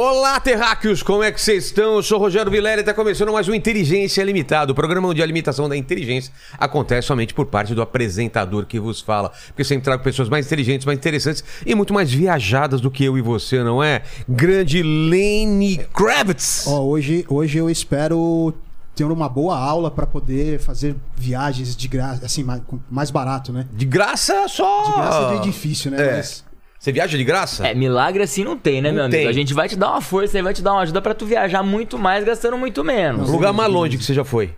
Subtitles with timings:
[0.00, 1.96] Olá, terráqueos, como é que vocês estão?
[1.96, 5.20] Eu sou o Rogério Vilela e está começando mais um Inteligência Limitada, o programa onde
[5.20, 9.32] a limitação da inteligência acontece somente por parte do apresentador que vos fala.
[9.48, 13.18] Porque sempre trago pessoas mais inteligentes, mais interessantes e muito mais viajadas do que eu
[13.18, 14.02] e você, não é?
[14.28, 16.68] Grande Lenny Kravitz!
[16.68, 18.54] Ó, hoje, hoje eu espero
[18.94, 23.66] ter uma boa aula para poder fazer viagens de graça, assim, mais, mais barato, né?
[23.72, 24.84] De graça só!
[24.84, 26.00] De graça é difícil, né?
[26.00, 26.16] É.
[26.18, 26.44] Mas
[26.78, 27.66] Você viaja de graça?
[27.66, 29.18] É, milagre assim não tem, né, Não meu amigo?
[29.18, 29.26] tem.
[29.28, 31.26] A gente vai te dar uma força aí, vai te dar uma ajuda pra tu
[31.26, 33.28] viajar muito mais, gastando muito menos.
[33.28, 34.54] O lugar mais longe que você já foi?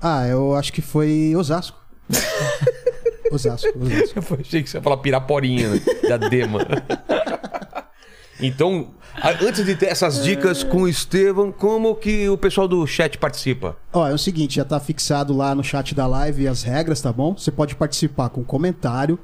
[0.00, 1.78] Ah, eu acho que foi Osasco.
[3.32, 4.18] Osasco, Osasco.
[4.34, 5.80] Eu achei que você ia falar Piraporinha, né?
[6.02, 6.58] Diadema.
[8.40, 12.86] então, a- antes de ter essas dicas com o Estevam, como que o pessoal do
[12.86, 13.76] chat participa?
[13.92, 17.12] Ó, é o seguinte, já tá fixado lá no chat da live as regras, tá
[17.12, 17.34] bom?
[17.36, 19.18] Você pode participar com comentário,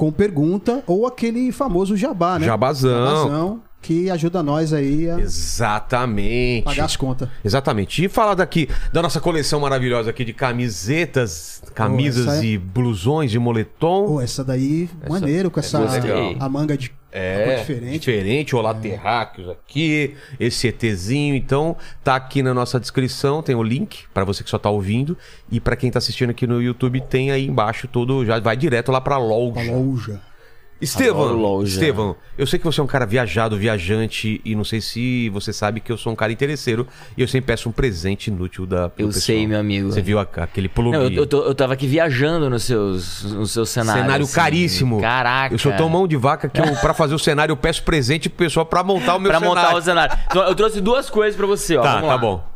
[0.00, 2.46] com pergunta ou aquele famoso jabá, né?
[2.46, 3.06] Jabazão.
[3.28, 6.64] Jabazão, que ajuda nós aí a Exatamente.
[6.64, 7.28] pagar as contas.
[7.44, 8.02] Exatamente.
[8.02, 13.30] E falar daqui da nossa coleção maravilhosa aqui de camisetas, camisas essa é- e blusões
[13.30, 14.06] de moletom.
[14.06, 16.34] Pô, essa daí, maneiro, com essa gostei.
[16.40, 17.98] a manga de É, diferente.
[17.98, 18.56] diferente.
[18.56, 21.34] Olá, terráqueos aqui, esse ETzinho.
[21.34, 25.16] Então, tá aqui na nossa descrição, tem o link pra você que só tá ouvindo.
[25.50, 28.92] E pra quem tá assistindo aqui no YouTube, tem aí embaixo todo, já vai direto
[28.92, 29.60] lá pra loja.
[29.60, 30.29] Uma loja.
[30.80, 31.72] Estevam, loja.
[31.74, 35.52] Estevam, eu sei que você é um cara viajado, viajante, e não sei se você
[35.52, 36.86] sabe que eu sou um cara interesseiro,
[37.16, 39.12] e eu sempre peço um presente inútil da Eu pessoal.
[39.12, 39.92] sei, meu amigo.
[39.92, 40.92] Você viu a- aquele plug?
[40.96, 44.02] Não, eu, eu, tô- eu tava aqui viajando nos seus, nos seus cenários.
[44.04, 44.34] Cenário assim.
[44.34, 45.00] caríssimo.
[45.00, 45.54] Caraca.
[45.54, 48.28] Eu sou tão mão de vaca que eu, pra fazer o cenário eu peço presente
[48.28, 49.62] pro pessoal pra montar o meu Pra cenário.
[49.62, 50.16] montar o cenário.
[50.30, 51.82] Então, eu trouxe duas coisas pra você, ó.
[51.82, 52.18] Tá, Vamos tá lá.
[52.18, 52.50] bom.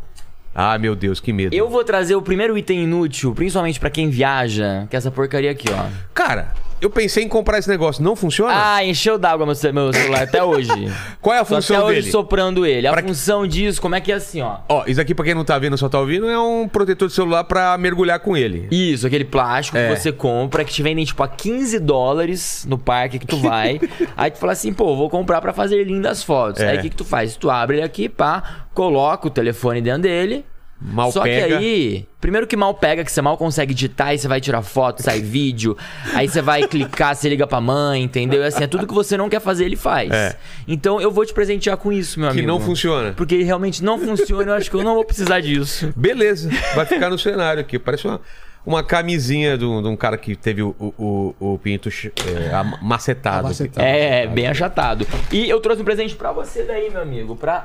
[0.56, 1.52] Ah, meu Deus, que medo.
[1.54, 5.50] Eu vou trazer o primeiro item inútil, principalmente pra quem viaja, que é essa porcaria
[5.50, 5.86] aqui, ó.
[6.14, 6.52] Cara,
[6.84, 8.02] eu pensei em comprar esse negócio.
[8.02, 8.52] Não funciona?
[8.54, 10.70] Ah, encheu d'água meu, ce- meu celular até hoje.
[11.20, 11.98] Qual é a função até dele?
[12.00, 12.86] hoje soprando ele.
[12.86, 14.58] A Pra que- função disso, como é que é assim, ó?
[14.68, 17.14] Ó, isso aqui pra quem não tá vendo, só tá ouvindo, é um protetor de
[17.14, 18.68] celular pra mergulhar com ele.
[18.70, 19.88] Isso, aquele plástico É.
[19.88, 23.80] que você compra, que te vendem tipo a 15 dólares no parque que tu vai.
[24.16, 26.60] aí tu fala assim, pô, vou comprar pra fazer lindas fotos.
[26.62, 26.70] É.
[26.70, 27.36] Aí o que, que tu faz?
[27.36, 30.44] Tu abre ele aqui, pá, coloca o telefone dentro dele.
[30.80, 31.46] Mal Só pega.
[31.46, 34.60] que aí, primeiro que mal pega, que você mal consegue digitar, aí você vai tirar
[34.60, 35.76] foto, sai vídeo,
[36.12, 38.42] aí você vai clicar, você liga pra mãe, entendeu?
[38.42, 40.10] E assim, é tudo que você não quer fazer, ele faz.
[40.10, 40.36] É.
[40.68, 42.48] Então eu vou te presentear com isso, meu Que amigo.
[42.48, 43.12] não funciona.
[43.12, 45.90] Porque ele realmente não funciona, eu acho que eu não vou precisar disso.
[45.96, 47.78] Beleza, vai ficar no cenário aqui.
[47.78, 48.20] Parece uma,
[48.66, 53.44] uma camisinha de um, de um cara que teve o, o, o- pinto é, macetado.
[53.48, 53.86] Macetado.
[53.86, 55.06] É, bem achatado.
[55.32, 57.62] E eu trouxe um presente pra você daí, meu amigo, pra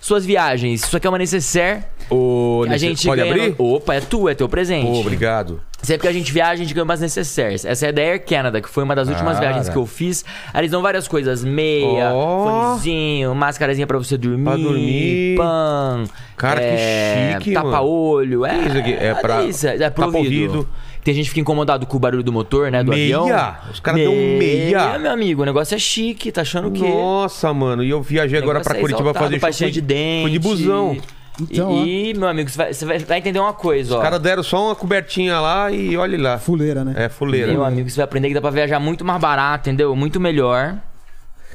[0.00, 0.82] suas viagens.
[0.84, 1.84] Isso aqui é uma necessaire.
[2.10, 3.54] O, A gente pode ganha abrir?
[3.56, 4.86] Opa, é tu, é teu presente.
[4.90, 5.60] Pô, obrigado.
[5.80, 7.64] Sempre que a gente viaja, a gente ganha umas necessaires.
[7.64, 9.46] Essa é da Air Canada, que foi uma das últimas Cara.
[9.46, 10.24] viagens que eu fiz.
[10.54, 12.72] Eles dão várias coisas: meia, Ó.
[12.72, 15.36] fonezinho, máscarazinha pra você dormir, Pra dormir.
[15.36, 16.04] pan.
[16.36, 17.70] Cara, que é, chique, mano.
[17.70, 18.44] Tapa-olho.
[18.44, 18.92] É, Que isso aqui?
[18.94, 20.56] É uma pra- delícia, É pro tapa ouvido.
[20.56, 20.68] ouvido.
[21.10, 22.84] Tem gente que fica incomodado com o barulho do motor, né?
[22.84, 23.18] Do Meia?
[23.18, 23.56] avião.
[23.72, 24.96] Os caras dão meia?
[24.96, 25.42] meu amigo.
[25.42, 26.30] O negócio é chique.
[26.30, 26.86] Tá achando o quê?
[26.88, 27.82] Nossa, mano.
[27.82, 29.50] E eu viajei agora pra é Curitiba fazer show.
[29.52, 30.22] Foi, de dente.
[30.22, 30.96] foi de busão.
[31.40, 33.96] Então, e, e, meu amigo, você vai, você vai- entender uma coisa, ó.
[33.98, 36.38] Os caras deram só uma cobertinha lá e olha lá.
[36.38, 36.94] Fuleira, né?
[36.96, 37.50] É, fuleira.
[37.50, 39.96] Meu amigo, você vai aprender que dá pra viajar muito mais barato, entendeu?
[39.96, 40.76] Muito melhor.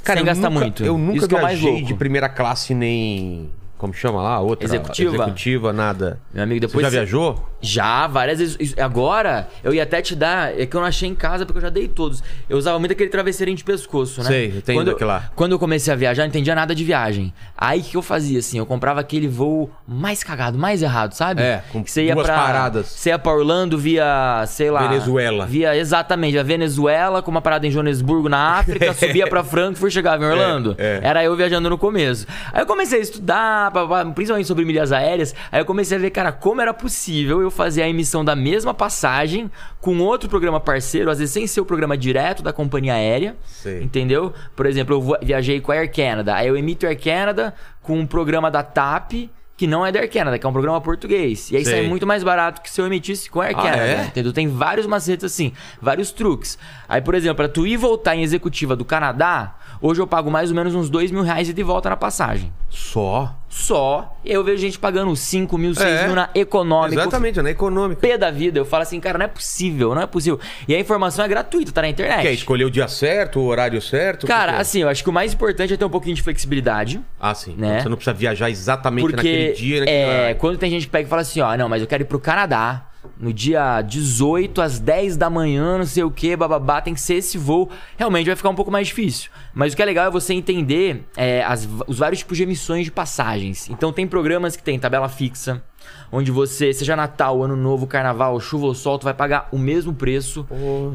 [0.04, 0.84] Cara, sem gastar nunca- muito.
[0.84, 1.86] Eu nunca Isso que é viajei louco.
[1.88, 3.50] de primeira classe nem...
[3.78, 4.40] Como chama lá?
[4.40, 4.66] Outra?
[4.66, 5.16] Executiva?
[5.16, 6.20] Executiva, nada.
[6.34, 6.84] Meu amigo, Você depois.
[6.84, 7.50] já você- viajou?
[7.62, 8.76] Já, várias vezes.
[8.78, 10.58] Agora, eu ia até te dar.
[10.60, 12.24] É que eu não achei em casa porque eu já dei todos.
[12.48, 14.28] Eu usava muito aquele travesseirinho de pescoço, né?
[14.28, 15.30] Sei, eu tenho quando, daquele lá.
[15.36, 17.34] Quando eu comecei a viajar, eu não entendia nada de viagem.
[17.58, 18.60] Aí o que eu fazia, assim?
[18.60, 21.42] Eu comprava aquele voo mais cagado, mais errado, sabe?
[21.42, 22.86] É, com que você ia duas pra, paradas.
[22.88, 24.88] Você ia pra Orlando via, sei lá.
[24.88, 25.46] Venezuela.
[25.48, 30.24] Via, exatamente, via Venezuela, com uma parada em Joanesburgo, na África, subia pra Frankfurt, chegava
[30.24, 30.76] em Orlando.
[30.78, 31.00] é.
[31.02, 32.28] Era eu viajando no começo.
[32.54, 33.65] Aí eu comecei a estudar,
[34.14, 35.36] principalmente sobre milhas aéreas.
[35.52, 38.74] Aí eu comecei a ver, cara, como era possível eu fazer a emissão da mesma
[38.74, 39.50] passagem
[39.82, 43.36] com outro programa parceiro, às vezes sem ser o programa direto da companhia aérea.
[43.46, 43.82] Sei.
[43.82, 44.34] Entendeu?
[44.56, 46.36] Por exemplo, eu viajei com a Air Canada.
[46.36, 49.30] Aí eu emito Air Canada com um programa da TAP.
[49.58, 51.50] Que não é da Air Canada, que é um programa português.
[51.52, 51.76] E aí Sei.
[51.80, 53.84] sai muito mais barato que se eu emitisse com a Air Ah, Canada.
[53.84, 54.06] é?
[54.06, 54.34] Entendeu?
[54.34, 56.58] Tem vários macetes assim, vários truques.
[56.90, 60.50] Aí, por exemplo, pra tu ir voltar em executiva do Canadá, hoje eu pago mais
[60.50, 62.52] ou menos uns dois mil reais e de volta na passagem.
[62.70, 63.34] Só?
[63.48, 64.18] Só.
[64.26, 66.06] E eu vejo gente pagando 5 mil, 6 É.
[66.08, 67.02] mil na econômica.
[67.02, 68.02] Exatamente, na econômica.
[68.02, 68.60] Pé da vida.
[68.60, 70.38] Eu falo assim, cara, não é possível, não é possível.
[70.68, 72.22] E a informação é gratuita, tá na internet.
[72.22, 74.28] Quer escolher o dia certo, o horário certo?
[74.28, 77.00] Cara, assim, eu acho que o mais importante é ter um pouquinho de flexibilidade.
[77.18, 77.56] Ah, sim.
[77.58, 77.80] né?
[77.82, 80.36] Você não precisa viajar exatamente naquele Dia, naquele é, horário.
[80.38, 82.20] quando tem gente que pega e fala assim, ó, não, mas eu quero ir pro
[82.20, 82.88] Canadá
[83.20, 87.16] no dia 18 às 10 da manhã, não sei o que, bababá, tem que ser
[87.16, 87.70] esse voo.
[87.98, 89.30] Realmente vai ficar um pouco mais difícil.
[89.54, 92.84] Mas o que é legal é você entender é, as- os vários tipos de emissões
[92.86, 93.70] de passagens.
[93.70, 95.62] Então tem programas que tem tabela fixa,
[96.12, 99.94] onde você, seja Natal, Ano Novo, Carnaval, chuva ou sol, tu vai pagar o mesmo
[99.94, 100.46] preço.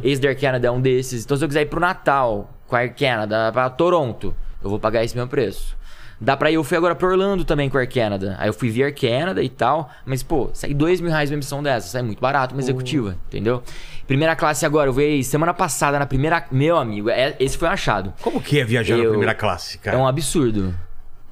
[0.02, 1.24] Esse da Air Canada é um desses.
[1.24, 4.80] Então se eu quiser ir pro Natal com a Air Canada pra Toronto, eu vou
[4.80, 5.76] pagar esse mesmo preço.
[6.20, 8.36] Dá pra ir, eu fui agora pra Orlando também com a Air Canada.
[8.38, 9.88] Aí eu fui via Air Canada e tal.
[10.04, 11.88] Mas, pô, sai dois mil reais uma emissão dessa.
[11.88, 13.62] Sai muito barato uma executiva, entendeu?
[14.06, 16.44] Primeira classe agora, eu veio semana passada na primeira.
[16.50, 18.12] Meu amigo, é- esse foi um achado.
[18.20, 19.96] Como que é viajar na Eu- primeira classe, cara?
[19.96, 20.74] É um absurdo.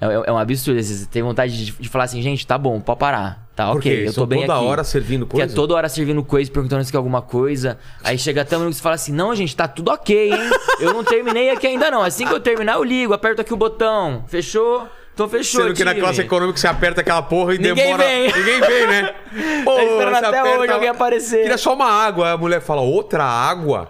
[0.00, 0.82] É, é- é um absurdo.
[0.82, 3.47] Você tem vontade de, de falar assim, gente, tá bom, pode parar.
[3.58, 4.64] Tá, Por ok, eu tô São bem toda aqui.
[4.66, 5.54] hora servindo Que é coisa?
[5.56, 7.76] toda hora servindo coisa, perguntando se quer alguma coisa.
[8.04, 10.50] Aí chega até um minuto que você fala assim: Não, gente, tá tudo ok, hein?
[10.78, 12.00] Eu não terminei aqui ainda não.
[12.04, 14.22] Assim que eu terminar, eu ligo, aperto aqui o botão.
[14.28, 14.86] Fechou?
[15.12, 15.62] Então fechou.
[15.62, 16.02] Sendo que na time.
[16.04, 18.04] classe econômica você aperta aquela porra e Ninguém demora.
[18.04, 18.32] vem.
[18.32, 19.14] Ninguém vem, né?
[19.64, 21.42] Pô, Tá esperando até aperta hoje alguém aparecer.
[21.42, 22.30] Queria só uma água.
[22.30, 23.88] A mulher fala, outra água?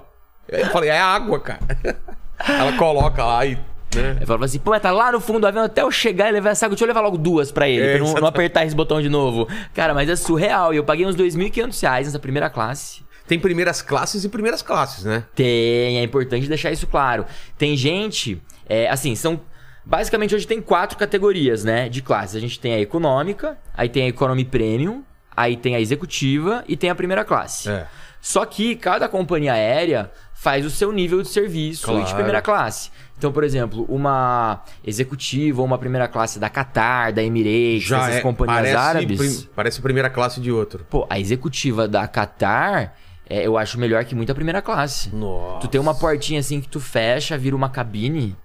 [0.48, 1.60] Eu falei, é água, cara.
[2.48, 3.58] Ela coloca lá e.
[3.94, 4.17] Né?
[4.20, 6.50] Aí fala assim, pô, tá lá no fundo do avião até eu chegar e levar
[6.50, 6.75] essa água.
[6.75, 9.08] Deixa eu levar logo duas pra ele, É, pra não, não apertar esse botão de
[9.08, 9.49] novo.
[9.75, 10.73] Cara, mas é surreal.
[10.75, 13.02] E eu paguei uns 2.500 reais nessa primeira classe.
[13.26, 15.25] Tem primeiras classes e primeiras classes, né?
[15.35, 17.26] Tem, é importante deixar isso claro.
[17.58, 19.40] Tem gente, é, assim, são.
[19.85, 22.37] Basicamente hoje tem quatro categorias, né, de classes.
[22.37, 25.02] A gente tem a econômica, aí tem a economy premium,
[25.35, 27.70] aí tem a executiva e tem a primeira classe.
[27.70, 27.87] É.
[28.20, 32.14] Só que cada companhia aérea faz o seu nível de serviço e de Claro.
[32.17, 32.90] primeira classe.
[33.18, 38.14] Então, por exemplo, uma executiva ou uma primeira classe da Qatar, da Emirates, Já essas
[38.16, 38.20] é.
[38.20, 39.18] companhias parece, árabes.
[39.18, 40.86] prim- parece primeira classe de outro.
[40.88, 42.94] Pô, a executiva da Qatar,
[43.28, 45.12] é, eu acho melhor que muita primeira classe.
[45.14, 45.58] Nossa.
[45.60, 48.36] Tu tem uma portinha assim que tu fecha, vira uma cabine.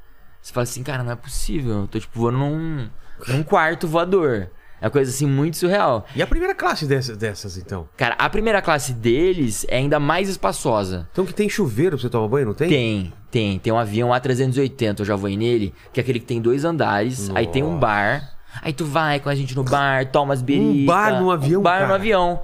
[0.42, 1.82] Você fala assim, cara, não é possível.
[1.82, 2.90] Eu tô tipo voando num,
[3.28, 4.50] num quarto voador.
[4.84, 6.06] É uma coisa assim muito surreal.
[6.14, 7.88] E a primeira classe dessas, dessas, então?
[7.96, 11.08] Cara, a primeira classe deles é ainda mais espaçosa.
[11.14, 12.68] Então que tem chuveiro pra você tomar banho, não tem?
[12.68, 13.60] Tem, tem.
[13.60, 17.32] Tem um avião A380, eu já voei nele, que é aquele que tem dois andares,
[17.34, 17.80] aí tem um Nossa.
[17.80, 18.30] bar.
[18.62, 20.86] Aí tu vai com a gente no bar, toma as biritas.
[20.86, 21.96] bar no avião, Um bar no cara?
[21.96, 22.42] avião.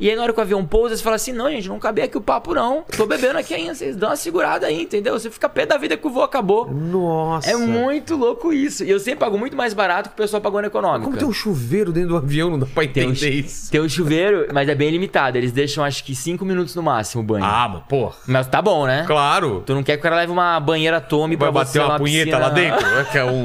[0.00, 2.00] E aí na hora que o avião pousa, você fala assim, não, gente, não cabe
[2.02, 2.84] aqui o papo não.
[2.96, 5.18] Tô bebendo aqui ainda, vocês dão uma segurada aí, entendeu?
[5.18, 6.70] Você fica pé da vida que o voo acabou.
[6.72, 7.50] Nossa.
[7.50, 8.84] É muito louco isso.
[8.84, 11.04] E eu sempre pago muito mais barato que o pessoal pagou na econômica.
[11.04, 13.70] Como tem um chuveiro dentro do avião, não dá pra Tem um, entender isso.
[13.70, 15.36] tem um chuveiro, mas é bem limitado.
[15.36, 17.44] Eles deixam acho que 5 minutos no máximo o banho.
[17.44, 18.14] Ah, mas porra.
[18.26, 19.04] Mas tá bom, né?
[19.06, 19.62] Claro.
[19.66, 21.98] Tu não quer que o cara leve uma banheira Tommy Vai pra bater você uma
[21.98, 22.86] punheta piscina- lá dentro?
[22.86, 23.44] É que é um,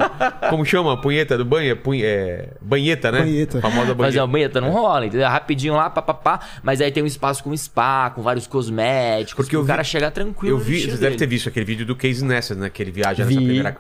[0.50, 1.72] como chama a punheta do banho?
[1.72, 3.22] É, punhe- é banheta, né?
[3.22, 3.60] Banheta.
[3.62, 4.22] Famosa banheta.
[4.22, 5.28] uma banheta não rola, entendeu?
[5.28, 6.42] Rapidinho lá, papapá.
[6.62, 9.34] Mas aí tem um espaço com spa, com vários cosméticos.
[9.45, 10.57] Porque vi- cara chegar tranquilo.
[10.57, 11.16] Eu vi, você deve dele.
[11.18, 12.69] ter visto aquele vídeo do Casey Neistat, né?
[12.69, 13.45] Que ele viaja nessa Vi.
[13.45, 13.78] primeira...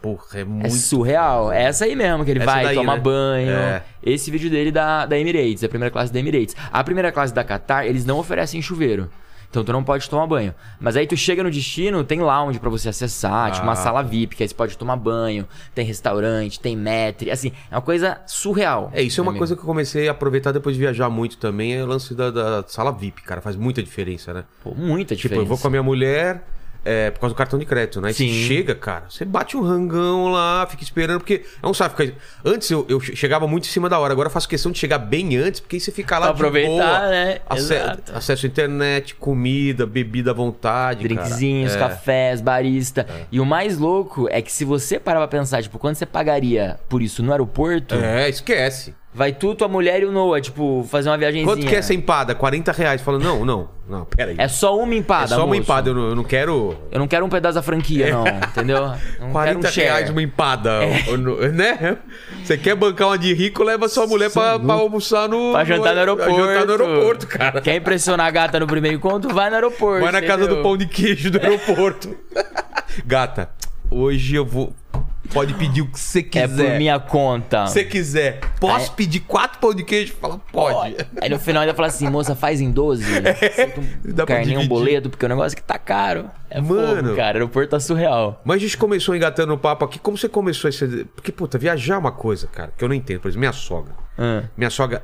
[0.00, 0.74] Porra, é É muito...
[0.74, 1.52] surreal.
[1.52, 3.00] É essa aí mesmo, que ele Essa vai, daí, toma né?
[3.00, 3.50] banho.
[3.52, 3.82] É.
[4.02, 6.56] Esse vídeo dele da, da Emirates, a primeira classe da Emirates.
[6.72, 9.08] A primeira classe da Qatar, eles não oferecem chuveiro.
[9.52, 10.54] Então tu não pode tomar banho.
[10.80, 13.76] Mas aí tu chega no destino, tem lounge pra você acessar, tipo uma Ah.
[13.76, 17.82] sala VIP, que aí você pode tomar banho, tem restaurante, tem metre, assim, é uma
[17.82, 18.90] coisa surreal.
[18.94, 19.40] É, isso é meu uma amigo.
[19.40, 22.30] coisa que eu comecei a aproveitar depois de viajar muito também, é o lance da,
[22.30, 23.42] da sala VIP, cara.
[23.42, 24.44] Faz muita diferença, né?
[24.64, 25.42] Pô, muita Tipo, diferença.
[25.42, 26.42] eu vou com a minha mulher
[26.84, 28.10] é, por causa do cartão de crédito, né?
[28.10, 28.44] E você Sim.
[28.46, 32.14] chega, cara, você bate um rangão lá, fica esperando, porque é um sabe, fica...
[32.44, 34.78] Antes eu, eu che- chegava muito em cima da hora, agora eu faço questão de
[34.78, 37.38] chegar bem antes, porque aí você fica lá aproveitar, boa, né?
[37.50, 38.12] ace- Exato.
[38.16, 41.74] acesso à internet, comida, bebida à vontade, Drinkzinhos.
[41.74, 41.78] É.
[41.78, 43.06] cafés, barista.
[43.30, 46.78] E o mais louco é que se você parar pra pensar, tipo, quando você pagaria
[46.88, 48.94] por isso no aeroporto, É, esquece.
[49.14, 51.46] Vai tu, tua mulher e o Noah, tipo, fazer uma viagenzinha.
[51.46, 52.34] Quanto que é essa empada?
[52.34, 53.00] 40 reais.
[53.02, 54.36] Fala, não, não, não, peraí.
[54.38, 55.60] É só uma empada, É só uma moço.
[55.60, 56.76] empada, eu não, eu não quero...
[56.90, 58.76] Eu não quero um pedaço da franquia, não, entendeu?
[58.78, 60.80] Eu Não 40 quero um reais uma empada,
[61.18, 61.98] no- né?
[62.42, 65.52] Você quer bancar uma de rico, leva sua mulher pra, pra almoçar no...
[65.52, 66.34] Pra jantar no aeroporto.
[66.34, 67.60] Pra jantar no aeroporto, cara.
[67.60, 69.32] Quer impressionar a gata no primeiro encontro?
[69.34, 70.02] Vai no aeroporto.
[70.02, 70.62] Vai na casa do entendeu?
[70.62, 72.16] pão de queijo do aeroporto.
[73.06, 73.50] Gata,
[73.90, 74.72] hoje eu vou...
[75.32, 76.70] Pode pedir o que você É quiser.
[76.72, 77.66] por minha conta.
[77.66, 78.40] Se você quiser.
[78.60, 80.14] Posso Aí- pedir quatro pão de queijo?
[80.20, 80.96] Fala, pode.
[81.20, 83.04] Aí no final ainda fala assim, moça, faz em 12.
[83.28, 86.30] Aceita um Dá pra carninho, um boleto, porque o negócio aqui tá caro.
[86.50, 87.02] É Mano.
[87.04, 87.38] fogo, cara.
[87.38, 88.40] O aeroporto tá surreal.
[88.44, 89.98] Mas a gente começou engatando o papo aqui.
[89.98, 91.04] Como você começou esse.
[91.14, 93.20] Porque, puta, viajar é uma coisa, cara, que eu não entendo.
[93.20, 93.94] Por exemplo, minha sogra.
[94.18, 94.42] Ah.
[94.56, 95.02] Minha sogra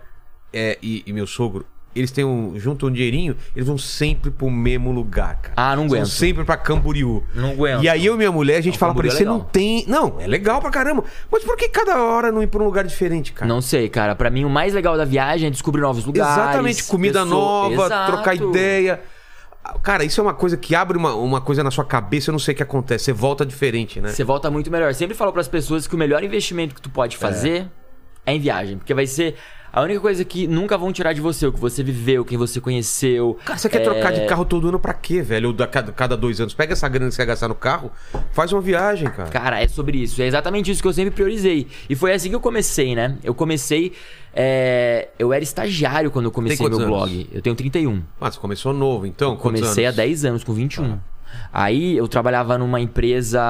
[0.53, 1.65] é, e, e meu sogro,
[1.99, 2.59] eles têm um.
[2.59, 5.55] Juntam um dinheirinho, eles vão sempre pro mesmo lugar, cara.
[5.57, 6.09] Ah, não Vão aguento.
[6.11, 7.23] sempre pra Camboriú.
[7.35, 7.83] Não aguento.
[7.83, 9.39] E aí eu e minha mulher, a gente Não, fala pra Camboriú eles, é você
[9.39, 9.85] não tem.
[9.87, 11.05] Não, é legal pra caramba.
[11.31, 13.49] Mas por que cada hora não ir pra um lugar diferente, cara?
[13.49, 14.15] Não sei, cara.
[14.15, 16.33] Pra mim, o mais legal da viagem é descobrir novos lugares.
[16.37, 17.41] Exatamente, comida pessoa-
[17.71, 18.13] nova, Exato.
[18.13, 19.01] trocar ideia.
[19.83, 22.39] Cara, isso é uma coisa que abre uma, uma coisa na sua cabeça, eu não
[22.39, 23.05] sei o que acontece.
[23.05, 24.09] Você volta diferente, né?
[24.11, 24.95] Você volta muito melhor.
[24.95, 27.69] Sempre falo pras pessoas que o melhor investimento que tu pode fazer
[28.25, 28.79] é, em viagem.
[28.79, 29.35] Porque vai ser
[29.73, 31.47] a única coisa que nunca vão tirar de você.
[31.47, 33.39] O que você viveu, quem você conheceu.
[33.45, 35.49] Cara, você quer É, trocar de carro todo ano pra quê, velho?
[35.49, 36.55] Ou da, cada, cada dois anos.
[36.55, 37.91] Pega essa grana que você quer gastar no carro,
[38.33, 39.29] faz uma viagem, cara.
[39.31, 40.21] Cara, é sobre isso.
[40.23, 41.67] É exatamente isso que eu sempre priorizei.
[41.89, 43.17] E foi assim que eu comecei, né?
[43.23, 43.93] Eu comecei.
[44.35, 46.89] é, Eu era estagiário quando eu comecei meu anos?
[46.89, 47.29] blog.
[47.33, 48.03] Eu tenho 31.
[48.21, 49.37] Ah, você começou novo, então?
[49.37, 49.97] Comecei há anos?
[49.97, 50.99] 10 anos, com 21.
[51.53, 53.41] Aí eu trabalhava numa empresa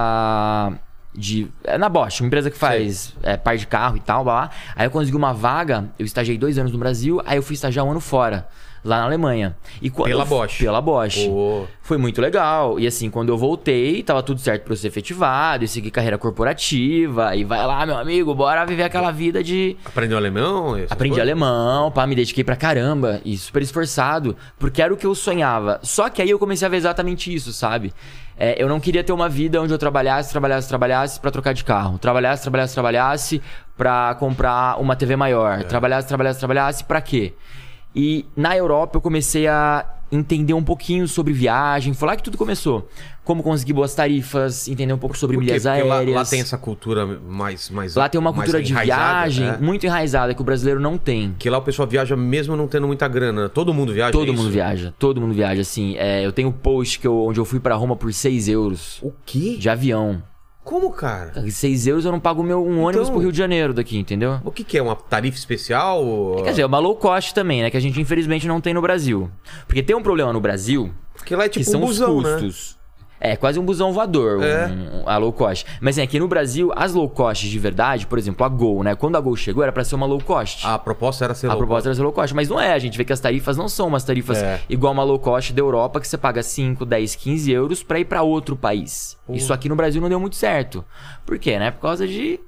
[1.19, 1.49] de.
[1.65, 4.51] É na Bosch, uma empresa que faz é, par de carro e tal, blá, blá.
[4.77, 7.85] Aí eu consegui uma vaga, eu estagiei dois anos no Brasil, aí eu fui estagiar
[7.85, 8.47] um ano fora,
[8.85, 9.57] lá na Alemanha.
[9.83, 10.59] E quando Pela eu- Bosch.
[10.59, 11.27] Pela Bosch.
[11.27, 11.67] Pô.
[11.83, 12.79] Foi muito legal.
[12.79, 16.17] E assim, quando eu voltei, tava tudo certo pra eu ser efetivado, e seguir carreira
[16.19, 17.35] corporativa.
[17.35, 19.77] E vai lá, meu amigo, bora viver aquela vida de.
[19.85, 20.75] Aprendeu alemão?
[20.89, 21.19] Aprendi coisas?
[21.21, 25.81] alemão, pá, me dediquei pra caramba e super esforçado, porque era o que eu sonhava.
[25.83, 27.93] Só que aí eu comecei a ver exatamente isso, sabe?
[28.39, 31.65] É, eu não queria ter uma vida onde eu trabalhasse, trabalhasse, trabalhasse pra trocar de
[31.65, 31.99] carro.
[31.99, 33.43] Trabalhasse, trabalhasse, trabalhasse
[33.77, 35.65] pra comprar uma TV maior.
[35.65, 37.35] Trabalhasse, trabalhasse, trabalhasse pra quê?
[38.01, 41.93] E na Europa eu comecei a entender um pouquinho sobre viagem.
[41.93, 42.89] Foi lá que tudo começou.
[43.25, 46.15] Como conseguir boas tarifas, entender um pouco sobre Por milhas Porque lá, aéreas.
[46.17, 47.69] lá tem essa cultura mais.
[47.71, 49.59] mais Lá tem uma cultura de viagem né?
[49.61, 51.35] muito enraizada que o brasileiro não tem.
[51.41, 53.49] Que lá o pessoal viaja mesmo não tendo muita grana.
[53.49, 54.13] Todo mundo viaja.
[54.13, 55.97] Todo é mundo viaja, todo mundo viaja, assim.
[55.99, 58.99] É, eu tenho um post que eu- onde eu fui pra Roma por 6 euros
[59.03, 59.57] O quê?
[59.59, 60.23] de avião.
[60.69, 61.33] Como, cara?
[61.51, 64.39] 6 euros eu não pago meu, um ônibus Então- pro Rio de Janeiro daqui, entendeu?
[64.45, 64.83] O que, que é?
[64.83, 66.05] Uma tarifa especial?
[66.05, 67.71] ou- Quer dizer, é uma low cost também, né?
[67.71, 69.31] Que a gente infelizmente não tem no Brasil.
[69.67, 72.25] Porque tem um problema no Brasil Porque lá é tipo que são um busão, os
[72.25, 72.78] né?
[73.21, 74.67] É, quase um busão voador, É.
[74.69, 75.67] um, a low cost.
[75.81, 78.95] Mas assim, aqui no Brasil, as low cost de verdade, por exemplo, a Gol, né?
[78.95, 80.65] Quando a Gol chegou, era pra ser uma low cost.
[80.67, 82.73] A proposta era ser A low proposta era ser low cost, mas não é.
[82.73, 84.61] A gente vê que as tarifas não são umas tarifas É.
[84.69, 88.05] igual uma low cost da Europa, que você paga 5, 10, 15 euros pra ir
[88.05, 89.17] pra outro país.
[89.29, 90.85] Isso aqui no Brasil não deu muito certo.
[91.27, 91.71] Por quê, né?
[91.73, 92.39] Por causa de.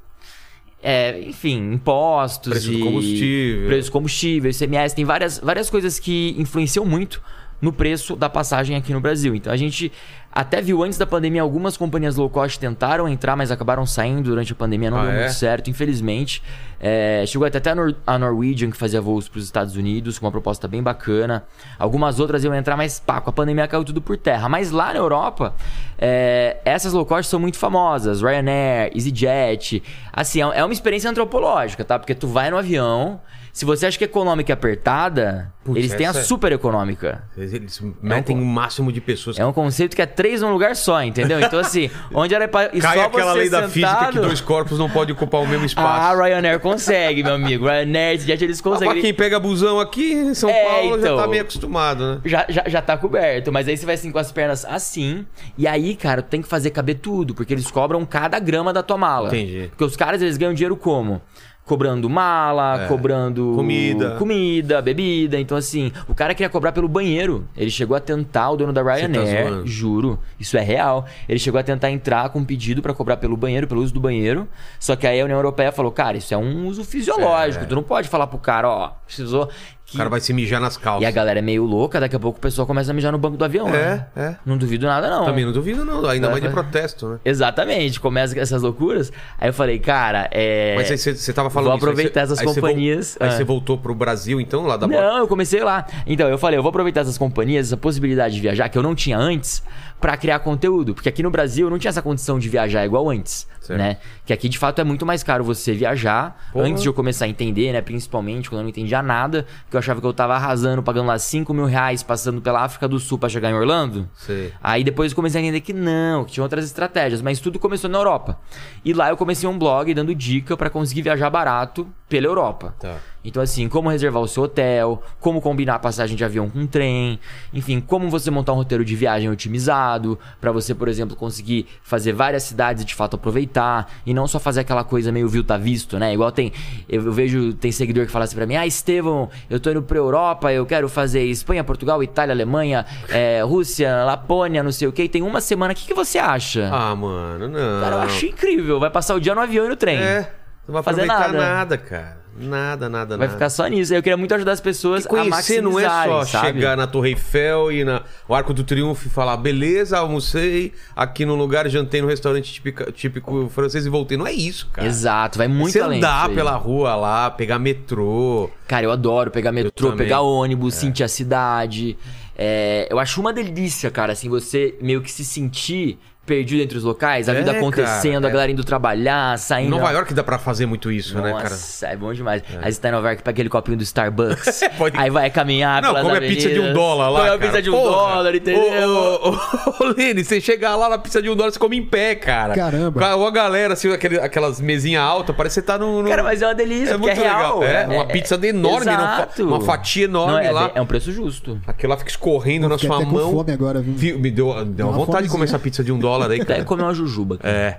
[0.82, 3.66] é, enfim, impostos Preço do combustível.
[3.68, 7.20] preço do combustível, ICMS, tem várias, várias coisas que influenciam muito
[7.60, 9.34] no preço da passagem aqui no Brasil.
[9.34, 9.92] Então a gente
[10.32, 14.52] até viu antes da pandemia algumas companhias low cost tentaram entrar, mas acabaram saindo durante
[14.52, 15.18] a pandemia, não Ah, deu é?
[15.20, 16.40] muito certo, infelizmente.
[16.82, 20.18] É, chegou até até a, Nor- a Norwegian que fazia voos para os Estados Unidos
[20.18, 21.44] com uma proposta bem bacana.
[21.78, 24.48] Algumas outras iam entrar, mas pá, com a pandemia caiu tudo por terra.
[24.48, 25.52] Mas lá na Europa,
[25.98, 28.22] é, essas low cost são muito famosas.
[28.22, 29.82] Ryanair, EasyJet.
[30.12, 31.98] Assim, é é uma experiência antropológica, tá?
[31.98, 33.20] Porque tu vai no avião,
[33.60, 37.22] se você acha que econômica é apertada, Putz, eles têm a essa é- super econômica.
[37.36, 39.38] Eles metem o máximo de pessoas.
[39.38, 41.38] É um conceito que é três num lugar só, entendeu?
[41.38, 42.70] Então, assim, onde era pra.
[42.72, 45.42] e Cai só aquela você lei da física que sentado- dois corpos não podem ocupar
[45.42, 46.22] o mesmo Ah, espaço.
[46.22, 47.66] Ryanair consegue, meu amigo.
[47.66, 49.02] Ryanair, EasyJet, eles Ah, pra conseguem.
[49.02, 51.16] quem pega busão aqui em São É, Paulo já então.
[51.18, 52.20] tá meio acostumado, né?
[52.24, 55.26] Já, já, já tá coberto, mas aí você vai assim com as pernas assim.
[55.58, 58.82] E aí, cara, tu tem que fazer caber tudo, porque eles cobram cada grama da
[58.82, 59.28] tua mala.
[59.28, 59.66] Entendi.
[59.68, 61.20] Porque os caras, eles ganham dinheiro como?
[61.64, 62.88] Cobrando mala, É.
[62.88, 64.16] cobrando Comida.
[64.16, 65.38] comida, bebida.
[65.38, 67.46] Então, assim, o cara queria cobrar pelo banheiro.
[67.56, 69.66] Ele chegou a tentar, o dono da Ryanair, zoando.
[69.68, 71.06] juro, isso é real.
[71.28, 74.00] Ele chegou a tentar entrar com um pedido pra cobrar pelo banheiro, pelo uso do
[74.00, 74.48] banheiro.
[74.80, 77.64] Só que aí a União Europeia falou, cara, isso é um uso fisiológico.
[77.64, 77.66] É.
[77.68, 79.48] Tu não pode falar pro cara, ó, precisou.
[79.92, 81.02] O cara vai se mijar nas calças.
[81.02, 83.18] E a galera é meio louca, daqui a pouco o pessoal começa a mijar no
[83.18, 84.06] banco do avião, né?
[84.16, 84.36] É, é.
[84.46, 85.24] Não duvido nada, não.
[85.24, 86.04] Também não duvido, não.
[86.06, 87.18] Ainda Vai, mais de protesto, né?
[87.24, 89.12] Exatamente, começa com essas loucuras.
[89.38, 90.74] Aí eu falei, cara, é.
[90.76, 93.16] Mas aí você, tava falando vou isso, aproveitar essas aí companhias.
[93.18, 93.32] Aí Ah.
[93.32, 95.86] você voltou pro Brasil, então, lá da Não, eu comecei lá.
[96.06, 98.94] Então, eu falei, eu vou aproveitar essas companhias, essa possibilidade de viajar que eu não
[98.94, 99.62] tinha antes,
[100.00, 100.94] pra criar conteúdo.
[100.94, 103.78] Porque aqui no Brasil eu não tinha essa condição de viajar igual antes, Certo.
[103.78, 103.96] né?
[104.26, 106.48] Que aqui de fato é muito mais caro você viajar.
[106.52, 106.66] Porra.
[106.66, 107.80] Antes de eu começar a entender, né?
[107.80, 111.18] Principalmente quando eu não entendia nada, que eu achava que eu tava arrasando, pagando lá
[111.18, 114.08] 5 mil reais, passando pela África do Sul pra chegar em Orlando.
[114.14, 114.52] Sei.
[114.62, 117.88] Aí depois eu comecei a entender que não, que tinha outras estratégias, mas tudo começou
[117.88, 118.38] na Europa.
[118.84, 122.74] E lá eu comecei um blog dando dica pra conseguir viajar barato pela Europa.
[122.78, 122.96] Tá.
[123.24, 127.20] Então, assim, como reservar o seu hotel, como combinar a passagem de avião com trem,
[127.52, 132.12] enfim, como você montar um roteiro de viagem otimizado, pra você, por exemplo, conseguir fazer
[132.12, 135.58] várias cidades e de fato aproveitar, e não só fazer aquela coisa meio viu tá
[135.58, 136.14] visto, né?
[136.14, 136.50] Igual tem,
[136.88, 139.82] eu, eu vejo, tem seguidor que fala assim pra mim, ah, Estevão, eu tô indo
[139.82, 144.92] pra Europa, eu quero fazer Espanha, Portugal, Itália, Alemanha, é, Rússia, Lapônia, não sei o
[144.92, 146.70] que, tem uma semana, o que, que você acha?
[146.72, 147.80] Ah, mano, não.
[147.82, 149.98] Cara, eu acho incrível, vai passar o dia no avião e no trem.
[149.98, 150.39] É,
[150.70, 151.54] não vai Fazer aproveitar nada.
[151.54, 151.78] nada.
[151.78, 152.20] cara.
[152.42, 153.32] Nada, nada, Vai nada.
[153.36, 153.92] ficar só nisso.
[153.92, 156.46] Eu queria muito ajudar as pessoas E conhecer a não é só sabe?
[156.46, 161.26] chegar na Torre Eiffel e na o Arco do Triunfo e falar, beleza, almocei aqui
[161.26, 164.16] no lugar, jantei no restaurante típico, típico francês e voltei.
[164.16, 164.86] Não é isso, cara.
[164.86, 168.48] Exato, vai muito Você além andar pela rua lá, pegar metrô.
[168.66, 171.98] Cara, eu adoro pegar metrô, pegar ônibus, sentir a cidade.
[172.38, 175.98] É, eu acho uma delícia, cara, assim, você meio que se sentir
[176.30, 179.70] perdido entre os locais, a É, vida acontecendo, cara, a galera indo trabalhar, Em saindo.
[179.70, 181.50] Nova York dá pra fazer muito isso, né, cara?
[181.50, 182.42] Nossa, é bom demais.
[182.62, 184.60] Aí você tá em Nova York, pega aquele copinho do Starbucks.
[184.78, 187.18] Pode- Aí vai caminhar Não, pelas come a pizza de um dólar lá.
[187.20, 187.40] Come a cara.
[187.46, 187.90] pizza de um Porra.
[188.14, 188.88] dólar, entendeu?
[188.90, 191.76] Ô, ô, ô, ô, Lene, você chegar lá na pizza de um dólar, você come
[191.76, 192.54] em pé, cara.
[192.54, 193.00] Caramba.
[193.16, 196.02] Com a, galera, assim, aquele- aquelas mesinhas altas, parece que você tá no.
[196.02, 197.58] no- Cara, mas é uma delícia, É porque muito é real.
[197.60, 197.80] legal.
[197.82, 200.70] É, uma pizza enorme, não uma fatia enorme Não, é, lá.
[200.74, 201.60] É um preço justo.
[201.66, 203.32] Aquilo lá fica escorrendo na sua mão.
[203.32, 203.94] fome agora, viu?
[203.94, 206.40] Vi- Me deu, deu uma uma vontade de comer essa pizza de um dólar aí,
[206.40, 206.64] Até cara.
[206.64, 207.38] comer uma jujuba.
[207.38, 207.52] cara.
[207.54, 207.78] É.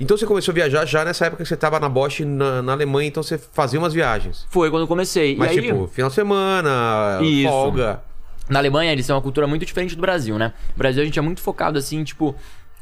[0.00, 2.72] Então você começou a viajar já nessa época que você tava na Bosch na, na
[2.72, 4.46] Alemanha, então você fazia umas viagens.
[4.50, 5.36] Foi quando eu comecei.
[5.36, 7.48] Mas aí, tipo, final de semana, Isso.
[7.48, 8.00] folga.
[8.48, 10.52] na Alemanha eles têm uma cultura muito diferente do Brasil, né?
[10.70, 12.34] No Brasil a gente é muito focado assim, tipo,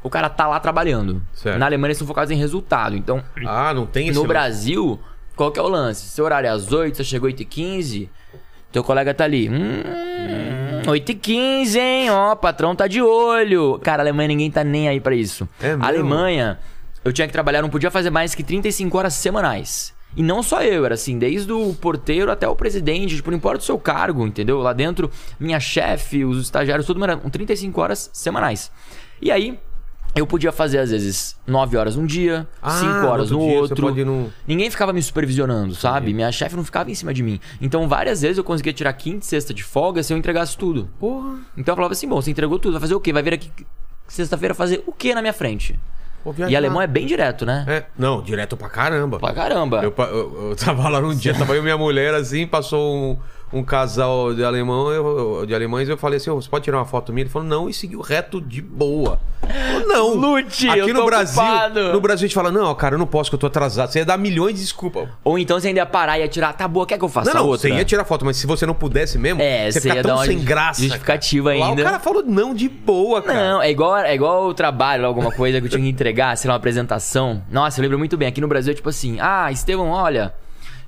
[0.03, 1.21] o cara tá lá trabalhando.
[1.33, 1.57] Certo.
[1.57, 2.95] Na Alemanha eles são focados em resultado.
[2.95, 4.25] Então, Ah, não tem esse no.
[4.27, 4.99] Brasil,
[5.35, 6.07] qual que é o lance?
[6.07, 8.09] Seu horário é às 8, você chegou 8h15,
[8.71, 9.49] teu colega tá ali.
[9.49, 12.09] Hum, 8h15, hein?
[12.09, 13.79] Ó, patrão tá de olho.
[13.83, 15.47] Cara, a Alemanha ninguém tá nem aí pra isso.
[15.61, 15.83] É mesmo?
[15.83, 16.59] A Alemanha,
[17.03, 19.93] eu tinha que trabalhar, não podia fazer mais que 35 horas semanais.
[20.15, 23.59] E não só eu, era assim, desde o porteiro até o presidente, tipo, não importa
[23.59, 24.59] o seu cargo, entendeu?
[24.59, 28.71] Lá dentro, minha chefe, os estagiários, todo mundo eram 35 horas semanais.
[29.21, 29.59] E aí,
[30.19, 33.75] eu podia fazer, às vezes, 9 horas num dia, Ah, 5 horas no no outro
[33.75, 34.05] dia outro.
[34.05, 36.13] num- Ninguém ficava me supervisionando, sabe?
[36.13, 37.39] Minha chefe não ficava em cima de mim.
[37.61, 40.89] Então, várias vezes eu conseguia tirar quinta e sexta de folga se eu entregasse tudo.
[40.99, 41.35] Porra.
[41.57, 43.11] Então eu falava assim: bom, você entregou tudo, vai fazer o quê?
[43.13, 43.51] Vai vir aqui
[44.07, 45.79] sexta-feira fazer o quê na minha frente?
[46.49, 47.63] E alemão é bem direto, né?
[47.67, 49.17] É, não, direto pra caramba.
[49.17, 49.81] Pra caramba.
[49.81, 53.17] Eu, eu, eu tava lá num dia, tava eu e minha mulher assim, passou um,
[53.51, 56.85] um casal de alemão, eu, de alemães, eu falei assim, "Ô, você pode tirar uma
[56.85, 57.23] foto minha?
[57.23, 59.19] Ele falou, não, e seguiu reto de boa.
[59.41, 60.13] Falei, não.
[60.15, 61.93] Lute, Aqui eu no Brasil, ocupado.
[61.93, 63.89] no Brasil a gente fala, não, cara, eu não posso que eu tô atrasado.
[63.91, 65.07] Você ia dar milhões de desculpas.
[65.23, 67.33] Ou então você ainda ia parar e ia tirar, tá boa, quer que eu faça
[67.33, 67.69] Não, não, outra?
[67.69, 70.17] você ia tirar foto, mas se você não pudesse mesmo, É, você você ia tão
[70.25, 70.81] sem graça.
[70.81, 71.59] justificativa cara.
[71.61, 71.81] Lá ainda.
[71.81, 73.49] o cara falou não de boa, cara.
[73.53, 76.49] Não, é igual, é igual o trabalho, alguma coisa que eu tinha que entregar, sei
[76.49, 77.41] lá, uma apresentação.
[77.49, 78.27] Nossa, eu lembro muito bem.
[78.27, 80.33] Aqui no Brasil é tipo assim: ah, Estevão, olha.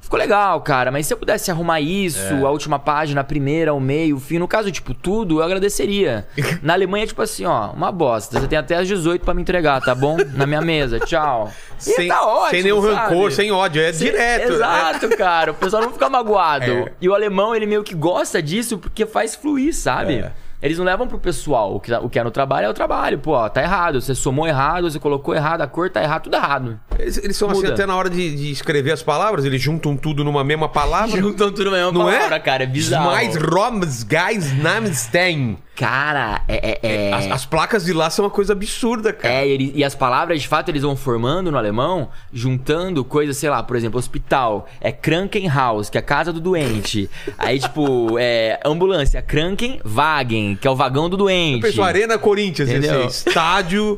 [0.09, 2.41] Ficou legal, cara, mas se eu pudesse arrumar isso, É.
[2.43, 6.25] a última página, a primeira, o meio, o fim, no caso, tipo, tudo, eu agradeceria.
[6.63, 8.39] Na Alemanha é tipo assim, ó, uma bosta.
[8.39, 10.17] Você tem até às 18 pra me entregar, tá bom?
[10.33, 11.51] Na minha mesa, tchau.
[11.77, 12.95] E Sem, tá ótimo, sem nenhum sabe?
[12.95, 14.51] rancor, sem ódio, é Sim, direto.
[14.53, 15.51] Exato, cara.
[15.51, 16.65] O pessoal não fica magoado.
[16.89, 16.91] É.
[16.99, 20.15] E o alemão, ele meio que gosta disso porque faz fluir, sabe?
[20.15, 20.31] É.
[20.61, 21.75] Eles não levam pro pessoal.
[21.75, 23.17] O que, o que é no trabalho é o trabalho.
[23.19, 24.01] Pô, ó, tá errado.
[24.01, 26.79] Você somou errado, você colocou errado, a cor tá errado, tudo errado.
[26.97, 27.73] Eles, eles são assim Muda.
[27.73, 31.15] até na hora de, de escrever as palavras, eles juntam tudo numa mesma palavra.
[31.19, 32.39] Juntam tudo na mesma Não palavra, é?
[32.39, 32.63] cara.
[32.63, 33.11] É bizarro.
[33.11, 35.57] Mais Roms, Guys, Namenstein.
[35.79, 36.71] Cara, é...
[36.71, 37.13] é, é...
[37.13, 39.33] As, as placas de lá são uma coisa absurda, cara.
[39.33, 43.37] É, e, ele- e as palavras, de fato, eles vão formando no alemão, juntando coisas,
[43.37, 47.09] sei lá, por exemplo, hospital, é Krankenhaus, que é a casa do doente.
[47.37, 51.61] Aí, tipo, é ambulância, Krankenwagen, que é o vagão do doente.
[51.61, 53.03] Pessoal, Arena Corinthians, Entendeu?
[53.03, 53.97] é estádio,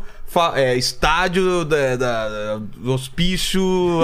[0.53, 3.61] é, estádio da, da- do hospício,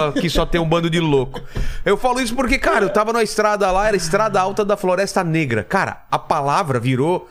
[0.09, 1.39] aqui só tem um bando de louco.
[1.85, 5.23] Eu falo isso porque, cara, eu tava na estrada lá, era estrada alta da Floresta
[5.23, 5.63] Negra.
[5.63, 7.29] Cara, a palavra virou.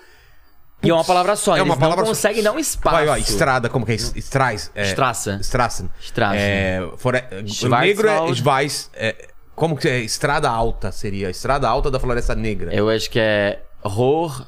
[0.87, 2.21] E é uma palavra só, É uma palavra não só.
[2.29, 2.97] conseguem dar um espaço.
[2.97, 3.95] Vai, ó, estrada, como que é?
[3.95, 4.71] Estrais.
[4.75, 5.39] É, Strasse.
[5.41, 5.91] Strassen.
[6.01, 6.39] Strassen.
[6.41, 7.23] É, fore...
[7.81, 8.91] Negro é Schweiz.
[8.95, 9.99] É, como que é?
[10.01, 11.31] Estrada alta seria.
[11.31, 12.73] Estrada alta da Floresta Negra.
[12.75, 14.43] Eu acho que é Hoch,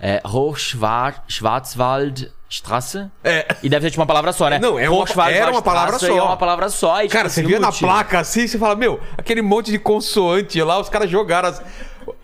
[0.00, 3.10] é, Hochschwar- Schwarzwald Strasse.
[3.22, 3.46] É.
[3.62, 4.58] E deve ser tipo uma palavra só, né?
[4.58, 6.06] Não, é uma- Hochschwarzwald era uma palavra só.
[6.06, 6.98] É uma palavra só.
[7.00, 9.78] E, tipo Cara, você assim, via na placa assim, você fala, meu, aquele monte de
[9.78, 11.48] consoante lá, os caras jogaram.
[11.48, 11.62] As...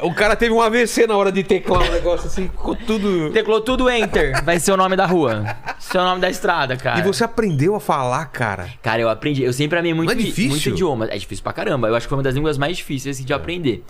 [0.03, 3.31] O cara teve um AVC na hora de teclar um negócio assim, ficou tudo.
[3.31, 5.45] Teclou tudo Enter, vai ser o nome da rua.
[5.79, 7.01] Esse é o nome da estrada, cara.
[7.01, 8.69] E você aprendeu a falar, cara.
[8.83, 9.43] Cara, eu aprendi.
[9.43, 10.51] Eu sempre amei muito, Não é difícil?
[10.51, 11.07] muito idioma.
[11.11, 11.89] É difícil pra caramba.
[11.89, 13.85] Eu acho que foi uma das línguas mais difíceis assim, de aprender.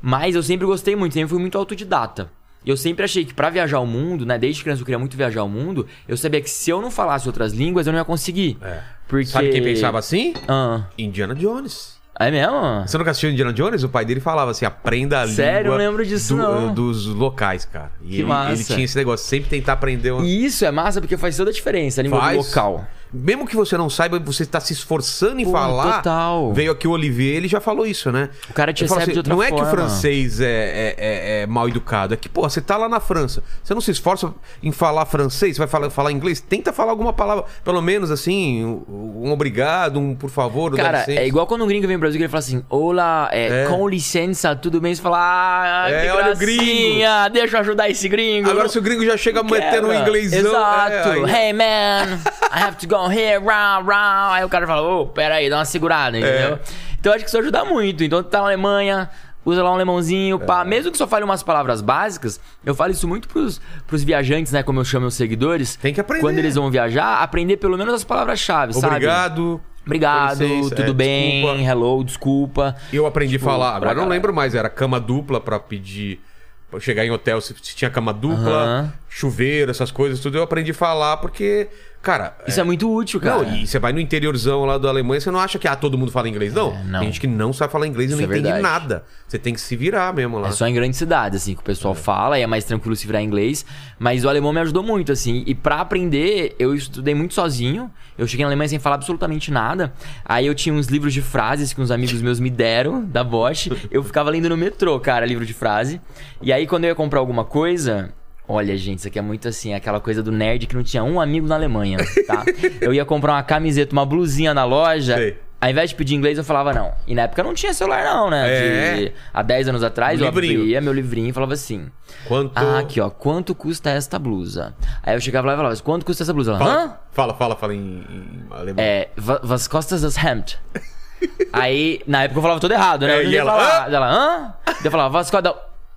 [0.00, 2.30] Mas eu sempre gostei muito, sempre fui muito autodidata.
[2.64, 4.36] Eu sempre achei que pra viajar o mundo, né?
[4.38, 5.86] Desde criança eu queria muito viajar o mundo.
[6.08, 8.58] Eu sabia que se eu não falasse outras línguas, eu não ia conseguir.
[8.60, 8.80] É.
[9.06, 9.26] Porque...
[9.26, 10.34] Sabe quem pensava assim?
[10.48, 11.95] Ah, Indiana Jones.
[12.18, 12.82] É mesmo?
[12.86, 13.82] Você nunca assistiu Indiana Jones?
[13.82, 15.70] O pai dele falava assim, aprenda a Sério?
[15.72, 16.72] língua Eu lembro disso, não.
[16.72, 17.90] dos locais, cara.
[18.02, 18.52] E Que ele, massa.
[18.54, 20.12] ele tinha esse negócio, sempre tentar aprender...
[20.12, 22.36] uma- E isso é massa porque faz toda a diferença, a língua do Faz.
[22.48, 22.86] local.
[23.22, 25.96] Mesmo que você não saiba, você está se esforçando em Pô, falar.
[25.98, 26.52] total.
[26.52, 28.30] Veio aqui o Olivier, ele já falou isso, né?
[28.50, 29.70] O cara te Ele recebe de outra Não é que o forma.
[29.72, 33.42] francês é, é- é- é mal educado, é que, pô, você tá lá na França,
[33.62, 37.12] você não se esforça em falar francês, você vai falar, falar inglês, tenta falar alguma
[37.12, 41.64] palavra, pelo menos assim, um, um obrigado, um por favor, um Cara, é igual quando
[41.64, 43.66] um gringo vem pro Brasil que ele fala assim: Olá, é, É.
[43.68, 44.94] com licença, tudo bem?
[44.94, 48.50] Você fala, ah, É, que olha o gracinha, deixa eu ajudar esse gringo.
[48.50, 50.38] Agora, se o gringo já chega metendo um inglêsão.
[50.40, 50.92] Exato.
[50.92, 52.18] é, aí- Hey man,
[52.52, 54.34] I have to go here, round, round.
[54.34, 56.54] Aí o cara fala, ô, pera aí, dá uma segurada, entendeu?
[56.54, 56.60] É.
[56.98, 58.02] Então acho que isso ajuda muito.
[58.02, 59.08] Então tá na Alemanha,
[59.44, 60.62] usa lá um lemãozinho, pá.
[60.62, 60.64] É.
[60.64, 64.62] Mesmo que só fale umas palavras básicas, eu falo isso muito pros, pros viajantes, né?
[64.62, 65.76] Como eu chamo meus seguidores.
[65.76, 66.22] Tem que aprender.
[66.22, 68.86] Quando eles vão viajar, aprender pelo menos as palavras-chave, sabe?
[68.86, 69.60] Obrigado.
[69.86, 71.62] Obrigado, licença, tudo é, bem, desculpa.
[71.62, 72.76] hello, desculpa.
[72.92, 76.20] Eu aprendi a Tipo, falar, agora eu não lembro mais, era cama dupla pra pedir.
[76.68, 80.72] Pra chegar em hotel, se, se tinha cama dupla, chuveiro, essas coisas, tudo eu aprendi
[80.72, 81.68] a falar porque,
[82.06, 82.36] cara.
[82.46, 83.42] Isso é, muito útil, cara.
[83.42, 85.98] Não, e você vai no interiorzão lá da Alemanha, você não acha que ah, todo
[85.98, 86.72] mundo fala inglês, não.
[86.72, 87.00] É, não.
[87.00, 88.62] Tem gente que não sabe falar inglês e Isso não é entende verdade.
[88.62, 89.04] nada.
[89.26, 90.48] Você tem que se virar mesmo lá.
[90.48, 93.06] É só em grandes cidades, assim, que o pessoal fala e é mais tranquilo se
[93.08, 93.66] virar inglês.
[93.98, 95.42] Mas o alemão me ajudou muito, assim.
[95.46, 97.90] E pra aprender, eu estudei muito sozinho.
[98.16, 99.92] Eu cheguei na Alemanha sem falar absolutamente nada.
[100.24, 103.68] Aí eu tinha uns livros de frases que uns amigos meus me deram, da Bosch.
[103.90, 106.00] Eu ficava lendo no metrô, cara, livro de frase.
[106.40, 108.12] E aí, quando eu ia comprar alguma coisa.
[108.48, 111.20] Olha, gente, isso aqui é muito assim, aquela coisa do nerd que não tinha um
[111.20, 112.44] amigo na Alemanha, tá?
[112.80, 115.16] Eu ia comprar uma camiseta, uma blusinha na loja.
[115.16, 115.38] Sei.
[115.58, 116.92] Ao invés de pedir inglês, eu falava não.
[117.08, 118.44] E na época não tinha celular, não, né?
[118.46, 118.94] É.
[118.96, 121.86] De- há 10 anos atrás, eu abria meu livrinho e falava assim:
[122.28, 122.52] Quanto.
[122.54, 124.74] Ah, aqui, ó, quanto custa esta blusa?
[125.02, 126.50] Aí eu chegava lá e falava: Quanto custa essa blusa?
[126.52, 126.96] Ela, Fala, Hã?
[127.10, 128.84] fala, fala, fala em, em alemão.
[128.84, 130.58] É, wa- was kostet das Hemd?
[131.52, 133.14] Aí, na época eu falava tudo errado, né?
[133.16, 133.92] É, Eu e ela, falar.
[133.92, 134.54] Ela, hã?
[134.84, 135.54] Eu falava, was kostet...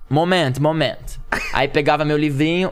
[0.09, 1.18] Moment, moment.
[1.53, 2.71] Aí pegava meu livrinho,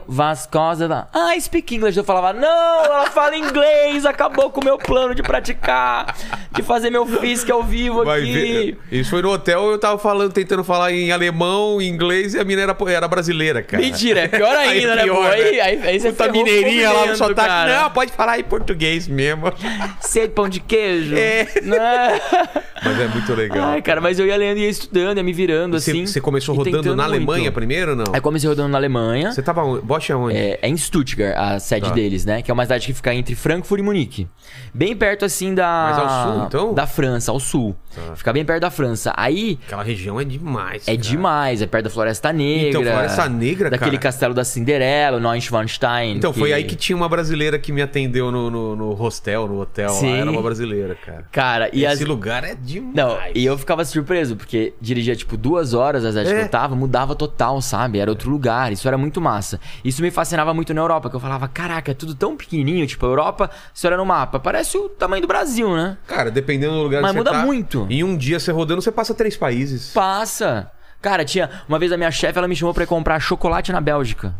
[0.88, 1.96] da- Ah, speak English.
[1.96, 6.16] Eu falava, não, ela fala inglês, acabou com o meu plano de praticar,
[6.52, 8.32] de fazer meu físico ao vivo Vai aqui.
[8.32, 8.78] ver.
[8.90, 12.44] Isso foi no hotel, eu tava falando, tentando falar em alemão, em inglês, e a
[12.44, 13.82] mina era, era brasileira, cara.
[13.82, 15.22] Mentira, é pior Aí ainda, é né, pior, pô?
[15.22, 15.30] né?
[15.34, 17.48] Aí, aí, aí você Puta mineirinha lá no sotaque.
[17.48, 17.82] cara.
[17.82, 19.52] Não, pode falar em português mesmo.
[20.00, 21.14] Sede pão de queijo.
[21.16, 21.46] É.
[21.62, 22.20] Né?
[22.84, 23.68] Mas é muito legal.
[23.70, 26.06] Ai, cara, mas eu ia lendo e ia estudando, ia me virando, Você, assim.
[26.06, 27.54] você começou rodando na Alemanha muito.
[27.54, 28.04] primeiro ou não?
[28.12, 29.32] Aí comecei rodando na Alemanha.
[29.32, 29.82] Você tava onde?
[29.84, 30.36] Bosch é onde?
[30.36, 31.94] É, é em Stuttgart, a sede Tá.
[31.94, 32.42] deles, né?
[32.42, 34.28] Que é uma cidade que fica entre Frankfurt e Munique.
[34.74, 35.66] Bem perto, assim, da...
[35.66, 36.74] Mais ao sul, então?
[36.74, 37.76] Da França, ao sul.
[37.94, 38.16] Tá.
[38.16, 39.12] Fica bem perto da França.
[39.16, 39.58] Aí...
[39.66, 40.82] Aquela região é demais.
[40.88, 40.96] É cara.
[40.98, 42.68] demais, é perto da Floresta Negra.
[42.68, 44.02] Então, Floresta Negra, Daquele cara.
[44.02, 46.16] castelo da Cinderela, o Neuschwanstein.
[46.16, 49.46] Então, foi que- aí que tinha uma brasileira que me atendeu no, no, no hostel,
[49.48, 49.88] no hotel.
[49.90, 49.94] Lá.
[49.98, 50.18] Sim.
[50.20, 51.24] Era uma brasileira, cara.
[51.32, 52.08] Cara, e Esse as...
[52.08, 52.94] lugar é demais.
[52.94, 56.34] Não, e eu ficava surpreso, porque dirigia, tipo, duas horas a cidade É.
[56.34, 57.98] que eu tava, mudava total, sabe?
[57.98, 58.37] Era outro lugar,
[58.72, 59.60] isso era muito massa.
[59.84, 63.04] Isso me fascinava muito na Europa, que eu falava, caraca, é tudo tão pequenininho, tipo,
[63.04, 65.96] a Europa, se olha no mapa, parece o tamanho do Brasil, né?
[66.06, 67.86] Cara, dependendo do lugar Mas que você muda tá, muito.
[67.90, 69.92] Em um dia você rodando, você passa três países.
[69.92, 70.70] Passa!
[71.00, 71.48] Cara, tinha.
[71.68, 74.34] Uma vez a minha chefe, ela me chamou pra ir comprar chocolate na Bélgica.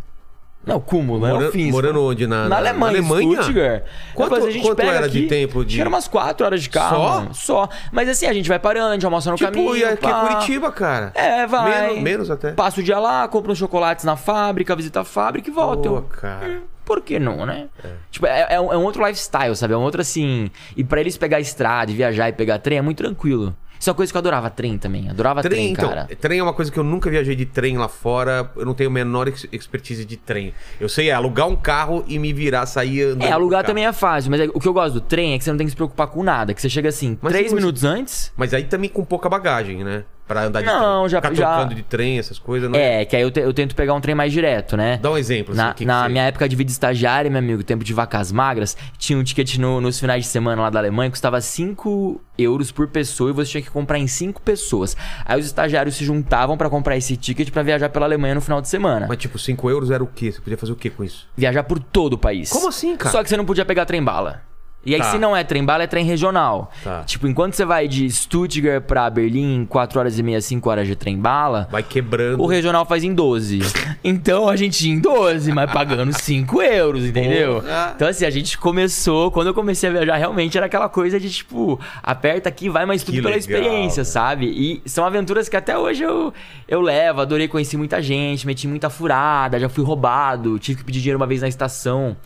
[0.69, 1.33] Não, cúmulo, né?
[1.33, 2.27] Mora- morando onde?
[2.27, 3.43] Na, Na Alemanha, Na Alemanha?
[3.43, 3.83] Stuttgart.
[4.15, 6.07] Quanto- Depois a gente quanto pega era de aqui, tempo de- Acho que Era umas
[6.09, 6.97] 4 horas de carro.
[6.97, 7.09] Só?
[7.21, 7.35] mano.
[7.35, 7.69] Só.
[7.91, 9.77] Mas assim, a gente vai parando, a gente almoça no Tipo, caminho.
[9.77, 10.27] e aqui é pá.
[10.27, 11.11] Curitiba, cara.
[11.15, 11.89] É, vai.
[11.89, 12.53] Menos, menos até.
[12.53, 15.89] Passa o dia lá, compra uns chocolates na fábrica, visita a fábrica e volta.
[15.89, 16.61] Pô, cara.
[16.85, 17.67] Por que não, né?
[18.11, 19.75] Tipo, é, é um, é um outro lifestyle, sabe?
[19.75, 20.51] É um outro assim.
[20.77, 23.55] E pra eles pegar estrada e viajar e pegar trem é muito tranquilo.
[23.79, 25.09] Isso é uma coisa que eu adorava trem também.
[25.09, 26.09] Adorava trem, Trem, então, cara.
[26.21, 28.51] trem é uma coisa que eu nunca viajei de trem lá fora.
[28.57, 30.53] Eu não tenho a menor ex- expertise de trem.
[30.81, 33.29] Eu sei é alugar um carro e me virar, sair andando.
[33.29, 35.45] É, alugar também é fácil, mas é- o que eu gosto do trem é que
[35.45, 36.53] você não tem que se preocupar com nada.
[36.55, 38.33] Que você chega assim, Mas três minutos antes.
[38.37, 40.05] Mas aí também com pouca bagagem, né?
[40.29, 41.09] Pra andar de Não, trem.
[41.09, 43.53] já- Ficar já- trocando de trem, essas coisas, não É, que aí eu, te- eu
[43.55, 44.99] tento pegar um trem mais direto, né?
[45.03, 45.53] Dá um exemplo.
[45.55, 47.83] assim, Na, o que que na você- minha época de vida estagiária, meu amigo, tempo
[47.83, 51.41] de vacas magras, tinha um ticket no- nos finais de semana lá da Alemanha custava
[51.41, 54.95] 5 euros por pessoa e você tinha que comprar em 5 pessoas.
[55.25, 58.61] Aí os estagiários se juntavam pra comprar esse ticket pra viajar pela Alemanha no final
[58.61, 59.07] de semana.
[59.09, 60.31] Mas tipo, 5 euros era o quê?
[60.31, 61.27] Você podia fazer o quê com isso?
[61.37, 62.51] Viajar por todo o país.
[62.51, 63.11] Como assim, cara?
[63.11, 64.43] Só que você não podia pegar trem bala.
[64.87, 65.11] E aí, Tá.
[65.11, 66.71] se não é trem bala, é trem regional.
[66.83, 67.03] Tá.
[67.03, 70.95] Tipo, enquanto você vai de Stuttgart pra Berlim, 4 horas e meia, 5 horas de
[70.97, 72.43] trem bala, Vai quebrando.
[72.43, 73.59] o regional faz em 12.
[74.05, 77.57] Então a gente ia em 12, mas pagando 5 euros, entendeu?
[77.61, 77.93] Porra.
[77.97, 81.29] Então assim, a gente começou, quando eu comecei a viajar, realmente era aquela coisa de
[81.29, 84.47] tipo, aperta aqui, vai, mas tudo Que pela legal, experiência, sabe?
[84.47, 86.33] E são aventuras que até hoje eu,
[86.69, 91.01] eu levo, adorei conhecer muita gente, meti muita furada, já fui roubado, tive que pedir
[91.01, 92.17] dinheiro uma vez na estação.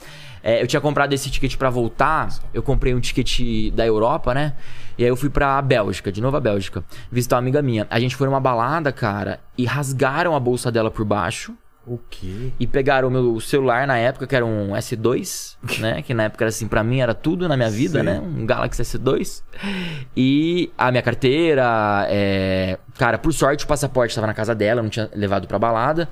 [0.43, 4.55] É, eu tinha comprado esse ticket pra voltar, eu comprei um ticket da Europa, né?
[4.99, 7.87] E aí eu fui pra Bélgica, de novo a Bélgica, visitar uma amiga minha.
[7.89, 11.55] A gente foi numa balada, cara, e rasgaram a bolsa dela por baixo.
[11.85, 12.53] O quê?
[12.61, 16.01] E pegaram o meu celular na época, que era um S2, né?
[16.07, 18.05] Que na época era assim, pra mim era tudo na minha vida, Sim.
[18.05, 18.21] né?
[18.21, 19.43] Um Galaxy S2.
[20.17, 22.79] E a minha carteira, é...
[22.97, 26.09] cara, por sorte o passaporte tava na casa dela, eu não tinha levado pra balada.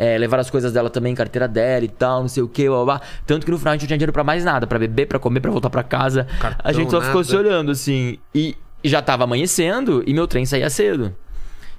[0.00, 2.84] É, levaram as coisas dela também, carteira dela e tal, não sei o que, blá,
[2.84, 3.00] blá.
[3.26, 5.18] Tanto que no final a gente não tinha dinheiro pra mais nada, pra beber, pra
[5.18, 6.26] comer, pra voltar pra casa.
[6.40, 7.24] Cartão, a gente só ficou nada.
[7.28, 8.16] se olhando assim.
[8.34, 11.14] E já tava amanhecendo e meu trem saía cedo.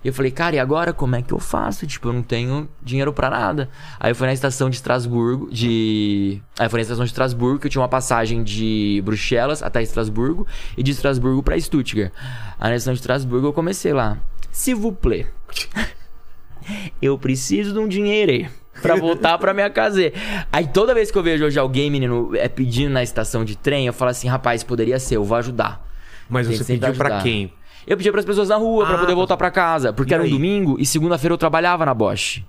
[0.03, 1.87] E eu falei, cara, e agora como é que eu faço?
[1.87, 3.67] Tipo, eu não tenho dinheiro pra nada.
[3.99, 6.39] Aí eu fui na estação de Estrasburgo, de.
[6.59, 9.81] Aí eu fui na estação de Estrasburgo, que eu tinha uma passagem de Bruxelas até
[9.81, 10.45] Estrasburgo
[10.77, 12.11] e de Estrasburgo pra Stuttgart.
[12.59, 14.19] Aí na estação de Estrasburgo eu comecei lá.
[14.51, 15.25] S'il vous plaît.
[17.01, 18.49] Eu preciso de um dinheiro
[18.81, 20.11] pra voltar pra minha casa.
[20.51, 23.87] Aí toda vez que eu vejo hoje alguém, menino, é pedindo na estação de trem,
[23.87, 25.87] eu falo assim, rapaz, poderia ser, eu vou ajudar.
[26.29, 27.23] Mas Tem você pediu pra ajudar.
[27.23, 27.51] quem?
[27.87, 29.15] Eu pedi pras pessoas na rua Ah, poder tá.
[29.15, 32.43] voltar pra casa, porque era um domingo e segunda-feira eu trabalhava na Bosch.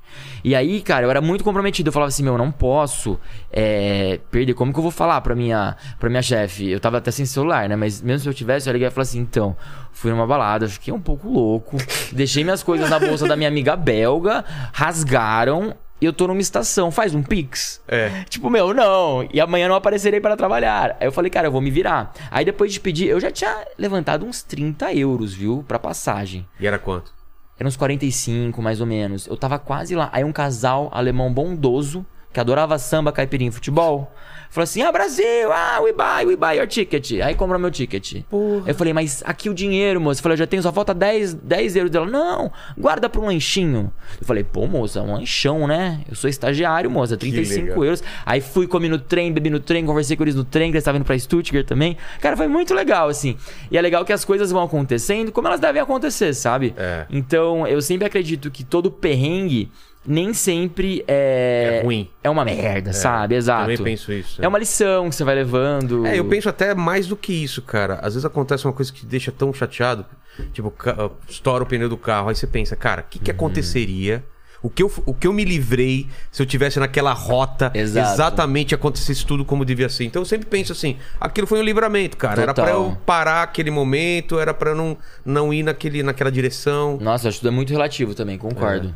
[0.44, 1.88] E aí, cara, eu era muito comprometido.
[1.88, 3.18] Eu falava assim, meu, eu não posso
[3.50, 4.54] é, perder.
[4.54, 6.68] Como que eu vou falar pra minha, pra minha chefe?
[6.68, 7.76] Eu tava até sem celular, né?
[7.76, 9.56] Mas mesmo se eu tivesse, eu liguei e falei assim, então,
[9.92, 11.76] fui numa balada, fiquei um pouco louco,
[12.12, 15.74] deixei minhas coisas na bolsa da minha amiga belga, rasgaram.
[16.02, 17.80] E eu tô numa estação, faz um pix.
[17.86, 18.24] É.
[18.28, 19.24] Tipo, meu, não.
[19.32, 20.96] E amanhã não aparecerei para trabalhar.
[20.98, 22.12] Aí eu falei, cara, eu vou me virar.
[22.28, 25.64] Aí depois de pedir, eu já tinha levantado uns 30 euros, viu?
[25.68, 26.44] Pra passagem.
[26.58, 27.14] E era quanto?
[27.56, 29.28] Era uns 45, mais ou menos.
[29.28, 30.10] Eu tava quase lá.
[30.12, 34.12] Aí um casal alemão bondoso, que adorava samba, caipirinha e futebol,
[34.52, 37.20] falou assim: Ah, Brasil, ah, we buy, we buy your ticket.
[37.22, 38.22] Aí comprou meu ticket.
[38.30, 38.64] Porra.
[38.66, 40.20] Eu falei, mas aqui o dinheiro, moça.
[40.20, 42.06] Eu falei, eu já tenho, só falta 10, 10 euros dela.
[42.06, 43.92] Não, guarda pra um lanchinho.
[44.20, 46.02] Eu falei, pô, moça, um lanchão, né?
[46.08, 47.84] Eu sou estagiário, moça, 35 legal.
[47.84, 48.04] euros.
[48.24, 50.82] Aí fui, comi no trem, bebi no trem, conversei com eles no trem, que eles
[50.82, 51.96] estavam indo pra Stuttgart também.
[52.20, 53.36] Cara, foi muito legal, assim.
[53.70, 56.74] E é legal que as coisas vão acontecendo como elas devem acontecer, sabe?
[56.76, 57.06] É.
[57.10, 59.70] Então, eu sempre acredito que todo perrengue
[60.06, 61.78] nem sempre é.
[61.80, 62.08] É ruim.
[62.22, 63.34] É uma merda, sabe?
[63.36, 63.62] Exato.
[63.62, 64.42] Também penso isso.
[64.42, 66.04] É uma lição que você vai levando.
[66.06, 67.94] É, eu penso até mais do que isso, cara.
[68.02, 70.04] Às vezes acontece uma coisa que te deixa tão chateado,
[70.52, 73.36] tipo, ca- estoura o pneu do carro, aí você pensa, cara, o que, que Uhum.
[73.36, 74.24] aconteceria?
[74.64, 78.12] O que, eu, o que eu me livrei se eu tivesse naquela rota Exato.
[78.12, 80.04] exatamente acontecesse tudo como devia ser.
[80.04, 82.40] Então eu sempre penso assim, aquilo foi um livramento, cara.
[82.40, 82.64] Era Total.
[82.64, 86.96] pra eu parar aquele momento, era pra eu não, não ir naquele, naquela direção.
[87.00, 88.92] Nossa, acho que tudo é muito relativo também, É.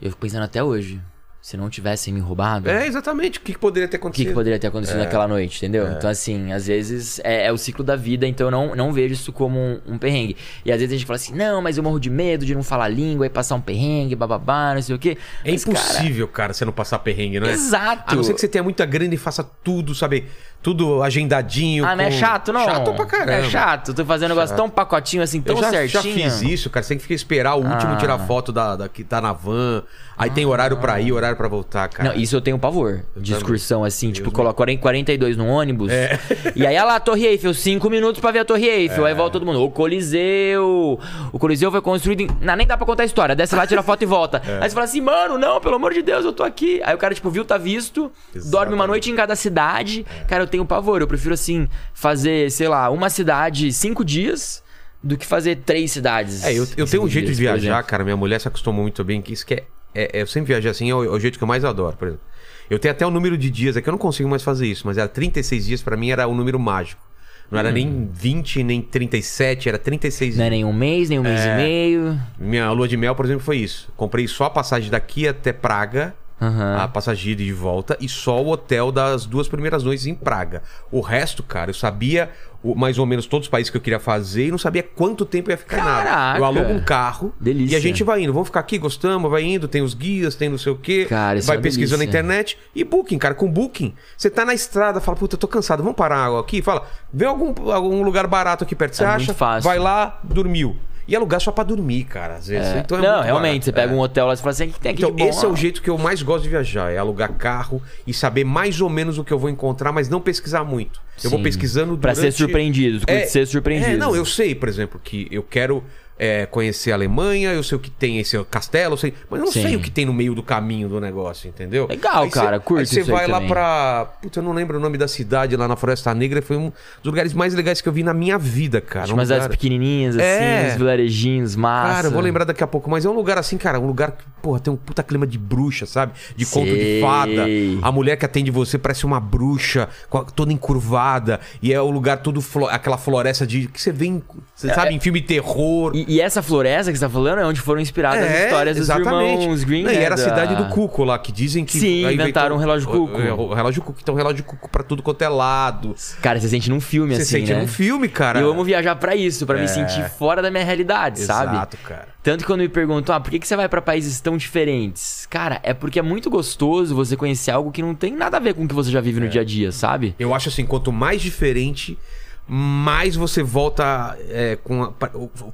[0.00, 1.00] Eu fico pensando até hoje.
[1.40, 2.70] Se não tivessem me roubado.
[2.70, 3.38] É, exatamente.
[3.38, 4.28] O que, que poderia ter O que, acontecido?
[4.28, 5.86] que poderia ter acontecido naquela noite, entendeu?
[5.92, 9.12] Então, assim, às vezes é, é o ciclo da vida, então eu não, não vejo
[9.12, 10.38] isso como um, um perrengue.
[10.64, 12.62] E às vezes a gente fala assim, não, mas eu morro de medo de não
[12.62, 15.18] falar a língua e passar um perrengue, bababá, não sei o quê.
[15.44, 17.52] É Mas, cara, impossível, cara, você não passar perrengue, não é?
[17.52, 18.14] Exato.
[18.14, 20.24] A não ser que você tenha muita grana e faça tudo, sabe?
[20.64, 21.84] Tudo agendadinho.
[21.84, 22.64] Ah, mas é com- chato, não?
[22.64, 23.32] Chato pra caramba.
[23.32, 23.94] É chato.
[23.94, 26.14] Tô fazendo um negócio tão pacotinho assim, tão Eu já, já certinho.
[26.30, 26.82] fiz isso, cara.
[26.82, 27.96] Você tem que ficar esperar o último Ah.
[27.96, 29.82] tirar foto da, da que tá na van.
[30.16, 32.10] Aí tem horário pra ir, horário pra voltar, cara.
[32.10, 33.02] Não, isso eu tenho pavor.
[33.16, 33.36] de também.
[33.36, 35.90] excursão, assim, tipo, coloca 40 42 no ônibus.
[35.92, 36.18] É.
[36.54, 39.04] E aí, olha lá, a Torre Eiffel, 5 minutos pra ver a Torre Eiffel.
[39.06, 39.10] É.
[39.10, 39.60] Aí volta todo mundo.
[39.62, 40.98] O Coliseu.
[41.32, 42.28] O Coliseu foi construído em.
[42.40, 43.34] Não, nem dá pra contar a história.
[43.34, 44.40] Desce lá, tira foto e volta.
[44.54, 44.62] É.
[44.62, 46.80] Aí você fala assim, mano, não, pelo amor de Deus, eu tô aqui.
[46.84, 48.86] Aí o cara, tipo, viu, tá visto, dorme uma Exatamente.
[48.86, 50.06] noite em cada cidade.
[50.28, 51.00] Cara, eu tenho pavor.
[51.00, 54.62] Eu prefiro, assim, fazer, sei lá, uma cidade cinco dias
[55.02, 56.44] do que fazer três cidades.
[56.44, 58.04] É, eu, eu tenho um jeito dias, de viajar, cara.
[58.04, 59.20] Minha mulher se acostumou muito bem.
[59.20, 59.64] Que isso que é,
[59.94, 61.96] é- é- Eu sempre viajei assim, é o, é o jeito que eu mais adoro,
[61.96, 62.24] por exemplo.
[62.70, 64.86] Eu tenho até o número de dias, é que eu não consigo mais fazer isso,
[64.86, 67.02] mas era 36 dias pra mim era o número mágico.
[67.50, 70.38] Não era nem 20, nem 37, era 36 Hum.
[70.38, 71.52] Não é nem um mês, nem um mês É.
[71.52, 72.18] e meio.
[72.38, 73.92] Minha lua de mel, por exemplo, foi isso.
[73.96, 76.14] Comprei só a passagem daqui até Praga,
[76.46, 76.76] Aham.
[76.78, 80.62] a passagem de volta, e só o hotel das duas primeiras noites em Praga.
[80.90, 82.30] O resto, cara, eu sabia
[82.62, 85.24] o- mais ou menos todos os países que eu queria fazer e não sabia quanto
[85.24, 86.04] tempo ia ficar em nada.
[86.10, 86.38] Caraca!
[86.38, 87.74] Eu alugo um carro Delícia.
[87.74, 88.32] e a gente vai indo.
[88.32, 91.06] Vamos ficar aqui, gostamos, vai indo, tem os guias, tem não sei o quê.
[91.08, 92.56] Cara, vai é pesquisando na internet.
[92.74, 93.94] E booking, cara, com booking.
[94.16, 96.62] Você tá na estrada, fala, puta, eu tô cansado, vamos parar aqui?
[96.62, 98.96] Fala, vê algum, algum lugar barato aqui perto.
[98.96, 99.26] Você É acha?
[99.26, 99.68] muito fácil.
[99.68, 100.76] Vai lá, dormiu.
[101.06, 102.68] E alugar só pra dormir, cara, às vezes.
[102.74, 102.78] É.
[102.78, 103.64] Então é não, realmente, barato.
[103.64, 103.96] você pega É.
[103.96, 105.82] um hotel lá e fala assim, o que tem aqui Então, esse é o jeito
[105.82, 109.24] que eu mais gosto de viajar, é alugar carro e saber mais ou menos o
[109.24, 111.00] que eu vou encontrar, mas não pesquisar muito.
[111.22, 112.32] Eu vou pesquisando Pra durante...
[112.32, 113.92] ser surpreendido, curte ser surpreendido.
[113.92, 115.84] É, não, eu sei, por exemplo, que eu quero
[116.18, 119.46] é, conhecer a Alemanha, eu sei o que tem esse castelo, eu sei, mas eu
[119.46, 119.62] não Sim.
[119.62, 121.86] sei o que tem no meio do caminho do negócio, entendeu?
[121.88, 123.48] Legal, Aí cê- cara, curto Aí você isso aí vai lá também.
[123.48, 124.06] pra.
[124.22, 127.04] Puta, eu não lembro o nome da cidade lá na Floresta Negra, foi um dos
[127.04, 129.10] lugares mais legais que eu vi na minha vida, cara.
[129.10, 130.68] Um Umas cidades lugar- pequenininhas, assim, É.
[130.70, 131.94] uns vilarejinhos, massa.
[131.94, 134.12] Cara, eu vou lembrar daqui a pouco, mas é um lugar assim, cara, um lugar
[134.12, 136.12] que, porra, tem um puta clima de bruxa, sabe?
[136.36, 137.00] De conto de Sei.
[137.00, 137.44] fada.
[137.82, 139.88] A mulher que atende você parece uma bruxa,
[140.36, 141.40] toda encurvada.
[141.62, 143.66] E é o lugar todo, flo- aquela floresta de.
[143.66, 144.22] que você vê, em,
[144.54, 145.92] você sabe, em filme terror.
[145.94, 148.76] É, E, e essa floresta que você tá falando é onde foram inspiradas as histórias
[148.76, 149.82] dos irmãos Green.
[149.84, 151.78] Não, e né, era a da- cidade do Cuco lá, que dizem que.
[151.78, 153.18] Sim, inventaram todo- um relógio Cuco.
[153.18, 155.94] O, o relógio Cuco, então relógio Cuco pra tudo quanto é lado.
[156.22, 157.60] Cara, você sente num filme Você assim, sente né?
[157.60, 158.38] num filme, cara.
[158.38, 159.62] E eu amo viajar pra isso, pra É.
[159.62, 161.54] me sentir fora da minha realidade, sabe?
[161.56, 162.08] Exato, cara.
[162.22, 165.26] Tanto que quando me perguntam, ah, por que, que você vai pra países tão diferentes?
[165.28, 168.54] Cara, é porque é muito gostoso você conhecer algo que não tem nada a ver
[168.54, 169.02] com o que você já É.
[169.02, 170.14] vive no dia a dia, sabe?
[170.18, 171.98] Eu acho assim, quanto mais diferente,
[172.46, 174.92] mais você volta é, com a-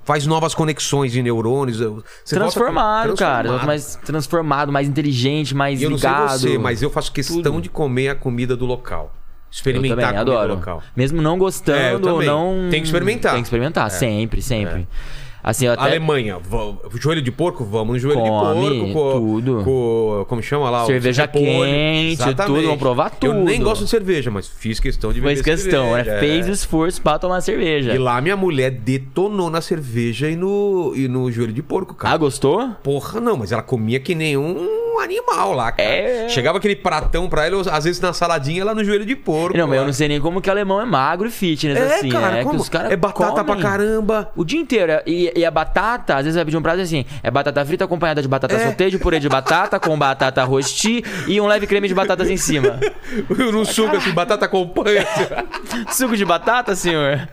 [0.04, 1.78] faz novas conexões de neurônios.
[1.78, 3.42] Você volta transformado, cara.
[3.48, 3.66] transformado.
[3.66, 6.38] Mais transformado, mais inteligente, mais E eu não ligado.
[6.38, 7.60] sei você, mas eu faço questão Tudo.
[7.62, 9.12] de comer a comida do local.
[9.14, 10.48] Eu Experimentar também a comida adoro.
[10.54, 10.82] do local.
[10.96, 12.28] Mesmo não É, eu gostando ou também.
[12.28, 12.68] não.
[12.70, 13.32] Tem que experimentar.
[13.32, 14.86] Tem que experimentar, sempre, sempre.
[15.42, 15.82] Assim, até.
[15.82, 16.38] Alemanha,
[17.00, 19.20] joelho de porco, vamos no joelho Come, de porco.
[19.20, 19.62] Com, tudo.
[19.64, 20.84] Com, como chama lá?
[20.86, 22.46] Cerveja quente, Exatamente.
[22.46, 23.64] tudo, vamos provar Eu nem tudo.
[23.68, 26.10] gosto de cerveja, mas fiz questão de beber Fez questão, cerveja.
[26.10, 26.16] né?
[26.16, 26.20] é.
[26.20, 27.94] Fez o esforço pra tomar cerveja.
[27.94, 32.14] E lá minha mulher detonou na cerveja e no, e no joelho de porco, cara.
[32.14, 32.70] Ah, gostou?
[32.82, 35.88] Porra, não, mas ela comia que nem um animal lá, cara.
[35.88, 36.28] É.
[36.28, 39.56] Chegava aquele pratão pra ela, às vezes na saladinha, ela no joelho de porco.
[39.56, 42.08] Não, mas eu não sei nem como que alemão é magro e fitness, É, assim,
[42.10, 42.42] cara, né?
[42.42, 42.56] como?
[42.56, 44.30] Que os caras é batata pra comem caramba.
[44.36, 44.92] O dia inteiro.
[45.06, 48.20] E, e a batata, às vezes vai pedir um prato assim: é batata frita acompanhada
[48.22, 48.88] de batata É.
[48.90, 52.78] de purê de batata, com batata rosti e um leve creme de batatas em cima.
[53.28, 55.06] no suco, assim, batata acompanha.
[55.92, 57.28] Suco de batata, senhor?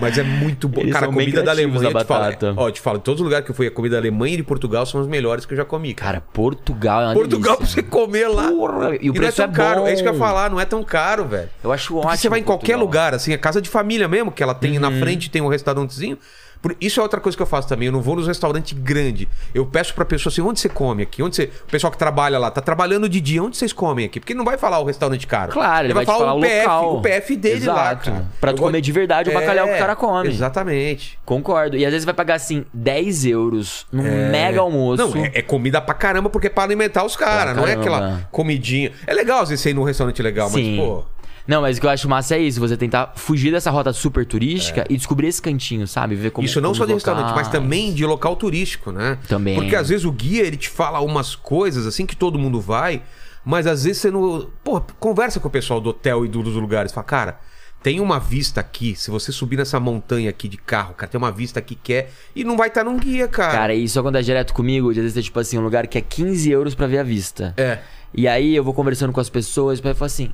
[0.00, 0.80] Mas é muito bom.
[0.80, 2.98] Eles Cara, a comida da Alemanha, na eu te falo, é- ó, eu te falo,
[3.00, 5.08] todos os lugares que eu fui, a comida da Alemanha e de Portugal são as
[5.08, 5.92] melhores que eu já comi.
[5.92, 6.20] Cara.
[6.32, 7.82] Portugal é uma Portugal, pra delícia.
[7.82, 8.48] você comer lá.
[8.48, 9.80] Porra, e o não é preço tão é caro.
[9.80, 9.86] bom.
[9.88, 11.48] É isso que eu ia falar, não é tão caro, velho.
[11.64, 12.16] Eu acho Porque ótimo.
[12.20, 12.86] você vai em qualquer Portugal.
[12.86, 15.00] lugar, assim, a casa de família mesmo, que ela tem na Uhum.
[15.00, 16.16] frente, tem um restaurantezinho.
[16.60, 17.86] Por- Isso é outra coisa que eu faço também.
[17.86, 19.26] Eu não vou nos restaurantes grandes.
[19.54, 21.22] Eu peço pra pessoa assim: onde você come aqui?
[21.22, 21.44] Onde você...
[21.44, 24.18] O pessoal que trabalha lá, tá trabalhando de dia, onde vocês comem aqui?
[24.20, 25.52] Porque ele não vai falar o restaurante caro.
[25.52, 26.96] Claro, ele vai te falar o o PF, local.
[26.96, 28.10] o PF dele lá, Exato.
[28.10, 28.26] cara.
[28.40, 30.28] Pra Eu tu comer de verdade o bacalhau que o cara come.
[30.28, 31.18] Exatamente.
[31.24, 31.76] Concordo.
[31.76, 35.14] E às vezes vai pagar assim 10 euros num mega almoço.
[35.16, 38.20] Não, é, é comida pra caramba, porque é pra alimentar os caras, não é aquela
[38.32, 38.92] comidinha.
[39.06, 40.76] É legal às vezes você ir num restaurante legal, Sim.
[40.78, 41.04] mas, pô.
[41.48, 44.26] Não, mas o que eu acho massa é isso, você tentar fugir dessa rota super
[44.26, 46.14] turística e descobrir esse cantinho, sabe?
[46.14, 46.50] Ver como É.
[46.50, 47.48] Isso não como só de os restaurante, mas locais.
[47.48, 49.18] também de local turístico, né?
[49.26, 49.54] Também.
[49.54, 53.02] Porque às vezes o guia ele te fala umas coisas assim que todo mundo vai,
[53.44, 54.48] mas às vezes você não.
[54.62, 56.92] Pô, conversa com o pessoal do hotel e do- dos lugares.
[56.92, 57.40] Fala, cara,
[57.82, 58.94] tem uma vista aqui.
[58.94, 62.10] Se você subir nessa montanha aqui de carro, cara, tem uma vista aqui que é.
[62.36, 63.52] E não vai estar num guia, cara.
[63.52, 65.96] Cara, e isso acontece direto comigo, de às vezes é tipo assim, um lugar que
[65.96, 67.54] é 15 euros pra ver a vista.
[67.56, 67.78] É.
[68.12, 70.30] E aí eu vou conversando com as pessoas e falo assim: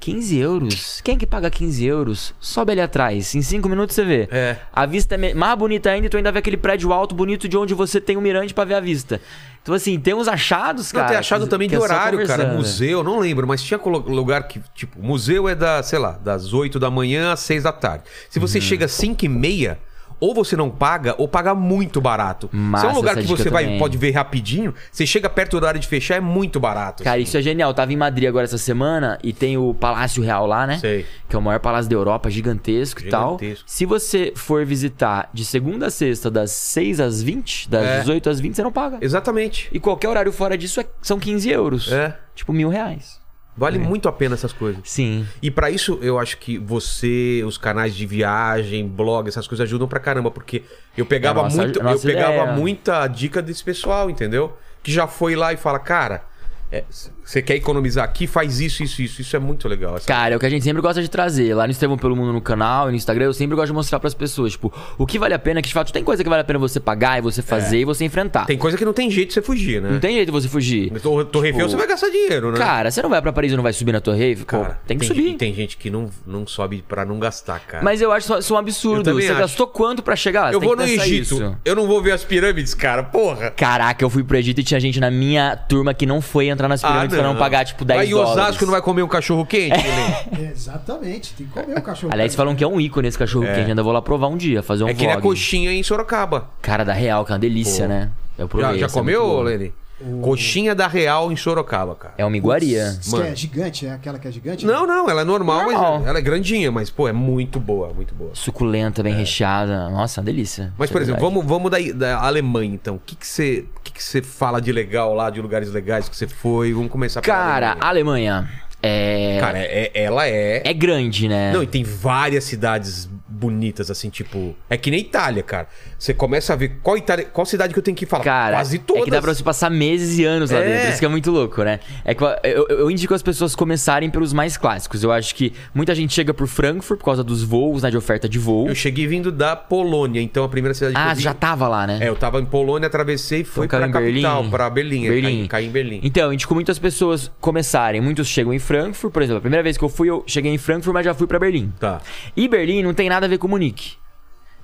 [0.00, 1.00] 15 euros?
[1.02, 2.34] Quem que paga 15 euros?
[2.40, 3.34] Sobe ali atrás.
[3.34, 4.28] Em 5 minutos você vê.
[4.30, 4.56] É.
[4.72, 7.56] A vista é mais bonita ainda e tu ainda vê aquele prédio alto bonito de
[7.56, 9.20] onde você tem um mirante pra ver a vista.
[9.60, 11.08] Então, assim, tem uns achados, Não, cara.
[11.10, 12.54] tem achado que- também que de é horário, cara.
[12.54, 16.78] Museu, não lembro, mas tinha lugar que, tipo, museu é da, sei lá, das 8
[16.78, 18.04] da manhã às 6 da tarde.
[18.30, 18.46] Se Uhum.
[18.46, 19.78] você chega às 5 e meia,
[20.20, 22.48] ou você não paga, ou paga muito barato.
[22.50, 23.78] Se é Massa um lugar que você vai, também.
[23.78, 27.02] pode ver rapidinho, você chega perto do horário de fechar, é muito barato.
[27.04, 27.24] Cara, assim.
[27.24, 27.70] isso é genial.
[27.70, 30.78] Eu tava em Madrid agora essa semana e tem o Palácio Real lá, né?
[30.78, 31.06] Sei.
[31.28, 33.38] Que é o maior palácio da Europa, gigantesco, e tal.
[33.38, 33.64] Gigantesco.
[33.68, 38.00] Se você for visitar de segunda a sexta, das 6 às 20, das É.
[38.00, 38.98] 18 às 20, você não paga.
[39.00, 39.68] Exatamente.
[39.72, 41.90] E qualquer horário fora disso é- são 15 euros.
[41.92, 42.16] É.
[42.34, 43.18] Tipo, mil reais.
[43.58, 44.80] Vale muito a pena essas coisas.
[44.84, 45.26] Sim.
[45.42, 49.88] E pra isso eu acho que você, os canais de viagem, blog, essas coisas ajudam
[49.88, 50.62] pra caramba, porque
[50.96, 52.52] eu pegava É nossa- muito, eu pegava ideia.
[52.52, 54.56] muita dica desse pessoal, entendeu?
[54.82, 56.22] Que já foi lá e fala, cara,
[56.70, 56.84] é,
[57.28, 59.20] você quer economizar aqui, faz isso, isso, isso.
[59.20, 59.96] Isso é muito legal.
[59.96, 61.54] essa- Cara, é o que a gente sempre gosta de trazer.
[61.54, 64.00] Lá no Estevão Pelo Mundo no canal e no Instagram, eu sempre gosto de mostrar
[64.00, 66.40] pras pessoas, tipo, o que vale a pena, que de fato tem coisa que vale
[66.40, 68.42] a pena você pagar e você fazer e você enfrentar.
[68.42, 68.46] É.
[68.46, 69.90] Tem coisa que não tem jeito de você fugir, né?
[69.90, 70.90] Não tem jeito de você fugir.
[71.00, 72.58] Torre, Torre Eiffel Tipo, você vai gastar dinheiro, né?
[72.58, 74.46] Cara, você não vai pra Paris e não vai subir na Torre Eiffel?
[74.46, 75.34] Pô, Cara, tem que gen- subir.
[75.36, 77.84] tem gente que não, não sobe pra não gastar, cara.
[77.84, 79.12] Mas eu acho isso- um absurdo.
[79.12, 79.38] Você acho.
[79.40, 80.52] gastou quanto pra chegar lá?
[80.52, 81.56] eu vou tem no Egito, isso.
[81.64, 83.50] eu não vou ver as pirâmides, cara, porra.
[83.50, 86.68] Caraca, eu fui pro Egito e tinha gente na minha turma que não foi entrar
[86.68, 88.32] nas pirâmides pra não pagar, tipo, 10 Aí dólares.
[88.32, 90.50] Osasco não vai comer um cachorro quente, Guilherme?
[90.52, 92.12] Exatamente, tem que comer o cachorro.
[92.12, 93.70] Aliás, falam que é um ícone esse cachorro quente.
[93.70, 95.28] Ainda vou lá provar um dia, fazer um É que nem a vlog.
[95.28, 96.48] coxinha em Sorocaba.
[96.62, 97.88] Cara da real, que é uma delícia, Pô.
[97.88, 98.10] né?
[98.36, 99.68] Eu Já, provei, já é comeu, muito
[100.00, 100.22] Lene?
[100.22, 102.14] Coxinha da Real em Sorocaba, cara.
[102.16, 102.96] É uma iguaria.
[102.98, 103.24] Diz que Mano.
[103.26, 104.64] é gigante, é aquela que é gigante?
[104.66, 105.98] Não, não, ela é normal, Normal.
[105.98, 108.30] mas ela é grandinha, mas, pô, é muito boa, muito boa.
[108.34, 109.88] Suculenta, bem recheada.
[109.88, 110.64] Nossa, uma delícia.
[110.64, 110.70] É.
[110.78, 112.96] Mas, por exemplo, vamos, vamos da, da Alemanha, então.
[112.96, 116.08] O que que você o que que você fala de legal lá, de lugares legais
[116.08, 116.72] que você foi?
[116.72, 117.84] Vamos começar pela Cara, Alemanha.
[117.84, 119.38] a Alemanha é.
[119.40, 120.62] Cara, é- ela é...
[120.64, 121.52] é grande, né?
[121.52, 124.54] Não, e tem várias cidades bonitas, assim, tipo...
[124.70, 125.68] É que nem Itália, cara.
[125.98, 128.22] Você começa a ver qual, Itália, qual cidade que eu tenho que falar.
[128.22, 129.02] Cara, Quase todas.
[129.02, 130.64] é que dá pra você passar meses e anos lá É.
[130.74, 130.90] dentro.
[130.90, 131.80] Isso que é muito louco, né?
[132.04, 135.02] É que eu, eu- indico as pessoas começarem pelos mais clássicos.
[135.02, 137.90] Eu acho que muita gente chega por Frankfurt por causa dos voos, né?
[137.90, 138.68] De oferta de voo.
[138.68, 141.22] Eu cheguei vindo da Polônia, então a primeira cidade que Ah, eu vi...
[141.22, 141.98] já tava lá, né?
[142.00, 144.50] É, eu tava em Polônia, atravessei e fui Então, pra capital, Berlim?
[144.50, 145.06] pra Berlim.
[145.06, 145.36] é, Berlim.
[145.38, 146.00] Caí, caí em Berlim.
[146.04, 148.00] Então, eu indico muitas pessoas começarem.
[148.00, 149.38] Muitos chegam em Frankfurt, por exemplo.
[149.38, 151.72] A primeira vez que eu fui, eu cheguei em Frankfurt, mas já fui pra Berlim.
[151.80, 152.00] Tá.
[152.36, 153.94] E Berlim não tem nada a ver com Munique.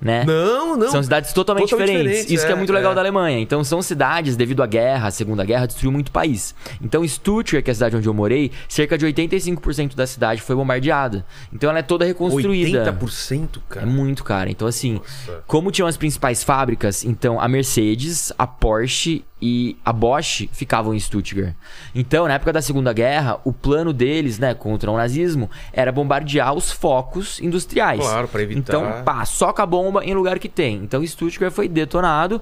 [0.01, 0.23] Né?
[0.25, 0.91] Não, não.
[0.91, 2.11] São cidades totalmente, Totalmente diferentes.
[2.11, 2.95] diferentes, Isso que é é, muito legal é.
[2.95, 3.39] da Alemanha.
[3.39, 6.53] Então são cidades, devido à guerra, a Segunda Guerra, destruiu muito o país.
[6.81, 10.55] Então Stuttgart, que é a cidade onde eu morei, cerca de 85% da cidade foi
[10.55, 11.25] bombardeada.
[11.51, 12.91] Então ela é toda reconstruída.
[12.93, 13.85] 80%, É cara.
[13.85, 14.49] muito, cara.
[14.49, 15.43] Então, assim, Nossa.
[15.47, 20.99] como tinham as principais fábricas, então a Mercedes, a Porsche e a Bosch ficavam em
[20.99, 21.53] Stuttgart.
[21.93, 26.53] Então, na época da Segunda Guerra, o plano deles, né, contra o nazismo, era bombardear
[26.53, 27.99] os focos industriais.
[27.99, 28.59] Claro, pra evitar.
[28.59, 30.75] Então, pá, soca a bomba em lugar que tem.
[30.77, 32.41] Então, Stuttgart foi detonado.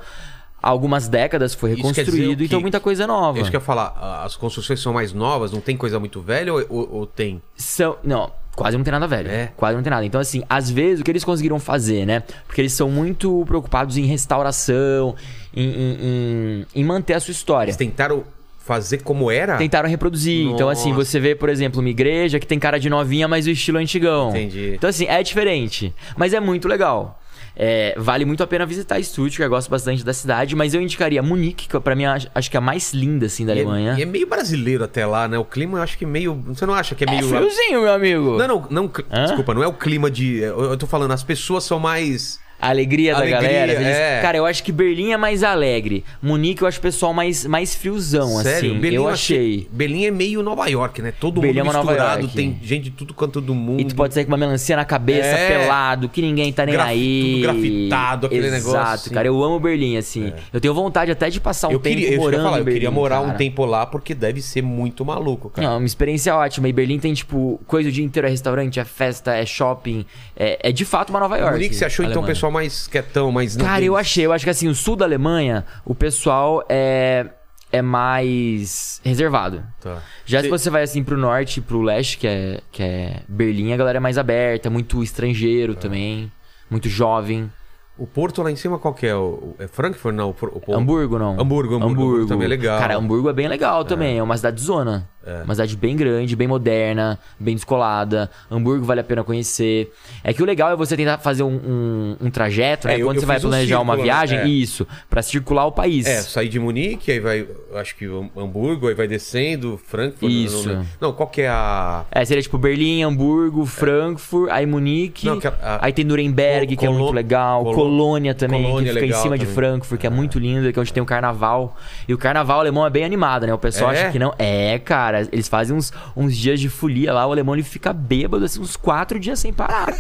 [0.61, 3.37] Há algumas décadas foi reconstruído, então muita coisa nova.
[3.37, 6.53] Isso que eu ia falar, as construções são mais novas, não tem coisa muito velha
[6.53, 7.41] ou, ou- ou tem?
[7.53, 7.97] São.
[8.01, 9.29] Não, quase não tem nada velho.
[9.29, 9.51] É?
[9.57, 10.05] Quase não tem nada.
[10.05, 12.23] Então, assim, às vezes o que eles conseguiram fazer, né?
[12.47, 15.15] Porque eles são muito preocupados em restauração,
[15.55, 17.69] em, em- em- em manter a sua história.
[17.69, 18.23] Eles tentaram
[18.59, 19.57] fazer como era?
[19.57, 20.47] Tentaram reproduzir.
[20.47, 21.05] Então, assim, Nossa.
[21.05, 23.81] você vê, por exemplo, uma igreja que tem cara de novinha, mas o estilo é
[23.81, 24.29] antigão.
[24.29, 24.73] Entendi.
[24.75, 25.93] Então, assim, é diferente.
[26.15, 27.19] Mas é muito legal.
[27.55, 31.21] É, vale muito a pena visitar Stuttgart, eu gosto bastante da cidade, mas eu indicaria
[31.21, 33.95] Munique, que pra mim acho, que é a mais linda, assim, da E é- Alemanha.
[33.95, 35.37] E é meio brasileiro até lá, né?
[35.37, 36.33] O clima eu acho que é meio.
[36.47, 37.27] Você não acha que é É meio.
[37.27, 38.37] friozinho, meu amigo.
[38.39, 38.91] Não, não, não.
[39.11, 39.25] Hã?
[39.25, 40.37] Desculpa, não é o clima de.
[40.39, 42.39] Eu eu tô falando, as pessoas são mais.
[42.63, 43.71] A alegria da Alegria, galera.
[43.73, 44.19] eles- é.
[44.21, 46.03] Cara, eu acho que Berlim é mais alegre.
[46.21, 48.79] Munique eu acho o pessoal mais, mais friozão, Sério, assim.
[48.79, 49.67] Berlim eu achei.
[49.71, 51.11] Berlim é meio Nova York, né?
[51.19, 53.81] Todo Berlim mundo é uma Nova misturado, tem gente de tudo quanto do mundo.
[53.81, 55.47] E tu pode sair com uma melancia na cabeça, É.
[55.59, 57.21] pelado, que ninguém tá nem Graf- aí.
[57.33, 59.09] tudo grafitado, aquele Exato, negócio, assim.
[59.13, 59.27] cara.
[59.27, 60.31] Eu amo Berlim, assim.
[60.53, 62.63] Eu tenho vontade até de passar um eu tempo queria, eu, morando ia falar, eu
[62.63, 63.37] Berlim, queria morar um cara.
[63.37, 65.67] tempo lá porque deve ser muito maluco, cara.
[65.67, 66.69] Não, é uma experiência ótima.
[66.69, 68.27] E Berlim tem, tipo, coisa o dia inteiro.
[68.27, 70.05] É restaurante, é festa, é shopping.
[70.35, 71.53] É, é de fato uma Nova York.
[71.55, 73.57] Munique, você achou então pessoal mais quietão, mais.
[73.57, 74.25] Cara, eu achei.
[74.25, 77.25] Eu acho que assim, o sul da Alemanha, o pessoal é,
[77.71, 79.63] é mais reservado.
[79.81, 80.01] Tá.
[80.25, 83.73] Já se Cê- você vai assim pro norte, pro leste, que é, que é Berlim,
[83.73, 86.31] a galera é mais aberta, muito estrangeiro também,
[86.69, 87.51] muito jovem.
[87.97, 89.15] O Porto lá em cima qual que é?
[89.15, 90.15] O, é Frankfurt?
[90.15, 90.35] Não, o,
[90.67, 90.75] o.
[90.75, 91.39] Hamburgo, não.
[91.39, 92.79] Hamburgo, Hamburgo, Hamburgo também é legal.
[92.79, 94.17] Cara, Hamburgo é bem legal também.
[94.17, 95.07] É, uma cidade zona.
[95.45, 98.29] Uma cidade bem grande, bem moderna, bem descolada.
[98.51, 99.91] Hamburgo vale a pena conhecer.
[100.23, 102.95] É que o legal é você tentar fazer um, um- um trajeto, né?
[102.95, 104.03] É, eu- Quando eu você vai fiz um planejar uma círculo, né?
[104.13, 104.47] viagem, É.
[104.47, 106.05] isso, pra circular o país.
[106.05, 108.05] É, sair de Munique, aí vai, acho que
[108.37, 110.31] Hamburgo, aí vai descendo, Frankfurt.
[110.31, 110.67] Isso.
[110.69, 112.03] Não, não, qual que é a...
[112.11, 116.85] É, seria tipo Berlim, Hamburgo, Frankfurt, aí Munique, Não, a- a- aí tem Nuremberg, que
[116.85, 119.55] é muito legal, Colo- Colônia também, Colônia que fica é legal em cima de também.
[119.55, 121.77] Frankfurt, que é, muito lindo, que é onde tem o carnaval.
[122.07, 123.53] E o carnaval alemão é bem animado, né?
[123.53, 124.01] O pessoal É?
[124.01, 124.33] acha que não.
[124.37, 128.45] É, cara, eles fazem uns, uns dias de folia lá, o alemão ele fica bêbado,
[128.45, 129.93] assim, uns quatro dias sem parar.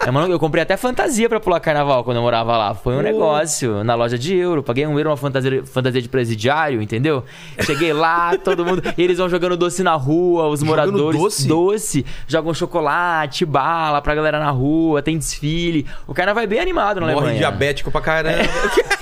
[0.00, 2.74] é, mano, eu comprei até fantasia pra pular carnaval quando eu morava lá.
[2.74, 4.62] Foi um negócio na loja de euro.
[4.62, 7.24] Paguei um euro uma fantasia, fantasia de presidiário, entendeu?
[7.60, 8.82] Cheguei lá, todo mundo.
[8.96, 11.20] Eles vão jogando doce na rua, os Jogando moradores.
[11.20, 11.48] doce?
[11.48, 15.86] doce, jogam chocolate, bala pra galera na rua, tem desfile.
[16.06, 17.38] O carnaval é bem animado na Morre Alemanha.
[17.38, 18.38] diabético pra caramba.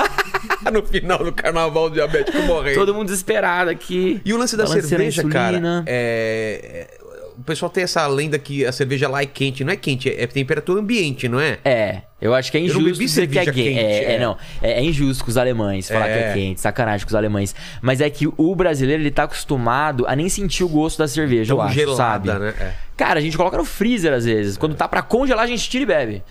[0.72, 2.78] no final do carnaval, o diabético morrendo.
[2.78, 4.20] Todo mundo desesperado aqui.
[4.24, 5.84] E o lance da cerveja, cara, insulina.
[5.86, 6.86] é...
[6.98, 7.02] é-
[7.38, 9.64] O pessoal tem essa lenda que a cerveja lá é quente.
[9.64, 11.58] Não é quente, é temperatura ambiente, não é?
[11.64, 14.18] É, eu acho que é Eu injusto dizer que é quente, é, é, é.
[14.20, 14.36] não.
[14.60, 16.12] É, é injusto com os alemães falar É.
[16.12, 17.54] que é quente, sacanagem com os alemães.
[17.80, 21.52] Mas é que o brasileiro, ele tá acostumado a nem sentir o gosto da cerveja,
[21.52, 21.96] eu Tão acho, gelada,
[22.32, 22.44] sabe?
[22.44, 22.54] né?
[22.60, 22.72] É.
[22.96, 24.56] Cara, a gente coloca no freezer às vezes.
[24.58, 26.22] Quando tá pra congelar, a gente tira e bebe.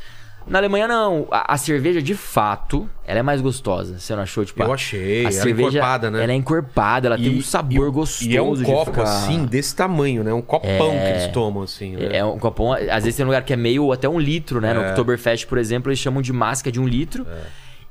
[0.47, 1.27] Na Alemanha, não.
[1.31, 3.99] A, a cerveja, de fato, ela é mais gostosa.
[3.99, 4.43] Você não achou?
[4.43, 5.19] Tipo, Eu achei.
[5.19, 6.23] A Ela é cerveja, encorpada, né?
[6.23, 9.45] Ela é encorpada, ela tem um sabor e- gostoso E é um copo ficar- assim,
[9.45, 10.33] desse tamanho, né?
[10.33, 10.99] Um copão É.
[11.03, 11.95] que eles tomam, assim.
[11.95, 12.17] Né?
[12.17, 14.73] É um copão, às vezes tem um lugar que é meio até um litro, né?
[14.73, 14.89] No É.
[14.89, 17.25] Oktoberfest, por exemplo, eles chamam de máscara de um litro.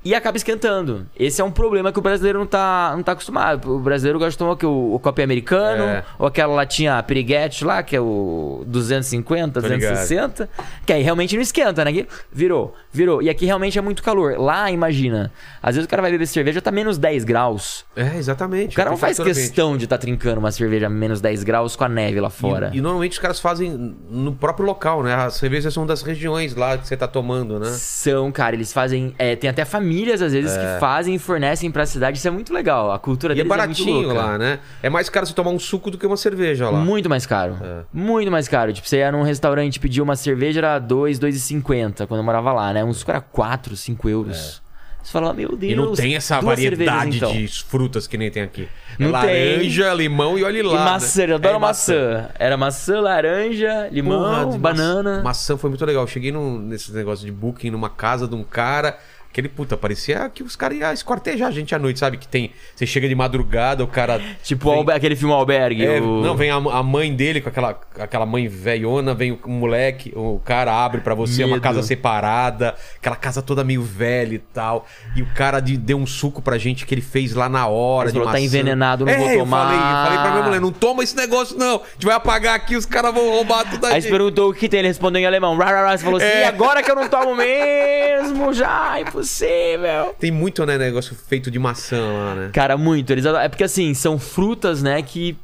[0.04, 1.06] E acaba esquentando.
[1.18, 3.76] Esse é um problema que o brasileiro não tá, não tá acostumado.
[3.76, 6.04] O brasileiro gosta de tomar o, o, copo americano, É.
[6.18, 9.80] ou aquela latinha piriguete lá, que é o 250, Tô ligado.
[9.80, 10.48] 260,
[10.86, 12.06] que aí realmente não esquenta, né?
[12.32, 13.20] Virou, virou.
[13.20, 14.38] E aqui realmente é muito calor.
[14.38, 15.30] Lá, imagina,
[15.62, 17.84] às vezes o cara vai beber cerveja, tá menos 10 graus.
[17.94, 18.72] É, exatamente.
[18.72, 21.76] O cara não faz questão de estar tá trincando uma cerveja a menos 10 graus
[21.76, 22.70] com a neve lá fora.
[22.72, 25.14] E, e normalmente os caras fazem no próprio local, né?
[25.14, 27.70] As cervejas são das regiões lá que você tá tomando, né?
[27.72, 29.14] São, cara, eles fazem.
[29.18, 32.18] é, tem até famílias, às vezes, que fazem e fornecem pra cidade.
[32.18, 32.92] Isso é muito legal.
[32.92, 33.36] A cultura É.
[33.36, 34.14] E é deles é, baratinho louca.
[34.20, 34.58] lá, né?
[34.82, 36.78] É mais caro você tomar um suco do que uma cerveja lá.
[36.78, 37.56] Muito mais caro.
[37.60, 37.80] É.
[37.92, 38.72] Muito mais caro.
[38.72, 42.72] Tipo, você ia num restaurante pedir uma cerveja, era 2, 2,50 quando eu morava lá,
[42.72, 42.84] né?
[42.84, 44.62] Um suco era 4, 5 euros.
[45.02, 45.62] Você fala, meu Deus.
[45.72, 45.74] É.
[45.74, 47.32] E não tem essa variedade então.
[47.32, 48.68] de frutas que nem tem aqui.
[48.98, 49.56] É Não tem.
[49.56, 50.84] laranja, limão e olha E lá.
[50.84, 51.32] maçã, né?
[51.32, 52.28] eu adoro É, maçã.
[52.38, 55.10] Era maçã, laranja, limão, Porra, banana.
[55.10, 56.02] Maçã, maçã foi muito legal.
[56.02, 58.98] Eu cheguei num, nesse negócio de booking numa casa de um cara.
[59.32, 62.16] Aquele puta, parecia que os caras iam esquartejar a gente à noite, sabe?
[62.16, 62.50] Que tem.
[62.74, 64.20] Você chega de madrugada, o cara.
[64.42, 65.86] Tipo vem- albe- aquele filme Albergue.
[65.86, 69.48] É, o- Não, vem a, a mãe dele com aquela, aquela mãe velhona, vem o
[69.48, 71.62] moleque, o cara abre pra você uma Medo.
[71.62, 74.84] casa separada, aquela casa toda meio velha e tal.
[75.14, 78.08] E o cara de- deu um suco pra gente que ele fez lá na hora.
[78.08, 80.60] Ele falou, "Tá envenenado, não é, vou Eu tomar." falei, eu falei pra minha mulher,
[80.60, 81.76] não toma esse negócio não.
[81.76, 84.02] A gente vai apagar aqui, os caras vão roubar tudo Aí gente.
[84.04, 85.56] você perguntou o que tem, ele respondeu em alemão.
[85.56, 85.96] Rá, rá, rá.
[85.96, 86.40] Você falou assim, É.
[86.40, 90.14] e agora que eu não tomo mesmo, já, impossível.
[90.18, 92.50] Tem muito, né, negócio feito de maçã lá, né?
[92.52, 93.10] Cara, muito.
[93.10, 95.36] Eles adoram- É porque assim, são frutas, né, que.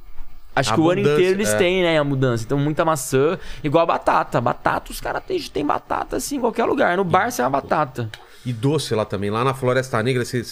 [0.54, 1.56] Acho que o ano inteiro eles é.
[1.58, 2.42] têm, né, a mudança.
[2.42, 4.40] Então, muita maçã, igual a batata.
[4.40, 6.96] Batata, os caras têm, tem batata assim em qualquer lugar.
[6.96, 8.10] No bar você é uma batata.
[8.46, 9.28] E doce lá também.
[9.28, 10.44] Lá na Floresta Negra, você,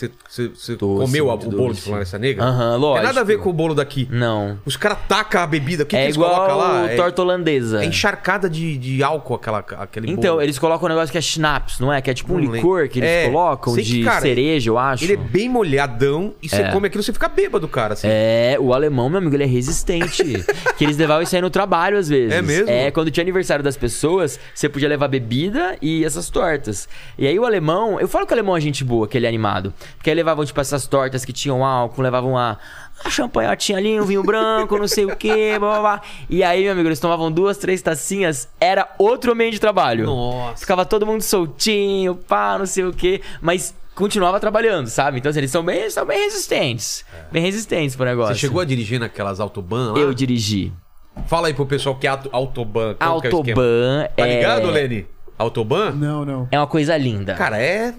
[0.79, 1.81] comeu a- o bolo de.
[1.81, 2.45] Floresta Negra?
[2.45, 3.07] Aham, Tem lógico.
[3.07, 4.09] nada a ver com o bolo daqui.
[4.11, 4.59] Não.
[4.67, 5.85] Os caras tacam a bebida.
[5.85, 6.91] O que, que é eles igual colocam lá?
[6.91, 7.83] É, torta holandesa.
[7.85, 10.43] é encharcada de, de álcool aquela, aquele Então, bolo.
[10.43, 12.01] eles colocam um negócio que é schnapps, não é?
[12.03, 12.91] Que é tipo um Não licor lembro.
[12.91, 15.05] que eles É, colocam sei que, de cara, cereja, eu acho.
[15.05, 16.71] Ele é bem molhadão e você É.
[16.73, 17.95] come aquilo, você fica bêbado, cara.
[17.95, 18.09] Assim.
[18.11, 20.23] É, o alemão, meu amigo, ele é resistente.
[20.77, 22.33] que eles levavam isso aí no trabalho às vezes.
[22.33, 22.69] É mesmo?
[22.71, 26.89] É, quando tinha aniversário das pessoas, você podia levar bebida e essas tortas.
[27.19, 29.29] E aí o alemão, eu falo que o alemão é gente boa, que ele é
[29.29, 29.73] animado.
[29.97, 32.57] Porque aí levavam, tipo, essas tortas que tinham álcool, levavam a,
[33.05, 36.03] a champanhotinha ali, um vinho branco, não sei o quê, blá blá blá.
[36.29, 40.07] E aí, meu amigo, eles tomavam duas, três tacinhas, era outro ambiente de trabalho.
[40.07, 40.57] Nossa.
[40.61, 43.21] Ficava todo mundo soltinho, pá, não sei o quê.
[43.41, 45.19] Mas continuava trabalhando, sabe?
[45.19, 47.05] Então, assim, eles são bem, são bem resistentes.
[47.31, 48.35] Bem resistentes pro negócio.
[48.35, 49.99] Você chegou a dirigir naquelas autoban lá?
[49.99, 50.73] Eu dirigi.
[51.27, 52.95] Fala aí pro pessoal que é auto- autoban.
[52.95, 53.07] que é?
[53.07, 54.37] Autoban Tá é...
[54.37, 54.71] ligado,
[55.39, 55.39] Lene?
[55.39, 55.91] Autoban?
[55.93, 56.49] Não, não.
[56.51, 57.35] é uma coisa linda.
[57.35, 57.95] Cara, é...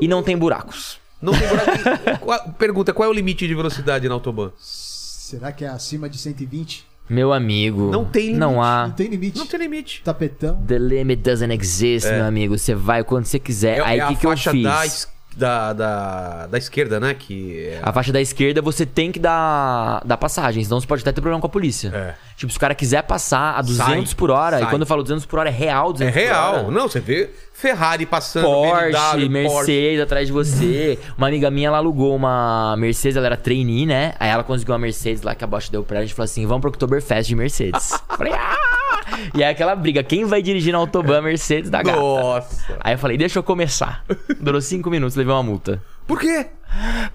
[0.00, 0.98] E não tem buracos.
[1.20, 2.18] Não tem buraco.
[2.24, 4.52] Qual- Pergunta, qual é o limite de velocidade na autoban?
[4.58, 6.86] Será que é acima de 120?
[7.10, 7.90] Meu amigo.
[7.90, 8.38] Não tem limite.
[8.40, 8.86] Não há.
[8.88, 9.38] Não tem limite.
[9.38, 10.02] Não tem limite.
[10.04, 10.62] Tapetão.
[10.66, 12.56] The limit doesn't exist, meu amigo.
[12.56, 13.78] Você vai quando você quiser.
[13.78, 14.62] É, Aí é o a que, que eu faixa fiz?
[14.62, 15.08] da, es-
[15.38, 17.14] da, da, da esquerda, né?
[17.14, 21.02] Que é- A faixa da esquerda você tem que dar, dar passagem, senão você pode
[21.02, 21.88] até ter problema com a polícia.
[21.94, 22.14] É.
[22.36, 24.66] Tipo, se o cara quiser passar a 200 Sai, por hora, sai.
[24.66, 26.70] e quando eu falo 200 por hora é real É 200 por real.
[26.70, 30.98] Não, você vê Ferrari passando, Porsche, BMW, Mercedes atrás de você.
[31.16, 34.14] Uma amiga minha, ela alugou uma Mercedes, ela era trainee, né?
[34.20, 36.04] Aí ela conseguiu uma Mercedes lá que a Bosch deu pra ela.
[36.04, 37.90] A gente falou assim: vamos pro Oktoberfest de Mercedes.
[38.16, 38.87] falei, ah!
[39.34, 41.98] E aí aquela briga: quem vai dirigir na Autobahn Mercedes da gata?
[41.98, 42.76] Nossa.
[42.80, 44.04] Aí eu falei: deixa eu começar.
[44.40, 45.82] Durou cinco minutos, levei uma multa.
[46.06, 46.46] Por quê?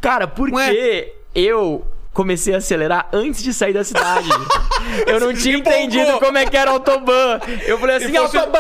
[0.02, 1.12] Cara, porque Ué?
[1.36, 4.30] eu comecei a acelerar antes de sair da cidade.
[5.08, 7.40] eu não tinha entendido como é que era Autobahn.
[7.66, 8.60] Eu falei assim: E Autobahn!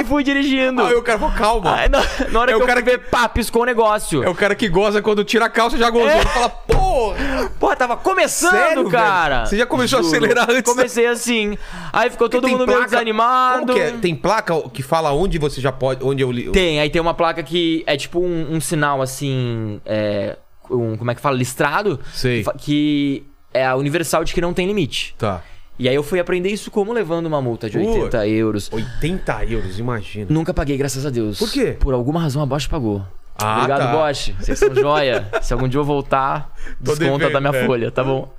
[0.00, 0.82] E fui dirigindo.
[0.82, 1.74] Aí o cara falou, calma.
[1.76, 4.22] Aí, na, na hora É que o eu cara fui ver, pá, piscou o negócio.
[4.24, 6.08] É o cara que goza quando tira a calça já gozou.
[6.08, 6.22] É.
[6.24, 7.50] Fala, porra.
[7.60, 9.34] Porra, tava começando, Sério, cara.
[9.36, 9.46] velho?
[9.48, 11.56] Você já começou a acelerar antes da- Comecei assim.
[11.92, 13.66] Aí ficou todo Tem mundo meio placa- desanimado.
[13.66, 13.90] Como que é?
[13.92, 16.04] Tem placa que fala onde você já pode.
[16.04, 16.50] Onde eu li.
[16.50, 19.80] Tem, aí tem uma placa que é tipo um, um sinal assim.
[19.86, 20.36] É,
[20.70, 21.36] um, como é que fala?
[21.36, 22.00] Listrado.
[22.12, 22.44] Sei.
[22.58, 25.14] Que é a universal de que não tem limite.
[25.18, 25.42] Tá.
[25.78, 27.84] E aí eu fui aprender isso como levando uma multa de Ui.
[27.86, 28.70] 80 euros.
[28.72, 30.26] 80 euros, imagina.
[30.30, 31.38] Nunca paguei, graças a Deus.
[31.38, 31.76] Por quê?
[31.78, 33.04] Por alguma razão a Bosch pagou.
[33.36, 33.92] Ah, Obrigado, tá.
[33.92, 34.32] Bosch.
[34.38, 35.28] Vocês são joia.
[35.42, 36.52] Se algum dia eu voltar,
[36.84, 37.66] Tô desconta devendo, da minha é.
[37.66, 38.32] folha, tá bom?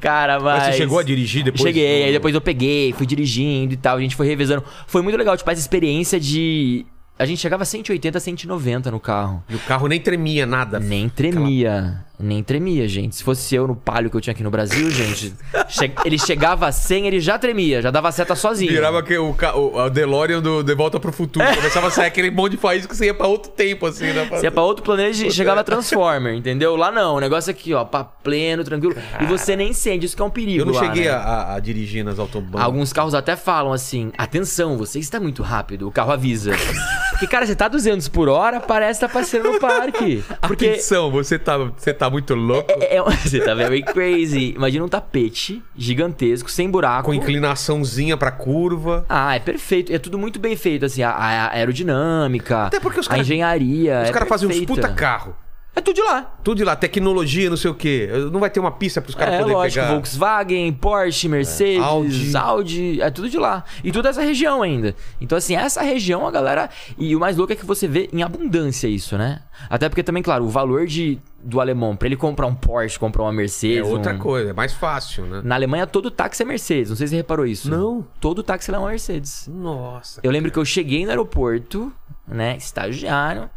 [0.00, 0.58] Cara, mas...
[0.58, 1.62] Mas você chegou a dirigir depois?
[1.62, 4.64] Cheguei, do- aí depois eu peguei, fui dirigindo e tal, a gente foi revezando.
[4.88, 6.84] Foi muito legal, tipo, essa experiência de...
[7.18, 9.42] A gente chegava a 180, 190 no carro.
[9.48, 10.80] E o carro nem tremia nada.
[10.80, 12.04] Nem tremia.
[12.24, 13.16] Nem tremia, gente.
[13.16, 15.34] Se fosse eu no palio que eu tinha aqui no Brasil, gente,
[15.68, 18.70] che- ele chegava a 100, ele já tremia, já dava seta sozinho.
[18.70, 19.34] Virava que o,
[19.74, 21.44] o, DeLorean do De Volta pro Futuro.
[21.54, 24.28] Começava a sair aquele monte de faísca que você ia pra outro tempo, assim, né?
[24.38, 26.76] Se é pra outro planeta, che- chegava a Transformer, entendeu?
[26.76, 28.94] Lá não, o negócio aqui, ó, pra pleno, tranquilo.
[29.20, 31.10] E você nem sente, isso que é um perigo Eu não lá, cheguei né?
[31.10, 32.60] a, a- dirigir nas autobahn.
[32.62, 35.88] Alguns carros até falam assim: atenção, você está muito rápido.
[35.88, 36.52] O carro avisa.
[37.22, 40.24] Porque, cara, você tá 200 por hora, parece que tá passeando no parque.
[40.46, 42.70] Porque Atenção, você tá, você tá muito louco.
[42.70, 44.52] é, é- você tá very crazy.
[44.56, 47.04] Imagina um tapete gigantesco, sem buraco.
[47.06, 49.06] Com inclinaçãozinha pra curva.
[49.08, 49.92] Ah, é perfeito.
[49.92, 54.00] É tudo muito bem feito, assim, a, a aerodinâmica, Até porque os a cara- engenharia.
[54.02, 55.36] Os é caras fazem uns puta carro.
[55.74, 56.36] É tudo de lá.
[56.44, 58.06] Tudo de lá, tecnologia, não sei o quê.
[58.30, 59.94] Não vai ter uma pista pros caras é, poderem lógico, pegar.
[59.94, 62.36] Volkswagen, Porsche, Mercedes, Audi.
[62.36, 63.00] Audi.
[63.00, 63.64] é tudo de lá.
[63.82, 64.94] E tudo dessa região ainda.
[65.18, 66.68] Então, assim, essa região, a galera.
[66.98, 69.40] E o mais louco é que você vê em abundância isso, né?
[69.70, 73.22] Até porque também, claro, o valor de, do alemão, pra ele comprar um Porsche, comprar
[73.22, 73.88] uma É Mercedes.
[73.88, 75.40] outra um- coisa, é mais fácil, né?
[75.42, 76.90] Na Alemanha, todo táxi é Mercedes.
[76.90, 77.70] Não sei se você reparou isso.
[77.70, 78.06] Não.
[78.20, 79.48] Todo táxi é uma Mercedes.
[79.50, 80.20] Nossa.
[80.22, 81.90] Eu lembro que eu cheguei no aeroporto,
[82.28, 83.48] né, estagiário,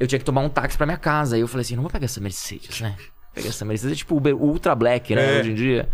[0.00, 1.36] eu tinha que tomar um táxi pra minha casa.
[1.36, 2.96] Aí eu falei assim, não vou pegar essa Mercedes, né?
[3.32, 5.40] Pegar essa Mercedes, é tipo Uber Ultra Black, né, É.
[5.40, 5.88] hoje em dia.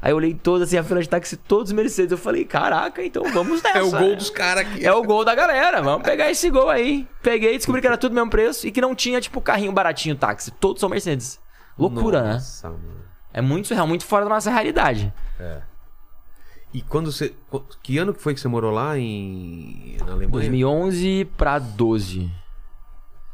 [0.00, 2.12] Aí eu olhei toda assim, a fila de táxi, todos Mercedes.
[2.12, 3.78] Eu falei, caraca, então vamos nessa.
[3.78, 4.86] É o gol dos caras aqui.
[4.86, 7.04] É o gol da galera, vamos pegar esse gol aí.
[7.20, 10.14] Peguei, descobri que era tudo o mesmo preço e que não tinha, tipo, carrinho baratinho
[10.14, 10.52] táxi.
[10.52, 11.40] Todos são Mercedes.
[11.76, 12.32] Loucura, né?
[12.34, 12.98] Nossa, mano.
[13.32, 15.12] É muito surreal, muito fora da nossa realidade.
[16.72, 17.34] E quando você.
[17.82, 19.96] Que ano que foi que você morou lá em.
[20.00, 20.28] Na Alemanha?
[20.30, 22.30] 2011 pra 12.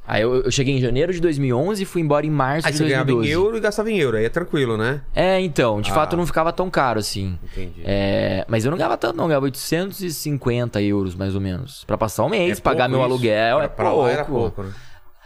[0.06, 2.78] Aí eu, eu cheguei em janeiro de 2011 e fui embora em março Aí de
[2.78, 3.28] você ganhava 2012.
[3.28, 4.16] em euro e gastava em euro.
[4.18, 5.00] Aí é tranquilo, né?
[5.14, 5.94] É, então, de Ah.
[5.94, 7.38] fato não ficava tão caro assim.
[7.42, 7.80] Entendi.
[7.84, 9.24] É, mas eu não ganhava tanto, não.
[9.24, 11.84] Eu ganhava 850 euros, mais ou menos.
[11.84, 13.04] Pra passar um mês, É pagar meu isso.
[13.06, 13.56] aluguel.
[13.56, 14.02] Pra- é pra pouco.
[14.02, 14.72] lá era pouco, né?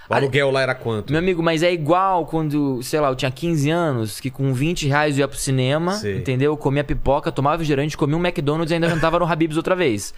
[0.08, 1.10] O aluguel lá era quanto?
[1.12, 4.88] Meu amigo, mas é igual quando, sei lá, eu tinha 15 anos, que com 20
[4.88, 6.16] reais eu ia pro cinema, Sei.
[6.16, 6.52] entendeu?
[6.52, 10.14] Eu comia pipoca, tomava refrigerante, comia um McDonald's e ainda jantava no Habib's outra vez.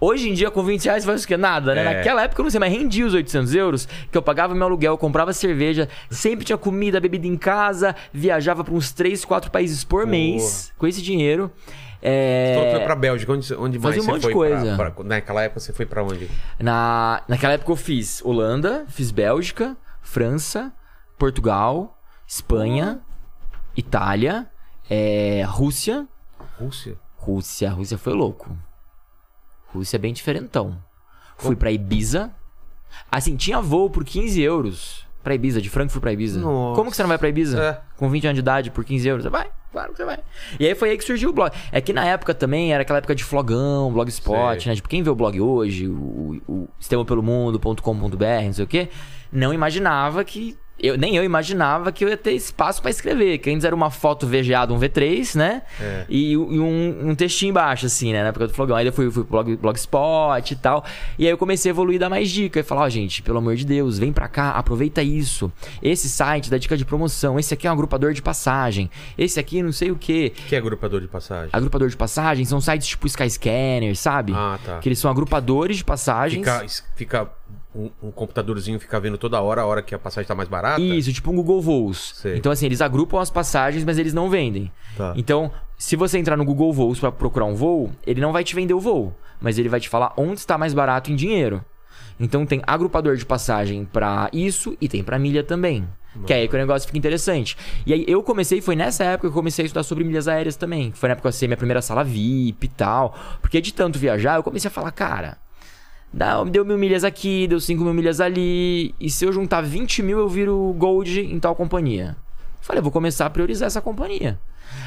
[0.00, 1.36] Hoje em dia, com 20 reais, faz o quê?
[1.36, 1.82] Nada, né?
[1.82, 1.84] É.
[1.84, 4.96] Naquela época, eu não sei, mas rendia os 800 euros, que eu pagava meu aluguel,
[4.96, 10.06] comprava cerveja, sempre tinha comida, bebida em casa, viajava pra uns 3, 4 países por
[10.06, 11.50] mês com esse dinheiro.
[12.06, 12.54] É...
[12.60, 13.32] Você foi pra Bélgica.
[13.32, 14.30] Onde, onde mais Fazia um você monte foi?
[14.30, 14.76] de coisa.
[14.76, 16.30] pra- pra- naquela época você foi pra onde?
[16.60, 20.70] Na, naquela época eu fiz Holanda, fiz Bélgica, França,
[21.18, 23.00] Portugal, Espanha,
[23.74, 24.50] Itália,
[24.90, 26.06] é, Rússia.
[26.60, 26.96] Rússia?
[27.16, 28.54] Rússia, Rússia foi louco.
[29.68, 30.78] Rússia é bem diferentão.
[31.38, 32.30] Fui pra Ibiza.
[33.10, 36.38] Assim, tinha voo por 15 euros pra Ibiza, de Frankfurt pra Ibiza.
[36.38, 36.76] Nossa.
[36.76, 37.60] Como que você não vai pra Ibiza?
[37.60, 37.80] É.
[37.96, 39.24] Com 20 anos de idade por 15 euros?
[39.24, 40.18] Você vai, claro que você vai.
[40.58, 41.52] E aí foi aí que surgiu o blog.
[41.72, 44.70] É que na época também era aquela época de flogão, blogspot, Sei.
[44.70, 44.76] né?
[44.76, 48.88] Tipo, quem vê o blog hoje, o, o sistemapelomundo.com.br, não sei o quê,
[49.32, 50.56] não imaginava que.
[50.78, 53.38] Eu, nem eu imaginava que eu ia ter espaço pra escrever.
[53.38, 55.62] Que antes era uma foto VGA de um V3, né?
[55.80, 56.04] É.
[56.08, 58.22] E, e um, um textinho embaixo, assim, né?
[58.22, 58.76] Na época do Flogão.
[58.76, 60.84] Aí eu fui, fui pro blog, Blogspot e tal.
[61.18, 62.58] E aí eu comecei a evoluir e dar mais dica.
[62.58, 65.50] E falar, ó, gente, pelo amor de Deus, vem pra cá, aproveita isso.
[65.80, 67.38] Esse site dá dica de promoção.
[67.38, 68.90] Esse aqui é um agrupador de passagem.
[69.16, 70.32] Esse aqui não sei o quê.
[70.36, 71.50] O que é agrupador de passagem?
[71.52, 74.32] Agrupador de passagem são sites tipo Skyscanner, sabe?
[74.34, 74.78] Ah, tá.
[74.78, 76.44] Que eles são agrupadores de passagens.
[76.44, 76.66] Fica,
[76.96, 77.30] fica
[77.74, 80.80] um, um computadorzinho fica vendo toda hora a hora que a passagem tá mais barata?
[80.80, 82.14] Isso, tipo um Google Voos.
[82.16, 82.36] Sei.
[82.36, 84.70] Então, assim, eles agrupam as passagens, mas eles não vendem.
[84.96, 85.12] Tá.
[85.16, 88.54] Então, se você entrar no Google Voos pra procurar um voo, ele não vai te
[88.54, 91.64] vender o voo, mas ele vai te falar onde está mais barato em dinheiro.
[92.18, 95.86] Então, tem agrupador de passagem pra isso e tem pra milha também.
[96.26, 97.56] Que é aí que o negócio fica interessante.
[97.84, 100.54] E aí eu comecei, foi nessa época que eu comecei a estudar sobre milhas aéreas
[100.54, 100.92] também.
[100.92, 103.18] Foi na época que eu acessei minha primeira sala VIP e tal.
[103.40, 105.38] Porque de tanto viajar, eu comecei a falar, cara,
[106.16, 108.94] Dá, deu mil milhas aqui, deu cinco mil milhas ali.
[109.00, 112.16] E se eu juntar 20 mil, eu viro Gold em tal companhia.
[112.60, 114.38] Falei, vou começar a priorizar essa companhia.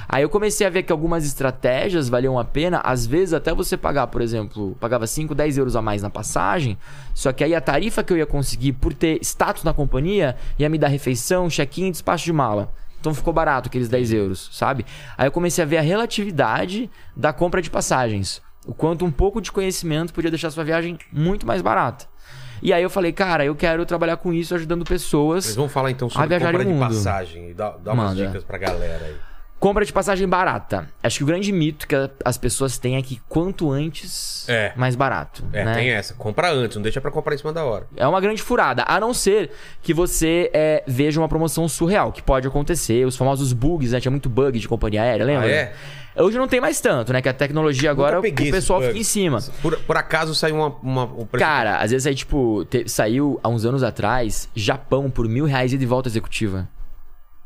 [0.07, 2.79] Aí eu comecei a ver que algumas estratégias valiam a pena.
[2.81, 6.77] Às vezes, até você pagar, por exemplo, pagava 5, 10 euros a mais na passagem.
[7.13, 10.69] Só que aí a tarifa que eu ia conseguir por ter status na companhia ia
[10.69, 12.71] me dar refeição, check-in despacho de mala.
[13.01, 14.85] Então ficou barato aqueles 10 euros, sabe?
[15.17, 18.41] Aí eu comecei a ver a relatividade da compra de passagens.
[18.67, 22.05] O quanto um pouco de conhecimento podia deixar sua viagem muito mais barata.
[22.61, 25.45] E aí eu falei, cara, eu quero trabalhar com isso ajudando pessoas.
[25.45, 26.79] Mas vamos falar então sobre viajar compra de mundo.
[26.79, 27.51] passagem.
[27.51, 28.27] e Dá, dá umas Manda.
[28.27, 29.15] dicas pra galera aí.
[29.59, 30.87] Compra de passagem barata.
[31.01, 34.71] Acho que o grande mito que as pessoas têm é que quanto antes, É.
[34.75, 35.43] mais barato.
[35.51, 35.73] É, né?
[35.73, 36.13] tem essa.
[36.13, 37.87] Compra antes, não deixa pra comprar em cima da hora.
[37.95, 39.49] É uma grande furada, a não ser
[39.81, 43.03] que você é, veja uma promoção surreal, que pode acontecer.
[43.05, 43.99] Os famosos bugs, né?
[43.99, 45.47] Tinha muito bug de companhia aérea, lembra?
[45.47, 45.73] Ah, é?
[46.19, 47.21] Hoje não tem mais tanto, né?
[47.21, 49.39] Que a tecnologia agora, o Nunca peguei pessoal fica em cima.
[49.61, 51.45] Por, por acaso saiu uma, uma, um preço...
[51.45, 55.73] Cara, às vezes aí, tipo, te- saiu há uns anos atrás, Japão por mil reais
[55.73, 56.67] e de volta executiva.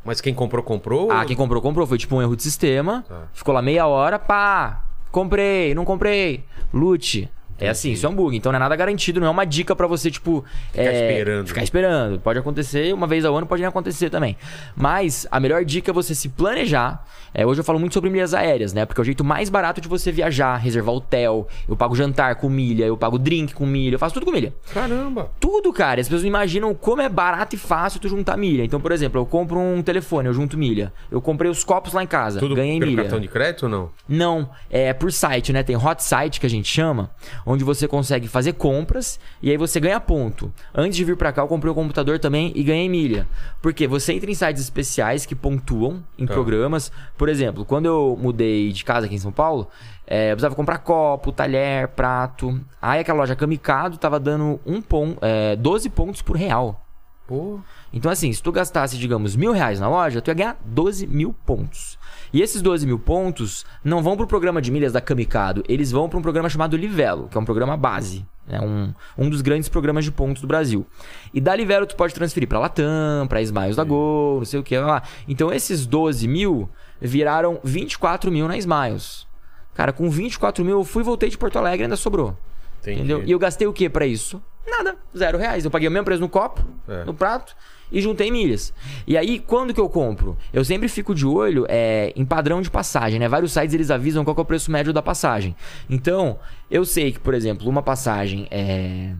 [0.03, 1.11] Mas quem comprou, comprou?
[1.11, 1.85] Ah, quem comprou, comprou.
[1.85, 3.05] Foi tipo um erro de sistema.
[3.07, 3.23] Tá.
[3.33, 6.43] Ficou lá meia hora, pá, comprei, não comprei.
[6.73, 7.29] Lute.
[7.61, 8.35] É assim, isso é um bug.
[8.35, 10.43] Então não é nada garantido, não é uma dica pra você, tipo.
[10.71, 11.47] Ficar é, esperando.
[11.47, 12.19] Ficar esperando.
[12.19, 14.35] Pode acontecer uma vez ao ano, pode nem acontecer também.
[14.75, 17.05] Mas a melhor dica é você se planejar.
[17.33, 18.85] É, hoje eu falo muito sobre milhas aéreas, né?
[18.85, 21.47] Porque é o jeito mais barato de você viajar, reservar hotel.
[21.67, 24.53] Eu pago jantar com milha, eu pago drink com milha, eu faço tudo com milha.
[24.73, 25.31] Caramba.
[25.39, 26.01] Tudo, cara.
[26.01, 28.63] As pessoas imaginam como é barato e fácil tu juntar milha.
[28.65, 30.91] Então, por exemplo, eu compro um telefone, eu junto milha.
[31.09, 33.03] Eu comprei os copos lá em casa, Tudo ganhei pelo milha.
[33.03, 33.89] cartão de crédito ou não?
[34.07, 35.63] Não, é por site, né?
[35.63, 37.09] Tem hot site que a gente chama,
[37.45, 40.51] onde você consegue fazer compras e aí você ganha ponto.
[40.75, 43.27] Antes de vir pra cá, eu comprei um computador também e ganhei milha.
[43.61, 46.33] Porque você entra em sites especiais que pontuam em Tá.
[46.33, 46.91] programas.
[47.21, 49.67] Por exemplo, quando eu mudei de casa aqui em São Paulo,
[50.07, 52.59] é, eu precisava comprar copo, talher, prato.
[52.81, 56.83] Aí aquela loja Kamikado tava dando um pon é, 12 pontos por real.
[57.27, 57.59] Pô.
[57.93, 61.31] Então, assim, se tu gastasse, digamos, mil reais na loja, tu ia ganhar 12 mil
[61.45, 61.99] pontos.
[62.33, 66.07] E esses 12 mil pontos não vão pro programa de milhas da Kamikado, eles vão
[66.07, 68.25] para um programa chamado Livelo, que é um programa base.
[68.47, 70.85] É um, um dos grandes programas de pontos do Brasil.
[71.33, 74.63] E da Livelo tu pode transferir pra Latam, pra Smiles da Gol, não sei o
[74.63, 75.03] que lá.
[75.27, 76.69] Então esses 12 mil
[76.99, 79.27] viraram 24 mil na Smiles.
[79.73, 82.37] Cara, com 24 mil eu fui e voltei de Porto Alegre e ainda sobrou.
[82.81, 82.99] Entendi.
[82.99, 83.23] Entendeu?
[83.25, 84.41] E eu gastei o que pra isso?
[84.67, 84.95] Nada.
[85.17, 85.65] Zero reais.
[85.65, 87.03] Eu paguei o mesmo preço no copo, É.
[87.03, 87.55] no prato
[87.91, 88.73] e juntei milhas.
[89.05, 90.37] E aí, quando que eu compro?
[90.53, 93.27] Eu sempre fico de olho é, em padrão de passagem, né?
[93.27, 95.55] Vários sites eles avisam qual é o preço médio da passagem.
[95.89, 96.39] Então,
[96.69, 99.13] eu sei que, por exemplo, uma passagem é.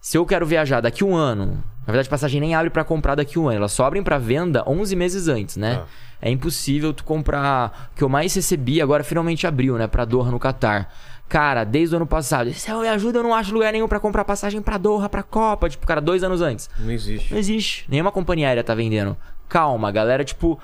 [0.00, 3.16] Se eu quero viajar daqui um ano, na verdade a passagem nem abre pra comprar
[3.16, 5.82] daqui um ano, elas só abrem pra venda 11 meses antes, né?
[5.82, 5.86] Ah.
[6.22, 7.90] É impossível tu comprar.
[7.92, 9.86] O que eu mais recebi agora finalmente abriu, né?
[9.88, 10.92] Pra Doha no Catar.
[11.28, 12.52] Cara, desde o ano passado.
[12.54, 15.22] Se eu me ajuda, eu não acho lugar nenhum pra comprar passagem pra Doha, pra
[15.22, 15.68] Copa.
[15.68, 16.70] Tipo, cara, dois anos antes.
[16.78, 17.30] Não existe.
[17.30, 17.84] Não existe.
[17.88, 19.16] Nenhuma companhia aérea tá vendendo.
[19.48, 20.58] Calma, galera, tipo,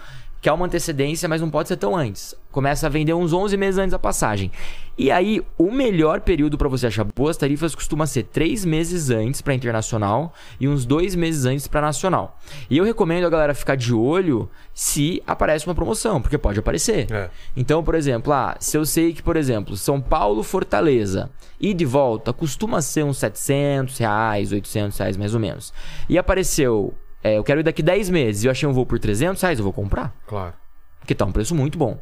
[0.45, 2.35] quer uma antecedência, mas não pode ser tão antes.
[2.53, 4.53] Começa a vender uns 11 meses antes da passagem.
[4.97, 9.41] E aí, o melhor período pra você achar boas tarifas costuma ser 3 meses antes
[9.41, 12.39] pra internacional e uns 2 meses antes pra nacional.
[12.69, 17.11] E eu recomendo a galera ficar de olho se aparece uma promoção, porque pode aparecer.
[17.11, 17.31] É.
[17.57, 21.87] Então, por exemplo, ah, se eu sei que, por exemplo, São Paulo, Fortaleza, e de
[21.87, 25.73] volta costuma ser uns 700 reais, 800 reais mais ou menos.
[26.07, 26.93] E apareceu,
[27.25, 29.59] é, eu quero ir daqui 10 meses e eu achei um voo por 300 reais,
[29.59, 30.15] eu vou comprar.
[30.27, 30.53] Claro.
[31.01, 31.99] Porque tá um preço muito bom.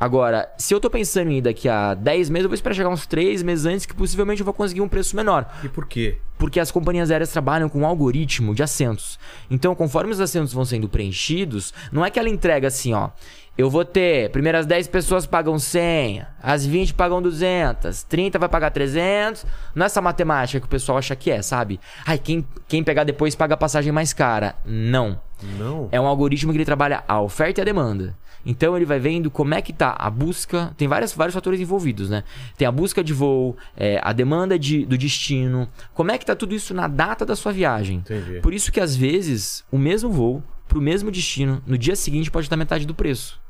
[0.00, 2.88] Agora, se eu tô pensando em ir daqui a 10 meses, eu vou esperar chegar
[2.88, 5.52] uns 3 meses antes que possivelmente eu vou conseguir um preço menor.
[5.62, 6.18] E por quê?
[6.38, 9.18] Porque as companhias aéreas trabalham com um algoritmo de assentos.
[9.50, 13.10] Então, conforme os assentos vão sendo preenchidos, não é que ela entrega assim, ó.
[13.58, 18.70] Eu vou ter, primeiras 10 pessoas pagam 100, as 20 pagam 200, 30 vai pagar
[18.70, 19.44] 300.
[19.74, 21.80] Não é essa matemática que o pessoal acha que é, sabe?
[22.06, 24.54] Ai, quem, quem pegar depois paga a passagem mais cara.
[24.64, 25.20] Não.
[25.58, 25.88] Não.
[25.90, 28.16] É um algoritmo que ele trabalha a oferta e a demanda.
[28.46, 30.72] Então ele vai vendo como é que tá a busca.
[30.76, 32.22] Tem várias, vários fatores envolvidos, né?
[32.56, 35.68] Tem a busca de voo, é, a demanda de, do destino.
[35.94, 37.96] Como é que tá tudo isso na data da sua viagem.
[37.96, 38.38] Entendi.
[38.40, 42.46] Por isso que às vezes o mesmo voo pro mesmo destino no dia seguinte pode
[42.46, 43.40] estar metade do preço.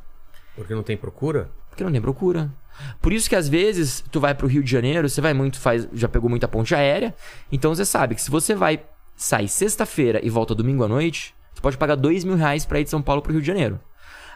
[0.58, 1.48] Porque não tem procura?
[1.70, 2.52] Porque não tem procura.
[3.00, 5.88] Por isso que às vezes tu vai pro Rio de Janeiro, você vai muito, faz,
[5.92, 7.14] já pegou muita ponte aérea,
[7.50, 8.80] então você sabe que se você vai
[9.16, 12.84] sair sexta-feira e volta domingo à noite, você pode pagar dois mil reais pra ir
[12.84, 13.80] de São Paulo pro Rio de Janeiro.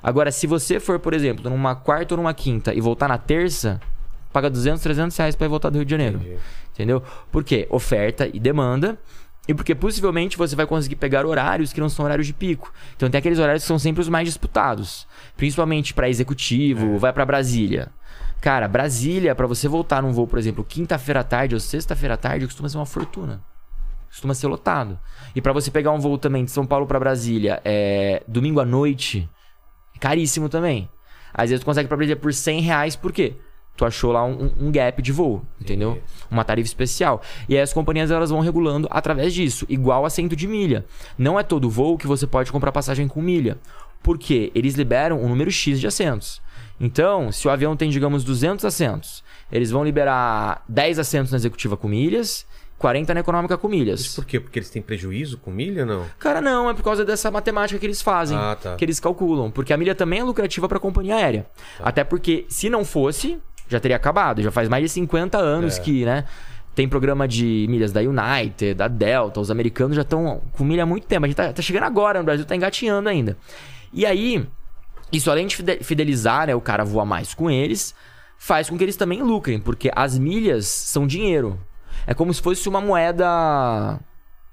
[0.03, 3.81] Agora, se você for, por exemplo, numa quarta ou numa quinta e voltar na terça,
[4.33, 6.19] paga 200, 300 reais pra ir voltar do Rio de Janeiro.
[6.19, 6.39] Entendi.
[6.73, 7.03] Entendeu?
[7.31, 7.67] Por quê?
[7.71, 8.99] Oferta e demanda.
[9.49, 12.73] E porque possivelmente você vai conseguir pegar horários que não são horários de pico.
[12.97, 15.07] Então tem aqueles horários que são sempre os mais disputados.
[15.37, 17.91] Principalmente pra executivo, vai pra Brasília.
[18.41, 22.17] Cara, Brasília, pra você voltar num voo, por exemplo, quinta-feira à tarde ou sexta-feira à
[22.17, 23.41] tarde, costuma ser uma fortuna.
[24.09, 24.99] Costuma ser lotado.
[25.35, 28.65] E pra você pegar um voo também de São Paulo pra Brasília, é, domingo à
[28.65, 29.29] noite,
[29.95, 30.89] é caríssimo também.
[31.33, 33.37] Às vezes tu consegue pra Brasília por 100 reais, por quê?
[33.77, 36.01] Tu achou lá um, um gap de voo, entendeu?
[36.31, 37.23] Uma tarifa especial.
[37.49, 40.85] E aí as companhias elas vão regulando através disso, igual assento de milha.
[41.17, 43.59] Não é todo voo que você pode comprar passagem com milha.
[44.03, 46.43] Porque eles liberam um número X de assentos.
[46.81, 51.77] Então, se o avião tem, digamos, 200 assentos, eles vão liberar 10 assentos na executiva
[51.77, 52.45] com milhas,
[52.79, 54.01] 40 na econômica com milhas.
[54.01, 54.41] Isso por quê?
[54.41, 56.05] Porque eles têm prejuízo com milha, não?
[56.19, 58.75] Cara, não, é por causa dessa matemática que eles fazem, Ah, tá.
[58.75, 61.47] que eles calculam, porque a milha também é lucrativa para a companhia aérea.
[61.79, 61.85] Tá.
[61.85, 63.39] Até porque se não fosse,
[63.73, 65.81] já teria acabado, já faz mais de 50 anos É.
[65.83, 66.25] que, né,
[66.75, 70.87] tem programa de milhas da United, da Delta, os americanos já estão com milha há
[70.87, 71.25] muito tempo.
[71.25, 73.37] A gente tá, tá chegando agora no Brasil, tá engatinhando ainda.
[73.93, 74.47] E aí,
[75.13, 77.95] isso além de fide- fidelizar, né, o cara voar mais com eles,
[78.39, 81.61] faz com que eles também lucrem, porque as milhas são dinheiro.
[82.07, 84.01] É como se fosse uma moeda.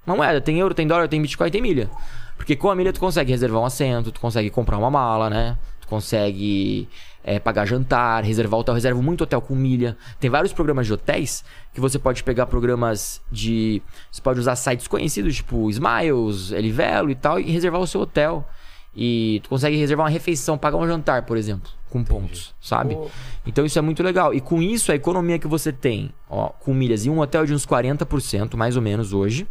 [0.06, 1.90] Uma moeda, tem euro, tem dólar, tem Bitcoin, tem milha.
[2.36, 5.56] Porque com a milha tu consegue reservar um assento, tu consegue comprar uma mala, né?
[5.80, 6.88] Tu consegue
[7.22, 8.72] é, pagar jantar, reservar hotel.
[8.72, 9.96] Eu reservo muito hotel com milha.
[10.18, 13.82] Tem vários programas de hotéis que você pode pegar programas de.
[14.10, 18.46] Você pode usar sites conhecidos, tipo Smiles, Elivelo e tal, e reservar o seu hotel.
[18.94, 22.96] E tu consegue reservar uma refeição, pagar um jantar, por exemplo, com pontos, sabe?
[22.96, 23.08] Pô.
[23.46, 24.34] Então isso é muito legal.
[24.34, 27.54] E com isso, a economia que você tem, ó, com milhas em um hotel de
[27.54, 29.46] uns 40%, mais ou menos hoje,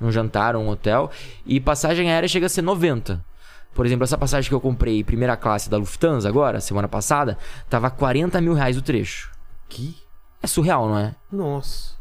[0.00, 1.10] num jantar ou um hotel,
[1.44, 3.20] e passagem aérea chega a ser 90%.
[3.74, 7.38] Por exemplo, essa passagem que eu comprei, primeira classe da Lufthansa agora, semana passada,
[7.68, 9.30] tava 40 mil reais o trecho.
[9.68, 9.96] Que?
[10.42, 11.14] É surreal, não é?
[11.30, 11.96] Nossa.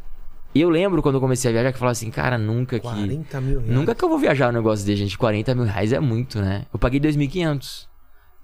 [0.55, 2.87] E eu lembro quando eu comecei a viajar que eu falava assim, cara, nunca que.
[2.87, 3.73] 40 mil reais.
[3.73, 5.17] Nunca que eu vou viajar um negócio desse, gente.
[5.17, 6.65] 40 mil reais é muito, né?
[6.73, 7.87] Eu paguei 2.500.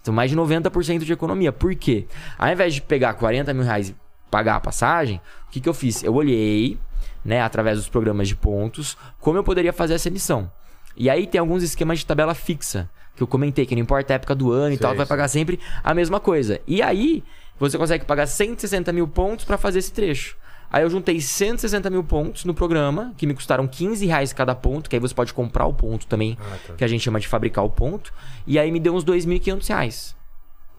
[0.01, 1.51] Então, mais de 90% de economia.
[1.51, 2.05] Por quê?
[2.37, 3.95] Ao invés de pegar 40 mil reais e
[4.29, 6.03] pagar a passagem, o que, que eu fiz?
[6.03, 6.77] Eu olhei,
[7.23, 10.51] né, através dos programas de pontos, como eu poderia fazer essa emissão.
[10.95, 14.15] E aí tem alguns esquemas de tabela fixa, que eu comentei, que não importa a
[14.15, 16.59] época do ano e Sei, tal, vai pagar sempre a mesma coisa.
[16.67, 17.23] E aí,
[17.59, 20.35] você consegue pagar 160 mil pontos para fazer esse trecho.
[20.71, 24.89] Aí eu juntei 160 mil pontos no programa, que me custaram 15 reais cada ponto,
[24.89, 26.73] que aí você pode comprar o ponto também, Ah, tá.
[26.73, 28.11] que a gente chama de fabricar o ponto.
[28.47, 30.15] E aí me deu uns 2.500 reais.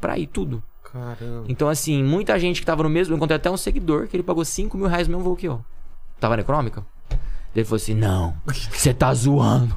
[0.00, 0.60] Pra ir tudo.
[0.82, 1.44] Caramba.
[1.48, 3.14] Então, assim, muita gente que tava no mesmo.
[3.14, 5.46] Eu encontrei até um seguidor que ele pagou 5 mil reais no mesmo voo que
[5.46, 5.64] eu.
[6.18, 6.84] Tava na econômica?
[7.54, 8.34] Ele falou assim: Não,
[8.72, 9.76] você tá zoando.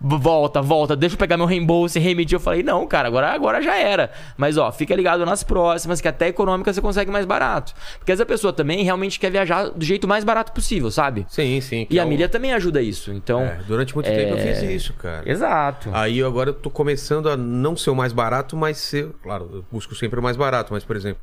[0.00, 2.36] Volta, volta, deixa eu pegar meu reembolso e remitir.
[2.36, 4.10] Eu falei, não, cara, agora, agora já era.
[4.36, 7.72] Mas ó, fica ligado nas próximas, que até econômica você consegue mais barato.
[7.98, 11.26] Porque essa pessoa também realmente quer viajar do jeito mais barato possível, sabe?
[11.28, 11.86] Sim, sim.
[11.90, 13.12] E é a o- milha também ajuda isso.
[13.12, 13.40] Então.
[13.42, 15.28] É, durante muito tempo eu fiz isso, cara.
[15.28, 15.90] Exato.
[15.92, 19.08] Aí eu agora eu tô começando a não ser o mais barato, mas ser.
[19.22, 21.20] Claro, eu busco sempre o mais barato, mas, por exemplo,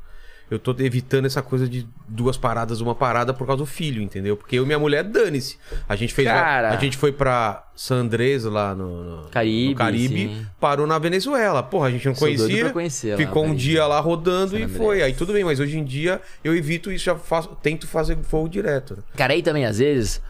[0.50, 4.36] eu tô evitando essa coisa de duas paradas, uma parada por causa do filho, entendeu?
[4.36, 5.56] Porque eu e minha mulher, dane-se.
[5.88, 6.26] A gente fez.
[6.28, 6.70] Cara.
[6.70, 10.46] A gente foi pra San Andrés lá no, no- Caribe, no Caribe sim.
[10.60, 11.62] parou na Venezuela.
[11.62, 12.70] Porra, a gente não Sou conhecia.
[12.70, 13.62] conhecer lá, ficou um Caribe.
[13.62, 14.78] dia lá rodando San e Andrés.
[14.78, 15.02] foi.
[15.02, 18.48] Aí tudo bem, mas hoje em dia eu evito isso, já faço, tento fazer voo
[18.48, 18.94] direto.
[18.96, 19.02] né?
[19.16, 20.20] Cara, aí também, às vezes,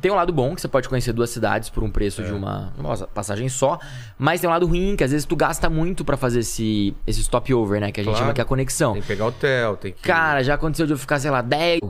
[0.00, 2.24] tem um lado bom que você pode conhecer duas cidades por um preço É.
[2.24, 3.78] de uma, uma passagem só,
[4.18, 7.22] mas tem um lado ruim que às vezes tu gasta muito pra fazer esse, esse
[7.22, 7.92] stopover, né?
[7.92, 8.24] Que a gente Claro.
[8.24, 8.92] chama que é a conexão.
[8.94, 10.02] Tem que pegar hotel, tem que.
[10.02, 11.80] Cara, já aconteceu de eu ficar, sei lá, 10.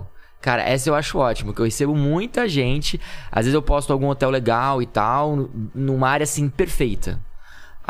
[0.40, 3.00] Cara, essa eu acho ótimo, que eu recebo muita gente.
[3.30, 7.20] Às vezes eu posto algum hotel legal e tal, numa área assim perfeita.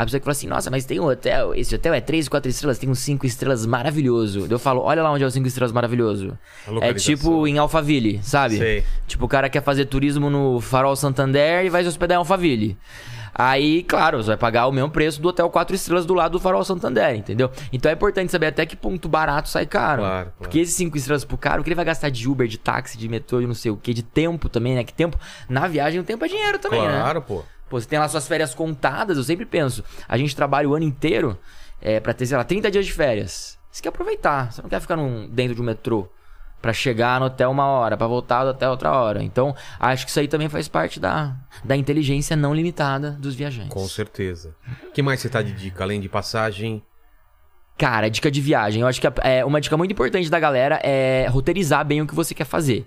[0.02, 2.50] A pessoa que fala assim, nossa, mas tem um hotel, esse hotel é 3, 4
[2.50, 4.48] estrelas, tem um 5 estrelas maravilhoso.
[4.50, 6.36] Eu falo, olha lá onde é o 5 estrelas maravilhoso.
[6.80, 8.58] É tipo em Alphaville, sabe?
[8.58, 8.84] Sei.
[9.06, 12.76] Tipo, o cara quer fazer turismo no Farol Santander e vai se hospedar em Alphaville.
[13.34, 16.40] Aí, claro, você vai pagar o mesmo preço do hotel 4 estrelas do lado do
[16.40, 17.50] Farol Santander, entendeu?
[17.72, 20.02] Então é importante saber até que ponto barato sai caro.
[20.02, 20.32] Claro, claro.
[20.38, 22.98] Porque esses 5 estrelas pro caro, o que ele vai gastar de Uber, de táxi,
[22.98, 24.84] de metrô, de não sei o que, de tempo também, né?
[24.84, 25.16] Que tempo.
[25.48, 27.00] Na viagem, o tempo é dinheiro também, né?
[27.00, 27.42] Claro, pô.
[27.72, 29.82] Pô, você tem lá suas férias contadas, eu sempre penso.
[30.06, 31.38] A gente trabalha o ano inteiro
[31.80, 33.58] é, pra ter, sei lá, 30 dias de férias.
[33.70, 36.06] Você quer aproveitar, você não quer ficar num, dentro de um metrô
[36.60, 39.22] pra chegar no hotel uma hora, pra voltar do hotel outra hora.
[39.22, 43.72] Então, acho que isso aí também faz parte da, da inteligência não limitada dos viajantes.
[43.72, 44.54] Com certeza.
[44.88, 45.82] O que mais você tá de dica?
[45.82, 46.82] Além de passagem.
[47.78, 48.82] Cara, dica de viagem.
[48.82, 52.14] Eu acho que é, uma dica muito importante da galera é roteirizar bem o que
[52.14, 52.86] você quer fazer.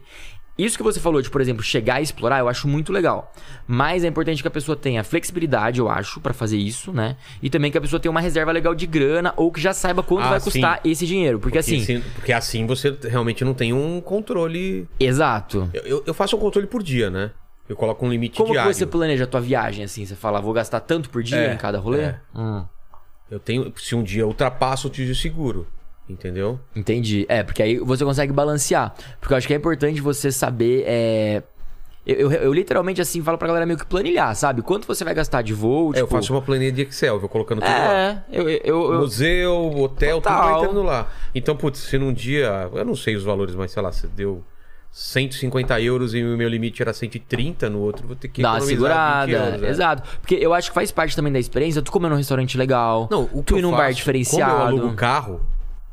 [0.57, 3.33] Isso que você falou de, por exemplo, chegar e explorar, eu acho muito legal.
[3.67, 7.17] Mas é importante que a pessoa tenha flexibilidade, eu acho, pra fazer isso, né?
[7.41, 10.01] E também que a pessoa tenha uma reserva legal de grana ou que já saiba
[10.01, 10.51] quanto Ah, vai sim.
[10.51, 11.39] custar esse dinheiro.
[11.39, 11.79] Porque, assim.
[11.81, 14.87] se- porque assim você realmente não tem um controle.
[14.99, 15.69] Exato.
[15.73, 17.31] Eu, eu- eu faço um controle por dia, né?
[17.67, 18.73] Eu coloco um limite Como diário.
[18.73, 20.05] você planeja a tua viagem, assim?
[20.05, 21.99] Você fala, vou gastar tanto por dia É, em cada rolê?
[22.01, 22.19] é.
[22.33, 22.63] Hum,
[23.29, 23.73] Eu tenho.
[23.75, 25.67] Se um dia eu ultrapasso, eu te seguro.
[26.07, 26.59] Entendeu?
[26.75, 27.25] entendi.
[27.27, 28.93] É, porque aí você consegue balancear.
[29.19, 30.83] Porque eu acho que é importante você saber.
[30.85, 31.43] É...
[32.05, 34.61] Eu, eu- eu literalmente, assim, falo pra galera meio que planilhar, sabe?
[34.61, 35.87] Quanto você vai gastar de voo?
[35.95, 37.93] É, eu tipo- faço uma planilha de Excel, vou colocando tudo lá.
[37.93, 38.61] É, eu, eu,
[38.93, 40.43] eu- Museu, hotel, tudo Total.
[40.53, 41.09] vai entrando lá.
[41.33, 42.69] Então, putz, se num dia.
[42.71, 44.43] Eu não sei os valores, mas sei lá, se deu
[44.91, 48.61] 150 euros e o meu limite era 130, no outro vou ter que dá uma
[48.61, 49.25] segurada.
[49.25, 49.69] 20 euros, é.
[49.69, 50.03] Exato.
[50.21, 53.07] Porque eu acho que faz parte também da experiência tu comer num restaurante legal.
[53.11, 54.61] Não, o que tu ir eu num faço, bar Como eu diferenciado.
[54.61, 55.41] alugo carro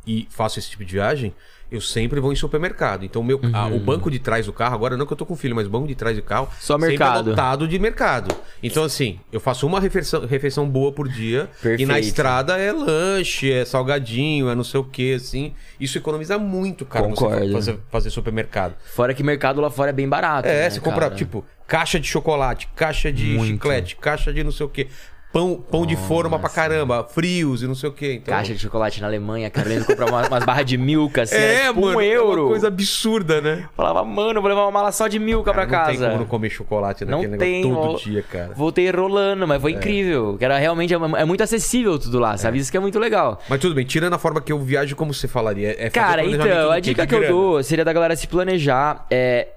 [0.07, 1.35] e faço esse tipo de viagem,
[1.71, 3.03] eu sempre vou em supermercado.
[3.03, 5.25] Então, o meu, a- o banco de trás do carro, agora não que eu tô
[5.25, 7.29] com filho, mas o banco de trás do carro Só sempre mercado.
[7.29, 8.37] é lotado de mercado.
[8.63, 11.99] Então, assim, eu faço uma refeição, refeição boa por dia e na Perfeito.
[12.01, 15.55] estrada é lanche, é salgadinho, é não sei o que, assim.
[15.81, 17.53] Isso economiza muito, cara, você Concordo.
[17.53, 18.75] fazer, fazer supermercado.
[18.95, 20.47] Fora que mercado lá fora é bem barato.
[20.49, 23.47] É, né, você compra, tipo, caixa de chocolate, caixa de Muito.
[23.55, 24.89] chiclete, caixa de não sei o quê.
[25.33, 28.21] Pão, pão de forma pra caramba, frios e não sei o quê.
[28.23, 28.35] Então...
[28.35, 29.69] Caixa de chocolate na Alemanha, cara.
[29.73, 32.43] Eu comprar uma- umas barras de milka, assim, É, era tipo mano, um é euro.
[32.43, 33.69] uma coisa absurda, né?
[33.77, 36.07] Falava, mano, vou levar uma mala só de milka pra Cara, Não tem casa.
[36.09, 38.53] como não comer chocolate Não naquele tem, negócio todo dia, cara.
[38.55, 40.37] Voltei rolando, mas foi incrível.
[40.39, 42.59] Que era realmente é, é muito acessível tudo lá, sabe?
[42.59, 43.41] Isso que é muito legal.
[43.49, 45.75] Mas tudo bem, tirando a forma que eu viajo, como você falaria?
[45.79, 47.33] É Cara, então, a dica que eu grana?
[47.35, 49.07] dou seria da galera se planejar.
[49.11, 49.49] É...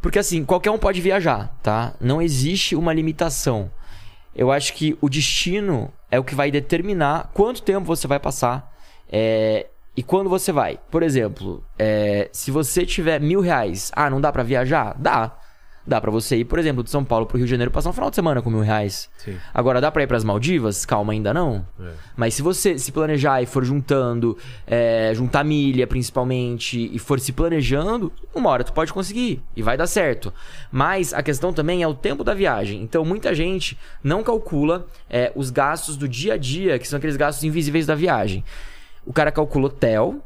[0.00, 1.92] Porque assim, qualquer um pode viajar, tá?
[2.00, 3.68] Não existe uma limitação.
[4.34, 8.72] Eu acho que o destino é o que vai determinar quanto tempo você vai passar
[9.10, 9.66] é,
[9.96, 10.78] e quando você vai.
[10.90, 14.94] Por exemplo, é, se você tiver mil reais, ah, não dá pra viajar?
[14.98, 15.37] Dá.
[15.88, 17.94] Dá pra você ir, por exemplo, de São Paulo pro Rio de Janeiro passar um
[17.94, 19.08] final de semana com mil reais.
[19.16, 19.38] Sim.
[19.54, 20.84] Agora, dá pra ir pras Maldivas?
[20.84, 21.66] Calma, ainda não.
[21.80, 21.92] É.
[22.14, 24.36] Mas se você se planejar e for juntando,
[24.66, 29.78] é, juntar milha principalmente, e for se planejando, uma hora tu pode conseguir e vai
[29.78, 30.30] dar certo.
[30.70, 32.82] Mas a questão também é o tempo da viagem.
[32.82, 37.16] Então muita gente não calcula é, os gastos do dia a dia, que são aqueles
[37.16, 38.44] gastos invisíveis da viagem.
[39.06, 40.22] O cara calcula hotel,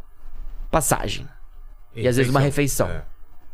[0.73, 1.25] passagem.
[1.95, 2.89] E às vezes uma refeição.
[2.89, 3.12] É.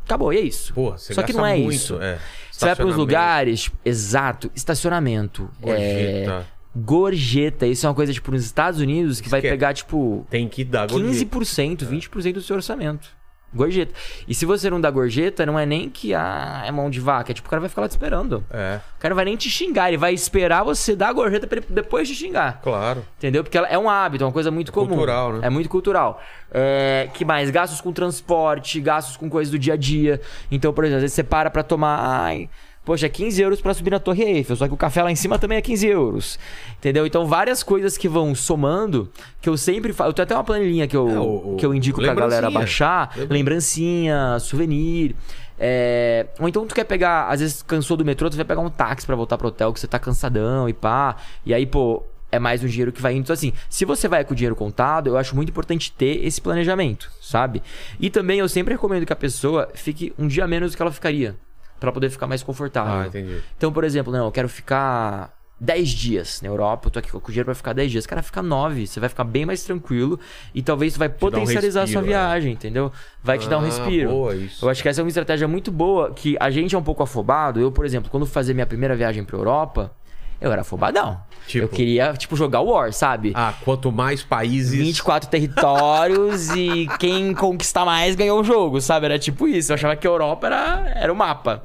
[0.08, 0.72] Acabou, e é isso.
[0.74, 2.00] Você Só que não é muito, isso.
[2.00, 2.18] é.
[2.50, 5.50] Você vai para uns Estacionamento, lugares, exato, estacionamento.
[5.62, 6.46] É, Gorjeta.
[6.74, 7.66] gorjeta.
[7.66, 10.64] Isso é uma coisa, tipo, nos Estados Unidos que vai é- pegar, tipo, Tem que
[10.64, 11.10] dar gorjeta.
[11.12, 13.17] 15%, 20% do seu orçamento.
[13.54, 13.94] Gorjeta.
[14.26, 17.32] E se você não dá gorjeta, não é nem que ah, é mão de vaca.
[17.32, 18.44] É tipo, o cara vai ficar lá te esperando.
[18.50, 21.46] É, O cara não vai nem te xingar, ele vai esperar você dar a gorjeta
[21.46, 22.60] pra ele depois te xingar.
[22.62, 23.04] claro.
[23.16, 23.42] Entendeu?
[23.42, 24.88] Porque ela é um hábito, é uma coisa muito comum.
[24.88, 25.46] cultural, né?
[25.46, 26.22] É muito cultural.
[26.52, 27.50] É, que mais?
[27.50, 30.20] Gastos com transporte, gastos com coisas do dia a dia.
[30.50, 31.98] Então, por exemplo, às vezes você para pra tomar.
[32.00, 32.48] Ai,
[32.88, 34.56] poxa, é 15 euros pra subir na Torre Eiffel.
[34.56, 36.38] Só que o café lá em cima também é 15 euros.
[36.78, 37.06] Entendeu?
[37.06, 39.10] Então, várias coisas que vão somando,
[39.42, 40.08] que eu sempre falo.
[40.10, 43.12] Eu tenho até uma planilhinha que eu, É, o- que eu indico pra galera baixar.
[43.14, 45.14] Lembra- Lembrancinha, souvenir.
[45.58, 48.70] É, Ou então tu quer pegar, às vezes cansou do metrô, tu vai pegar um
[48.70, 51.16] táxi pra voltar pro hotel que você tá cansadão e pá.
[51.44, 53.22] E aí, pô, é mais um dinheiro que vai indo.
[53.22, 56.40] Então, assim, se você vai com o dinheiro contado, eu acho muito importante ter esse
[56.40, 57.62] planejamento, sabe?
[57.98, 60.92] E também eu sempre recomendo que a pessoa fique um dia menos do que ela
[60.92, 61.34] ficaria.
[61.78, 62.92] Pra poder ficar mais confortável.
[62.94, 63.38] Ah, entendi.
[63.56, 67.18] Então, por exemplo, não, eu quero ficar 10 dias na Europa, eu tô aqui com
[67.18, 68.06] o dinheiro pra ficar 10 dias.
[68.06, 70.18] Cara, fica 9, você vai ficar bem mais tranquilo
[70.54, 72.08] e talvez tu vai um potencializar a sua respiro, é.
[72.08, 72.92] viagem, entendeu?
[73.22, 74.10] Vai te dar um Ah, respiro.
[74.10, 74.64] boa, isso.
[74.64, 77.02] Eu acho que essa é uma estratégia muito boa, que a gente é um pouco
[77.02, 77.60] afobado.
[77.60, 79.92] Eu, por exemplo, quando fazia minha primeira viagem pra Europa,
[80.40, 81.18] eu era afobadão.
[81.46, 81.64] Tipo?
[81.64, 83.32] Eu queria, tipo, jogar War, sabe?
[83.34, 84.74] Ah, quanto mais países...
[84.78, 89.06] 24 territórios e quem conquistar mais ganhou o jogo, sabe?
[89.06, 89.72] Era tipo isso.
[89.72, 91.62] Eu achava que a Europa era, era o mapa.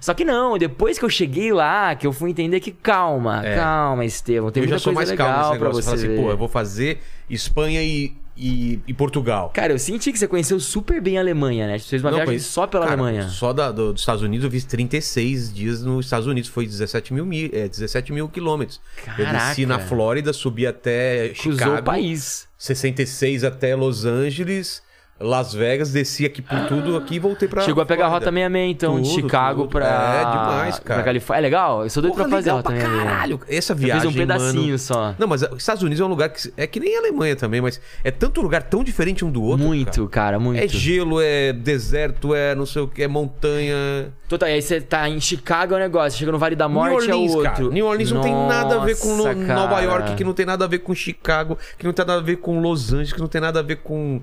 [0.00, 3.54] Só que não, depois que eu cheguei lá, que eu fui entender que calma, É.
[3.56, 4.50] calma, Estevão.
[4.50, 5.82] Tem eu já muita sou coisa mais calmo legal pra negócio.
[5.82, 6.20] você Fala assim, ver.
[6.20, 7.00] pô, eu vou fazer
[7.30, 9.50] Espanha e, e, e Portugal.
[9.54, 11.78] Cara, eu senti que você conheceu super bem a Alemanha, né?
[11.78, 13.28] Você fez uma Não, viagem conheço- só pela cara, Alemanha.
[13.28, 16.48] Só da- do- dos Estados Unidos eu fiz 36 dias nos Estados Unidos.
[16.50, 18.80] Foi 17 mil, mi- é, 17 mil quilômetros.
[19.18, 19.48] Eu Caraca.
[19.48, 21.80] desci na Flórida, subi até Cruzou Chicago.
[21.80, 22.48] o país.
[22.58, 24.82] 66 até Los Angeles.
[25.22, 28.08] Las Vegas, desci aqui por tudo aqui e voltei pra Chegou a pegar a.
[28.08, 29.70] Rota 66, então, de Tudo, Chicago tudo.
[29.70, 29.86] pra.
[29.86, 30.94] É, demais, cara.
[30.96, 31.40] Pra Califórnia.
[31.40, 31.82] É legal?
[31.84, 33.04] Eu sou doido Porra, pra fazer a Rota pra 66.
[33.10, 33.40] caralho.
[33.48, 34.78] Essa Eu viagem, fiz um pedacinho mano...
[34.78, 35.14] só.
[35.18, 36.52] Não, mas os Estados Unidos é um lugar que...
[36.56, 39.64] É que nem a Alemanha também, mas é tanto lugar tão diferente um do outro,
[39.66, 40.62] muito, cara, muito.
[40.62, 44.12] É gelo, é deserto, é não sei o que, é montanha.
[44.28, 47.06] Total, e aí você tá em Chicago é um negócio, chega no Vale da Morte
[47.06, 47.52] New Orleans, é outro.
[47.52, 47.68] cara.
[47.68, 49.82] New Orleans não tem nada a ver com Nossa, no- Nova cara.
[49.84, 52.36] York, que não tem nada a ver com Chicago, que não tem nada a ver
[52.36, 54.20] com Los Angeles, que não tem nada a ver com,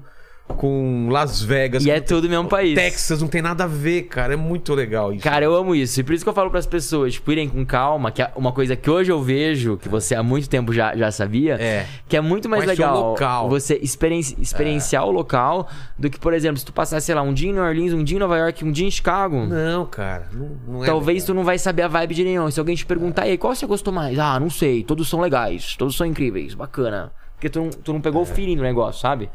[0.55, 1.85] com Las Vegas.
[1.85, 2.75] E é tudo o mesmo país.
[2.75, 4.33] Texas, não tem nada a ver, cara.
[4.33, 5.23] É muito legal isso.
[5.23, 5.99] Cara, eu amo isso.
[5.99, 8.51] E por isso que eu falo pras pessoas, tipo, irem com calma, que é uma
[8.51, 11.85] coisa que hoje eu vejo, que você há muito tempo já, já sabia, É.
[12.07, 13.49] que é muito mais o legal local.
[13.49, 17.33] você experienci- experienciar o local do que, por exemplo, se tu passar, sei lá, um
[17.33, 19.45] dia em New Orleans, um dia em Nova York, um dia em Chicago.
[19.45, 20.27] Não, cara.
[20.33, 21.27] Não, não é Talvez legal.
[21.27, 22.49] tu não vai saber a vibe de nenhum.
[22.51, 24.17] Se alguém te perguntar, e aí, qual você gostou mais?
[24.19, 24.83] Ah, não sei.
[24.83, 25.75] Todos são legais.
[25.77, 26.53] Todos são incríveis.
[26.53, 27.11] Bacana.
[27.35, 29.29] Porque tu não, tu não pegou o feeling do negócio, sabe?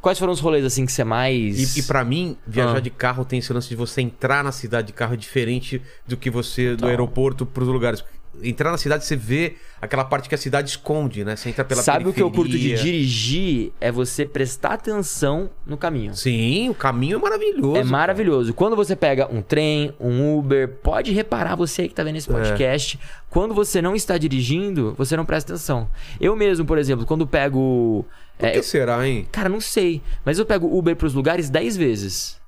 [0.00, 1.76] Quais foram os rolês, assim, que você mais...
[1.76, 2.80] E, e para mim, viajar Ah.
[2.80, 6.16] de carro tem esse lance de você entrar na cidade de carro é diferente do
[6.16, 8.02] que você do aeroporto pros lugares.
[8.42, 11.34] Entrar na cidade, você vê aquela parte que a cidade esconde, né?
[11.34, 12.82] Você entra pela Sabe o que eu curto de periferia.
[12.82, 13.72] dirigir?
[13.80, 16.14] É você prestar atenção no caminho.
[16.14, 17.76] Sim, o caminho é maravilhoso.
[17.76, 18.54] É maravilhoso.
[18.54, 22.18] Quando você pega um trem, um Uber, pode reparar você aí que tá vendo É.
[22.18, 23.00] esse podcast.
[23.28, 25.90] Quando você não está dirigindo, você não presta atenção.
[26.20, 28.06] Eu mesmo, por exemplo, quando pego.
[28.38, 29.26] Por é, que será, hein?
[29.32, 30.00] cara, não sei.
[30.24, 32.40] Mas eu pego Uber pros lugares 10 vezes.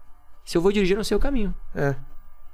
[0.44, 1.52] Se eu vou dirigir, eu não sei o caminho.
[1.74, 1.94] É.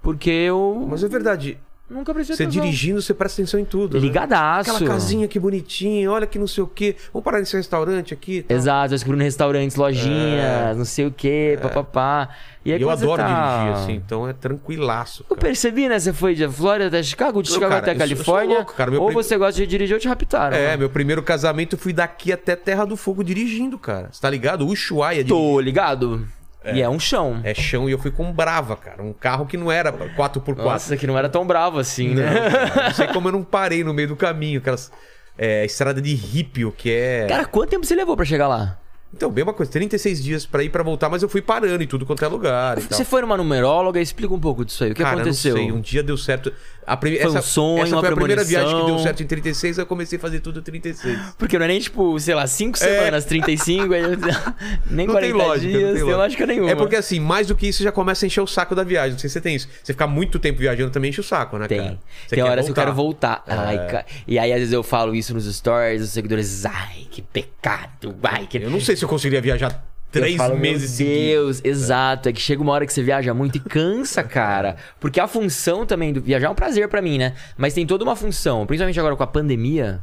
[0.03, 0.87] Porque eu.
[0.91, 1.59] Mas é verdade.
[1.91, 2.63] Nunca prestei Você atenção.
[2.63, 3.95] dirigindo, você presta atenção em tudo.
[3.95, 4.01] né?
[4.01, 4.71] Ligadaço.
[4.73, 6.95] Aquela casinha que bonitinha, olha que não sei o quê.
[7.13, 8.43] Vamos parar nesse restaurante aqui.
[8.43, 8.57] tal.
[8.57, 12.29] Exato, eu descobri restaurantes, lojinhas, não sei o que, papapá.
[12.65, 12.79] E aí É.
[12.81, 15.25] E eu adoro tá- dirigir, assim, então é tranquilaço.
[15.31, 15.49] Eu cara.
[15.49, 15.99] percebi, né?
[15.99, 18.57] Você foi de Flórida até Chicago, de Não, Chicago cara, até eu eu Califórnia.
[18.59, 20.57] louco, cara, meu ou prim- você gosta de dirigir ou te raptaram.
[20.57, 20.77] É, né?
[20.77, 24.09] meu primeiro casamento eu fui daqui até Terra do Fogo dirigindo, cara.
[24.13, 24.67] Você tá ligado?
[24.67, 26.27] Ushuaia de Tô ligado.
[26.75, 27.41] E é um chão.
[27.45, 29.03] É chão e eu fui com um Brava, cara.
[29.03, 30.57] Um carro que não era 4x4.
[30.57, 32.51] Nossa, que não era tão bravo assim, Não, né?
[32.51, 32.85] cara.
[32.89, 34.61] Não sei como eu não parei no meio do caminho.
[34.61, 34.91] Aquelas
[35.37, 37.27] é, estrada de rípio que é.
[37.29, 38.79] Cara, quanto tempo você levou pra chegar lá?
[39.13, 42.05] Então, mesma coisa, 36 dias pra ir pra voltar, mas eu fui parando em tudo
[42.05, 42.79] quanto é lugar.
[42.79, 44.93] Você foi numa numeróloga, explica um pouco disso aí.
[44.93, 45.55] O que Cara, aconteceu?
[45.57, 46.53] Não sei, um dia deu certo.
[46.87, 47.17] A prime...
[47.19, 49.79] Foi um essa, sonho, essa uma foi a primeira viagem que deu certo em 36,
[49.79, 51.19] eu comecei a fazer tudo em 36.
[51.39, 52.81] Porque não é nem tipo, sei lá, 5 É.
[52.81, 54.11] semanas, 35, aí eu-
[54.91, 56.71] nem Não 40 tem lógica, dias, não tem lógica nenhuma.
[56.71, 59.13] É porque assim, mais do que isso já começa a encher o saco da viagem.
[59.13, 59.69] Não sei se você tem isso.
[59.83, 61.79] Você ficar muito tempo viajando também enche o saco, né, Tem.
[61.79, 61.99] cara?
[62.27, 63.43] Você Tem horas que eu quero voltar.
[63.47, 63.65] voltar.
[63.65, 63.69] É.
[63.79, 67.21] Ai, ca- E aí, às vezes, eu falo isso nos stories, os seguidores, ai, que
[67.23, 68.59] pecado, ai, que.
[68.59, 71.09] Eu não sei se eu conseguiria viajar três falo, meses Meu.
[71.09, 72.29] Deus, exato.
[72.29, 74.77] É que chega uma hora que você viaja muito e cansa, cara.
[74.99, 77.35] Porque a função também do viajar é um prazer pra mim, né?
[77.57, 80.03] Mas tem toda uma função, principalmente agora com a pandemia.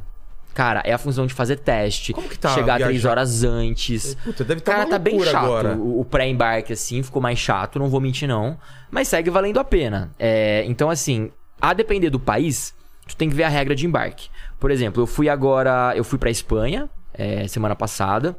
[0.54, 2.14] Cara, é a função de fazer teste.
[2.14, 4.14] Como que tá Chegar três horas antes.
[4.24, 5.36] Puta, deve tá Cara, tá bem chato.
[5.36, 5.76] agora.
[5.76, 8.56] O, o pré-embarque, assim, ficou mais chato, não vou mentir, não.
[8.90, 10.14] Mas segue valendo a pena.
[10.18, 11.30] É, então, assim,
[11.60, 12.72] a depender do país,
[13.06, 14.30] tu tem que ver a regra de embarque.
[14.58, 15.92] Por exemplo, eu fui agora.
[15.94, 18.34] Eu fui pra Espanha, é, semana passada.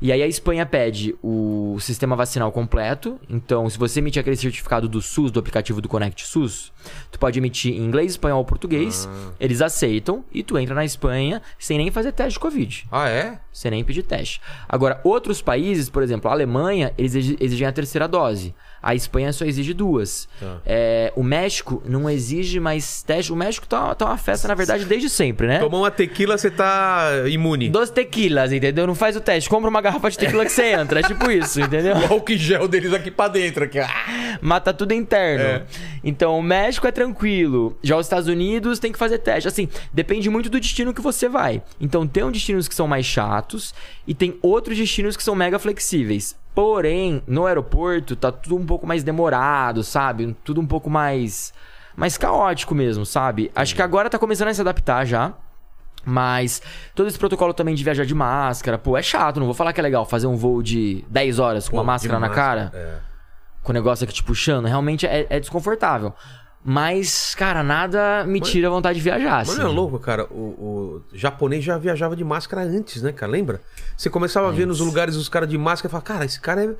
[0.00, 3.18] E aí a Espanha pede o sistema vacinal completo.
[3.28, 6.72] Então, se você emitir aquele certificado do SUS, do aplicativo do Connect SUS,
[7.10, 9.08] tu pode emitir em inglês, espanhol ou português.
[9.10, 9.32] Ah.
[9.40, 12.86] Eles aceitam e tu entra na Espanha sem nem fazer teste de Covid.
[12.92, 13.38] Ah, é?
[13.52, 14.40] Você nem pedir teste.
[14.68, 18.54] Agora, outros países, por exemplo, a Alemanha, eles exi- exigem a terceira dose.
[18.86, 20.28] A Espanha só exige duas.
[20.38, 20.58] Tá.
[20.64, 23.32] É, o México não exige mais teste.
[23.32, 25.58] O México tá, tá uma festa, na verdade, desde sempre, né?
[25.58, 27.68] Tomou uma tequila, você tá imune.
[27.68, 28.86] Dos tequilas, entendeu?
[28.86, 29.50] Não faz o teste.
[29.50, 31.00] Compra uma garrafa de tequila que você entra.
[31.00, 31.96] É tipo isso, entendeu?
[32.06, 33.64] O álcool gel deles aqui pra dentro.
[33.64, 33.80] Aqui.
[33.80, 34.38] Ah!
[34.40, 35.44] Mata tudo interno.
[35.44, 35.62] É.
[36.04, 37.76] Então, o México é tranquilo.
[37.82, 39.48] Já os Estados Unidos tem que fazer teste.
[39.48, 41.60] Assim, depende muito do destino que você vai.
[41.80, 43.74] Então, tem um destinos que são mais chatos
[44.06, 46.36] e tem outros destinos que são mega flexíveis.
[46.56, 50.34] Porém, no aeroporto tá tudo um pouco mais demorado, sabe?
[50.42, 51.52] Tudo um pouco mais
[51.94, 53.52] mais caótico mesmo, sabe?
[53.54, 55.34] Acho que agora tá começando a se adaptar já.
[56.02, 56.62] Mas
[56.94, 59.80] todo esse protocolo também de viajar de máscara, pô, é chato, não vou falar que
[59.80, 62.70] é legal fazer um voo de 10 horas com uma Pô, máscara de na máscara,
[62.70, 62.98] cara é.
[63.62, 66.14] com o negócio aqui te puxando, realmente é, é desconfortável.
[66.68, 69.36] Mas, cara, nada me tira a vontade de viajar.
[69.38, 69.60] Mas Assim.
[69.60, 70.24] não é louco, cara?
[70.24, 73.30] O, o japonês já viajava de máscara antes, né, cara?
[73.30, 73.60] Lembra?
[73.96, 76.64] Você começava a ver nos lugares os caras de máscara e falava, cara, esse cara
[76.64, 76.74] é.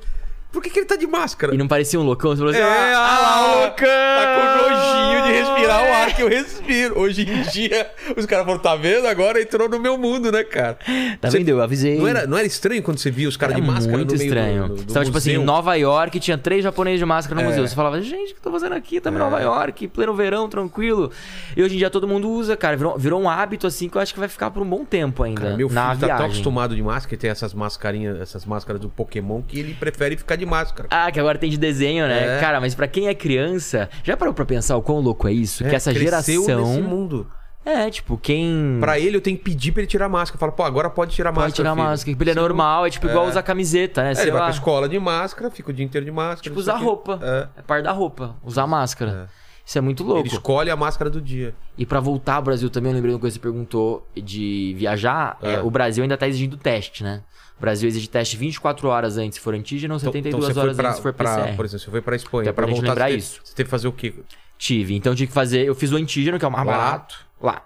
[0.51, 1.53] Por que, que ele tá de máscara?
[1.53, 2.31] E não parecia um loucão?
[2.31, 3.87] Você falou assim, É, ah, ah lá, o loucão!
[3.87, 6.99] Tá com nojinho de respirar o ar que eu respiro.
[6.99, 9.07] Hoje em dia, os caras falaram, tá vendo?
[9.07, 10.77] Agora entrou no meu mundo, né, cara?
[11.21, 11.49] Tá Você- vendo?
[11.49, 11.97] Eu avisei.
[11.99, 14.27] Não era, não era estranho quando você via os caras de máscara muito no meio
[14.29, 14.61] estranho.
[14.63, 15.37] do, do, do Você tava, tipo assim, em?
[15.43, 17.49] Nova York, tinha três japoneses de máscara no É.
[17.49, 17.67] museu.
[17.67, 18.97] Você falava, gente, o que eu tô fazendo aqui?
[18.97, 21.11] Estamos em Nova York, pleno verão, tranquilo.
[21.55, 22.75] E hoje em dia todo mundo usa, cara.
[22.77, 25.23] Virou, virou um hábito, assim, que eu acho que vai ficar por um bom tempo
[25.23, 25.41] ainda.
[25.41, 26.25] Cara, meu filho na tá tão viagem.
[26.27, 30.36] acostumado de máscara e tem essas mascarinhas, essas máscaras do Pokémon que ele prefere ficar
[30.37, 30.87] de máscara.
[30.91, 32.37] Ah, que agora tem de desenho, né?
[32.37, 32.39] É.
[32.39, 35.65] Cara, mas pra quem é criança, já parou pra pensar o quão louco é isso?
[35.65, 36.45] É, que essa geração.
[36.45, 37.27] nesse mundo.
[37.65, 38.77] É, tipo, quem.
[38.79, 40.39] Pra ele, eu tenho que pedir pra ele tirar a máscara.
[40.39, 41.55] Fala, pô, agora pode tirar a Pode máscara.
[41.55, 41.85] tirar a filho.
[41.85, 42.11] máscara.
[42.13, 43.29] Tipo, ele é Senão- normal, é tipo igual É.
[43.29, 44.11] usar camiseta, né?
[44.11, 44.45] É, Sei ele vai lá.
[44.47, 46.43] pra escola de máscara, fica o dia inteiro de máscara.
[46.43, 47.19] Tipo, usar roupa.
[47.21, 47.59] É.
[47.59, 48.37] É par da roupa.
[48.41, 49.27] Usar máscara.
[49.65, 50.27] Isso é muito Ele louco.
[50.29, 51.53] escolhe a máscara do dia.
[51.77, 54.73] E pra voltar ao Brasil também, eu lembrei de uma coisa que você perguntou de
[54.77, 55.37] viajar.
[55.41, 55.59] é, É.
[55.61, 57.21] o Brasil ainda tá exigindo teste, né?
[57.57, 60.59] O Brasil exige teste 24 horas antes se for antígeno ou Então, 72 então você
[60.59, 61.55] horas pra, antes se for pra- PCR.
[61.55, 62.43] Por exemplo, você foi pra Espanha.
[62.45, 63.41] Pra pra gente voltar, lembrar você teve- isso.
[63.43, 64.13] Você teve que fazer o quê?
[64.57, 64.95] Tive.
[64.95, 65.65] Então tive que fazer.
[65.65, 67.25] Eu fiz o antígeno, que é o mais barato.
[67.41, 67.63] Lá.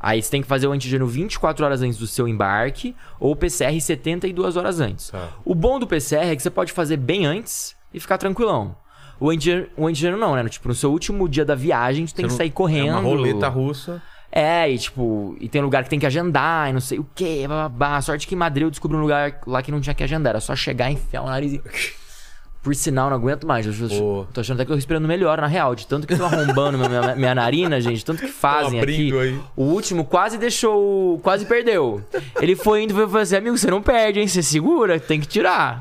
[0.00, 3.36] Aí você tem que fazer o antígeno 24 horas antes do seu embarque ou o
[3.36, 5.10] PCR 72 horas antes.
[5.10, 5.28] Tá.
[5.44, 8.76] O bom do PCR é que você pode fazer bem antes e ficar tranquilão.
[9.20, 10.48] O antígeno, o antígeno não, né?
[10.48, 12.88] Tipo, no seu último dia da viagem, tem Você que não- sair correndo.
[12.88, 14.00] É uma roleta russa.
[14.30, 17.46] É, e tipo, e tem lugar que tem que agendar e não sei o que,
[17.48, 18.00] bababá.
[18.02, 20.40] Sorte que em Madrid eu descobri um lugar lá que não tinha que agendar, era
[20.40, 21.62] só chegar, enfiar o nariz e.
[22.60, 23.64] Por sinal, não aguento mais.
[23.64, 24.26] Eu, Pô.
[24.32, 25.74] tô achando até que eu tô respirando melhor, na real.
[25.76, 28.04] De tanto que tô arrombando minha, minha, narina, gente.
[28.04, 29.16] Tanto que fazem aqui.
[29.16, 29.40] aí.
[29.56, 31.20] O último quase deixou.
[31.20, 32.02] Quase perdeu.
[32.40, 34.26] Ele foi indo e foi fazer, amigo, você não perde, hein?
[34.26, 35.78] Você segura, tem que tirar.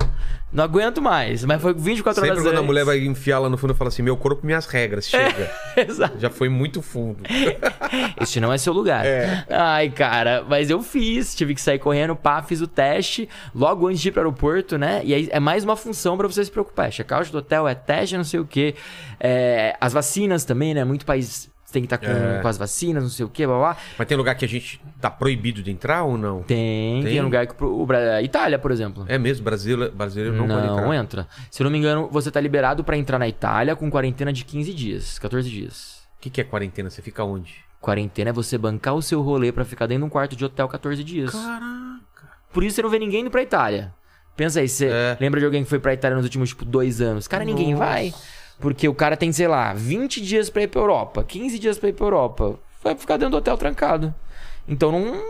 [0.52, 1.44] Não aguento mais.
[1.44, 2.66] Mas foi 24 Sempre horas quando a antes.
[2.66, 5.52] mulher vai enfiar lá no fundo, fala assim: meu corpo, minhas regras, chega.
[5.76, 6.18] Exato.
[6.20, 7.24] Já foi muito fundo.
[8.22, 9.06] Este não é seu lugar.
[9.06, 9.46] É.
[9.50, 14.00] Ai, cara, mas eu fiz, tive que sair correndo, pá, fiz o teste logo antes
[14.00, 15.02] de ir pro aeroporto, né?
[15.04, 16.88] E aí é mais uma função pra você se preocupar.
[16.88, 18.74] É check-out do hotel, é teste, não sei o quê.
[19.20, 20.84] É, as vacinas também, né?
[20.84, 22.40] Muito país Você tem que estar com, É.
[22.42, 23.78] com as vacinas, não sei o quê, blá, blá.
[23.98, 26.42] Mas tem lugar que a gente tá proibido de entrar ou não?
[26.44, 27.22] Tem, tem, Tem?
[27.22, 27.54] lugar que...
[27.56, 29.04] pro- O, Bra- Itália, por exemplo.
[29.10, 30.96] É mesmo, brasileiro, brasileiro não, não pode entrar.
[30.96, 31.28] entra.
[31.52, 34.46] Se eu não me engano, você tá liberado pra entrar na Itália com quarentena de
[34.46, 36.08] 15 dias, 14 dias.
[36.18, 36.90] O que, que é quarentena?
[36.90, 37.56] Você fica onde?
[37.82, 40.70] Quarentena é você bancar o seu rolê pra ficar dentro de um quarto de hotel
[40.70, 41.32] 14 dias.
[41.32, 42.30] Caraca.
[42.54, 43.94] Por isso você não vê ninguém indo pra Itália.
[44.38, 45.18] Pensa aí, você É.
[45.20, 47.28] lembra de alguém que foi pra Itália nos últimos, tipo, dois anos?
[47.28, 47.86] Cara, ninguém Nossa.
[47.86, 48.14] vai.
[48.60, 51.90] Porque o cara tem, sei lá, 20 dias pra ir pra Europa, 15 dias pra
[51.90, 52.56] ir pra Europa.
[52.84, 54.14] Vai ficar dentro do hotel trancado.
[54.68, 55.22] Então não.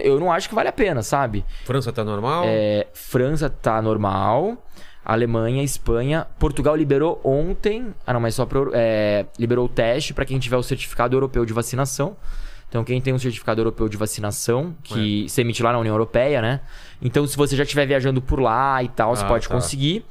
[0.00, 1.44] Eu não acho que vale a pena, sabe?
[1.64, 2.44] França tá normal?
[2.46, 4.56] É, França tá normal.
[5.04, 7.92] Alemanha, Espanha, Portugal liberou ontem.
[8.06, 11.44] Ah, não, mas só pro, é, liberou o teste pra quem tiver o certificado europeu
[11.44, 12.16] de vacinação.
[12.68, 16.40] Então, quem tem um certificado europeu de vacinação, que se emite lá na União Europeia,
[16.40, 16.60] né?
[17.02, 19.54] Então, se você já estiver viajando por lá e tal, você Ah, pode tá.
[19.54, 20.04] conseguir.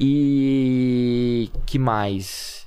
[0.00, 1.50] E.
[1.66, 2.60] que mais?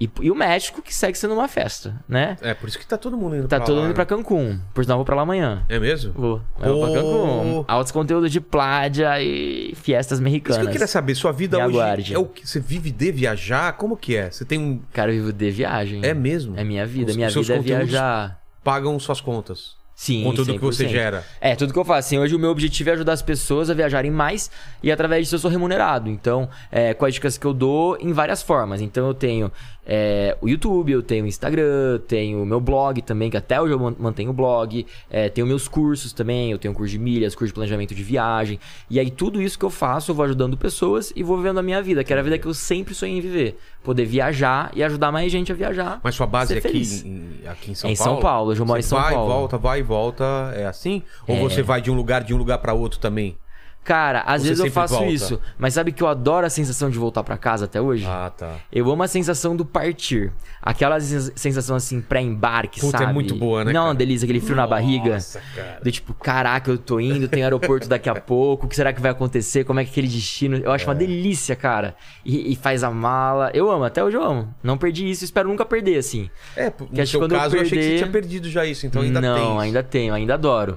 [0.00, 2.36] E, e o México, que segue sendo uma festa, né?
[2.40, 3.94] É, por isso que tá todo mundo indo Tá pra todo lá, mundo né?
[3.96, 4.60] pra Cancún.
[4.72, 5.64] Por sinal, eu vou pra lá amanhã.
[5.68, 6.12] É mesmo?
[6.12, 6.40] Vou.
[6.60, 7.64] Eu vou pra Cancún.
[7.66, 10.58] Altos conteúdos de plágia e fiestas Isso mexicanas.
[10.62, 12.14] que eu queria saber, sua vida Me hoje aguarde.
[12.14, 13.72] é o que você vive de viajar?
[13.72, 14.30] Como que é?
[14.30, 16.00] Você tem um Cara, eu vivo de viagem.
[16.04, 16.56] É mesmo?
[16.56, 17.10] É minha vida.
[17.10, 18.40] Os- minha vida é viajar.
[18.62, 19.76] pagam suas contas.
[19.98, 20.88] Sim, Conteúdo que você 100%.
[20.90, 21.24] gera.
[21.40, 22.06] É, tudo que eu faço.
[22.06, 24.48] Assim, hoje o meu objetivo é ajudar as pessoas a viajarem mais
[24.80, 26.08] e através disso eu sou remunerado.
[26.08, 28.80] Então, é, com as dicas que eu dou em várias formas.
[28.80, 29.50] Então, eu tenho
[29.90, 33.72] é, o YouTube, eu tenho o Instagram, tenho o meu blog também, que até hoje
[33.72, 34.84] eu man- mantenho o blog.
[35.10, 38.60] É, tenho meus cursos também, eu tenho curso de milhas, curso de planejamento de viagem.
[38.90, 41.62] E aí, tudo isso que eu faço, eu vou ajudando pessoas e vou vivendo a
[41.62, 43.58] minha vida, que era a vida que eu sempre sonhei em viver.
[43.82, 46.00] Poder viajar e ajudar mais gente a viajar.
[46.04, 48.12] Mas sua base é aqui, em, aqui em São É em Paulo?
[48.12, 49.30] São Paulo, eu moro em São vai Paulo.
[49.30, 50.24] e volta, vai e volta,
[50.54, 51.02] é assim?
[51.26, 53.36] Ou você vai de um lugar de um lugar pra outro também?
[53.84, 55.10] Cara, às Você vezes eu faço volta?
[55.10, 58.04] isso, mas sabe que eu adoro a sensação de voltar pra casa até hoje?
[58.06, 58.56] Ah, tá.
[58.70, 60.30] Eu amo a sensação do partir.
[60.60, 63.14] Aquela sens- sensação assim, pré-embarque, é sabe?
[63.14, 63.94] muito boa, né, Não, cara?
[63.94, 65.14] delícia, aquele frio na barriga.
[65.14, 65.80] Nossa, cara.
[65.82, 69.00] Do tipo, caraca, eu tô indo, tem aeroporto daqui a pouco, o que será que
[69.00, 69.64] vai acontecer?
[69.64, 70.58] Como é que é aquele destino?
[70.58, 70.98] Eu acho uma É.
[70.98, 71.96] delícia, cara.
[72.26, 73.50] E, e faz a mala.
[73.54, 74.52] Eu amo, até hoje eu amo.
[74.62, 76.28] Não perdi isso, espero nunca perder, assim.
[76.54, 78.50] É, no Que acho seu quando eu caso eu achei que você perder- tinha perdido
[78.50, 79.48] já isso, então ainda não, tem.
[79.50, 79.60] isso.
[79.60, 80.76] ainda tenho, ainda adoro.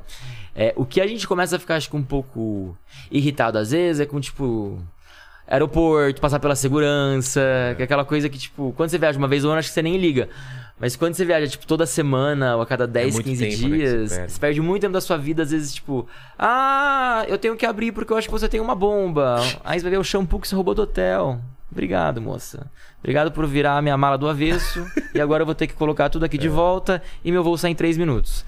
[0.55, 2.77] É, o que a gente começa a ficar, acho que um pouco
[3.09, 4.77] irritado às vezes é com, tipo,
[5.47, 7.41] aeroporto, passar pela segurança,
[7.75, 9.73] que é aquela coisa que, tipo, quando você viaja uma vez ou outra, acho que
[9.73, 10.29] você nem liga.
[10.79, 13.51] Mas quando você viaja, tipo, toda semana ou a cada 10, É muito 15 tempo,
[13.69, 14.31] né, que você dias, perde.
[14.31, 16.07] você perde muito tempo da sua vida, às vezes, tipo,
[16.39, 19.35] ah, eu tenho que abrir porque eu acho que você tem uma bomba.
[19.63, 21.39] Aí você vai ver o shampoo que você roubou do hotel.
[21.71, 22.69] Obrigado, moça.
[22.99, 24.85] Obrigado por virar a minha mala do avesso.
[25.15, 27.71] e agora eu vou ter que colocar tudo aqui de volta e meu voo sai
[27.71, 28.45] em 3 minutos.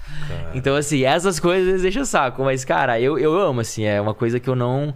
[0.54, 2.44] Então, assim, essas coisas deixam saco.
[2.44, 3.84] Mas, cara, eu, eu amo, assim.
[3.84, 4.94] É uma coisa que eu não.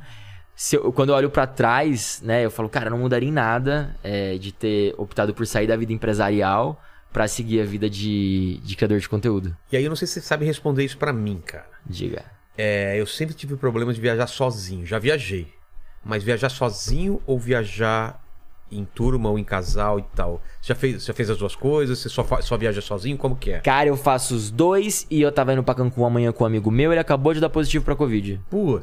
[0.55, 3.97] se eu- quando eu olho pra trás, né, eu falo, cara, não mudaria em nada
[4.05, 6.81] é, de ter optado por sair da vida empresarial
[7.13, 9.57] pra seguir a vida de, de criador de conteúdo.
[9.73, 11.67] E aí eu não sei se você sabe responder isso pra mim, cara.
[11.87, 12.25] Diga.
[12.57, 14.85] É, eu sempre tive problema de viajar sozinho.
[14.85, 15.49] Já viajei.
[16.05, 18.23] Mas viajar sozinho ou viajar
[18.71, 20.43] em turma ou em casal e tal?
[20.61, 21.99] Você já fez, você já fez as duas coisas?
[21.99, 23.17] Você só, só viaja sozinho?
[23.17, 23.61] Como que é?
[23.61, 26.71] Cara, eu faço os dois e eu tava indo pra Cancún amanhã com um amigo
[26.71, 28.41] meu, ele acabou de dar positivo pra Covid.
[28.51, 28.81] Pô,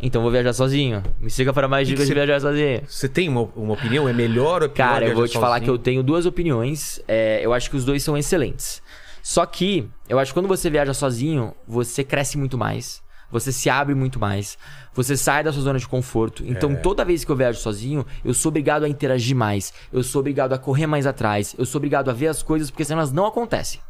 [0.00, 1.02] Então vou viajar sozinho.
[1.18, 2.82] Me siga para mais dicas de viajar sozinho.
[2.86, 4.08] você tem uma, uma opinião?
[4.08, 5.84] É melhor ou é pior Cara, eu vou te falar que eu sozinho?
[5.84, 7.00] tenho duas opiniões.
[7.08, 8.82] É, eu acho que os dois são excelentes.
[9.22, 13.02] Só que, eu acho que quando você viaja sozinho, você cresce muito mais.
[13.30, 14.56] Você se abre muito mais.
[14.94, 16.44] Você sai da sua zona de conforto.
[16.46, 16.76] Então, É.
[16.76, 19.72] toda vez que eu viajo sozinho, eu sou obrigado a interagir mais.
[19.92, 21.54] Eu sou obrigado a correr mais atrás.
[21.58, 23.80] Eu sou obrigado a ver as coisas, porque senão elas não acontecem.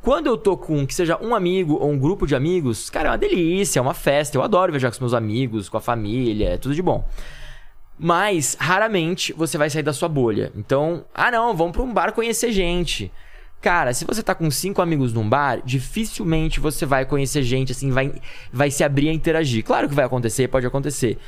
[0.00, 3.10] Quando eu tô com, que seja um amigo ou um grupo de amigos, cara, é
[3.12, 4.36] uma delícia, é uma festa.
[4.38, 7.04] Eu adoro viajar com os meus amigos, com a família, é tudo de bom.
[7.98, 10.52] Mas, raramente, você vai sair da sua bolha.
[10.54, 13.10] Então, ah não, vamos pra um bar conhecer gente.
[13.60, 17.90] Cara, se você tá com cinco amigos num bar, dificilmente você vai conhecer gente, assim,
[17.90, 18.12] vai,
[18.52, 19.64] vai se abrir a interagir.
[19.64, 21.18] Claro que vai acontecer, pode acontecer.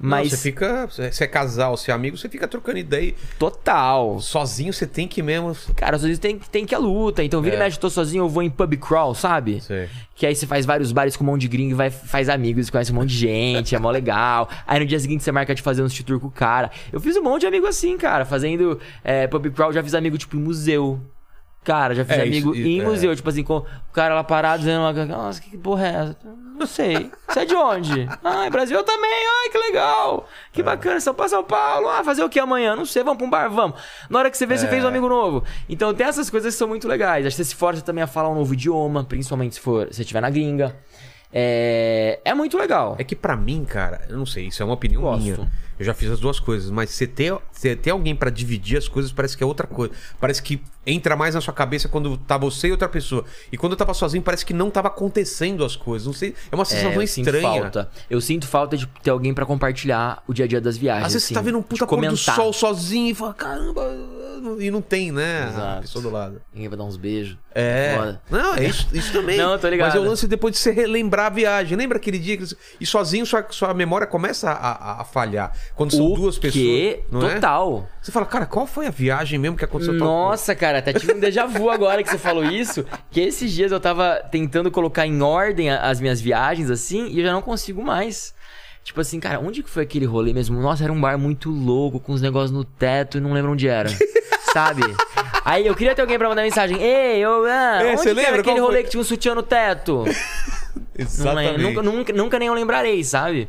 [0.00, 0.88] Não, Mas, você fica.
[1.12, 3.14] Se é casal, se é amigo, você fica trocando ideia.
[3.38, 4.18] total.
[4.20, 5.54] Sozinho você tem que mesmo.
[5.76, 7.22] Cara, vezes tem, tem que à luta.
[7.22, 7.58] Então, vira É.
[7.58, 9.60] e mexe, eu tô sozinho, eu vou em pub crawl, sabe?
[9.60, 9.88] Sei.
[10.16, 12.68] Que aí você faz vários bares com um monte de gringo e vai, faz amigos,
[12.68, 14.48] conhece um monte de gente, é mó legal.
[14.66, 16.70] Aí no dia seguinte você marca de fazer uns tour com o cara.
[16.92, 20.18] Eu fiz um monte de amigo assim, cara, fazendo é, pub crawl, já fiz amigo
[20.18, 21.00] tipo em museu.
[21.64, 22.84] Cara, já fiz É, amigo isso- em é.
[22.84, 24.82] museu, tipo assim, com o cara lá parado dizendo.
[25.06, 26.16] Nossa, que porra é essa?
[26.58, 27.10] Não sei.
[27.28, 28.08] Você é de onde?
[28.24, 29.10] Ah, é Brasil eu também.
[29.42, 30.28] Ai, que legal.
[30.52, 30.64] Que É.
[30.64, 30.98] bacana.
[31.00, 31.88] São Paulo, São Paulo.
[31.88, 32.74] Ah, fazer o que amanhã?
[32.74, 33.02] Não sei.
[33.04, 33.48] Vamos pra um bar?
[33.48, 33.80] Vamos.
[34.10, 34.68] Na hora que você vê, você É.
[34.68, 35.44] fez um amigo novo.
[35.68, 37.24] Então tem essas coisas que são muito legais.
[37.26, 39.94] Acho que você se força também a falar um novo idioma, principalmente se for se
[39.96, 40.74] você estiver na gringa.
[41.32, 42.94] É, é muito legal.
[42.98, 45.22] É que pra mim, cara, eu não sei, isso é uma opinião Gosto.
[45.22, 45.50] minha.
[45.82, 48.86] Eu já fiz as duas coisas, mas você ter, você ter alguém pra dividir as
[48.86, 49.92] coisas parece que é outra coisa.
[50.20, 53.24] Parece que entra mais na sua cabeça quando tá você e outra pessoa.
[53.50, 56.06] E quando eu tava sozinho, parece que não tava acontecendo as coisas.
[56.06, 57.62] Não sei, é uma É, sensação sinto estranha.
[57.62, 57.90] falta.
[58.08, 61.06] Eu sinto falta de ter alguém pra compartilhar o dia a dia das viagens.
[61.06, 63.82] Às vezes assim, você tá vendo um puta pôr do sol sozinho e fala, caramba,
[64.60, 65.42] e não tem, né?
[65.44, 65.80] A Exato.
[65.82, 66.40] pessoa do lado.
[66.54, 67.36] Ninguém vai dar uns beijos.
[67.54, 67.94] É.
[67.96, 68.22] Foda.
[68.30, 69.36] Não, é isso, isso também.
[69.36, 69.88] Não, tô ligado.
[69.88, 71.76] Mas eu lance depois de você relembrar a viagem.
[71.76, 72.44] Lembra aquele dia que.
[72.80, 75.52] E sozinho sua, sua memória começa a, a- a falhar.
[75.74, 76.62] Quando são O duas pessoas.
[76.62, 77.00] quê?
[77.10, 77.34] Não é?
[77.34, 77.88] Total.
[78.00, 79.96] Você fala, cara, qual foi a viagem mesmo que aconteceu?
[79.98, 82.84] tal Nossa, cara, até tive um déjà vu agora que você falou isso.
[83.10, 87.24] Que esses dias eu tava tentando colocar em ordem as minhas viagens, assim, e eu
[87.24, 88.34] já não consigo mais.
[88.84, 90.60] Tipo assim, cara, onde que foi aquele rolê mesmo?
[90.60, 93.66] Nossa, era um bar muito louco, com os negócios no teto e não lembro onde
[93.68, 93.88] era.
[94.52, 94.82] Sabe?
[95.44, 96.76] Aí eu queria ter alguém pra mandar mensagem.
[96.82, 97.44] Ei, eu.
[97.46, 98.32] Ah, É, onde você que lembra?
[98.32, 98.66] era aquele foi?
[98.66, 100.04] rolê que tinha um sutiã no teto?
[100.74, 100.82] Não.
[101.06, 101.58] Exatamente.
[101.62, 103.48] nunca, nunca, nunca nem eu lembrarei, sabe?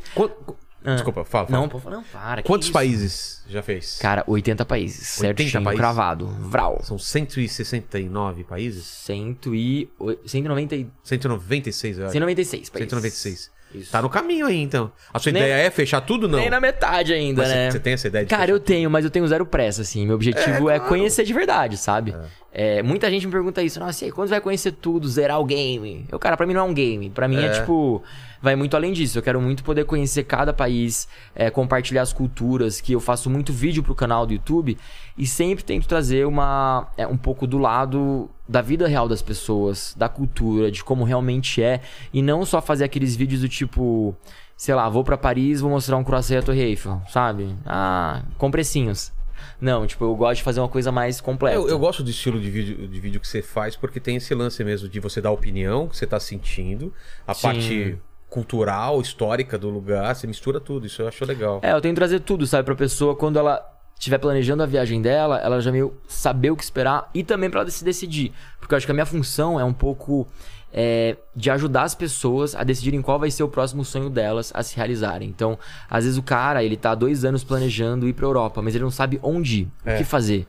[0.86, 0.96] Ah.
[0.96, 1.48] Desculpa, fala.
[1.48, 1.60] fala.
[1.60, 2.42] Não, pô, não, para.
[2.42, 2.74] que Quantos isso?
[2.74, 3.98] países já fez?
[4.00, 5.18] Cara, 80 países.
[5.20, 5.80] 80 certinho, países?
[5.80, 6.28] cravado.
[6.28, 6.80] Vral.
[6.84, 8.86] São 169 países?
[8.86, 9.90] 100 e...
[10.00, 10.88] oi- 190 e...
[11.04, 12.12] 196, eu acho.
[12.14, 12.90] 196 países.
[12.90, 13.52] 196.
[13.74, 13.92] Isso.
[13.92, 14.92] Tá no caminho aí, então.
[15.12, 16.38] A sua Nem- ideia é fechar tudo, não?
[16.38, 17.72] Nem na metade ainda, Mas né?
[17.72, 20.06] Você tem essa ideia de Cara, eu tenho, mas eu tenho zero pressa, assim.
[20.06, 20.90] Meu objetivo é, claro.
[20.90, 22.16] conhecer de verdade, sabe?
[22.52, 23.80] É, muita gente me pergunta isso.
[23.80, 26.06] Nossa, e aí, quando você vai conhecer tudo, zerar o game?
[26.12, 27.10] Eu, cara, pra mim não é um game.
[27.10, 27.50] Pra mim é, É.
[27.50, 28.04] tipo...
[28.44, 29.18] Vai muito além disso.
[29.18, 33.54] Eu quero muito poder conhecer cada país, é, compartilhar as culturas, que eu faço muito
[33.54, 34.78] vídeo pro canal do YouTube.
[35.18, 39.96] E sempre tento trazer uma, é, um pouco do lado da vida real das pessoas,
[39.98, 41.80] da cultura, de como realmente é.
[42.14, 44.14] E não só fazer aqueles vídeos do tipo...
[44.58, 47.56] Sei lá, vou pra Paris, vou mostrar um croissant à Torre Eiffel, sabe?
[47.66, 49.14] Ah, com precinhos.
[49.60, 51.56] Não, tipo, eu gosto de fazer uma coisa mais completa.
[51.56, 54.36] Eu, eu gosto do estilo de vídeo, de vídeo que você faz, porque tem esse
[54.36, 56.94] lance mesmo de você dar opinião, que você tá sentindo,
[57.26, 57.42] a Sim.
[57.42, 58.00] parte
[58.34, 61.60] cultural, histórica do lugar, você mistura tudo, isso eu acho legal.
[61.62, 63.64] É, eu tenho que trazer tudo, sabe, pra pessoa quando ela
[63.96, 67.62] estiver planejando a viagem dela, ela já meio saber o que esperar e também pra
[67.62, 68.34] ela se decidir.
[68.60, 70.28] Porque eu acho que a minha função é um pouco
[70.74, 74.64] é, de ajudar as pessoas a decidirem qual vai ser o próximo sonho delas a
[74.64, 75.30] se realizarem.
[75.30, 75.58] Então,
[75.88, 78.84] às vezes o cara, ele tá há dois anos planejando ir pra Europa, mas ele
[78.84, 79.94] não sabe onde ir, É.
[79.94, 80.48] o que fazer.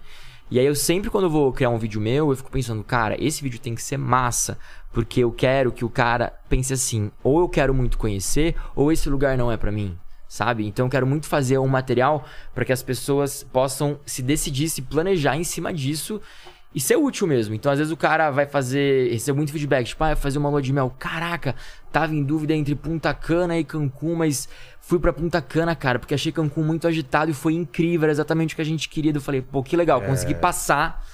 [0.55, 3.43] E aí eu sempre, quando vou criar um vídeo meu, eu fico pensando, cara, esse
[3.43, 4.57] vídeo tem que ser massa.
[4.93, 9.11] Porque eu quero que o cara pense assim, ou eu quero muito conhecer, ou esse
[9.11, 9.99] lugar não é pra mim.
[10.29, 10.65] Sabe?
[10.65, 12.25] Então eu quero muito fazer um material
[12.55, 16.21] para que as pessoas possam se decidir, se planejar em cima disso
[16.73, 17.55] e ser útil mesmo.
[17.55, 19.11] Então, às vezes o cara vai fazer.
[19.11, 20.95] Recebe muito feedback, tipo, ah, fazer uma lua de mel.
[20.99, 21.55] Caraca,
[21.93, 24.49] tava em dúvida entre Punta Cana e Cancún, mas
[24.87, 28.53] fui pra Punta Cana, cara, porque achei Cancún muito agitado e foi incrível, era exatamente
[28.53, 29.13] o que a gente queria.
[29.13, 31.05] Eu falei, pô, que legal, consegui passar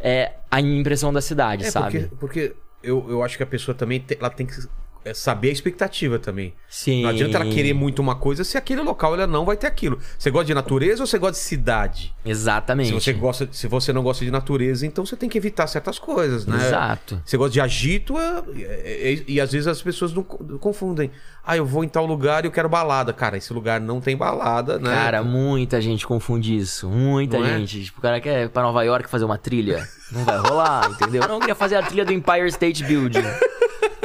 [0.00, 2.08] é, a impressão da cidade, É, sabe?
[2.08, 4.66] porque, porque eu, eu acho que a pessoa também tem, ela tem que é,
[5.14, 6.54] saber a expectativa também.
[6.68, 7.02] Sim.
[7.02, 9.98] Não adianta ela querer muito uma coisa se aquele local ela não vai ter aquilo.
[10.18, 12.14] Você gosta de natureza ou você gosta de cidade?
[12.24, 12.88] Exatamente.
[12.88, 15.98] Se você, gosta, se você não gosta de natureza, então você tem que evitar certas
[15.98, 16.56] coisas, né?
[16.68, 17.20] Exato.
[17.24, 21.10] Você gosta de agito é- é- é- e às vezes as pessoas não co- confundem.
[21.44, 23.12] Ah, eu vou em tal lugar e eu quero balada.
[23.12, 24.90] Cara, esse lugar não tem balada, né?
[24.90, 26.88] Cara, muita gente confunde isso.
[26.88, 27.58] Muita Não é?
[27.58, 27.84] gente.
[27.84, 29.86] Tipo, o cara quer ir pra Nova York fazer uma trilha.
[30.12, 31.22] Não vai rolar, entendeu?
[31.22, 33.24] Eu não queria fazer a trilha do Empire State Building.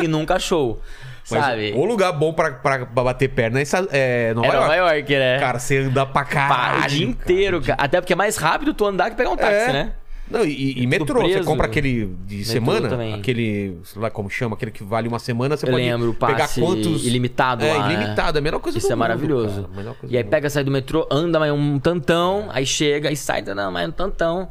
[0.02, 0.82] E nunca achou.
[1.30, 1.74] Mas Sabe?
[1.76, 4.62] O lugar bom pra, pra, bater perna é, é Nova é York.
[4.62, 5.40] Nova York, né?
[5.40, 6.86] Cara, você anda pra caralho.
[6.86, 7.82] o dia inteiro, cara.
[7.82, 9.74] Até porque é mais rápido tu andar que pegar um táxi, É.
[9.74, 9.94] né?
[10.30, 11.46] Não, e, e metrô, você preso.
[11.48, 13.14] compra aquele de semana, também.
[13.14, 16.36] aquele, sei lá como chama, aquele que vale uma semana, você Eu pode lembro, pegar
[16.40, 17.06] passe quantos...
[17.06, 19.70] ilimitado é, lá, ilimitado, é a melhor coisa Isso do é mundo, maravilhoso.
[19.74, 23.42] cara, E aí pega, sai do metrô, anda mais um tantão, aí chega e sai,
[23.42, 24.50] não, mais um tantão.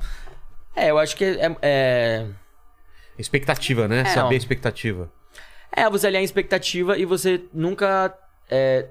[0.74, 2.24] É, eu acho que é- é...
[3.18, 4.00] Expectativa, né?
[4.00, 5.10] É, Saber a expectativa.
[5.74, 8.14] É, você alinhar a expectativa e você nunca.
[8.50, 8.86] é,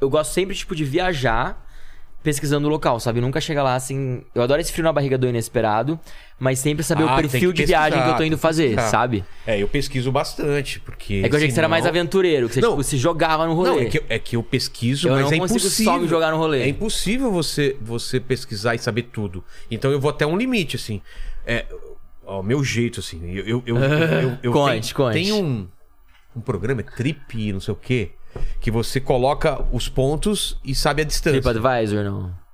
[0.00, 1.64] Eu gosto sempre, tipo, de viajar
[2.22, 3.20] pesquisando o local, sabe?
[3.20, 4.22] Nunca chega lá assim.
[4.34, 5.98] Eu adoro esse frio na barriga do inesperado,
[6.38, 9.24] mas sempre saber Ah, o perfil de viagem que eu tô indo fazer, sabe?
[9.46, 11.22] É, eu pesquiso bastante, porque...
[11.24, 12.70] É que eu achei que você era mais senão- aventureiro, que você, Não.
[12.70, 13.70] tipo, se jogava no rolê.
[13.70, 15.92] Não, é que, eu- é que eu pesquiso, Eu mas não é impossível.
[15.92, 16.62] só me jogar no rolê.
[16.62, 19.42] É impossível você, você pesquisar e saber tudo.
[19.70, 21.00] Então eu vou até um limite, assim.
[21.46, 21.66] É,
[22.26, 23.20] ó, meu jeito, assim.
[23.32, 25.12] Eu, eu, eu, eu, eu Conte, tenho, conte.
[25.14, 25.68] Tem um,
[26.36, 28.12] um programa, é Trip, não sei o quê,
[28.60, 31.40] que você coloca os pontos e sabe a distância.
[31.40, 32.48] TripAdvisor, não.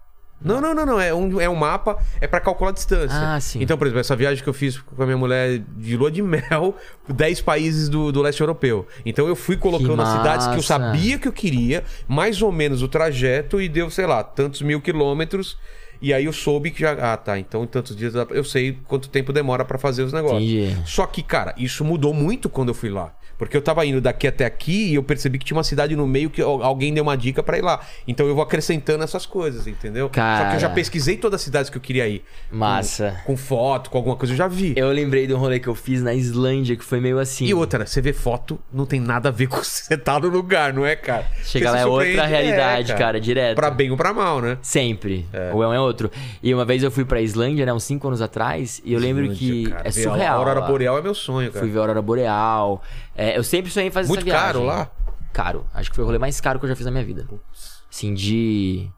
[0.44, 1.00] Não, não, não, não.
[1.00, 3.16] É um, é um mapa, é pra calcular a distância.
[3.18, 3.62] Ah, sim.
[3.62, 6.20] Então, por exemplo, essa viagem que eu fiz com a minha mulher de lua de
[6.20, 6.76] mel,
[7.08, 8.86] 10 países do, do leste europeu.
[9.06, 12.82] Então eu fui colocando as cidades que eu sabia que eu queria, mais ou menos
[12.82, 15.56] o trajeto, e deu, sei lá, tantos mil quilômetros.
[16.02, 16.92] E aí eu soube que já.
[16.92, 17.38] Ah, tá.
[17.38, 20.42] Então em tantos dias eu sei quanto tempo demora pra fazer os negócios.
[20.42, 20.76] Entendi.
[20.84, 23.14] Só que, cara, isso mudou muito quando eu fui lá.
[23.38, 26.06] Porque eu tava indo daqui até aqui e eu percebi que tinha uma cidade no
[26.06, 27.80] meio que al- alguém deu uma dica pra ir lá.
[28.06, 30.04] Então eu vou acrescentando essas coisas, entendeu?
[30.06, 30.54] Só que Cara.
[30.54, 32.24] eu já pesquisei todas as cidades que eu queria ir.
[32.50, 33.20] Massa.
[33.26, 34.72] Com, com foto, com alguma coisa, eu já vi.
[34.76, 37.44] Eu lembrei de um rolê que eu fiz na Islândia, que foi meio assim.
[37.46, 40.72] E outra, você vê foto, não tem nada a ver com você tá no lugar,
[40.72, 41.26] não é, cara?
[41.42, 43.56] Chega lá é outra surpreende, realidade, cara, direto.
[43.56, 44.58] Pra bem ou pra mal, né?
[44.62, 45.26] Sempre.
[45.52, 46.10] O é um é outro.
[46.42, 49.28] E uma vez eu fui pra Islândia, né, uns 5 anos atrás, e eu lembro
[49.30, 50.38] que Cara, é ver a surreal.
[50.38, 50.66] aurora lá.
[50.66, 51.60] boreal é meu sonho, cara.
[51.64, 52.82] Fui ver a Aurora Boreal.
[53.16, 54.46] É, eu sempre sonhei em fazer Muito essa viagem.
[54.46, 54.90] caro lá?
[55.32, 55.66] Caro.
[55.74, 57.26] Acho que foi o rolê mais caro que eu já fiz na minha vida.
[57.90, 58.88] Assim, de.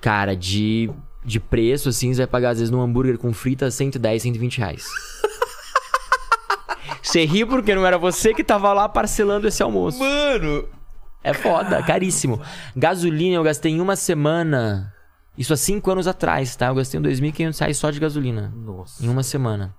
[0.00, 0.90] Cara, de.
[1.24, 4.86] De preço, assim, você vai pagar às vezes num hambúrguer com frita 110, 120 reais.
[7.02, 9.98] Você ri porque não era você que tava lá parcelando esse almoço.
[9.98, 10.68] Mano,
[11.24, 12.40] É foda, caríssimo.
[12.76, 14.92] Gasolina eu gastei em uma semana.
[15.36, 16.66] Isso há cinco anos atrás, tá?
[16.66, 18.52] Eu gastei uns 2.500 reais só de gasolina.
[18.54, 19.04] Nossa.
[19.04, 19.74] Em uma semana.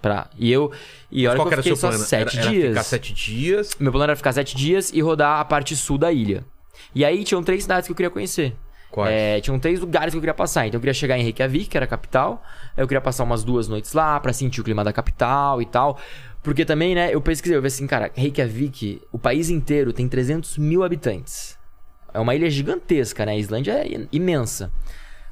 [0.00, 0.28] Pra...
[0.38, 0.72] E eu.
[1.10, 2.04] E olha Qual que eu fiquei só plano?
[2.04, 2.68] sete era, era dias.
[2.70, 3.70] ficar sete dias.
[3.78, 6.44] Meu plano era ficar sete dias e rodar a parte sul da ilha.
[6.94, 8.54] E aí tinham três cidades que eu queria conhecer.
[8.90, 9.12] Quais?
[9.12, 10.66] É, tinham três lugares que eu queria passar.
[10.66, 12.42] Então eu queria chegar em Reykjavik, que era a capital.
[12.76, 15.66] Aí eu queria passar umas duas noites lá pra sentir o clima da capital e
[15.66, 15.98] tal.
[16.42, 20.58] Porque também, né, eu pesquisei, eu vi assim, cara, Reykjavik, o país inteiro tem 300
[20.58, 21.58] mil habitantes.
[22.12, 23.32] É uma ilha gigantesca, né?
[23.32, 24.72] A Islândia é imensa.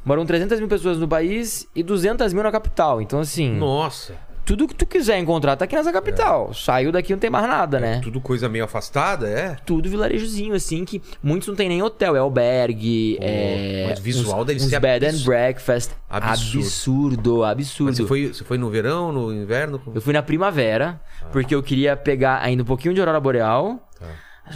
[0.05, 3.01] Moram 300 mil pessoas no país e 200 mil na capital.
[3.03, 4.15] Então, assim, Nossa.
[4.49, 6.55] Tudo que tu quiser encontrar tá aqui nessa capital.
[6.55, 8.01] Saiu daqui não tem mais nada, né?
[8.03, 9.57] Tudo coisa meio afastada, é?
[9.67, 13.87] tudo vilarejozinho, assim, que muitos não tem nem hotel, é albergue, Pô, é...
[13.91, 15.91] mas visual uns, deve uns ser bed and breakfast.
[16.09, 16.61] Absurdo.
[16.61, 17.89] Absurdo, absurdo.
[17.91, 19.83] Mas você foi, você foi no verão, no inverno?
[19.95, 20.99] Eu fui na primavera,
[21.31, 24.07] porque eu queria pegar ainda um pouquinho de aurora boreal, Tá.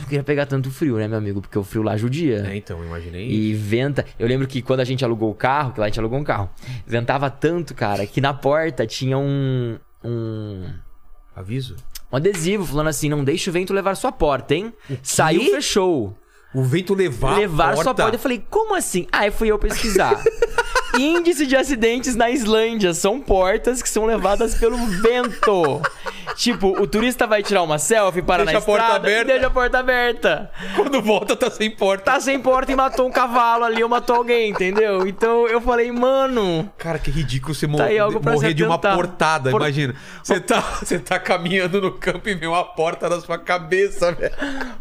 [0.00, 1.40] Não queria pegar tanto frio, né, meu amigo?
[1.40, 2.46] Porque o frio lá judia.
[2.48, 3.28] É, então, imaginei.
[3.28, 4.04] E venta.
[4.18, 6.24] Eu lembro que quando a gente alugou o carro, que lá a gente alugou um
[6.24, 6.50] carro,
[6.86, 9.78] ventava tanto, cara, que na porta tinha um.
[10.04, 10.64] um
[11.34, 11.76] Aviso.
[12.12, 14.72] um adesivo falando assim: não deixe o vento levar sua porta, hein?
[15.02, 16.16] Saiu, fechou.
[16.54, 18.16] O vento levar levar a sua porta.
[18.16, 19.06] Eu falei, como assim?
[19.10, 20.22] Aí fui eu pesquisar.
[20.98, 25.80] Índice de acidentes na Islândia são portas que são levadas pelo vento.
[26.36, 29.32] Tipo, o turista vai tirar uma selfie, para Deixa na a porta estrada e aberta.
[29.32, 30.50] deixa a porta aberta.
[30.76, 32.04] Quando volta, tá sem porta.
[32.04, 35.06] Tá sem porta e matou um cavalo ali ou matou alguém, entendeu?
[35.06, 37.72] Então eu falei, mano, Cara, que ridículo você Tá
[38.30, 39.94] morrer de uma portada, Por- imagina.
[40.22, 44.32] Você tá, você tá caminhando no campo e vem uma porta na sua cabeça, velho.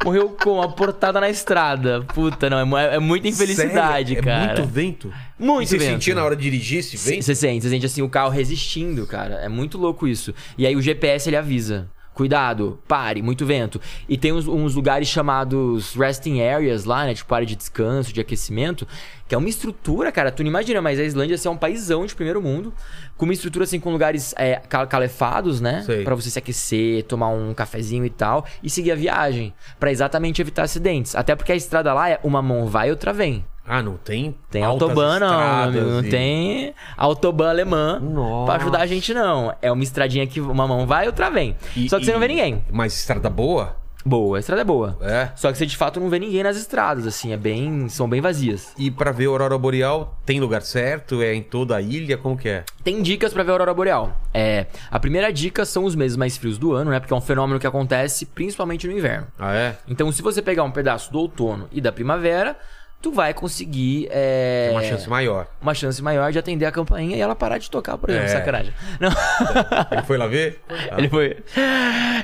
[0.04, 2.02] morreu com uma portada na estrada.
[2.14, 4.24] Puta, não, é, é muita infelicidade, Sério?
[4.24, 4.44] cara.
[4.44, 5.14] É muito vento?
[5.40, 5.92] Muito e você vento.
[5.94, 7.24] sentia na hora de dirigir esse vento?
[7.24, 9.36] Você sente, você sente assim o carro resistindo, cara.
[9.36, 10.34] É muito louco isso.
[10.56, 11.90] E aí o GPS ele avisa.
[12.14, 13.80] Cuidado, pare, muito vento.
[14.08, 17.14] E tem uns, uns lugares chamados resting areas lá, né?
[17.14, 18.86] Tipo área de descanso, de aquecimento.
[19.30, 20.30] Que é uma estrutura, cara.
[20.30, 22.74] Tu não imagina, mas a Islândia assim, é um paísão de primeiro mundo.
[23.16, 25.84] Com uma estrutura assim, com lugares é, ca- calefados, né?
[26.04, 28.46] Pra você se aquecer, tomar um cafezinho e tal.
[28.62, 29.54] E seguir a viagem.
[29.80, 31.16] Pra exatamente evitar acidentes.
[31.16, 33.46] Até porque a estrada lá é uma mão vai e outra vem.
[33.66, 34.36] Ah, não tem?
[34.50, 35.72] Tem autobahn não.
[35.72, 38.46] Não e- tem autobahn alemã Nossa.
[38.52, 39.54] pra ajudar a gente, não.
[39.62, 41.56] É uma estradinha que uma mão vai e outra vem.
[41.76, 42.66] E- Só que você não vê e- ninguém.
[42.72, 43.80] Mas estrada boa?
[44.04, 44.98] Boa, a estrada é boa.
[45.00, 45.30] É.
[45.36, 47.88] Só que você de fato não vê ninguém nas estradas, assim, é bem.
[47.88, 48.74] são bem vazias.
[48.76, 51.22] E pra ver a aurora boreal, tem lugar certo?
[51.22, 52.18] É em toda a ilha?
[52.18, 52.64] Como que é?
[52.84, 54.20] Tem dicas pra ver a aurora boreal.
[54.34, 57.00] É, a primeira dica são os meses mais frios do ano, né?
[57.00, 59.28] Porque é um fenômeno que acontece principalmente no inverno.
[59.38, 59.76] Ah, é?
[59.88, 62.58] Então, se você pegar um pedaço do outono e da primavera,
[63.02, 64.08] tu vai conseguir.
[64.12, 64.68] É...
[64.68, 65.48] Tem uma chance maior.
[65.62, 68.28] uma chance maior de atender a campainha e ela parar de tocar, por exemplo.
[68.28, 68.32] É.
[68.32, 68.74] Sacanagem.
[69.00, 69.10] Não.
[69.92, 70.62] Ele foi lá ver?
[70.70, 70.96] Ah.
[71.00, 71.38] Ele foi.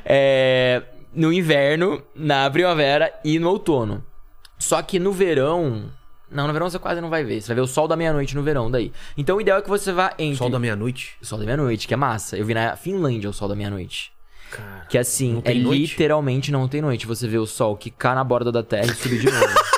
[0.05, 0.83] É,
[1.13, 4.03] no inverno, na primavera e no outono.
[4.59, 5.91] Só que no verão.
[6.29, 7.41] Não, no verão você quase não vai ver.
[7.41, 8.91] Você vai ver o sol da meia-noite no verão daí.
[9.17, 10.37] Então o ideal é que você vá entre.
[10.37, 11.15] Sol da meia-noite?
[11.21, 12.37] Sol da meia-noite, que é massa.
[12.37, 14.11] Eu vi na Finlândia o sol da meia-noite.
[14.51, 14.85] Cara.
[14.89, 15.91] Que assim, é noite?
[15.91, 17.05] literalmente não tem noite.
[17.07, 19.47] Você vê o sol quicar na borda da terra e subir de novo.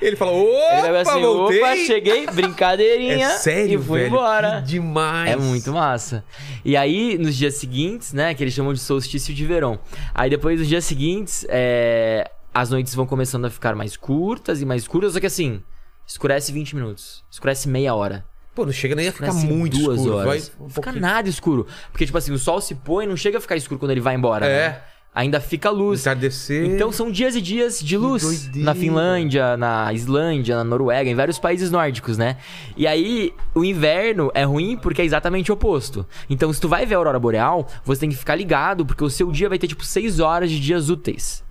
[0.00, 1.58] Ele falou, Ele opa, vai assim, voltei!
[1.62, 3.26] opa, cheguei, brincadeirinha.
[3.30, 4.10] É sério, e fui velho?
[4.12, 4.60] embora.
[4.62, 5.30] Que demais.
[5.32, 6.24] É muito massa.
[6.64, 9.78] E aí, nos dias seguintes, né, que eles chamam de solstício de verão.
[10.14, 14.64] Aí depois, nos dias seguintes, é, as noites vão começando a ficar mais curtas e
[14.64, 15.12] mais curtas.
[15.12, 15.62] Só que assim,
[16.06, 17.22] escurece 20 minutos.
[17.30, 18.24] Escurece meia hora.
[18.54, 20.16] Pô, não chega nem a ficar muito duas escuro.
[20.16, 20.26] horas.
[20.48, 21.00] Vai Não um fica pouquinho.
[21.02, 21.66] nada escuro.
[21.92, 24.00] Porque, tipo assim, o sol se põe e não chega a ficar escuro quando ele
[24.00, 24.44] vai embora.
[24.46, 24.68] É.
[24.70, 24.80] né?
[25.20, 26.00] Ainda fica luz.
[26.00, 26.64] Entardecer.
[26.64, 28.64] Então são dias e dias de luz doideira.
[28.64, 32.38] na Finlândia, na Islândia, na Noruega, em vários países nórdicos, né?
[32.74, 36.06] E aí o inverno é ruim porque é exatamente o oposto.
[36.30, 39.10] Então se tu vai ver a aurora boreal, você tem que ficar ligado porque o
[39.10, 41.44] seu dia vai ter tipo 6 horas de dias úteis.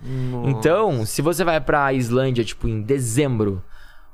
[0.48, 3.62] Então, se você vai pra Islândia tipo em dezembro,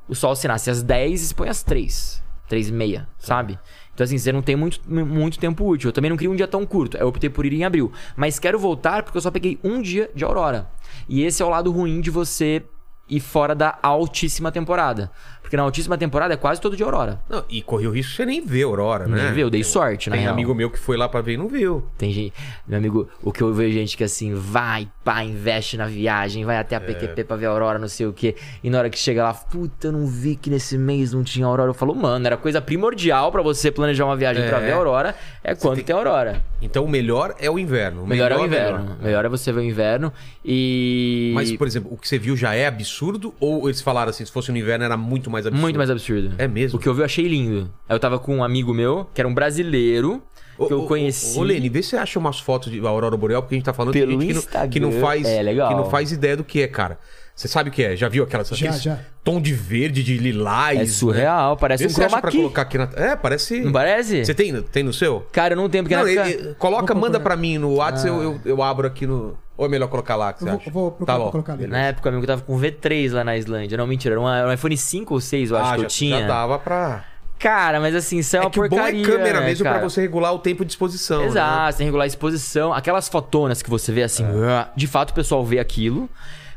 [0.07, 3.59] o sol se nasce às 10 e se põe às 3, 3 e meia, sabe?
[3.97, 5.89] Então, assim, você não tem muito, muito tempo útil.
[5.89, 6.99] Eu também não queria um dia tão curto.
[6.99, 7.91] Eu optei por ir em abril.
[8.15, 10.71] Mas quero voltar porque eu só peguei um dia de aurora.
[11.09, 12.63] E esse é o lado ruim de você
[13.09, 15.11] ir fora da altíssima temporada.
[15.47, 17.21] Porque na altíssima temporada é quase todo de aurora.
[17.31, 19.23] Não, e correu o risco de você nem ver a Aurora, né?
[19.27, 20.35] Nem viu, eu dei sorte, na Tem real.
[20.35, 21.85] amigo meu que foi lá pra ver e não viu.
[21.97, 22.33] Tem gente,
[22.67, 26.59] meu amigo, o que eu vejo gente que assim, vai, pá, investe na viagem, vai
[26.59, 28.35] até a PQP pra ver Aurora, não sei o quê.
[28.65, 31.47] E na hora que chega lá, puta, eu não vi que nesse mês não tinha
[31.47, 31.71] Aurora.
[31.71, 34.49] Eu falo, mano, era coisa primordial pra você planejar uma viagem É.
[34.49, 35.15] pra ver Aurora,
[35.45, 36.43] é quando tem- tem Aurora.
[36.61, 38.03] Então o melhor é o inverno.
[38.03, 38.79] O Melhor, é o melhor, inverno.
[38.85, 38.97] melhor.
[39.03, 40.13] Melhor é você ver o inverno
[40.51, 41.33] e.
[41.35, 43.35] Mas, por exemplo, o que você viu já é absurdo?
[43.39, 45.61] Ou eles falaram assim, se fosse no inverno era muito mais absurdo?
[45.61, 46.35] Muito mais absurdo.
[46.39, 46.79] É mesmo?
[46.79, 47.69] O que eu vi eu achei lindo.
[47.89, 50.23] Eu tava com um amigo meu, que era um brasileiro,
[50.57, 51.39] que eu conheci.
[51.39, 53.75] Ô, Lene, vê se você acha umas fotos de Aurora Boreal, porque a gente tá
[53.75, 55.27] falando Pelo de gente que não, que não faz.
[55.27, 55.45] É.
[55.45, 56.99] Que não faz ideia do que é, cara.
[57.37, 57.95] Você sabe o que é?
[57.95, 58.99] Já viu aquelas Já, já.
[59.23, 60.81] tom de verde, de lilás?
[60.81, 61.59] É surreal, né?
[61.61, 62.39] parece Vê um você acha chroma pra key.
[62.39, 62.89] colocar aqui na.
[62.97, 63.61] É, parece.
[63.61, 64.25] Não parece?
[64.25, 65.21] Você tem, tem no seu?
[65.33, 66.29] Cara, eu não tenho, porque Não, na época...
[66.31, 69.37] ele- coloca, manda pra mim no WhatsApp, eu, eu, eu abro aqui no.
[69.55, 70.71] Ou é melhor colocar lá, que você Eu vou- acha?
[70.71, 71.31] vou procurar tá bom.
[71.31, 71.67] colocar ali.
[71.67, 73.77] Na época, amigo, eu tava com V3 lá na Islândia.
[73.77, 75.85] Não, mentira, era um, era um iPhone 5 ou 6, eu acho Ah, que já,
[75.85, 76.21] eu tinha.
[76.23, 77.05] já dava pra.
[77.39, 79.63] Cara, mas assim, isso é uma é que o bom porcaria, é câmera né, mesmo
[79.65, 79.79] cara?
[79.81, 81.21] pra você regular o tempo de exposição.
[81.21, 81.27] né?
[81.27, 82.73] Exato, você tem que regular a exposição.
[82.73, 84.69] Aquelas fotonas que você vê assim, É.
[84.75, 86.09] de fato o pessoal vê aquilo.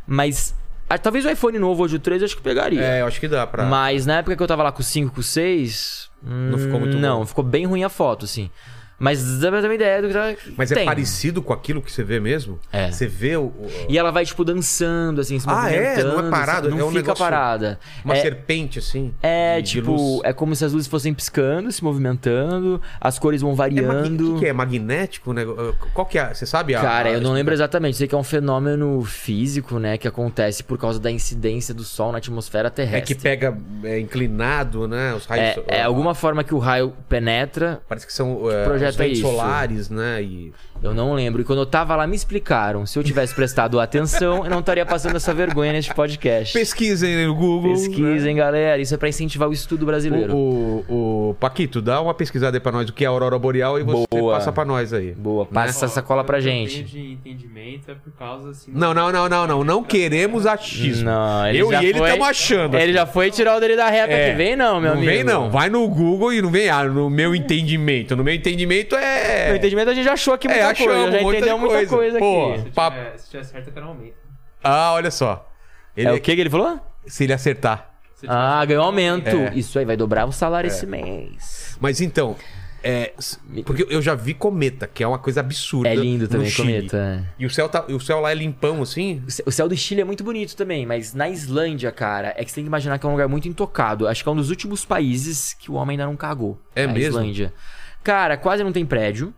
[0.07, 0.59] Mas ah,
[0.98, 2.82] talvez o iPhone novo hoje, o 3, eu acho que pegaria.
[2.82, 3.66] É, eu acho que dá pra.
[3.66, 6.10] Mas na época que eu tava lá com o 5, com o 6...
[6.22, 7.26] Não ficou muito Não, bom.
[7.26, 8.49] ficou bem ruim a foto, assim.
[8.99, 10.35] Mas dá pra ter uma ideia do que tá...
[10.57, 10.85] Mas é tem.
[10.85, 12.59] parecido com aquilo que você vê mesmo?
[12.71, 12.91] É.
[12.91, 13.51] Você vê o.
[13.88, 16.03] E ela vai, tipo, dançando, assim, se Ah, é?
[16.03, 16.69] Não é parado?
[16.69, 17.80] Não É um fica negócio- parada.
[18.03, 19.13] Uma é, serpente, assim.
[19.23, 20.21] É, tipo, luz.
[20.23, 24.31] é como se as luzes fossem piscando, se movimentando, as cores vão É variando.
[24.31, 24.53] O que, que é?
[24.53, 25.34] Magnético?
[25.34, 25.43] né?
[25.93, 26.34] Qual que é?
[26.34, 26.81] Você sabe a.
[26.81, 27.97] Cara, eu não lembro exatamente.
[27.97, 29.97] Sei que é um fenômeno físico, né?
[29.97, 33.15] Que acontece por causa da incidência do Sol na atmosfera É terrestre.
[33.15, 35.13] que pega é, inclinado, né?
[35.13, 35.63] Os raios.
[35.67, 37.81] É, é alguma forma que o raio penetra.
[37.88, 38.63] Parece que são é,
[38.98, 39.22] projeto é isso.
[39.22, 40.24] solares, né?
[40.24, 40.53] E...
[40.81, 41.41] Eu não lembro.
[41.41, 42.85] E quando eu tava lá, me explicaram.
[42.85, 46.53] Se eu tivesse prestado atenção, eu não estaria passando essa vergonha neste podcast.
[46.57, 47.73] Pesquisem no Google.
[47.73, 48.81] Pesquisem, galera.
[48.81, 50.34] Isso é pra incentivar o estudo brasileiro.
[50.35, 53.38] O, o, o Paquito, dá uma pesquisada aí pra nós do que é a Aurora
[53.38, 54.35] Boreal e você Boa.
[54.35, 55.11] passa pra nós aí.
[55.11, 56.84] Boa, passa essa cola pra que gente.
[56.84, 58.72] de entendimento é por causa assim.
[58.73, 59.64] Não, não, não, não, não.
[59.64, 61.06] Não queremos achismo.
[61.06, 62.77] Não, ele eu já e ele foi- estamos achando.
[62.77, 64.27] Ele já foi tirar o dele da reta É.
[64.30, 64.38] aqui.
[64.38, 65.11] Vem não, meu não amigo.
[65.11, 65.49] vem, não.
[65.49, 68.15] Vai no Google e não vem, ah, no meu entendimento.
[68.15, 69.49] No meu entendimento é.
[69.49, 71.00] No entendimento a gente já achou aqui muita É, coisa.
[71.00, 71.96] achamos Já muita entendeu muita coisa.
[71.96, 72.52] coisa Pô.
[72.54, 72.62] aqui.
[72.64, 72.98] Se Papo.
[72.98, 74.18] tiver, se tiver certo, eu quero um aumento.
[74.64, 75.50] Ah, olha só.
[75.96, 76.80] Ele- É o que que ele falou?
[77.06, 77.90] Se ele acertar.
[78.16, 79.28] Se Ah, ganhou um aumento.
[79.36, 79.54] É.
[79.56, 81.78] Isso aí vai dobrar o salário esse mês.
[81.80, 82.36] Mas então,
[82.84, 83.14] é,
[83.66, 85.88] porque eu já vi cometa, que é uma coisa absurda.
[85.90, 86.90] É lindo no também, Chile.
[86.90, 87.26] cometa.
[87.40, 89.24] E o céu, tá, o céu lá é limpão, assim?
[89.46, 92.56] O céu do Chile é muito bonito também, mas na Islândia, cara, é que você
[92.56, 94.06] tem que imaginar que é um lugar muito intocado.
[94.08, 96.60] Acho que é um dos últimos países que o homem ainda não cagou.
[96.76, 97.20] É a mesmo?
[97.20, 97.54] Islândia.
[98.04, 99.34] Cara, quase não tem prédio.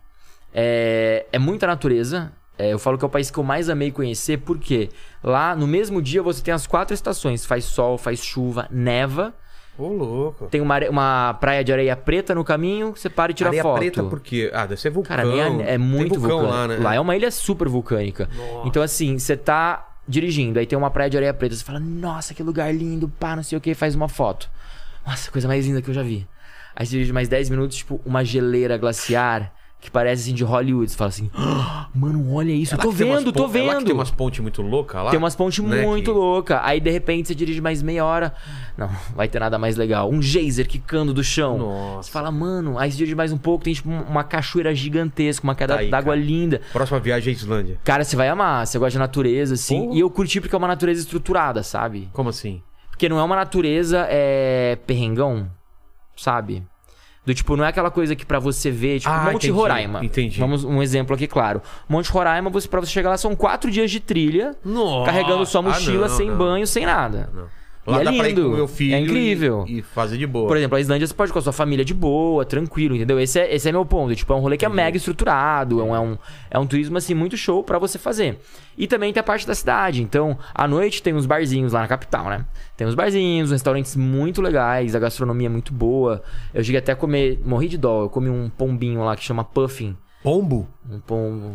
[0.53, 2.31] É, é muita natureza.
[2.57, 4.89] É, eu falo que é o país que eu mais amei conhecer, porque
[5.23, 9.33] lá no mesmo dia você tem as quatro estações: faz sol, faz chuva, neva.
[9.77, 10.47] Ô, louco.
[10.47, 13.63] Tem uma, are- uma praia de areia preta no caminho, você para e tira Areia
[13.63, 13.79] foto.
[13.79, 14.51] preta por quê?
[14.53, 15.15] Ah, deve ser vulcão.
[15.15, 16.53] Cara, nem é, é muito vulcão vulcânico.
[16.59, 16.77] lá, né?
[16.83, 18.29] Lá é uma ilha super vulcânica.
[18.35, 18.67] Nossa.
[18.67, 22.33] Então, assim, você tá dirigindo, aí tem uma praia de areia preta, você fala, nossa,
[22.33, 24.49] que lugar lindo, pá, não sei o que, faz uma foto.
[25.07, 26.27] Nossa, coisa mais linda que eu já vi.
[26.75, 29.51] Aí você dirige mais 10 minutos, tipo, uma geleira glaciar
[29.81, 30.91] que parece assim de Hollywood.
[30.91, 33.85] Você fala assim, "Ah, mano, olha isso, eu tô vendo, tô é lá que vendo.
[33.85, 35.09] tem umas pontes muito loucas lá.
[35.09, 36.59] Tem umas pontes né, muito que- loucas.
[36.61, 38.31] Aí de repente você dirige mais meia hora.
[38.77, 40.07] Não, vai ter nada mais legal.
[40.09, 41.57] Um geyser quicando do chão.
[41.57, 42.03] Nossa.
[42.03, 45.55] Você fala, mano, aí você dirige mais um pouco, tem tipo uma cachoeira gigantesca, uma
[45.55, 46.61] queda Tá d'água linda.
[46.71, 47.79] Próxima viagem é Islândia.
[47.83, 49.91] Cara, você vai amar, você gosta de natureza, assim.
[49.93, 52.07] E eu curti porque é uma natureza estruturada, sabe?
[52.13, 52.61] Como assim?
[52.91, 55.49] Porque não é uma natureza é, perrengão,
[56.15, 56.63] sabe?
[57.23, 60.03] Do tipo, não é aquela coisa que pra você ver, tipo, Ah, Monte entendi, Roraima.
[60.03, 60.39] entendi.
[60.39, 61.61] Vamos um exemplo aqui, claro.
[61.87, 65.05] Monte Roraima, você, pra você chegar lá, são quatro dias de trilha, Nossa.
[65.05, 66.37] carregando sua Ah, mochila, não, sem não.
[66.37, 67.29] banho, sem nada.
[67.33, 67.60] Não.
[67.85, 69.65] Lá é dá lindo, com meu filho é incrível.
[69.67, 70.47] E, e fazer de boa.
[70.47, 73.19] Por exemplo, a Islândia você pode ir com a sua família de boa, tranquilo, entendeu?
[73.19, 74.15] Esse é, esse é meu ponto.
[74.15, 76.17] Tipo, é um rolê que é mega estruturado, é um, é um,
[76.51, 78.39] é um turismo, assim, muito show pra você fazer.
[78.77, 80.03] E também tem a parte da cidade.
[80.03, 82.45] Então, à noite tem uns barzinhos lá na capital, né?
[82.77, 86.21] Tem uns barzinhos, uns restaurantes muito legais, a gastronomia é muito boa.
[86.53, 89.43] Eu cheguei até a comer, morri de dó, eu comi um pombinho lá que chama
[89.43, 89.97] puffin.
[90.21, 90.67] Pombo?
[90.87, 91.53] Um pombo.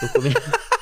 [0.00, 0.32] Eu comi...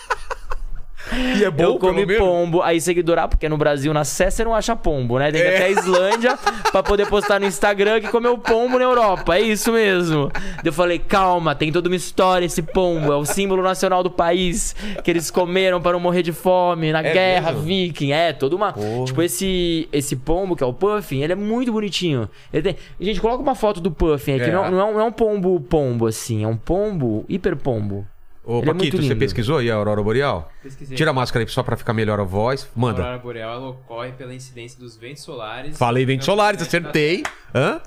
[1.37, 4.45] E é bom, eu comi pombo, aí seguidor, ah, porque no Brasil, na Sé, você
[4.45, 5.31] não acha pombo, né?
[5.31, 6.39] Tem que ir até a Islândia
[6.71, 9.37] pra poder postar no Instagram que comeu pombo na Europa.
[9.37, 10.31] É isso mesmo.
[10.65, 13.13] Eu falei, calma, tem toda uma história esse pombo.
[13.13, 17.01] É o símbolo nacional do país que eles comeram para não morrer de fome na
[17.01, 17.67] É guerra mesmo?
[17.67, 18.13] viking.
[18.13, 18.75] É, toda uma.
[19.05, 22.29] Tipo, esse, esse pombo, que é o Puffin, ele é muito bonitinho.
[22.51, 22.77] Tem...
[23.01, 24.51] Gente, coloca uma foto do Puffin aqui.
[24.51, 24.53] É.
[24.53, 26.45] Não, não, é um, não é um pombo pombo, assim.
[26.45, 28.07] É um pombo hiper pombo.
[28.45, 29.19] Ô, Ele é Paquito, muito você lindo.
[29.21, 30.51] pesquisou aí a Aurora Boreal?
[30.63, 30.97] Pesquisei.
[30.97, 32.69] Tira a máscara aí só pra ficar melhor a voz.
[32.77, 33.01] A Manda.
[33.03, 35.79] aurora boreal ela ocorre pela incidência dos ventos solares.
[35.79, 37.23] Falei no ventos campo solares, magnético da acertei.
[37.55, 37.79] Hã?
[37.79, 37.83] Terra.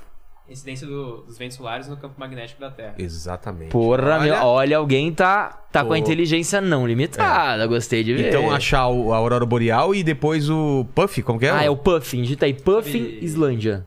[0.48, 2.94] Incidência do- dos ventos solares no campo magnético da Terra.
[3.00, 3.72] Exatamente.
[3.72, 7.66] Porra, Olha, meu, olha, alguém tá, tá com a inteligência não limitada.
[7.68, 8.28] Gostei de ver.
[8.30, 11.50] Então achar o- a Aurora Boreal e depois o Puff, como que é?
[11.50, 12.22] Ah, é o Puffin.
[12.22, 13.86] Digita aí, Puffin Sabe- Islândia.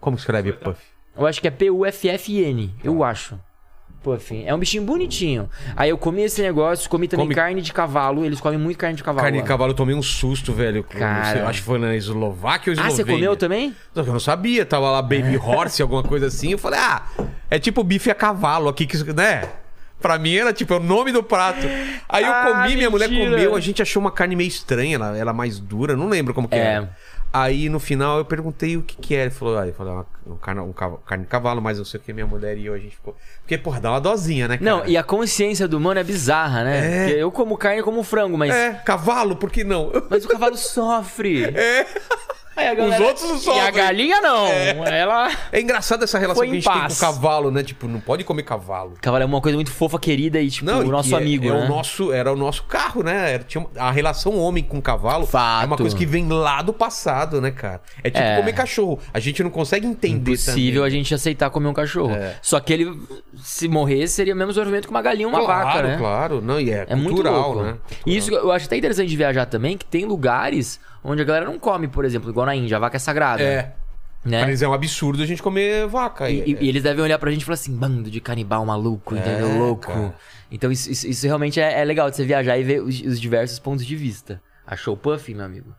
[0.00, 0.80] Como escreve Puff?
[1.16, 2.74] Eu acho que é P-U-F-F-N.
[2.82, 3.38] Eu acho.
[4.02, 4.44] Puffin.
[4.46, 5.48] É um bichinho bonitinho.
[5.76, 8.24] Aí eu comi esse negócio, comi também Come- carne de cavalo.
[8.24, 9.22] Eles comem muito carne de cavalo.
[9.22, 10.84] Carne de cavalo, eu tomei um susto, velho.
[10.84, 11.48] Cara.
[11.48, 12.96] Acho que foi na Eslováquia ou Ah, Eslovênia.
[12.96, 13.74] você comeu também?
[13.94, 16.52] Eu não sabia, tava lá Baby Horse, alguma coisa assim.
[16.52, 17.02] Eu falei, ah,
[17.50, 19.42] é tipo bife a cavalo aqui, que, né?
[20.00, 21.66] Pra mim era tipo, é o nome do prato.
[22.08, 23.30] Aí eu Ah, comi, minha mulher mentira.
[23.32, 26.46] comeu, a gente achou uma carne meio estranha, ela, ela mais dura, não lembro como
[26.48, 26.58] que É.
[26.58, 26.96] era.
[27.32, 29.24] Aí no final eu perguntei o que que era.
[29.24, 31.84] Ele falou, ah, eu falei, uma, um carne, um cava- carne de cavalo, mas não
[31.84, 33.14] sei o que, minha mulher e eu, a gente ficou.
[33.40, 34.70] Porque, porra, dá uma dosinha, né, cara?
[34.70, 36.78] Não, e a consciência do humano é bizarra, né?
[36.78, 37.04] É.
[37.06, 38.54] Porque eu como carne como frango, mas.
[38.54, 39.92] É, cavalo, por que não?
[40.08, 41.44] Mas o cavalo sofre.
[41.44, 41.86] É.
[42.58, 44.46] Aí a Os outros não E a galinha não.
[44.86, 45.30] Ela.
[45.52, 46.96] É engraçado essa relação que a gente tem com paz.
[46.98, 47.62] o cavalo, né?
[47.62, 48.94] Tipo, não pode comer cavalo.
[49.00, 51.50] Cavalo é uma coisa muito fofa, querida e, tipo, Não, o nosso é- amigo, é
[51.52, 51.64] né?
[51.64, 53.34] o nosso, era o nosso carro, né?
[53.34, 55.62] Era- tinha, a relação homem com cavalo Fato.
[55.62, 57.80] é uma coisa que vem lá do passado, né, cara?
[58.02, 58.36] É tipo É.
[58.36, 58.98] comer cachorro.
[59.14, 61.02] A gente não consegue entender Impossível a também.
[61.02, 62.14] gente aceitar comer um cachorro.
[62.14, 62.34] É.
[62.42, 63.00] Só que ele,
[63.42, 65.96] se morresse, seria o mesmo sofrimento que uma galinha ou uma claro, vaca, né?
[65.98, 67.62] Claro, não, e é, É muito cultural, louco.
[67.62, 67.74] né?
[68.04, 71.46] E isso eu acho até interessante de viajar também, que tem lugares onde a galera
[71.46, 73.42] não come, por exemplo, igual na Índia, a vaca é sagrada.
[73.42, 73.74] É.
[74.24, 74.44] Né?
[74.44, 76.28] Mas é um absurdo a gente comer vaca.
[76.28, 78.66] E, é- e- e eles devem olhar pra gente e falar assim, bando de canibal
[78.66, 79.56] maluco, entendeu?
[79.56, 79.86] Louco.
[79.86, 80.14] cara.
[80.50, 83.20] Então isso, isso- isso realmente é, é legal de você viajar e ver os, os
[83.20, 84.42] diversos pontos de vista.
[84.66, 85.72] Achou o Puff, meu amigo?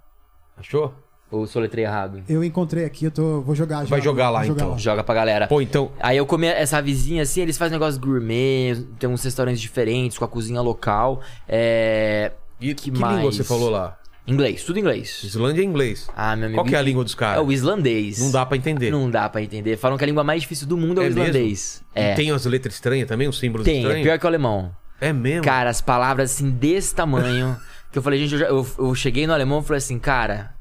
[0.57, 0.93] Achou?
[1.29, 2.23] Ou soletrei errado?
[2.27, 3.89] Eu encontrei aqui, eu tô, vou jogar já.
[3.89, 4.79] Vai jogar lá, Vou então.
[4.79, 5.45] Joga pra galera.
[5.47, 5.91] Pô, então.
[5.99, 10.25] Aí eu comi essa vizinha assim, eles fazem negócio gourmet, tem uns restaurantes diferentes com
[10.25, 11.21] a cozinha local.
[11.47, 12.31] É.
[12.59, 13.35] E Que que, língua mais?
[13.35, 13.98] você falou lá?
[14.29, 15.21] Inglês, tudo inglês.
[15.23, 16.07] Islândia é inglês.
[16.15, 16.61] Ah, meu amigo.
[16.61, 17.43] Qual que é a língua dos É caras?
[17.45, 18.19] o islandês.
[18.19, 18.91] Não dá pra entender.
[18.91, 19.75] Não dá pra entender.
[19.77, 21.21] Falam que a língua mais difícil do mundo é, o É mesmo?
[21.23, 21.83] islandês.
[21.95, 22.13] E É.
[22.13, 24.03] tem as letras estranhas também, os símbolos Tem, é estranhos?
[24.03, 24.71] pior que o alemão.
[25.01, 25.43] É mesmo?
[25.43, 27.57] Cara, as palavras assim desse tamanho.
[27.91, 30.53] que eu falei, gente, eu, já- eu, eu cheguei no alemão e falei assim, cara,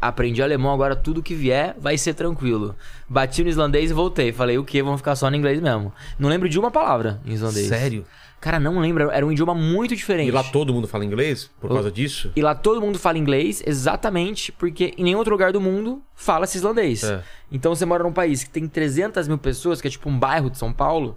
[0.00, 2.76] aprendi alemão, agora tudo que vier vai ser tranquilo.
[3.08, 4.30] Bati no islandês e voltei.
[4.32, 4.80] Falei, o quê?
[4.82, 5.92] Vamos ficar só no inglês mesmo.
[6.18, 7.66] Não lembro de uma palavra em islandês.
[7.66, 8.04] Sério?
[8.40, 9.10] Cara, não lembro.
[9.10, 10.28] Era um idioma muito diferente.
[10.28, 12.30] E lá todo mundo fala inglês por causa disso?
[12.36, 16.56] E lá todo mundo fala inglês exatamente porque em nenhum outro lugar do mundo fala-se
[16.56, 17.02] islandês.
[17.02, 17.22] É.
[17.50, 20.50] Então você mora num país que tem 300 mil pessoas, que é tipo um bairro
[20.50, 21.16] de São Paulo.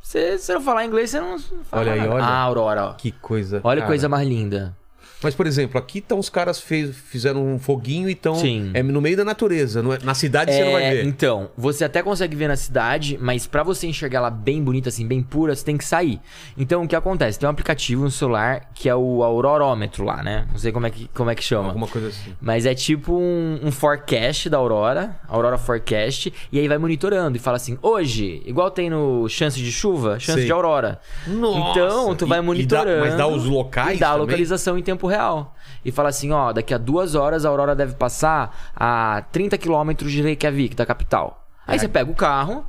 [0.00, 2.14] Você, se não falar inglês, você não fala Olha aí, nada.
[2.14, 2.24] olha.
[2.24, 2.92] Ah, Aurora, ó.
[2.92, 3.60] Que coisa.
[3.64, 3.88] Olha cara.
[3.88, 4.76] coisa mais linda.
[5.22, 8.36] Mas, por exemplo, aqui estão os caras fez, fizeram um foguinho e estão
[8.74, 9.82] é no meio da natureza.
[9.82, 11.04] Não é, na cidade você não vai É, ver.
[11.06, 15.06] então, você até consegue ver na cidade, mas pra você enxergar ela bem bonita, assim,
[15.06, 16.20] bem pura, você tem que sair.
[16.56, 17.38] Então, o que acontece?
[17.38, 20.46] Tem um aplicativo no celular que é o aurorômetro lá, né?
[20.50, 21.68] Não sei como é que, como é que chama.
[21.68, 22.34] Alguma coisa assim.
[22.40, 27.40] Mas é tipo um, um forecast da Aurora, Aurora Forecast, e aí vai monitorando e
[27.40, 30.44] fala assim: hoje, igual tem no chance de chuva, chance Sei.
[30.46, 31.00] de aurora.
[31.26, 31.70] Nossa!
[31.70, 33.00] Então, tu vai E- e dá- monitorando.
[33.00, 34.26] mas dá os locais E dá a também?
[34.26, 35.54] localização em tempo real.
[35.84, 40.10] E fala assim: ó, daqui a duas horas a aurora deve passar a 30 quilômetros
[40.12, 41.46] de Reykjavik, da capital.
[41.66, 41.78] Aí É.
[41.78, 42.64] você pega o carro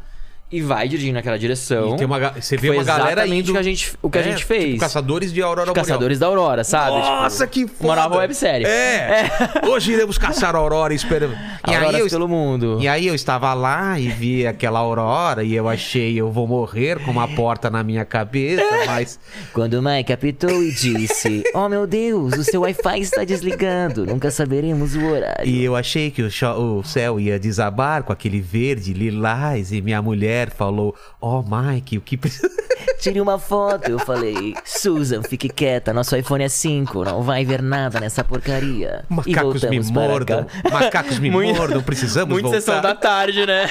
[0.49, 1.93] e vai dirigindo naquela direção.
[1.93, 3.49] E tem uma, você vê uma galera indo...
[3.49, 4.65] o que a gente, o que a É, gente fez.
[4.67, 6.91] Tipo, caçadores de Aurora Os Caçadores da Aurora, sabe?
[6.91, 7.21] Boreal.
[7.23, 7.93] Nossa, Tipo, que foda!
[7.93, 8.65] Uma nova websérie.
[8.65, 9.29] É.
[9.67, 10.97] Hoje iremos caçar a Aurora e.
[10.97, 12.77] E Auroras eu, pelo mundo.
[12.79, 17.03] e aí eu estava lá e vi aquela Aurora e eu achei eu vou morrer
[17.03, 19.19] com uma porta na minha cabeça, mas...
[19.51, 24.31] Quando o Mike apitou e disse: Oh meu Deus, o seu Wi-Fi está desligando, nunca
[24.31, 25.45] saberemos o horário.
[25.45, 30.01] E eu achei que o, o céu ia desabar com aquele verde lilás e minha
[30.01, 32.49] mulher falou: "Oh, Mike, o que precisa?"
[32.99, 33.89] Tire uma foto.
[33.91, 39.05] Eu falei: Susan, fique quieta, nosso iPhone é 5, não vai ver nada nessa porcaria.
[39.09, 42.59] e Macacos me mordam, macacos me Muito- mordam, precisamos Muito voltar.
[42.61, 43.69] sessão da tarde, né?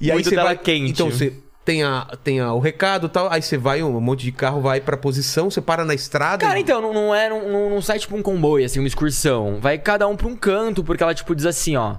[0.00, 0.90] E aí muito você tela vai, quente.
[0.92, 1.32] Então você
[1.64, 4.60] tem, a, tem a, o recado e tal, aí você vai, um monte de carro
[4.60, 6.44] vai pra posição, você para na estrada.
[6.46, 7.28] Cara, e- então, não, não é.
[7.28, 9.58] Não, não- não sai tipo um comboio, assim, uma excursão.
[9.60, 11.96] Vai cada um pra um canto, porque ela, tipo, diz assim, ó.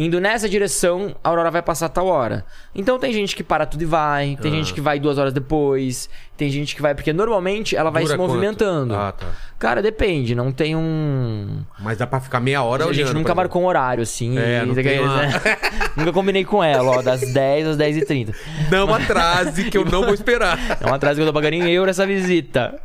[0.00, 2.46] Indo nessa direção, a Aurora vai passar a tal hora.
[2.72, 6.08] Então tem gente que para tudo e vai, tem gente que vai duas horas depois,
[6.38, 8.94] Tem gente que vai, porque normalmente ela vai Dura se movimentando.
[8.94, 9.26] Ah, tá.
[9.58, 11.62] Cara, depende, não tem um.
[11.80, 14.38] Mas dá pra ficar meia hora a gente nunca marcou um horário, assim.
[14.38, 15.22] É, não e- uma-
[15.98, 18.28] nunca combinei com ela, ó, das 10 às 10h30.
[18.28, 18.34] exemplo.
[18.70, 20.56] Não atrase, que eu não vou esperar.
[20.80, 22.78] É um atraso que eu tô pagando em euro essa visita.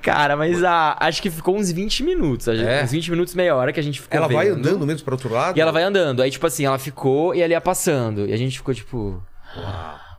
[0.00, 2.46] Cara, mas ah, acho que ficou uns 20 minutos.
[2.46, 2.84] gente- É?
[2.84, 4.58] Uns 20 minutos, meia hora que a gente ficou Ela vai vendo.
[4.58, 5.58] andando mesmo para outro lado?
[5.58, 6.22] E ela vai andando.
[6.22, 8.26] Aí, tipo assim, ela ficou e ela ia passando.
[8.28, 9.20] E a gente ficou, tipo.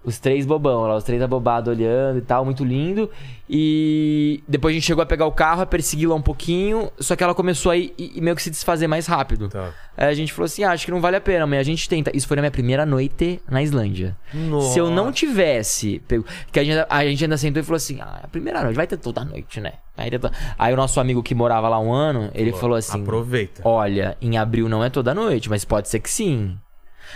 [0.07, 3.09] Os três bobão lá, os três abobados olhando e tal, muito lindo.
[3.49, 7.21] E depois a gente chegou a pegar o carro, a persegui-la um pouquinho, só que
[7.23, 9.49] ela começou a ir meio que se desfazer mais rápido.
[9.49, 9.73] Tá.
[9.97, 11.89] Aí a gente falou assim: ah, acho que não vale a pena, mas a gente
[11.89, 12.09] tenta.
[12.15, 14.15] Isso foi na minha primeira noite na Islândia.
[14.33, 14.73] Nossa.
[14.73, 15.99] Se eu não tivesse.
[16.07, 16.23] Pego...
[16.53, 18.87] Que a gente, a gente ainda sentou e falou assim: ah, a primeira noite, vai
[18.87, 19.73] ter toda noite, né?
[20.21, 23.61] To- Aí o nosso amigo que morava lá um ano, ele falou assim: Aproveita.
[23.65, 26.57] Olha, em abril não é toda noite, mas pode ser que sim.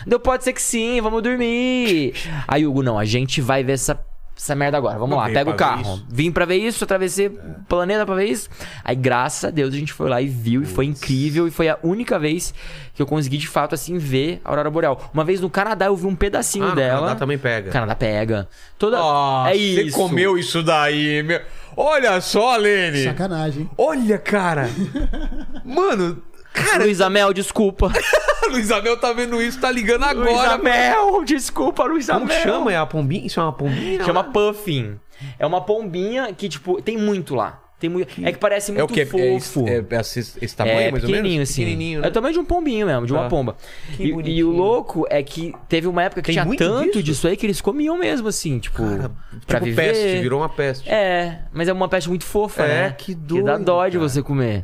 [0.05, 2.13] Deu, pode ser que sim, vamos dormir.
[2.47, 3.99] Aí, Hugo, não, a gente vai ver essa,
[4.37, 4.97] essa merda agora.
[4.97, 5.81] Vamos Eu lá, pega o carro.
[5.95, 6.05] isso.
[6.09, 8.49] Vim pra ver isso, atravessei o planeta pra ver isso.
[8.83, 11.47] Aí, graças a Deus, a gente foi lá e viu, e foi incrível.
[11.47, 12.53] E foi a única vez
[12.93, 15.09] que eu consegui, de fato, assim, ver a Aurora Boreal.
[15.13, 16.99] Uma vez no Canadá, eu vi um pedacinho Ah, dela.
[17.01, 17.71] Canadá também pega.
[17.71, 18.47] Canadá pega.
[18.77, 18.97] Toda...
[18.97, 19.91] Nossa, é isso.
[19.91, 21.41] Você comeu isso daí, meu.
[21.77, 23.05] Olha só, Lene.
[23.05, 23.69] Sacanagem.
[23.77, 24.69] Olha, cara.
[25.63, 26.21] Mano,
[26.53, 27.91] cara, Luiz Amel, desculpa.
[28.49, 30.53] Luiz Abel tá vendo isso, tá ligando Luiz agora.
[30.55, 32.41] Amel, desculpa, Luiz Como Amel.
[32.41, 32.73] chama?
[32.73, 33.25] É a pombinha?
[33.25, 34.03] Isso é uma pombinha?
[34.03, 34.99] Chama Puffin.
[35.39, 37.59] É uma pombinha que, tipo, tem muito lá.
[37.79, 38.13] Tem muito...
[38.23, 39.05] É que parece É muito que?
[39.07, 39.67] fofo.
[39.67, 41.21] É, é, é esse, esse tamanho, É, mais ou menos?
[41.23, 41.63] pequenininho, assim.
[41.63, 42.07] Pequenininho, É né?
[42.09, 43.29] o tamanho de um pombinho mesmo, de uma Tá.
[43.29, 43.55] pomba.
[43.97, 47.03] Que E, e o louco é que teve uma época que Tem tinha tanto disso?
[47.03, 49.11] disso aí que eles comiam mesmo, assim, tipo, Cara,
[49.47, 49.81] pra tipo viver.
[49.93, 50.87] peste, virou uma peste.
[50.87, 52.95] É, mas é uma peste muito fofa, É, né?
[52.95, 53.23] que dá
[53.57, 54.09] doido, dó de cara.
[54.09, 54.63] você comer.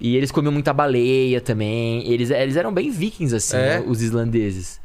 [0.00, 2.10] E eles comiam muita baleia também.
[2.10, 3.80] Eles, eles eram bem vikings, assim, É.
[3.80, 4.80] né, os islandeses.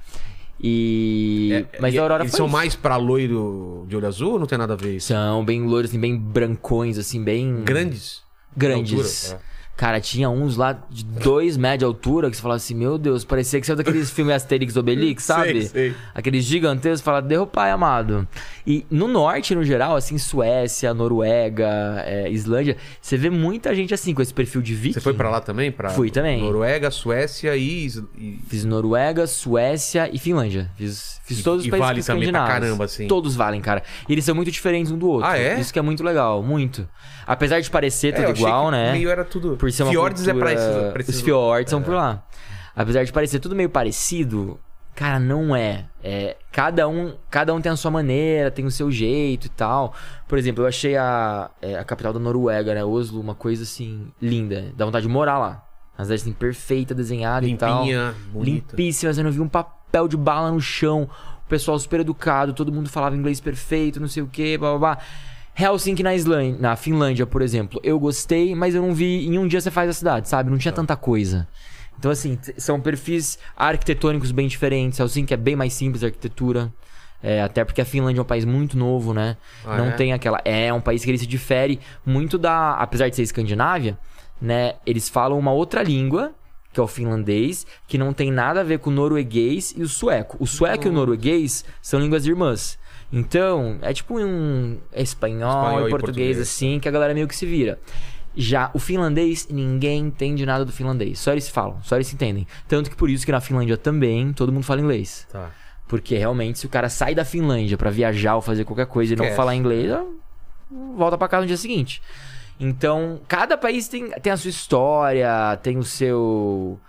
[0.61, 1.49] E...
[1.73, 2.53] É, mas e a Aurora Eles são isso.
[2.53, 5.07] mais pra loiro de olho azul ou não tem nada a ver isso?
[5.07, 7.61] São bem loiros, assim, bem brancões, assim, bem...
[7.63, 8.21] Grandes?
[8.55, 9.35] Grandes.
[9.77, 13.25] Cara, tinha uns lá de dois metros de altura que você falava assim, meu Deus,
[13.25, 15.63] parecia que saiu daqueles filmes Asterix Obelix, sabe?
[15.65, 15.95] Sei, sei.
[16.13, 18.25] Aqueles gigantescos, fala, derruba pai amado.
[18.65, 21.67] E no norte, no geral, assim, Suécia, Noruega,
[22.05, 24.93] é, Islândia, você vê muita gente assim, com esse perfil de viking.
[24.93, 25.71] Você foi pra lá também?
[25.71, 26.41] Pra Fui também.
[26.41, 27.89] Noruega, Suécia e...
[28.47, 30.71] Fiz Noruega, Suécia e Finlândia.
[30.77, 33.07] Fiz, fiz E- todos os e países vale também pra caramba, assim.
[33.07, 33.83] Todos valem, cara.
[34.07, 35.27] E eles são muito diferentes um do outro.
[35.27, 35.59] Ah, é?
[35.59, 36.87] Isso que é muito legal, muito.
[37.27, 38.91] Apesar de parecer É, tudo igual, né?
[38.93, 39.57] meio era tudo...
[39.65, 42.23] Por ser uma Fiordes é pra esses- Os fiordes são por lá.
[42.75, 44.59] Apesar de parecer tudo meio parecido,
[44.93, 45.85] cara, não é.
[46.03, 46.37] é.
[46.51, 49.93] Cada um cada um tem a sua maneira, tem o seu jeito e tal.
[50.27, 52.83] Por exemplo, eu achei a, é, a capital da Noruega, né?
[52.83, 54.73] Oslo, uma coisa assim, linda.
[54.75, 55.63] Dá vontade de morar lá.
[55.97, 57.79] A cidade assim, perfeita, desenhada e tal.
[57.79, 58.75] Limpinha, bonita.
[58.75, 61.09] Limpíssima, você não viu um papel de bala no chão.
[61.45, 64.79] O pessoal super educado, todo mundo falava inglês perfeito, não sei o que, blá blá
[64.95, 64.97] blá.
[65.57, 67.79] Helsinki na Islândia, na Finlândia, por exemplo.
[67.83, 69.25] Eu gostei, mas eu não vi.
[69.25, 70.49] Em um dia você faz a cidade, sabe?
[70.49, 70.81] Não tinha Tá.
[70.81, 71.47] tanta coisa.
[71.97, 74.99] Então, assim, são perfis arquitetônicos bem diferentes.
[74.99, 76.73] Helsinki é bem mais simples a arquitetura.
[77.23, 79.37] É, até porque a Finlândia é um país muito novo, né?
[79.65, 79.91] Ah, não é?
[79.91, 80.39] tem aquela.
[80.43, 82.73] É um país que ele se difere muito da.
[82.73, 83.97] Apesar de ser Escandinávia,
[84.39, 84.73] né?
[84.85, 86.33] Eles falam uma outra língua,
[86.73, 89.87] que é o finlandês, que não tem nada a ver com o norueguês e o
[89.87, 90.35] sueco.
[90.39, 92.77] O sueco e o norueguês são línguas irmãs.
[93.11, 96.39] Então, é tipo um espanhol, Espanhol e português, português.
[96.39, 97.79] assim, que a galera meio que se vira.
[98.35, 101.19] Já o finlandês, ninguém entende nada do finlandês.
[101.19, 102.45] Só eles falam, só eles se entendem.
[102.67, 105.25] Tanto que por isso que na Finlândia também todo mundo fala inglês.
[105.31, 105.51] Tá.
[105.87, 109.15] Porque realmente, se o cara sai da Finlândia pra viajar ou fazer qualquer coisa e
[109.15, 109.37] não Esquece.
[109.37, 109.89] falar inglês,
[110.97, 112.01] volta pra casa no dia seguinte.
[112.59, 116.79] Então, cada país tem, tem a sua história, tem o seu.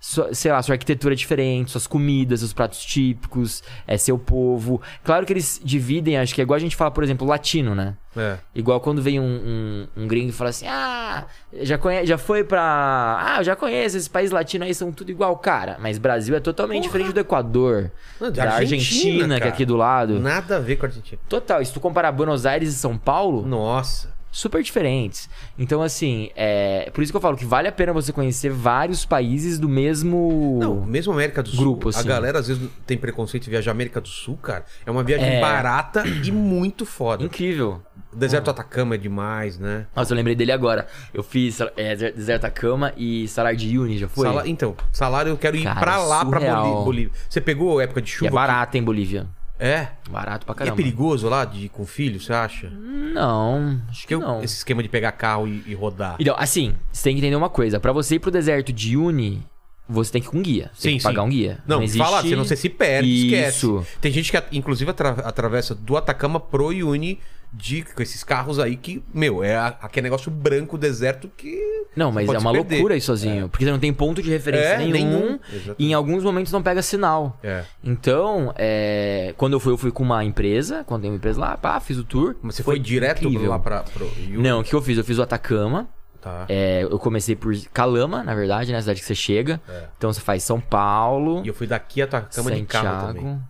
[0.00, 4.80] Sua- sei lá, sua arquitetura diferente, suas comidas, seus pratos típicos, é seu povo.
[5.04, 7.94] Claro que eles dividem, acho que é igual a gente fala, por exemplo, latino, né?
[8.16, 8.38] É.
[8.54, 9.24] Igual quando vem um,
[9.96, 11.26] um, um gringo e fala assim: Ah,
[11.60, 12.62] já, conhe já foi pra.
[13.20, 15.76] Ah, eu já conheço, esses países latinos aí são tudo igual, cara.
[15.80, 20.18] Mas Brasil é totalmente diferente do Equador, Não, da Argentina, que é aqui do lado.
[20.18, 21.20] Nada a ver com a Argentina.
[21.28, 24.15] Total, e se tu comparar Buenos Aires e São Paulo, Nossa.
[24.36, 25.30] Super diferentes.
[25.58, 29.04] Então, assim, é por isso que eu falo que vale a pena você conhecer vários
[29.06, 30.58] países do mesmo.
[30.60, 32.06] Não, mesmo América do Sul, Grupo, a assim.
[32.06, 34.64] galera às vezes tem preconceito de viajar América do Sul, cara.
[34.84, 35.40] É uma viagem É.
[35.40, 37.24] barata e muito foda.
[37.24, 37.80] Incrível.
[38.12, 39.86] O deserto Atacama é demais, né?
[39.94, 40.86] Nossa, eu lembrei dele agora.
[41.12, 44.26] Eu fiz é, Deserto Atacama e Salar de Uyuni, já foi?
[44.26, 46.64] Sala- Então, salário eu quero ir Cara, pra lá, pra surreal.
[46.66, 47.12] Boli- Bolívia.
[47.28, 48.28] Você pegou época de E chuva?
[48.28, 49.26] é barato em Bolívia.
[49.58, 49.88] É?
[50.10, 50.76] Barato pra E é caramba.
[50.76, 52.68] perigoso lá de ir com filho, você acha?
[52.70, 54.42] Não, acho que eu- não.
[54.42, 56.16] esse esquema de pegar carro e, e rodar.
[56.18, 57.80] Então, assim, você tem que entender uma coisa.
[57.80, 59.42] Pra você ir pro deserto de Uni,
[59.88, 60.70] você tem que ir com guia.
[60.74, 61.26] Você tem Sim, que pagar sim.
[61.28, 61.58] um guia.
[61.66, 62.04] Não, existe...
[62.04, 63.78] fala, você não sei se perde, Isso.
[63.78, 63.98] esquece.
[64.00, 67.18] Tem gente que, inclusive, atra- atravessa do Atacama pro Iuni
[67.56, 71.58] de com esses carros aí que, meu, é a- aquele negócio branco deserto que.
[71.96, 72.74] Não, mas é uma perder.
[72.74, 73.48] loucura ir sozinho.
[73.48, 74.92] Porque você não tem ponto de referência É, nenhum.
[74.92, 75.38] nenhum.
[75.78, 77.38] E em alguns momentos não pega sinal.
[77.42, 77.64] É.
[77.82, 80.84] Então, é, quando eu fui, eu fui com uma empresa.
[80.86, 82.36] Quando tem uma empresa lá, pá, fiz o tour.
[82.42, 83.50] Mas você foi, direto incrível.
[83.50, 83.80] lá pra.
[83.84, 84.98] Pro, e o- Não, o que eu fiz?
[84.98, 85.88] Eu fiz o Atacama.
[86.20, 86.44] Tá.
[86.48, 88.78] É, eu comecei por Calama, na verdade, né?
[88.78, 89.60] A cidade que você chega.
[89.68, 89.84] É.
[89.96, 93.22] Então você faz São Paulo, E eu fui daqui a tua cama de carro também.
[93.22, 93.42] Santiago.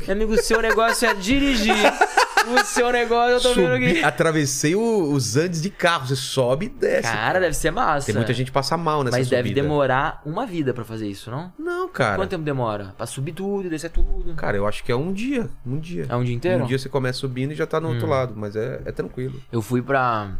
[0.00, 1.74] Meu amigo, o seu negócio é dirigir.
[2.54, 4.04] o seu negócio, eu tô vendo Subi, aqui.
[4.04, 6.06] atravessei o- os Andes de carro.
[6.06, 7.02] Você sobe e desce.
[7.12, 8.06] Cara, deve ser massa.
[8.06, 9.62] Tem muita gente que passa mal nessa Mas deve subida.
[9.62, 11.52] demorar uma vida pra fazer isso, não?
[11.58, 12.16] Não, cara.
[12.16, 12.94] Quanto tempo demora?
[12.96, 14.34] Pra subir tudo, descer tudo.
[14.34, 15.48] Cara, eu acho que é um dia.
[15.64, 16.06] Um dia.
[16.08, 16.60] É um dia inteiro?
[16.62, 16.64] Hum.
[16.64, 18.34] Um dia você começa subindo e já tá no outro lado.
[18.36, 19.40] Mas é, é tranquilo.
[19.50, 20.30] Eu fui pra.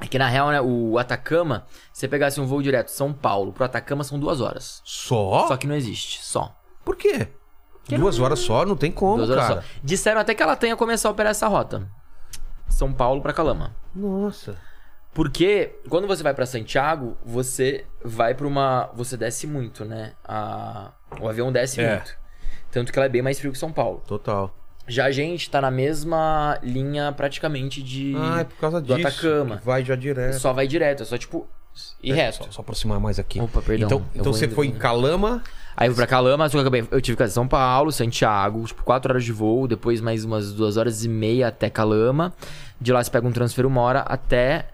[0.00, 3.52] É que na real, né, o Atacama, se você pegasse um voo direto São Paulo
[3.52, 4.82] pro Atacama são duas horas.
[4.84, 5.46] Só?
[5.46, 6.56] Só que não existe, só.
[6.84, 7.28] Por quê?
[7.94, 8.64] Que Duas não- horas só?
[8.64, 9.60] Não tem como, duas horas cara.
[9.62, 9.68] só.
[9.82, 11.88] Disseram até que ela tenha começado a operar essa rota.
[12.68, 13.74] São Paulo pra Calama.
[13.94, 14.56] Nossa.
[15.14, 18.88] Porque quando você vai pra Santiago, você vai pra uma.
[18.94, 20.14] Você desce muito, né?
[20.24, 20.90] A...
[21.20, 21.96] O avião desce É.
[21.96, 22.14] muito.
[22.70, 24.02] Tanto que ela é bem mais frio que São Paulo.
[24.06, 24.56] Total.
[24.88, 28.14] Já a gente tá na mesma linha praticamente de.
[28.16, 29.06] Ah, é por causa do disso.
[29.06, 29.60] Atacama.
[29.62, 30.38] Vai já direto.
[30.38, 31.46] Só vai direto, é só tipo.
[32.02, 32.44] E É, resto.
[32.46, 33.38] Só, só aproximar mais aqui.
[33.40, 33.86] Opa, perdão.
[33.86, 35.42] Então, então você indo foi em Calama.
[35.82, 36.84] Aí eu fui pra Calama, só que eu acabei.
[36.90, 40.52] Eu tive que fazer São Paulo, Santiago, tipo, 4 horas de voo, depois mais umas
[40.52, 42.32] 2 horas e meia até Calama.
[42.80, 44.66] De lá você pega um transfer uma hora até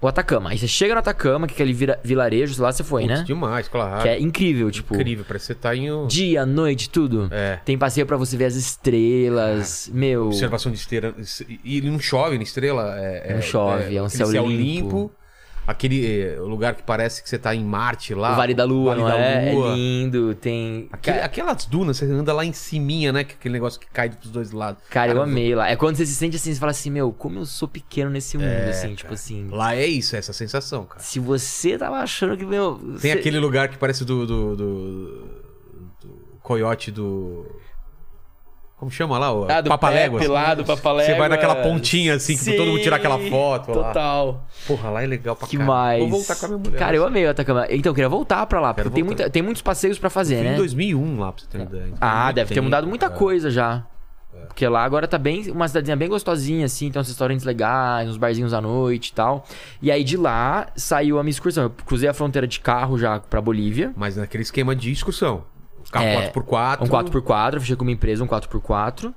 [0.00, 0.50] o Atacama.
[0.50, 3.24] Aí você chega no Atacama, que é aquele vira- vilarejo, lá você foi, Putz, né?
[3.24, 4.02] demais, claro.
[4.02, 4.96] Que é incrível, tipo.
[4.96, 6.06] Incrível, parece que você tá em.
[6.08, 7.28] Dia, noite, tudo.
[7.30, 7.60] É.
[7.64, 9.88] Tem passeio pra você ver as estrelas.
[9.92, 10.26] Meu.
[10.26, 11.14] Observação de estrela.
[11.64, 12.94] E não chove na estrela.
[12.98, 15.10] É, Não chove, é um aquele céu limpo.
[15.64, 18.32] Aquele eh, lugar que parece que você tá em Marte lá.
[18.32, 19.52] O Vale da Lua, Vale não da é?
[19.52, 19.72] Lua.
[19.72, 20.34] É lindo.
[20.34, 20.88] Tem.
[20.90, 23.22] Aquele- aquelas dunas, você anda lá em ciminha, né?
[23.22, 24.82] que Aquele negócio que cai dos dois lados.
[24.90, 25.68] Cara, eu amei lá.
[25.70, 28.36] É quando você se sente assim, você fala assim, meu, como eu sou pequeno nesse
[28.36, 29.48] mundo, assim, tipo assim.
[29.50, 31.00] Lá é isso, é essa sensação, cara.
[31.00, 32.74] Se você tava achando que, meu.
[32.74, 35.26] Tem você- aquele lugar que parece do, do, do,
[36.00, 37.46] do coiote do.
[38.82, 39.32] Como chama lá?
[39.32, 40.22] O Ah, do Papaléguas.
[40.22, 41.06] Pepe lá, do Papaléguas.
[41.06, 43.74] Você vai naquela pontinha assim, que todo mundo tira aquela foto lá.
[43.92, 44.44] Total.
[44.66, 45.72] Porra, lá é legal pra Que caramba.
[45.72, 46.00] mais?
[46.00, 46.78] Vou voltar com a minha mulher.
[46.80, 47.64] Cara, eu amei o Atacama.
[47.70, 49.22] Então, eu queria voltar pra lá, porque Quero tem, voltar.
[49.22, 50.54] muita, tem muitos passeios pra fazer, Fui né?
[50.54, 51.84] em 2001 lá, pra você ter ideia.
[51.86, 53.08] Então, Ah, muito deve ter tempo, mudado muita é.
[53.10, 53.84] coisa já.
[54.48, 55.48] Porque lá agora tá bem.
[55.52, 59.44] Uma cidadezinha bem gostosinha, assim, tem uns restaurantes legais, uns barzinhos à noite e tal.
[59.80, 61.62] E aí de lá saiu a minha excursão.
[61.64, 63.92] Eu cruzei a fronteira de carro já pra Bolívia.
[63.96, 65.44] Mas naquele esquema de excursão.
[65.92, 66.82] Carro É, 4x4.
[66.82, 69.14] Um 4x4, eu fechei com uma empresa, um 4x4.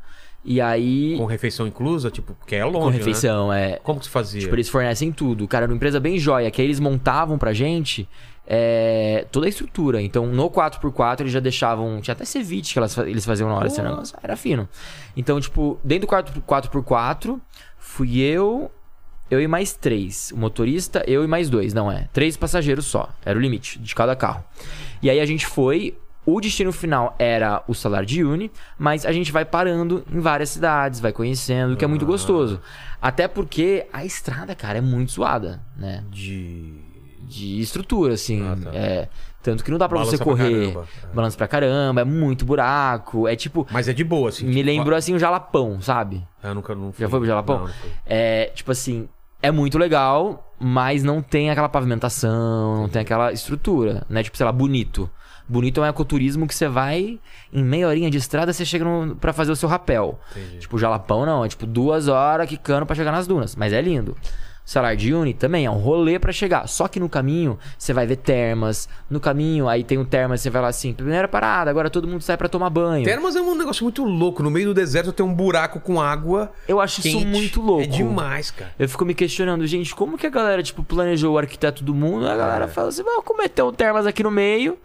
[0.47, 1.15] E aí.
[1.17, 2.97] Com refeição inclusa, tipo, porque é longe, Com né?
[2.97, 3.79] refeição, é.
[3.81, 4.41] Como que se fazia?
[4.41, 5.47] Tipo, eles fornecem tudo.
[5.47, 8.07] Cara, era uma empresa bem joia, que aí eles montavam pra gente
[8.45, 10.01] é, toda a estrutura.
[10.01, 11.99] Então, no 4x4 eles já deixavam.
[11.99, 14.15] Tinha até ceviche que elas eles faziam na hora, esse negócio.
[14.21, 14.69] Era fino.
[15.17, 17.39] Então, tipo, dentro do 4 4x4,
[17.79, 18.69] fui eu.
[19.31, 20.31] Eu e mais três.
[20.31, 22.07] O motorista, eu e mais dois, não é?
[22.13, 23.09] Três passageiros só.
[23.25, 24.43] Era o limite de cada carro.
[25.01, 25.97] E aí a gente foi.
[26.25, 30.49] O destino final era o Salar de Uyuni, mas a gente vai parando em várias
[30.49, 32.59] cidades, vai conhecendo, o que é muito gostoso.
[33.01, 36.03] Até porque a estrada, cara, é muito zoada, né?
[36.09, 36.83] De.
[37.27, 38.43] De estrutura, assim.
[38.47, 38.69] Ah, tá.
[38.75, 39.09] é,
[39.41, 40.71] tanto que não dá pra Balança você pra correr.
[40.71, 41.15] caramba, é.
[41.15, 43.27] Balança pra caramba, é muito buraco.
[43.27, 43.67] É tipo.
[43.71, 44.45] Mas é de boa, assim.
[44.45, 46.23] me tipo, lembrou assim o Jalapão, sabe?
[46.43, 47.03] ah, Eu nunca não fui.
[47.03, 47.59] Já foi pro Jalapão?
[47.59, 47.73] Não, não.
[48.05, 49.07] É, tipo assim,
[49.41, 54.23] é muito legal, mas não tem aquela pavimentação, não tem aquela estrutura, né?
[54.23, 55.09] Tipo, sei lá, bonito.
[55.47, 57.19] Bonito é um ecoturismo que você vai
[57.53, 60.19] em meia horinha de estrada, você chega no, pra fazer o seu rapel.
[60.31, 60.59] Entendi.
[60.59, 64.17] Tipo, Jalapão não, é tipo duas horas quicando pra chegar nas dunas, mas é lindo.
[64.65, 66.67] Salar de Uni também é um rolê pra chegar.
[66.67, 68.89] Só que no caminho você vai ver termas.
[69.07, 72.21] No caminho, aí tem um termas, você vai lá assim, primeira parada, agora todo mundo
[72.21, 73.05] sai pra tomar banho.
[73.05, 74.41] Termas é um negócio muito louco.
[74.41, 76.51] No meio do deserto tem um buraco com água.
[76.67, 77.15] Eu acho quente.
[77.15, 77.83] isso muito louco.
[77.83, 78.71] É demais, cara.
[78.79, 82.27] Eu fico me questionando, gente, como que a galera, tipo, planejou o arquiteto do mundo?
[82.27, 82.37] A É.
[82.37, 84.79] galera fala assim, vamos cometer um termas aqui no meio.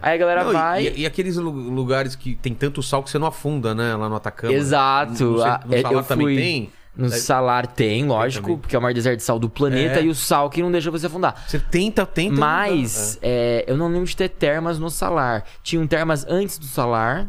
[0.00, 0.86] Aí a galera Não, vai.
[0.86, 3.94] E, e aqueles lu- lugares que tem tanto sal que você não afunda, né?
[3.94, 4.54] Lá no Atacama.
[4.54, 5.22] Exato.
[5.22, 6.72] No, Ah, no eu Salar também fui- tem.
[6.98, 8.58] No salar tem, lógico, também.
[8.58, 10.02] porque é o maior deserto de sal do planeta É.
[10.02, 11.44] e o sal que não deixa você afundar.
[11.46, 12.34] Você tenta, tenta.
[12.34, 15.44] Mas é, eu não lembro de ter termas no salar.
[15.62, 17.28] Tinha um termas antes do salar.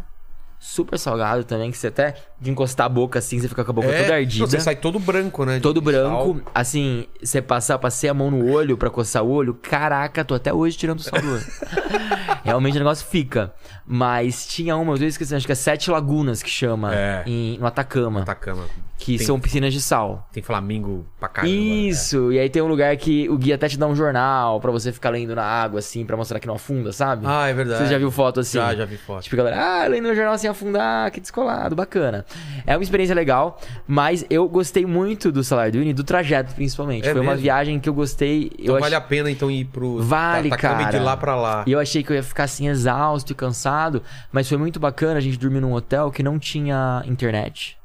[0.59, 3.73] Super salgado também, que você até de encostar a boca assim, você fica com a
[3.73, 4.45] boca É, toda ardida.
[4.47, 5.59] você sai todo branco, né?
[5.59, 6.51] Todo branco, sal.
[6.55, 10.53] assim, você passar, passei a mão no olho pra coçar o olho, caraca, tô até
[10.53, 11.43] hoje tirando o sal do olho.
[12.43, 13.53] Realmente o negócio fica.
[13.85, 17.23] Mas tinha uma, eu esqueci, acho que é Sete Lagunas que chama, É.
[17.25, 18.21] em- no Atacama.
[18.21, 18.63] Atacama.
[19.01, 20.27] que Tem- são piscinas de sal.
[20.33, 21.53] Tem Flamengo pra caramba.
[21.53, 21.59] né?
[21.61, 24.71] Isso, e aí tem um lugar que o guia até te dá um jornal pra
[24.71, 27.23] você ficar lendo na água, assim, pra mostrar que não afunda, sabe?
[27.25, 27.85] Ah, é verdade.
[27.85, 28.57] Você já viu foto assim?
[28.57, 29.23] Já, já vi foto.
[29.23, 32.25] Tipo, galera, ah, lendo no jornal sem afundar, que descolado, bacana.
[32.65, 37.07] É uma experiência legal, mas eu gostei muito do Salar do Uyuni, do trajeto principalmente.
[37.07, 37.41] É Foi uma mesmo?
[37.43, 38.51] viagem que eu gostei.
[38.59, 40.91] Então eu vale ach- a pena então ir pro Vale, cara.
[40.91, 41.63] de lá pra lá.
[41.65, 44.01] E eu achei que eu ia ficar assim exausto e cansado,
[44.31, 47.77] mas foi muito bacana a gente dormir num hotel que não tinha internet.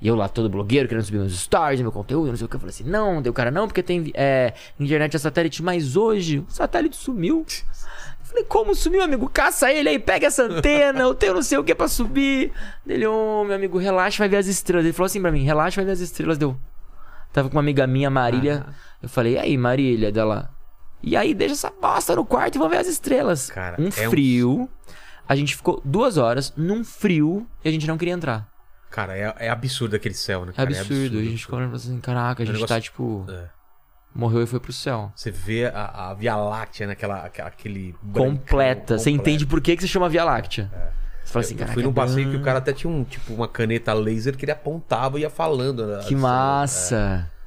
[0.00, 2.54] E eu lá, todo blogueiro, querendo subir meus stories, meu conteúdo, não sei o que.
[2.54, 6.38] Eu falei assim, não, deu cara, não, porque tem é, internet a satélite, mas hoje
[6.38, 7.44] o satélite sumiu.
[8.28, 9.28] Falei, como sumiu, amigo?
[9.28, 12.52] Caça ele aí, pega essa antena, eu tenho não sei o que pra subir.
[12.86, 14.84] Ele, ô, meu amigo, relaxa, vai ver as estrelas.
[14.84, 16.36] Ele falou assim pra mim, relaxa, vai ver as estrelas.
[16.36, 16.56] Deu.
[17.32, 18.66] Tava com uma amiga minha, Marília.
[19.02, 20.12] Eu falei, e aí, Marília?
[20.12, 20.50] Dela.
[21.02, 23.50] E aí, deixa essa bosta no quarto e vamos ver as estrelas.
[23.50, 24.68] Cara, um é um- frio.
[25.28, 28.48] A gente ficou duas horas num frio e a gente não queria entrar.
[28.90, 30.52] Cara, é, é absurdo aquele céu, né?
[30.52, 30.68] É cara?
[30.70, 31.18] absurdo.
[31.18, 33.26] A gente ficou olhando assim, caraca, a É um gente negócio- tá tipo.
[33.28, 33.44] É.
[34.18, 35.12] Morreu e foi pro céu.
[35.14, 38.98] Você vê a, a Via Láctea, naquela aquela- aquele Completa.
[38.98, 40.68] Você entende por que, que se chama Via Láctea.
[41.24, 41.74] Você fala assim, eu caraca.
[41.74, 44.44] fui num é passeio que o cara até tinha um, tipo, uma caneta laser que
[44.44, 45.86] ele apontava e ia falando.
[45.86, 47.28] né, Que assim, massa.
[47.30, 47.37] é,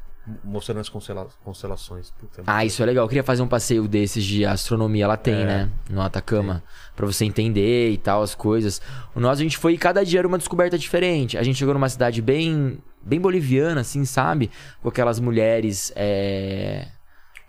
[0.43, 2.11] mostrando as constela- constelações.
[2.11, 3.05] Puta, Ah, isso é legal.
[3.05, 5.03] Eu queria fazer um passeio desses de astronomia.
[5.05, 5.45] Ela tem, É.
[5.45, 5.69] né?
[5.89, 6.63] No Atacama.
[6.95, 8.81] Pra você entender e tal, as coisas.
[9.15, 11.37] O nosso, a gente foi cada dia era uma descoberta diferente.
[11.37, 14.51] A gente chegou numa cidade bem, bem boliviana, assim, sabe?
[14.81, 15.91] Com aquelas mulheres.
[15.95, 16.87] É...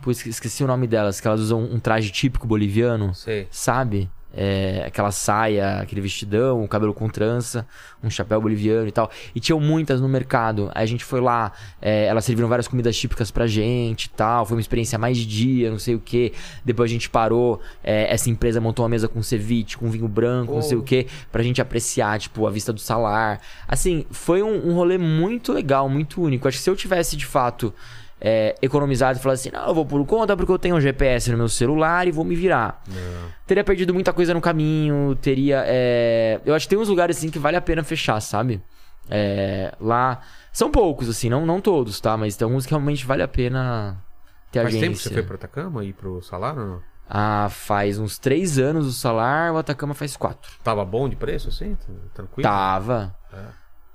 [0.03, 3.15] Pô, esque- esqueci o nome delas, que elas usam um traje típico boliviano.
[3.15, 3.47] Sei.
[3.51, 4.11] sabe?
[4.35, 7.67] É, aquela saia, aquele vestidão, o cabelo com trança,
[8.03, 9.11] um chapéu boliviano e tal.
[9.35, 10.71] E tinham muitas no mercado.
[10.75, 14.47] Aí a gente foi lá, é, elas serviram várias comidas típicas pra gente e tal.
[14.47, 16.33] Foi uma experiência mais de dia, não sei o que.
[16.65, 20.55] Depois a gente parou, é, essa empresa montou uma mesa com ceviche, com vinho branco,
[20.55, 23.41] não sei o que, pra gente apreciar, tipo, a vista do salar.
[23.69, 26.49] Assim, foi um, um rolê muito legal, muito único.
[26.49, 27.73] Acho que se eu tivesse de fato
[28.25, 31.31] é, economizado e falado assim, não, eu vou por conta porque eu tenho um GPS
[31.33, 32.81] no meu celular e vou me virar.
[33.47, 35.65] Teria perdido muita coisa no caminho, teria.
[35.67, 38.63] é, Eu acho que tem uns lugares assim que vale a pena fechar, sabe?
[39.11, 40.21] É, Lá.
[40.53, 42.17] São poucos, assim, não, não todos, tá?
[42.17, 43.97] Mas tem alguns que realmente vale a pena
[44.53, 44.87] ter Faz agência.
[44.89, 46.81] tempo que você foi pro Atacama e pro salário ou não?
[47.09, 50.51] Ah, faz uns três anos o salar, o Atacama faz quatro.
[50.63, 51.77] Tava bom de preço, assim?
[52.15, 52.43] Tranquilo?
[52.49, 53.15] Tava.
[53.33, 53.39] É.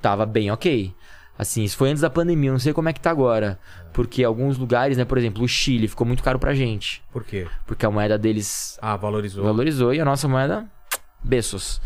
[0.01, 0.93] Tava bem ok.
[1.37, 3.59] Assim, isso foi antes da pandemia, não sei como é que tá agora.
[3.93, 7.03] Porque alguns lugares, né, por exemplo, o Chile ficou muito caro pra gente.
[7.11, 7.47] Por quê?
[7.65, 9.43] Porque a moeda deles Ah, valorizou.
[9.43, 10.65] valorizou e a nossa moeda,
[11.23, 11.79] beços.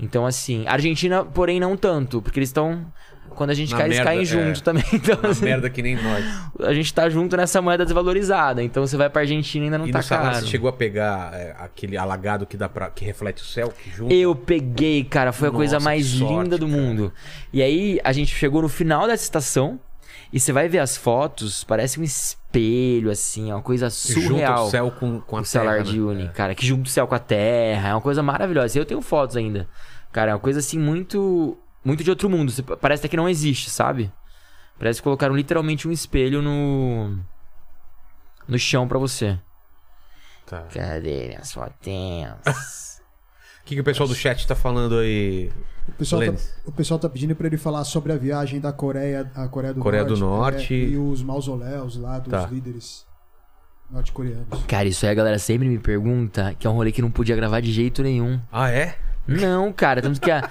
[0.00, 2.84] Então, assim, a Argentina, porém, não tanto, porque eles estão.
[3.30, 4.24] Quando a gente Na cai, eles merda, caem é.
[4.24, 4.84] junto também.
[4.92, 6.24] Então, assim, merda que nem nós.
[6.60, 8.62] a gente tá junto nessa moeda desvalorizada.
[8.62, 10.36] Então, você vai pra Argentina e ainda não e tá caro.
[10.36, 13.90] você chegou a pegar é, aquele alagado que dá para que reflete o céu, que
[13.90, 14.14] junta.
[14.14, 16.80] Eu peguei, cara, foi a Nossa, coisa que mais sorte, linda do cara.
[16.80, 17.12] mundo.
[17.52, 19.80] E aí, a gente chegou no final dessa estação
[20.32, 24.56] e você vai ver as fotos, parece um espelho, assim, é uma coisa surreal.
[24.56, 25.82] Junta o céu com, com a o terra, Salar né?
[25.84, 28.78] de Uni, cara, que junta o céu com a terra, é uma coisa maravilhosa.
[28.78, 29.68] Eu tenho fotos ainda.
[30.12, 32.50] Cara, é uma coisa assim muito muito de outro mundo.
[32.50, 34.10] Você- Parece até que não existe, sabe?
[34.78, 37.18] Parece que colocaram literalmente um espelho no
[38.48, 39.38] no chão pra você.
[40.46, 40.62] Tá.
[40.72, 43.00] Cadê minhas fotinhas?
[43.62, 45.50] O que, que o pessoal do chat tá falando aí?
[45.88, 46.32] O pessoal, tá,
[46.66, 49.80] o pessoal tá pedindo pra ele falar sobre a viagem da Coreia, a Coreia do
[49.80, 50.18] Coreia Norte.
[50.18, 50.74] do Norte.
[50.74, 52.46] é, e os mausoléus lá dos Tá.
[52.46, 53.06] líderes
[53.90, 54.64] norte-coreanos.
[54.66, 57.36] Cara, isso aí a galera sempre me pergunta, que é um rolê que não podia
[57.36, 58.40] gravar de jeito nenhum.
[58.50, 58.98] Ah, é?
[59.26, 60.50] Não, cara, tanto que a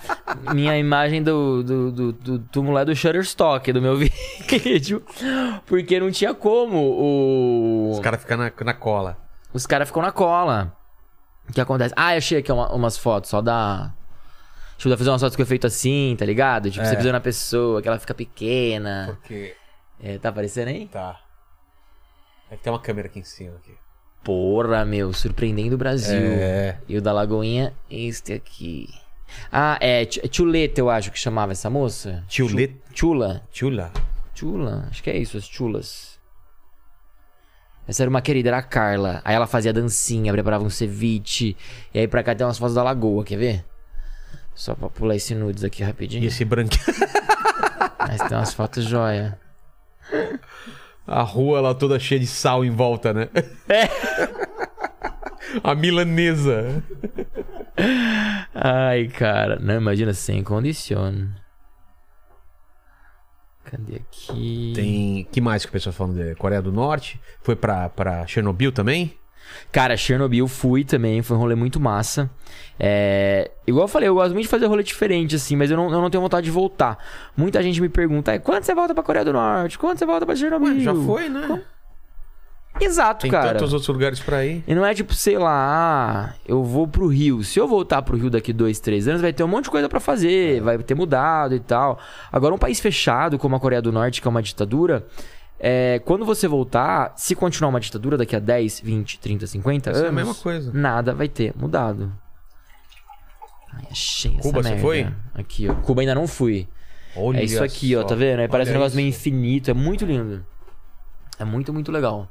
[0.54, 3.96] minha imagem do, do, do, do túmulo é do Shutterstock, do meu
[4.50, 5.04] vídeo,
[5.68, 7.92] porque não tinha como o...
[7.92, 9.18] Os caras ficam na, na cola.
[9.54, 10.76] Os caras ficam na cola.
[11.48, 11.94] O que acontece?
[11.96, 13.94] Ah, eu achei aqui uma- umas fotos só da...
[14.78, 16.72] Tipo, dá fazer umas fotos com efeito assim, tá ligado?
[16.72, 16.90] Tipo, É.
[16.90, 19.06] você pisando na pessoa, que ela fica pequena.
[19.08, 19.56] Porque.
[20.02, 20.88] É, tá aparecendo aí?
[20.88, 21.20] Tá.
[22.50, 23.56] É que tem uma câmera aqui em cima.
[23.58, 23.76] Aqui.
[24.24, 26.16] Porra, meu, surpreendendo o Brasil.
[26.18, 26.78] É.
[26.88, 28.88] E o da Lagoinha, este aqui.
[29.52, 32.24] Ah, é Ch- Chuleta, eu acho que chamava essa moça.
[32.30, 32.74] Chuleta?
[32.94, 33.42] Chu- Chula.
[33.52, 33.92] Chula.
[34.34, 36.20] Chula, acho que é isso, as chulas.
[37.88, 39.22] Essa era uma querida, era a Carla.
[39.26, 41.58] Aí ela fazia dancinha, preparava um ceviche.
[41.94, 43.66] E aí pra cá tem umas fotos da lagoa, quer ver?
[44.56, 46.24] Só pra pular esse nudes aqui rapidinho.
[46.24, 46.82] E esse branquinho.
[48.00, 49.38] Mas tem umas fotos joia.
[51.06, 53.30] A rua lá toda cheia de sal em volta, né?
[53.68, 53.90] É.
[55.64, 56.84] A milanesa.
[58.54, 59.60] Ai, cara.
[59.60, 61.30] Não, imagina, sem condição.
[63.66, 64.74] Cadê aqui?
[64.76, 65.28] Tem.
[65.32, 67.20] que mais que o pessoal falando de Coreia do Norte?
[67.42, 69.18] Foi pra, pra Chernobyl também?
[69.72, 72.30] Cara, Chernobyl fui também, foi um rolê muito massa.
[72.80, 75.86] É, igual eu falei, eu gosto muito de fazer rolê diferente, assim, mas eu não,
[75.92, 76.98] eu não tenho vontade de voltar.
[77.38, 79.78] Muita gente me pergunta, "É, quando você volta pra Coreia do Norte?
[79.78, 80.74] Quando você volta pra Chernobyl?
[80.74, 81.62] Ué, já foi, né?
[82.82, 83.50] Exato, Tem cara.
[83.54, 84.64] tantos outros lugares pra ir.
[84.68, 87.44] E não é tipo, sei lá, ah, eu vou pro Rio.
[87.44, 89.88] Se eu voltar pro Rio daqui dois, três anos, vai ter um monte de coisa
[89.88, 92.00] pra fazer, vai ter mudado e tal.
[92.32, 95.06] Agora, um país fechado como a Coreia do Norte, que é uma ditadura,
[95.66, 100.00] é, quando você voltar, se continuar uma ditadura daqui a 10, 20, 30, 50 Isso
[100.00, 100.72] é a anos, mesma coisa.
[100.74, 102.12] nada vai ter mudado.
[103.74, 104.82] Ai, achei essa Cuba, você merda.
[104.82, 105.08] foi?
[105.34, 105.74] Aqui, ó.
[105.76, 106.68] Cuba ainda não fui.
[107.16, 108.08] Olha é isso aqui, ó, só.
[108.10, 108.42] tá vendo?
[108.42, 109.20] Aí parece um Olha negócio meio isso.
[109.20, 110.46] infinito, é muito lindo.
[111.40, 112.30] É muito, muito legal.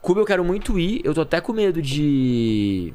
[0.00, 2.92] Cuba eu quero muito ir, eu tô até com medo de.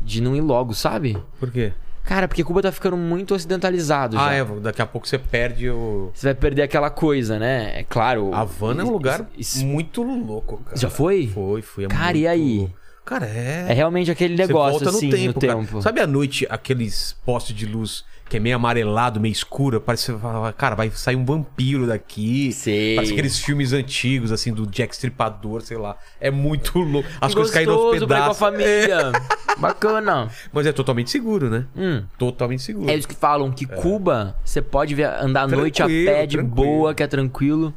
[0.00, 1.16] de não ir logo, sabe?
[1.38, 1.72] Por quê?
[2.06, 4.34] Cara, porque Cuba tá ficando muito ocidentalizado Ah, já.
[4.34, 4.44] é.
[4.60, 6.10] Daqui a pouco você perde o.
[6.14, 7.80] Você vai perder aquela coisa, né?
[7.80, 8.32] É claro.
[8.32, 10.76] Havana é um lugar Isso- muito louco, cara.
[10.76, 11.26] Já foi?
[11.26, 11.84] Foi, foi.
[11.84, 12.70] é Cara, e muito- aí?
[13.04, 13.66] Cara, é.
[13.68, 15.54] É realmente aquele Você negócio volta assim no tempo, cara.
[15.56, 15.82] tempo.
[15.82, 19.80] Sabe à noite aqueles postes de luz que é meio amarelado, meio escuro?
[19.80, 22.52] Parece que você fala, cara, vai sair um vampiro daqui.
[22.52, 22.96] Sei.
[22.96, 25.96] Parece aqueles filmes antigos, assim, do Jack Stripador, sei lá.
[26.20, 27.08] É muito louco.
[27.20, 28.38] As coisas caindo aos ir com a pedaços.
[28.38, 29.12] família.
[29.58, 30.28] Bacana.
[30.52, 31.66] Mas é totalmente seguro, né?
[31.76, 32.04] Hum.
[32.18, 32.90] Totalmente seguro.
[32.90, 36.36] É isso que falam, que Cuba, você pode ver- andar à noite a pé de
[36.36, 36.54] tranquilo.
[36.54, 37.72] boa, que é tranquilo.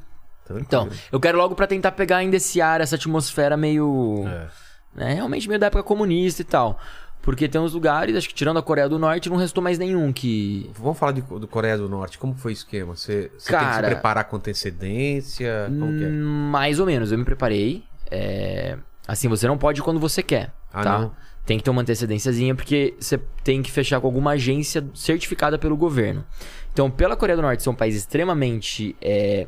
[0.45, 0.65] Tranquilo.
[0.67, 4.25] Então, eu quero logo pra tentar pegar ainda esse ar, essa atmosfera meio.
[4.27, 4.47] É.
[4.95, 6.79] né, realmente meio da época comunista e tal.
[7.21, 10.11] Porque tem uns lugares, acho que tirando a Coreia do Norte, não restou mais nenhum
[10.13, 10.69] que.
[10.73, 12.17] Vamos falar de, do Coreia do Norte.
[12.17, 12.95] Como foi o esquema?
[12.95, 15.65] Você, você tem que se Cara- preparar com antecedência?
[15.67, 16.07] Como é?
[16.07, 17.83] Hum, Mais ou menos, eu me preparei.
[18.09, 18.77] É,
[19.07, 20.99] Assim, você não pode quando você quer, Ah, tá?
[20.99, 21.11] não?
[21.43, 25.75] Tem que ter uma antecedênciazinha, porque você tem que fechar com alguma agência certificada pelo
[25.75, 26.23] governo.
[26.71, 29.47] Então, pela Coreia do Norte ser um país extremamente é,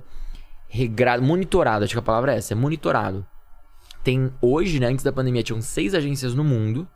[0.67, 3.23] regrado, monitorado, acho que a palavra é essa, é monitorado.
[4.03, 6.87] Tem hoje, né, antes da pandemia, tinham seis agências no mundo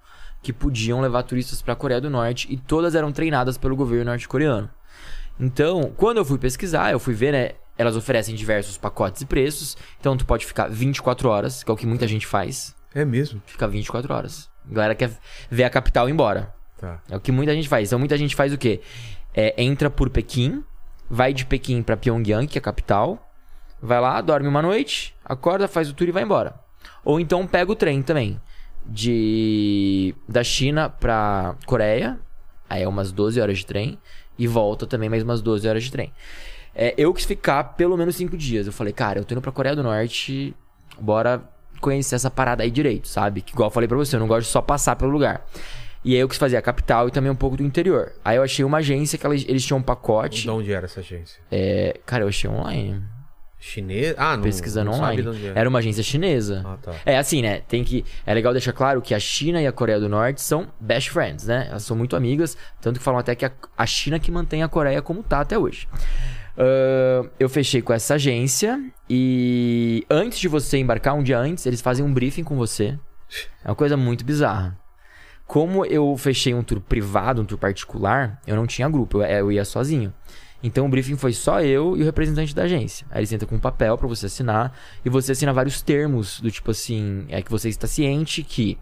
[0.46, 4.12] que podiam levar turistas para a Coreia do Norte e todas eram treinadas pelo governo
[4.12, 4.70] norte-coreano.
[5.40, 7.52] Então, quando eu fui pesquisar, eu fui ver, né?
[7.76, 9.76] Elas oferecem diversos pacotes e preços.
[10.00, 12.76] Então, tu pode ficar 24 horas, que é o que muita gente faz.
[12.94, 13.42] É mesmo?
[13.48, 14.48] Fica 24 horas.
[14.70, 15.10] A galera quer
[15.50, 16.54] ver a capital e ir embora.
[16.78, 17.02] Tá.
[17.10, 17.90] É o que muita gente faz.
[17.90, 18.82] Então, muita gente faz o quê?
[19.34, 20.64] É, entra por Pequim,
[21.10, 23.32] vai de Pequim pra Pyongyang, que é a capital.
[23.82, 26.54] Vai lá, dorme uma noite, acorda, faz o tour e vai embora.
[27.04, 28.40] Ou então pega o trem também.
[28.88, 32.20] De da China pra Coreia.
[32.70, 33.98] Aí é umas 12 horas de trem.
[34.38, 36.12] E volta também mais umas 12 horas de trem.
[36.74, 38.68] É, eu quis ficar pelo menos 5 dias.
[38.68, 40.54] Eu falei, cara, eu tô indo pra Coreia do Norte.
[41.00, 41.42] Bora
[41.80, 43.42] conhecer essa parada aí direito, sabe?
[43.42, 45.46] Que igual eu falei pra você, eu não gosto de só passar pelo lugar.
[46.04, 48.14] E aí eu quis fazer a capital e também um pouco do interior.
[48.24, 50.44] Aí eu achei uma agência que elas- eles tinham um pacote.
[50.44, 51.42] De onde era essa agência?
[51.52, 53.02] É, cara, eu achei online.
[53.66, 54.16] Chinesa?
[54.18, 54.44] Ah, não.
[54.44, 55.28] Pesquisando não online.
[55.28, 55.68] Onde era.
[55.68, 56.62] Uma agência chinesa.
[56.64, 56.94] Ah, tá.
[57.04, 57.62] É assim, né?
[57.68, 58.06] Tem que.
[58.24, 61.48] É legal deixar claro que a China e a Coreia do Norte são best friends,
[61.48, 61.68] né?
[61.70, 62.56] Elas são muito amigas.
[62.80, 65.58] Tanto que falam até que a, a China que mantém a Coreia como tá até
[65.58, 65.88] hoje.
[66.56, 68.80] Ahn, eu fechei com essa agência
[69.10, 73.00] e antes de você embarcar, um dia antes, eles fazem um briefing com você.
[73.64, 74.78] É uma coisa muito bizarra.
[75.48, 79.52] Como eu fechei um tour privado, um tour particular, eu não tinha grupo, eu, eu
[79.52, 80.14] ia sozinho.
[80.66, 83.06] Então o briefing foi só eu e o representante da agência.
[83.12, 84.76] Aí ele senta com um papel pra você assinar
[85.06, 88.78] e você assina vários termos do tipo assim, é que você está ciente que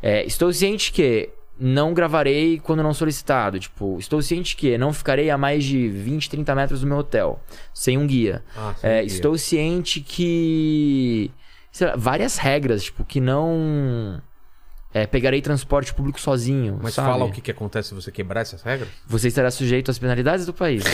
[0.00, 5.30] é, estou ciente que não gravarei quando não solicitado, tipo, estou ciente que não ficarei
[5.30, 7.40] a mais de 20, 30 metros do meu hotel
[7.72, 8.42] sem um guia.
[8.56, 9.06] Ah, sem É, guia.
[9.06, 11.30] estou ciente que
[11.72, 14.20] sei lá, várias regras, tipo, que não
[14.94, 17.08] é, pegarei transporte público sozinho, Mas sabe?
[17.08, 18.88] fala o que, que acontece se você quebrar essas regras?
[19.08, 20.84] Você estará sujeito às penalidades do país.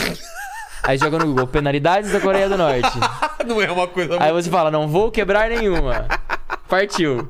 [0.83, 2.91] Aí joga no Google, penalidades da Coreia do Norte.
[3.45, 6.07] não é uma coisa Aí você fala, não vou quebrar nenhuma.
[6.67, 7.29] Partiu.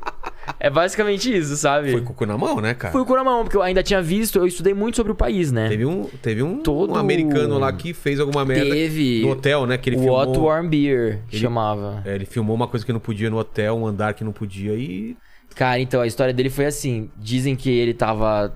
[0.60, 1.92] É basicamente isso, sabe?
[1.92, 2.92] Foi com o cu na mão, né, cara?
[2.92, 5.16] Fui o cu na mão, porque eu ainda tinha visto, eu estudei muito sobre o
[5.16, 5.68] país, né?
[5.70, 9.66] Teve um, teve um, Todo- um americano lá que fez alguma merda Teve no hotel,
[9.66, 9.78] né?
[9.78, 10.44] Que ele o filmou.
[10.46, 12.02] Warm Beer, que Ele- chamava.
[12.06, 14.74] É, ele filmou uma coisa que não podia no hotel, um andar que não podia
[14.74, 15.16] e.
[15.56, 18.56] Cara, então a história dele foi assim: dizem que ele tava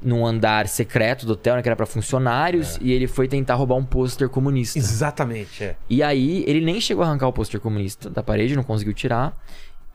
[0.00, 1.62] num andar secreto do hotel, né?
[1.62, 2.80] Que era pra funcionários, É.
[2.82, 4.78] e ele foi tentar roubar um pôster comunista.
[4.78, 5.76] Exatamente, é.
[5.90, 9.36] E aí, ele nem chegou a arrancar o pôster comunista da parede, não conseguiu tirar.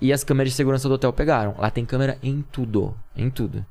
[0.02, 1.56] E as câmeras de segurança do hotel pegaram.
[1.58, 2.94] Lá tem câmera em tudo.
[3.16, 3.66] Em tudo.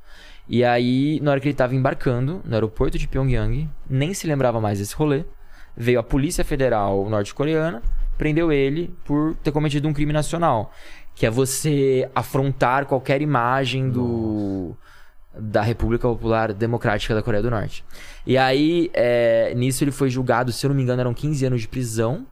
[0.49, 4.59] E aí, na hora que ele tava embarcando no aeroporto de Pyongyang, nem se lembrava
[4.59, 5.25] mais desse rolê.
[5.77, 7.83] Veio a Polícia Federal norte-coreana,
[8.23, 10.73] prendeu ele por ter cometido um crime nacional.
[11.13, 14.77] Que é você afrontar qualquer imagem do
[15.37, 17.85] da República Popular Democrática da Coreia do Norte.
[18.25, 21.61] E aí, é, nisso ele foi julgado, se eu não me engano, eram 15 anos
[21.63, 22.25] de prisão.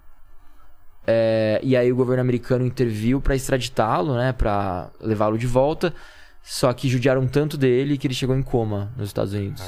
[1.07, 4.33] é, e aí o governo americano interviu pra extraditá-lo, né?
[4.33, 5.93] Pra levá-lo de volta.
[6.43, 9.63] Só que judiaram tanto dele que ele chegou em coma nos Estados Unidos.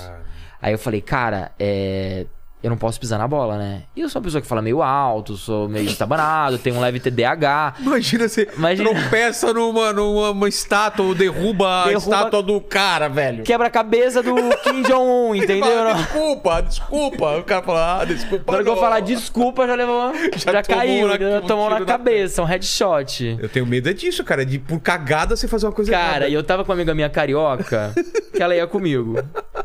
[0.61, 2.27] Aí eu falei, cara, é.
[2.63, 3.83] Eu não posso pisar na bola, né?
[3.97, 7.01] E eu sou uma pessoa que fala meio alto, sou meio estabanado, tenho um leve
[7.01, 7.75] TDAH.
[7.81, 13.09] Imagina você Imagina- tropeça numa, numa uma estátua ou derruba, a Derruba- estátua do cara,
[13.09, 13.43] velho.
[13.43, 15.67] Quebra a cabeça do Kim Jong-un, entendeu?
[15.67, 17.37] fala, desculpa, desculpa.
[17.39, 18.53] O cara fala, ah, desculpa.
[18.53, 20.13] Na hora que eu falar desculpa, já levou.
[20.37, 23.39] Já Já, caiu, na- já um tomou na tiro na cabeça, um headshot.
[23.41, 24.47] Eu tenho medo é disso, cara.
[24.47, 26.29] De por cagada você fazer uma coisa Cara, errada.
[26.29, 27.93] e eu tava com uma amiga minha carioca,
[28.33, 29.19] que ela ia comigo.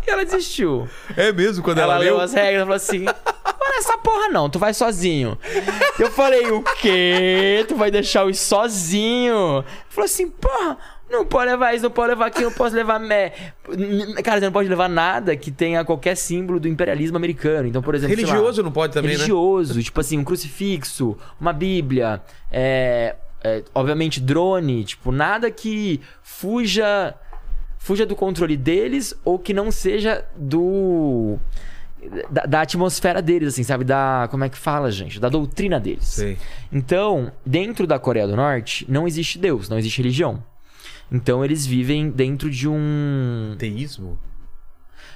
[0.06, 0.88] E ela desistiu.
[1.16, 2.14] É mesmo, quando ela, Ela leu.
[2.16, 5.38] leu as regras e falou assim: Mano, essa porra não, tu vai sozinho.
[6.00, 7.66] Eu falei, o quê?
[7.68, 9.64] Tu vai deixar ir sozinho?
[9.90, 10.78] Falou assim, porra.
[11.10, 13.00] Não pode levar isso, não pode levar aquilo, não posso levar.
[13.00, 13.32] Me...
[14.22, 17.68] Cara, você não pode levar nada que tenha qualquer símbolo do imperialismo americano.
[17.68, 18.14] Então, por exemplo.
[18.14, 19.16] sei lá, Religioso não pode também, né?
[19.16, 27.16] religioso, tipo assim, um crucifixo, uma bíblia, é, é, obviamente drone, tipo, nada que fuja
[27.78, 31.38] fuja do controle deles ou que não seja do
[32.30, 33.84] da, da atmosfera deles, assim, sabe?
[33.84, 35.20] Da como é que fala, gente?
[35.20, 36.08] Da doutrina deles.
[36.08, 36.38] Sei.
[36.72, 40.44] Então, dentro da Coreia do Norte, não existe Deus, não existe religião.
[41.12, 44.20] Então, eles vivem dentro de um Teísmo?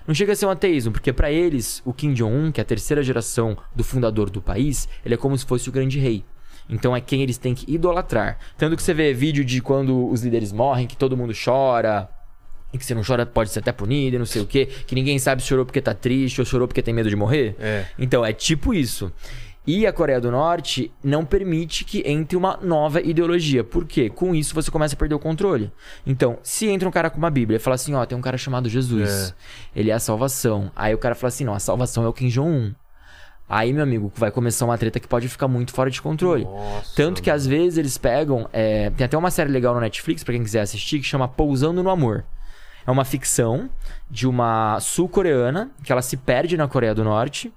[0.08, 2.66] não chega a ser um ateísmo, porque pra eles, o Kim Jong-un, que é a
[2.66, 6.26] terceira geração do fundador do país, ele é como se fosse o grande rei.
[6.70, 8.38] Então é quem eles têm que idolatrar.
[8.58, 12.10] Tanto que você vê vídeo de quando os líderes morrem, que todo mundo chora.
[12.74, 14.66] E que se não chora pode ser até punido e não sei o quê.
[14.88, 17.56] Que ninguém sabe se chorou porque tá triste ou chorou porque tem medo de morrer.
[17.60, 17.86] É.
[18.00, 19.12] Então é tipo isso.
[19.68, 23.64] E a Coreia do Norte não permite que entre uma nova ideologia.
[23.64, 24.10] Por quê?
[24.10, 25.72] Com isso você começa a perder o controle.
[26.08, 28.38] Então, se entra um cara com uma Bíblia e fala assim: ó, tem um cara
[28.40, 29.36] chamado Jesus.
[29.76, 30.72] Ele é a salvação.
[30.76, 32.74] Aí o cara fala assim: não, a salvação é o Kim Jong-un.
[33.48, 36.46] Aí, meu amigo, vai começar uma treta que pode ficar muito fora de controle.
[36.46, 38.48] Nossa, Tanto que às vezes eles pegam.
[38.54, 41.84] é, Tem até uma série legal no Netflix, pra quem quiser assistir, que chama Pousando
[41.84, 42.24] no Amor.
[42.86, 43.70] É uma ficção
[44.10, 47.54] de uma sul-coreana que ela se perde na Coreia do Norte.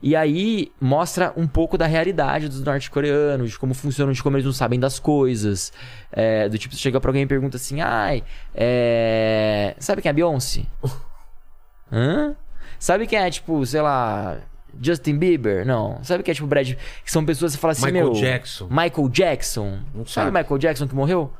[0.00, 4.46] E aí mostra um pouco da realidade dos norte-coreanos, de como funcionam, de como eles
[4.46, 5.72] não sabem das coisas.
[6.12, 8.22] É, do tipo, você chega pra alguém e pergunta assim: ai,
[8.54, 9.74] é...
[9.78, 10.62] sabe quem é a Beyoncé?
[11.90, 12.36] Hã?
[12.78, 14.38] Sabe quem é, tipo, sei lá,
[14.80, 15.66] Justin Bieber?
[15.66, 15.98] Não.
[16.04, 16.74] Sabe quem é, tipo, Brad...
[17.04, 18.14] Que são pessoas que você fala assim, Michael meu...
[18.14, 18.68] Jackson.
[18.70, 19.78] Michael Jackson.
[19.92, 20.38] Não sabe sabe.
[20.38, 21.32] Michael Jackson que morreu?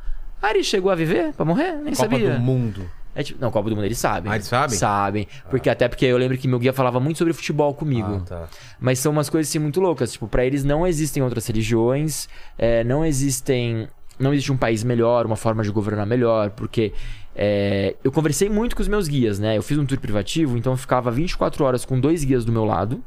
[0.43, 1.75] Ah, ele chegou a viver pra morrer?
[1.75, 2.35] Nem Copa sabia.
[2.35, 2.91] do Mundo.
[3.19, 4.31] É tipo, não, Copa do Mundo eles sabem.
[4.31, 4.79] Ah, eles sabem?
[4.79, 5.29] Sabem.
[5.51, 8.23] Porque até porque eu lembro que meu guia falava muito sobre futebol comigo.
[8.23, 8.49] Ah, tá.
[8.79, 10.13] Mas são umas coisas assim muito loucas.
[10.13, 13.89] Tipo, pra eles não existem outras religiões, é, não existem.
[14.21, 16.93] Não existe um país melhor, uma forma de governar melhor, porque
[17.35, 19.57] é, eu conversei muito com os meus guias, né?
[19.57, 22.65] Eu fiz um tour privativo, então eu ficava 24 horas com dois guias do meu
[22.65, 23.03] lado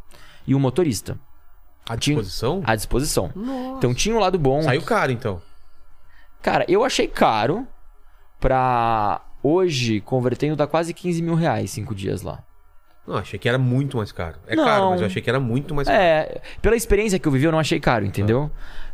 [0.45, 1.17] e um motorista
[1.87, 2.61] À disposição?
[2.65, 3.31] à disposição.
[3.77, 4.61] Então tinha um lado bom.
[4.61, 5.41] Saiu caro, então.
[6.41, 7.65] Cara, eu achei caro
[8.39, 12.39] pra hoje, convertendo, dá quase 15 mil reais cinco dias lá.
[13.07, 14.37] Não, achei que era muito mais caro.
[14.47, 14.63] É Não.
[14.63, 15.99] caro, mas eu achei que era muito mais caro.
[15.99, 18.49] É, pela experiência que eu vivi, eu não achei caro, entendeu?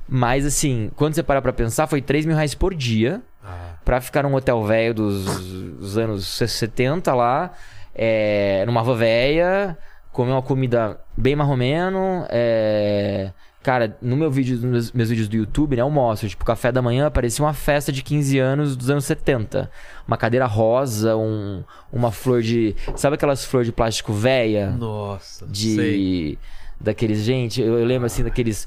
[0.08, 4.00] Mas assim, quando você parar pra pensar, foi 3 mil reais por dia Ah, pra
[4.00, 7.52] ficar num hotel velho dos, anos 70 lá,
[7.94, 9.78] é, numa van velha,
[10.14, 13.34] comer uma comida bem marromeno, é...
[13.68, 16.82] Cara, no meu vídeo, nos meus, vídeos do YouTube, né, eu mostro, tipo, café da
[16.82, 19.70] manhã parecia uma festa de 15 anos dos anos 70.
[20.08, 22.74] Uma cadeira rosa, um, uma flor de...
[22.96, 24.72] Sabe aquelas flores de plástico velha?
[24.72, 26.40] nossa, de sei.
[26.80, 28.66] daqueles gente eu, eu lembro assim daqueles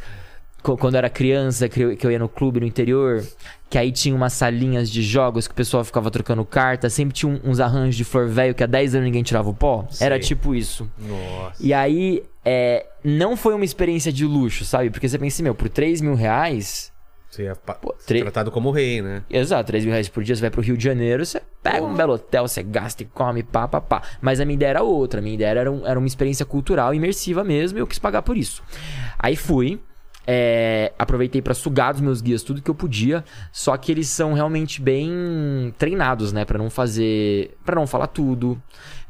[0.63, 3.25] quando eu era criança que eu, ia no clube no interior
[3.69, 7.41] que aí tinha umas salinhas de jogos que o pessoal ficava trocando carta sempre tinha
[7.45, 10.55] uns arranjos de flor velho que há 10 anos ninguém tirava o pó era tipo
[10.55, 11.55] isso Nossa.
[11.65, 15.55] e aí é, não foi uma experiência de luxo sabe porque você pensa assim, meu
[15.55, 16.93] por 3 mil reais
[17.31, 19.23] Você é Pô, tre- tratado como rei, né?
[19.31, 21.95] Exato, 3 mil reais por dia, você vai pro Rio de Janeiro, você pega um
[21.95, 24.03] belo hotel, você gasta e come, pá, pá, pá.
[24.21, 26.93] Mas a minha ideia era outra, a minha ideia era, um- era uma experiência cultural,
[26.93, 28.65] imersiva mesmo, e eu quis pagar por isso.
[29.17, 29.79] Aí fui,
[30.27, 34.33] é, aproveitei pra sugar dos meus guias tudo que eu podia, só que eles são
[34.33, 38.61] realmente bem treinados, né, Pra não fazer, Pra não falar tudo.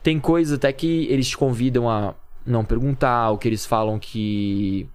[0.03, 2.15] Tem coisas até que eles te convidam a
[2.47, 4.89] não perguntar, o que eles falam que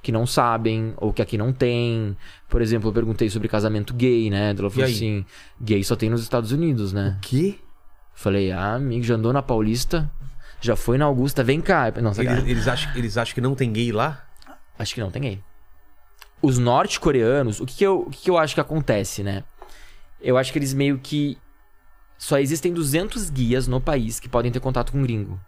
[0.00, 2.16] que não sabem, ou que aqui não tem.
[2.48, 4.54] Por exemplo, eu perguntei sobre casamento gay, né?
[4.56, 5.24] Ela falou assim:
[5.60, 7.18] gay só tem nos Estados Unidos, né?
[7.20, 7.58] Que?
[8.14, 10.10] Falei, ah, amigo, já andou na Paulista,
[10.60, 11.92] já foi na Augusta, vem cá.
[12.02, 14.24] Não, Eles, eles, acham, eles acham que não tem gay lá?
[14.78, 15.42] Acho que não tem gay.
[16.40, 19.42] Os norte-coreanos, o que, que, eu, o que, que eu acho que acontece, né?
[20.20, 21.36] Eu acho que eles meio que.
[22.16, 25.40] Só existem 200 guias no país que podem ter contato com gringo.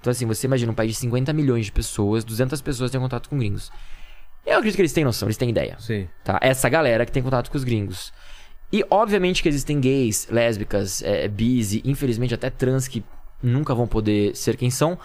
[0.00, 3.28] Então, assim, você imagina um país de 50 milhões de pessoas, 200 pessoas têm contato
[3.28, 3.72] com gringos.
[4.46, 5.76] Eu acredito que eles têm noção, eles têm ideia.
[5.78, 6.08] Sim.
[6.24, 6.38] Tá?
[6.40, 8.12] Essa galera que tem contato com os gringos.
[8.72, 13.04] E obviamente que existem gays, lésbicas, é, bis e infelizmente até trans que
[13.42, 14.98] nunca vão poder ser quem são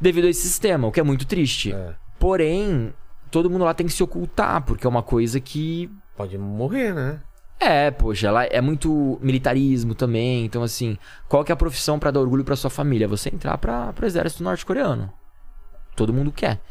[0.00, 1.72] devido a esse sistema, o que é muito triste.
[1.72, 1.94] É.
[2.24, 2.94] Porém,
[3.30, 7.20] todo mundo lá tem que se ocultar, porque é uma coisa que Pode morrer, né?
[7.60, 10.42] é, poxa, lá é muito militarismo também.
[10.42, 10.96] Então, assim,
[11.28, 13.06] qual que é a profissão pra dar orgulho pra sua família?
[13.06, 15.12] Você entrar pra, pro exército norte-coreano.
[15.94, 16.62] Todo mundo quer.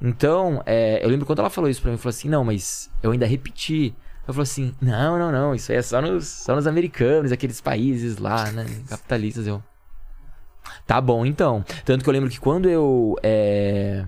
[0.00, 3.10] Então, é, eu lembro quando ela falou isso pra mim, falou assim: não, mas eu
[3.10, 3.94] ainda repeti.
[4.26, 7.60] Eu falei assim: não, não, não, isso aí é só nos, só nos americanos, aqueles
[7.60, 9.46] países lá, né, capitalistas.
[9.46, 9.62] Eu.
[10.86, 11.62] Tá bom, então.
[11.84, 13.18] Tanto que eu lembro que quando eu.
[13.22, 14.06] é,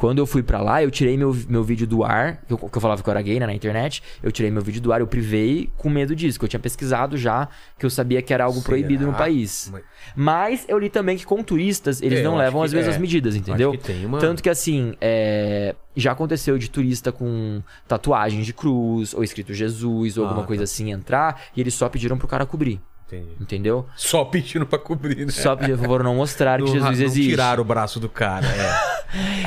[0.00, 2.74] Quando eu fui pra lá, eu tirei meu, meu vídeo do ar, que eu, que
[2.74, 4.02] eu falava que eu era gay né, na internet.
[4.22, 7.18] Eu tirei meu vídeo do ar, eu privei com medo disso, que eu tinha pesquisado
[7.18, 7.46] já,
[7.78, 8.66] que eu sabia que era algo Será?
[8.66, 9.70] proibido no país.
[10.16, 12.98] Mas- eu li também que com turistas, eles É, não levam as mesmas é.
[12.98, 13.72] medidas, entendeu?
[13.72, 19.22] Que tem Tanto que assim, é, já aconteceu de turista com tatuagem de cruz, ou
[19.22, 20.46] escrito Jesus, ou Ah, alguma tá.
[20.48, 22.80] coisa assim entrar, e eles só pediram pro cara cobrir,
[23.12, 23.36] Entendi.
[23.40, 23.86] entendeu?
[23.96, 25.32] Só pedindo pra cobrir, né?
[25.32, 27.28] Só pediram, por favor, não mostrar que Jesus não existe.
[27.30, 28.46] tiraram o braço do cara.
[28.46, 29.00] É.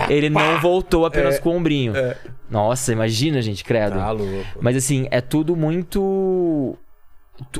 [0.13, 1.95] Ele não voltou apenas É, com o ombrinho.
[1.95, 2.17] é.
[2.49, 3.95] Nossa, imagina, gente, credo.
[3.95, 4.45] Tá louco.
[4.61, 6.77] Mas assim, é tudo muito.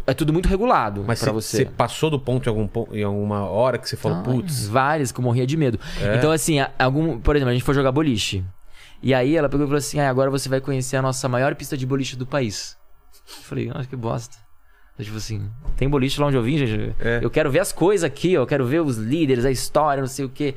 [0.06, 1.66] É tudo muito regulado Mas pra você você.
[1.66, 5.20] passou do ponto em, algum, em alguma hora que você falou, Ah, putz, Várias que
[5.20, 5.80] eu morria de medo.
[6.00, 6.16] É?
[6.16, 8.44] Então, assim, algum, por exemplo, a gente foi jogar boliche.
[9.02, 11.56] E aí ela pegou e falou assim: ah, agora você vai conhecer a nossa maior
[11.56, 12.78] pista de boliche do país.
[13.28, 14.38] Eu falei, nossa, que bosta.
[14.98, 16.94] Eu, tipo assim, tem boliche lá onde eu vim, gente.
[17.00, 17.20] É.
[17.22, 18.42] Eu quero ver as coisas aqui, ó.
[18.42, 20.54] Eu quero ver os líderes, a história, não sei o quê.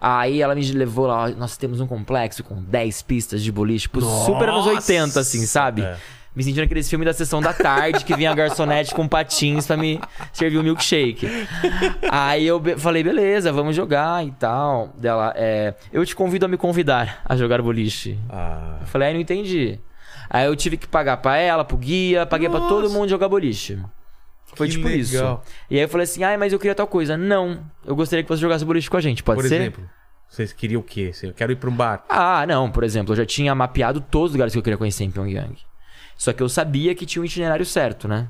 [0.00, 4.00] Aí ela me levou lá, nós temos um complexo com 10 pistas de boliche, tipo,
[4.00, 4.76] super anos Nossa!
[4.92, 5.82] 80, assim, sabe?
[5.82, 5.96] É.
[6.36, 9.76] Me sentindo aqueles filmes da sessão da tarde que vinha a garçonete com patins pra
[9.76, 10.00] me
[10.32, 11.28] servir o milkshake.
[12.10, 14.92] Aí eu be- falei, beleza, vamos jogar e tal.
[14.98, 18.18] Dela, é, eu te convido a me convidar a jogar boliche.
[18.28, 19.78] ah, Eu falei, aí não entendi.
[20.34, 22.94] Aí eu tive que pagar pra ela, pro guia, paguei pra todo Nossa!
[22.98, 23.78] mundo jogar boliche.
[24.56, 25.14] Foi Que tipo isso.
[25.14, 25.44] legal.
[25.70, 27.16] E aí eu falei assim, ai, mas eu queria tal coisa.
[27.16, 29.54] Não, eu gostaria que você jogasse boliche com a gente, pode por ser?
[29.60, 29.88] exemplo,
[30.28, 31.12] vocês queriam o quê?
[31.22, 32.04] Eu quero ir pra um bar.
[32.08, 35.04] Ah, não, por exemplo, eu já tinha mapeado todos os lugares que eu queria conhecer
[35.04, 35.56] em Pyongyang.
[36.16, 38.28] Só que eu sabia que tinha um itinerário certo, né?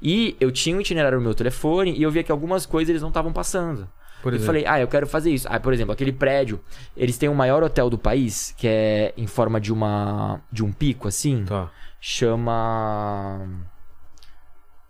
[0.00, 3.02] E eu tinha um itinerário no meu telefone e eu via que algumas coisas eles
[3.02, 3.86] não estavam passando.
[4.22, 4.46] Por eu exemplo.
[4.46, 5.46] falei, ah, eu quero fazer isso.
[5.50, 6.60] Ah, por exemplo, aquele prédio,
[6.96, 10.72] eles têm o maior hotel do país, que é em forma de uma de um
[10.72, 11.68] pico assim, Tá.
[12.00, 13.46] chama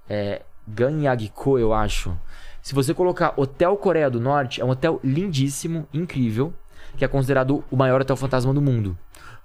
[0.08, 2.16] é Ganyagiko, eu acho.
[2.60, 6.52] Se você colocar Hotel Coreia do Norte, é um hotel lindíssimo, incrível,
[6.96, 8.96] que é considerado o maior hotel fantasma do mundo,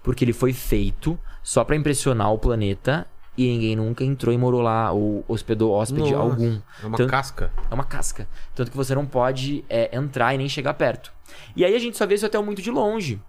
[0.03, 3.07] porque ele foi feito só pra impressionar o planeta
[3.37, 6.59] e ninguém nunca entrou e morou lá ou hospedou hóspede Nossa, algum.
[6.83, 7.51] É uma Tanto- casca.
[7.69, 8.27] é uma casca.
[8.55, 11.13] Tanto que você não pode é, entrar e nem chegar perto.
[11.55, 13.21] E aí a gente só vê esse hotel muito de longe.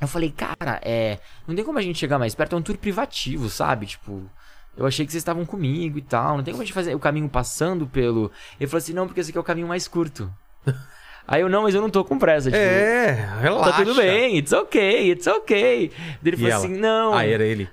[0.00, 1.18] Eu falei, cara, é.
[1.46, 3.86] Não tem como a gente chegar mais perto, é um tour privativo, sabe?
[3.86, 4.22] Tipo.
[4.76, 6.36] Eu achei que vocês estavam comigo e tal.
[6.36, 8.30] Não tem como a gente fazer o caminho passando pelo.
[8.60, 10.32] Ele falou assim, não, porque esse aqui é o caminho mais curto.
[11.26, 12.48] Aí eu, não, mas eu não tô com pressa.
[12.50, 13.70] Tipo, É, relaxa.
[13.72, 15.88] Tá tudo bem, it's okay, it's okay.
[15.88, 16.64] Daí Ele E falou ela?
[16.64, 17.12] assim, não.
[17.12, 17.68] Ah, era ele.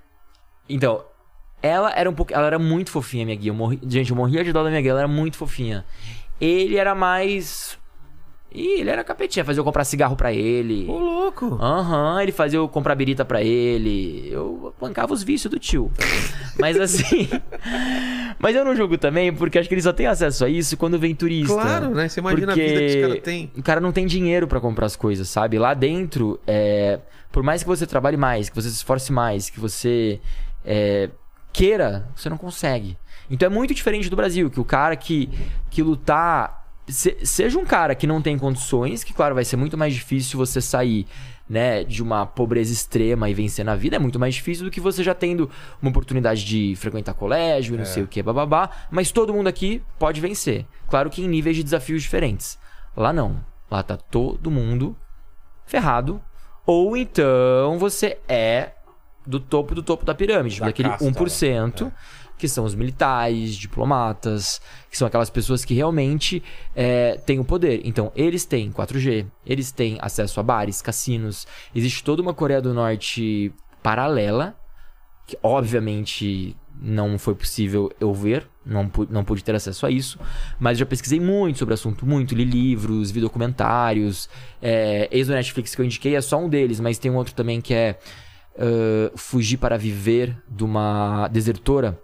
[0.68, 1.06] Então,
[1.62, 2.34] ela era um pouco.
[2.34, 3.52] Ela era muito fofinha, minha guia.
[3.52, 5.86] Eu morri, gente, eu morria de dó da minha guia, ela era muito fofinha.
[6.40, 7.78] Ele era mais.
[8.54, 10.86] Ih, ele era capetinha, fazia eu comprar cigarro pra ele.
[10.88, 11.58] Ô, louco.
[11.62, 14.30] Aham, ele fazia eu comprar birita pra ele.
[14.32, 15.92] Eu bancava os vícios do tio.
[16.58, 17.28] Mas assim.
[18.40, 20.98] Mas eu não julgo também, porque acho que ele só tem acesso a isso quando
[20.98, 21.54] vem turista.
[21.54, 22.08] Claro, né?
[22.08, 23.52] Você imagina a vida que esse cara tem.
[23.58, 25.58] O cara não tem dinheiro pra comprar as coisas, sabe?
[25.58, 27.00] Lá dentro, é,
[27.32, 30.20] por mais que você trabalhe mais, que você se esforce mais, que você
[30.64, 31.10] é,
[31.56, 32.98] queira, você não consegue.
[33.30, 35.30] Então é muito diferente do Brasil, que o cara que,
[35.70, 36.64] que lutar.
[36.88, 40.38] se- seja um cara que não tem condições, que claro, vai ser muito mais difícil
[40.38, 41.06] você sair.
[41.48, 44.80] Né, de uma pobreza extrema e vencer na vida é muito mais difícil do que
[44.82, 45.48] você já tendo
[45.80, 48.68] uma oportunidade de frequentar colégio e não sei o que, bababá.
[48.90, 50.66] Mas todo mundo aqui pode vencer.
[50.90, 52.58] Claro que em níveis de desafios diferentes.
[52.98, 53.46] Lá não.
[53.70, 54.98] Lá tá todo mundo
[55.68, 56.20] ferrado.
[56.66, 58.72] Ou então você é
[59.26, 61.92] do topo do topo da pirâmide, Da daquele casta, 1%,
[62.38, 66.44] que são os militares, diplomatas, que são aquelas pessoas que realmente
[66.76, 67.82] é, têm o poder.
[67.86, 71.48] Então, eles têm 4G, eles têm acesso a bares, cassinos.
[71.74, 74.56] Existe toda uma Coreia do Norte paralela,
[75.26, 80.20] que obviamente não foi possível eu ver, não, não pude ter acesso a isso,
[80.60, 84.30] mas já pesquisei muito sobre o assunto, muito, li livros, vi documentários,
[84.62, 87.34] é, ex do Netflix que eu indiquei é só um deles, mas tem um outro
[87.34, 87.98] também que é
[89.16, 92.00] Fugir para Viver, de uma desertora,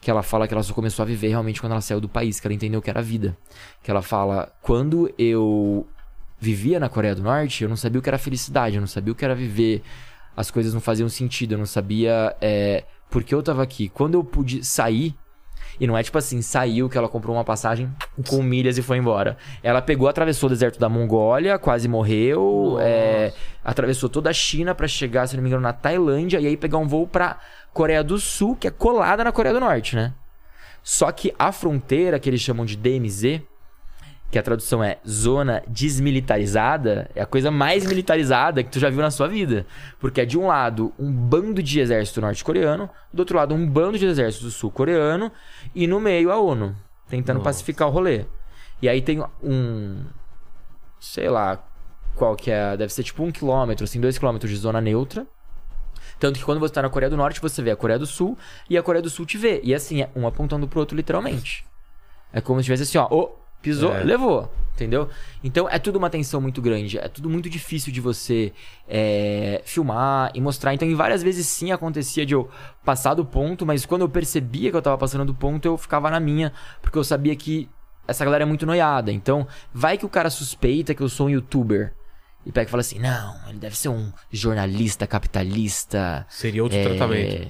[0.00, 2.38] que ela fala que ela só começou a viver realmente quando ela saiu do país,
[2.38, 3.36] que ela entendeu que era a vida.
[3.82, 5.86] Que ela fala, quando eu
[6.38, 9.12] vivia na Coreia do Norte, eu não sabia o que era felicidade, eu não sabia
[9.12, 9.82] o que era viver
[10.36, 13.88] as coisas não faziam sentido, eu não sabia é, por que eu tava aqui.
[13.88, 15.16] Quando eu pude sair,
[15.78, 17.90] e não é tipo assim, saiu que ela comprou uma passagem
[18.28, 19.36] com milhas e foi embora.
[19.62, 23.32] Ela pegou, atravessou o deserto da Mongólia, quase morreu, é,
[23.64, 26.78] atravessou toda a China pra chegar, se não me engano, na Tailândia, e aí pegar
[26.78, 27.38] um voo pra
[27.72, 30.14] Coreia do Sul, que é colada na Coreia do Norte, né?
[30.82, 33.42] Só que a fronteira, que eles chamam de DMZ,
[34.30, 39.00] que a tradução é zona desmilitarizada, é a coisa mais militarizada que tu já viu
[39.00, 39.66] na sua vida.
[40.00, 43.98] Porque é de um lado um bando de exército norte-coreano, do outro lado um bando
[43.98, 45.30] de exército sul-coreano,
[45.74, 46.74] e no meio a ONU,
[47.08, 47.50] tentando Nossa.
[47.50, 48.24] pacificar o rolê.
[48.82, 50.04] E aí tem um.
[51.00, 51.64] Sei lá
[52.14, 52.76] qual que é.
[52.76, 55.26] Deve ser tipo um quilômetro, assim, dois quilômetros de zona neutra.
[56.18, 58.38] Tanto que quando você tá na Coreia do Norte, você vê a Coreia do Sul
[58.68, 59.60] e a Coreia do Sul te vê.
[59.62, 61.64] E assim, é um apontando pro outro literalmente.
[62.32, 64.02] É como se tivesse assim, ó, ô, pisou, É.
[64.02, 64.52] levou.
[64.74, 65.08] Entendeu?
[65.42, 66.98] Então é tudo uma tensão muito grande.
[66.98, 68.52] É tudo muito difícil de você
[68.86, 70.74] é, filmar e mostrar.
[70.74, 72.50] Então, em várias vezes sim acontecia de eu
[72.84, 76.10] passar do ponto, mas quando eu percebia que eu tava passando do ponto, eu ficava
[76.10, 76.52] na minha,
[76.82, 77.70] porque eu sabia que
[78.06, 79.10] essa galera é muito noiada.
[79.10, 81.94] Então, vai que o cara suspeita que eu sou um youtuber.
[82.44, 86.26] E pega e fala assim: não, ele deve ser um jornalista capitalista.
[86.28, 87.48] Seria outro é, tratamento.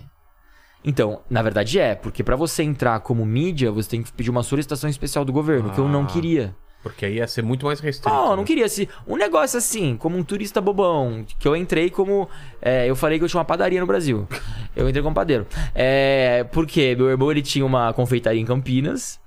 [0.86, 4.44] Então, na verdade é, porque pra você entrar como mídia, você tem que pedir uma
[4.44, 6.06] solicitação especial do governo, que eu não Ah.
[6.06, 6.54] queria.
[6.82, 8.08] Porque aí ia ser muito mais restrito.
[8.14, 8.44] Não, eu não né?
[8.44, 12.28] queria se um negócio assim, como um turista bobão, que eu entrei como
[12.62, 14.28] é, eu falei que eu tinha uma padaria no Brasil.
[14.76, 15.44] Eu entrei como padeiro.
[15.74, 19.18] É, porque meu irmão ele tinha uma confeitaria em Campinas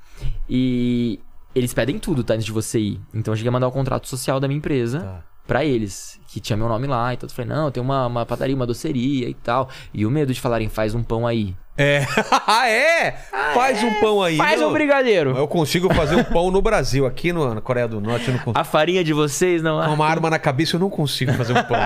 [0.50, 1.20] e
[1.54, 3.02] eles pedem tudo, tá, antes de você ir.
[3.14, 5.24] Então eu cheguei a mandar o contrato social da minha empresa Tá.
[5.50, 8.56] Pra eles, que tinha meu nome lá, então eu falei: "Não, tem uma, uma padaria,
[8.56, 9.68] uma doceria e tal".
[9.92, 11.56] E o medo de falarem: "Faz um pão aí".
[11.76, 12.06] É.
[12.46, 13.12] ah, é?
[13.54, 14.36] Faz um pão aí.
[14.36, 15.36] Faz Não, um brigadeiro.
[15.38, 17.06] Eu consigo fazer um pão no Brasil.
[17.06, 18.60] Aqui no, na Coreia do Norte eu não consigo.
[18.60, 21.64] A farinha de vocês não Com uma arma na cabeça eu não consigo fazer um
[21.64, 21.80] pão.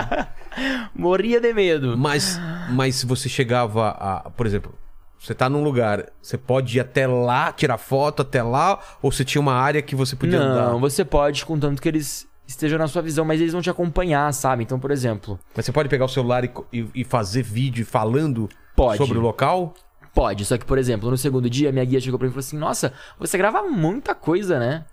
[0.92, 1.96] morria de medo.
[1.96, 4.30] Mas, mas se você chegava a.
[4.30, 4.74] Por exemplo,
[5.16, 9.24] você tá num lugar, você pode ir até lá, tirar foto até lá, ou você
[9.24, 10.78] tinha uma área que você podia não, andar?
[10.80, 14.62] você pode, contanto que eles estejam na sua visão, mas eles vão te acompanhar, sabe?
[14.62, 18.98] Então, por exemplo, Mas você pode pegar o celular e, e fazer vídeo falando Pode.
[18.98, 19.74] sobre o local?
[20.14, 20.44] pode.
[20.44, 22.56] Só que, por exemplo, no segundo dia, minha guia chegou pra mim e falou assim:
[22.56, 24.84] Nossa, você grava muita coisa, né?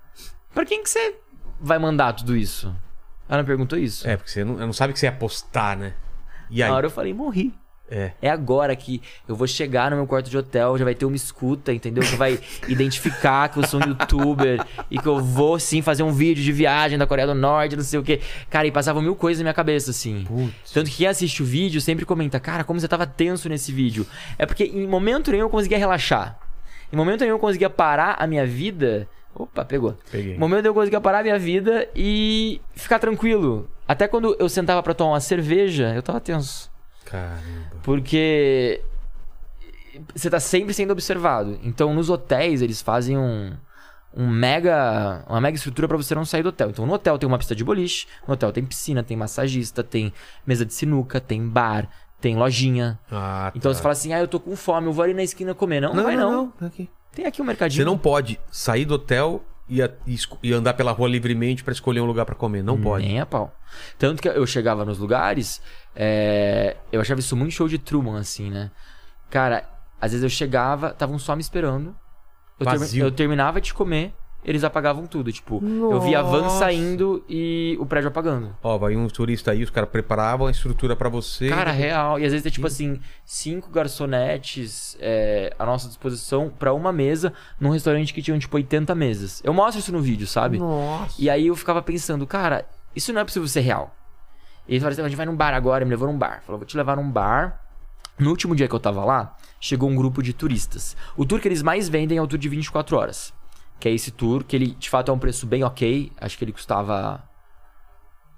[0.54, 1.16] Pra quem que você
[1.60, 2.76] vai mandar tudo isso?
[3.30, 4.08] Ela me perguntou isso.
[4.08, 5.94] É, porque você não, não sabe que você ia postar, né?
[6.50, 6.70] E aí?
[6.70, 7.54] Na hora eu falei: Morri.
[7.92, 8.12] É.
[8.22, 11.16] É agora que eu vou chegar no meu quarto de hotel, já vai ter uma
[11.16, 12.02] escuta, entendeu?
[12.02, 12.40] Que vai
[12.70, 16.52] identificar que eu sou um youtuber e que eu vou sim fazer um vídeo de
[16.54, 18.22] viagem da Coreia do Norte, não sei o quê.
[18.50, 20.24] Cara, e passavam mil coisas na minha cabeça, assim.
[20.24, 20.72] Putz.
[20.72, 24.08] Tanto que quem assiste o vídeo sempre comenta, cara, como você tava tenso nesse vídeo.
[24.38, 26.40] É porque em momento nenhum eu conseguia relaxar.
[26.94, 29.08] Em momento nenhum eu conseguia parar a minha vida.
[29.36, 29.98] Opa, pegou.
[30.10, 30.36] Peguei.
[30.36, 33.70] Em momento nenhum eu conseguia parar a minha vida e ficar tranquilo.
[33.86, 36.71] Até quando eu sentava pra tomar uma cerveja, eu tava tenso.
[37.12, 37.42] Caramba.
[37.84, 38.82] Porque
[40.16, 41.60] você tá sempre sendo observado.
[41.64, 43.54] Então, nos hotéis, eles fazem um,
[44.16, 46.70] um mega, uma mega estrutura pra você não sair do hotel.
[46.70, 50.14] Então, no hotel tem uma pista de boliche, no hotel tem piscina, tem massagista, tem
[50.48, 51.90] mesa de sinuca, tem bar,
[52.20, 52.98] tem lojinha.
[53.12, 53.76] Ah, Então, tá.
[53.76, 55.82] você fala assim: ah, eu tô com fome, eu vou ali na esquina comer.
[55.82, 56.50] Não, não, vai não.
[56.52, 56.90] Tá aqui.
[57.14, 57.82] Tem aqui um mercadinho.
[57.82, 61.72] Você não pode sair do hotel e, a- e e andar pela rua livremente pra
[61.72, 62.62] escolher um lugar pra comer.
[62.62, 63.06] Não pode.
[63.08, 63.56] Nem a pau.
[63.98, 65.62] Tanto que eu chegava nos lugares,
[65.96, 68.70] é, eu achava isso muito show de Truman, assim, né?
[69.30, 69.64] Cara,
[70.00, 71.96] às vezes eu chegava, estavam só me esperando.
[72.60, 75.32] Eu, termi- eu terminava de comer, eles apagavam tudo.
[75.32, 76.60] Tipo, eu via a van Nossa.
[76.60, 78.56] saindo e o prédio apagando.
[78.62, 81.50] Ó, vai um turista aí, os caras preparavam a estrutura pra você.
[81.50, 82.20] Cara, real.
[82.20, 87.34] E às vezes é tipo assim, cinco garçonetes é, à nossa disposição pra uma mesa
[87.60, 89.42] num restaurante que tinham tipo 80 mesas.
[89.44, 90.58] Eu mostro isso no vídeo, sabe?
[90.58, 91.16] Nossa.
[91.20, 92.66] E aí eu ficava pensando, cara,
[92.96, 93.96] isso não é possível ser real.
[94.68, 96.42] E ele falou assim, a gente vai num bar agora, ele me levou num bar.
[96.46, 97.60] Falou, vou te levar num bar.
[98.18, 100.96] No último dia que eu tava lá, chegou um grupo de turistas.
[101.18, 103.34] O tour que eles mais vendem é o tour de 24 horas.
[103.82, 106.12] Que é esse tour, que ele de fato é um preço bem ok.
[106.22, 107.24] Acho que ele custava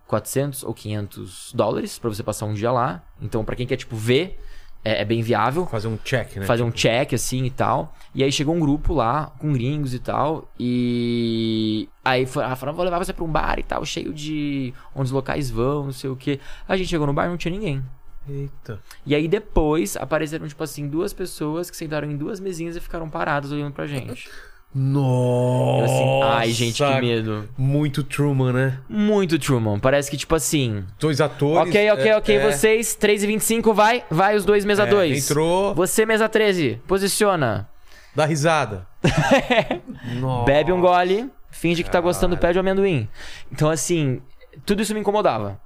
[0.07, 3.03] 400 ou 500 dólares pra você passar um dia lá.
[3.22, 4.40] Então, pra quem quer, tipo, ver,
[4.86, 6.45] é, é bem viável Fazer um check, né?
[6.45, 7.94] fazer um check assim e tal.
[8.15, 10.49] E aí chegou um grupo lá com gringos e tal.
[10.57, 15.06] E aí ah, falaram, vou levar você pra um bar e tal, cheio de onde
[15.06, 16.40] os locais vão, não sei o que.
[16.68, 17.84] A gente chegou no bar não tinha ninguém.
[18.28, 18.80] Eita.
[19.06, 23.10] E aí depois apareceram, tipo assim, duas pessoas que sentaram em duas mesinhas e ficaram
[23.10, 24.30] paradas olhando pra gente.
[24.76, 25.86] Eu Nossa.
[25.86, 27.48] assim, ai, gente, que medo.
[27.58, 28.80] Muito Truman, né?
[28.90, 29.80] Muito Truman.
[29.80, 30.84] Parece que, tipo assim.
[31.00, 31.70] Dois atores.
[31.70, 34.88] Ok, ok, é, ok, é, vocês, 3 e 25 vai, vai os dois, mesa é,
[34.88, 35.26] 2.
[35.30, 37.70] Entrou, Você, mesa 13, posiciona.
[38.16, 38.88] dá risada.
[40.45, 43.08] Bebe um gole, finge que tá gostando do pé de amendoim.
[43.52, 44.22] Então, assim,
[44.66, 45.62] tudo isso me incomodava.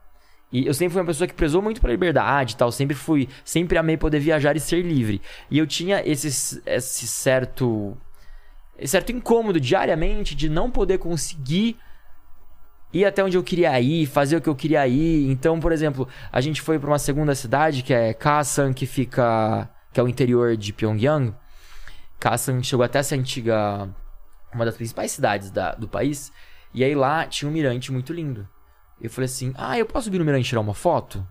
[0.51, 2.71] E eu sempre fui uma pessoa que prezou muito pela liberdade e tal.
[2.71, 3.27] Sempre fui.
[3.43, 5.21] Sempre amei poder viajar e ser livre.
[5.51, 7.97] E eu tinha esse, esse certo.
[8.85, 11.77] Certo incômodo diariamente de não poder conseguir
[12.93, 15.29] ir até onde eu queria ir, fazer o que eu queria ir.
[15.29, 19.69] Então, por exemplo, a gente foi para uma segunda cidade que é Kasan, que fica.
[19.91, 21.33] que é o interior de Pyongyang.
[22.19, 23.89] Kasan chegou até essa antiga.
[24.53, 26.31] uma das principais cidades da- do país.
[26.73, 28.47] E aí lá tinha um mirante muito lindo.
[29.01, 31.25] Eu falei assim: ah, eu posso subir no mirante e tirar uma foto?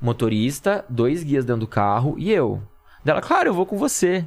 [0.00, 2.62] Motorista, dois guias dentro do carro e eu.
[3.04, 4.26] Dela, claro, eu vou com você.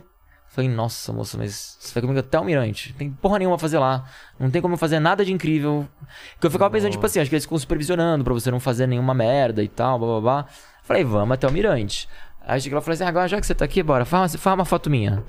[0.53, 2.91] Falei, nossa, moça, mas você vai comigo até o mirante.
[2.91, 4.05] Não tem porra nenhuma a fazer lá.
[4.39, 5.87] Não tem como eu fazer nada de incrível.
[6.35, 8.85] Porque eu ficava pensando, tipo assim, acho que eles ficam supervisionando pra você não fazer
[8.85, 10.45] nenhuma merda e tal, blá blá blá.
[10.83, 12.07] Falei, vamos até o mirante.
[12.45, 14.53] Aí cheguei lá e falei assim, agora já que você tá aqui, bora, faz, faz
[14.53, 15.23] uma foto minha.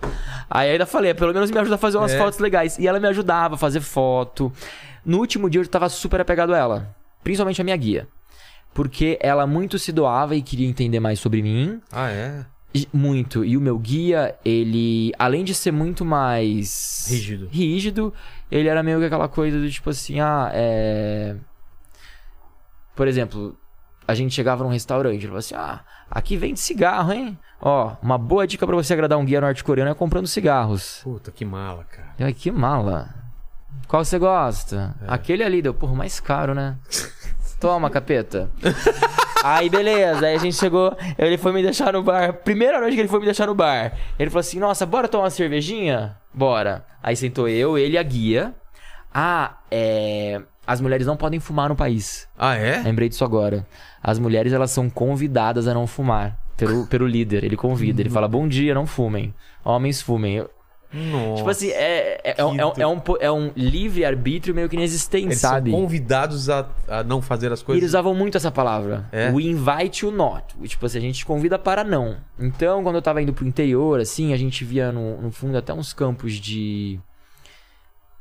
[0.50, 2.18] Aí ainda falei, pelo menos me ajuda a fazer umas É.
[2.18, 2.78] fotos legais.
[2.78, 4.52] E ela me ajudava a fazer foto.
[5.06, 6.94] No último dia eu tava super apegado a ela.
[7.22, 8.06] Principalmente a minha guia.
[8.74, 11.80] Porque ela muito se doava e queria entender mais sobre mim.
[11.90, 12.44] Ah, é?
[12.92, 13.44] Muito.
[13.44, 17.06] E o meu guia, ele, além de ser muito mais.
[17.08, 17.48] Rígido.
[17.50, 18.14] Rígido,
[18.50, 21.36] ele era meio que aquela coisa do tipo assim, ah, é.
[22.96, 23.56] Por exemplo,
[24.06, 27.38] a gente chegava num restaurante, ele falou assim: ah, aqui vende cigarro, hein?
[27.60, 31.00] Ó, uma boa dica pra você agradar um guia norte-coreano é comprando cigarros.
[31.02, 32.14] Puta, que mala, cara.
[32.18, 33.14] Eu, que mala.
[33.88, 34.94] Qual você gosta?
[35.06, 36.76] Aquele ali deu, porra, mais caro, né?
[37.64, 38.50] Toma, capeta.
[39.42, 40.26] Aí, beleza.
[40.26, 40.94] Aí a gente chegou.
[41.16, 42.34] Ele foi me deixar no bar.
[42.44, 43.94] Primeira noite que ele foi me deixar no bar.
[44.18, 46.14] Ele falou assim: Nossa, bora tomar uma cervejinha?
[46.34, 46.84] Bora.
[47.02, 48.54] Aí sentou eu, ele e a guia.
[49.14, 50.42] Ah, é.
[50.66, 52.28] As mulheres não podem fumar no país.
[52.38, 52.82] Ah, é?
[52.82, 53.66] Lembrei disso agora.
[54.02, 56.38] As mulheres, elas são convidadas a não fumar.
[56.58, 57.44] Pelo, pelo líder.
[57.44, 58.02] Ele convida.
[58.02, 59.34] Ele fala: Bom dia, não fumem.
[59.64, 60.36] Homens fumem.
[60.36, 60.50] Eu-
[60.94, 61.36] Nossa.
[61.38, 65.26] Tipo assim, é, é, é, um- é um, é um, é livre-arbítrio meio que inexistente,
[65.26, 65.70] Eles sabe?
[65.72, 67.82] são convidados a, a não fazer as E coisas.
[67.82, 69.08] eles usavam muito essa palavra.
[69.10, 69.30] É?
[69.30, 70.44] O invite you not.
[70.68, 72.16] Tipo assim, a gente te convida para não.
[72.38, 75.72] Então, quando eu tava indo pro interior, assim, a gente via no, no fundo até
[75.74, 77.00] uns campos de.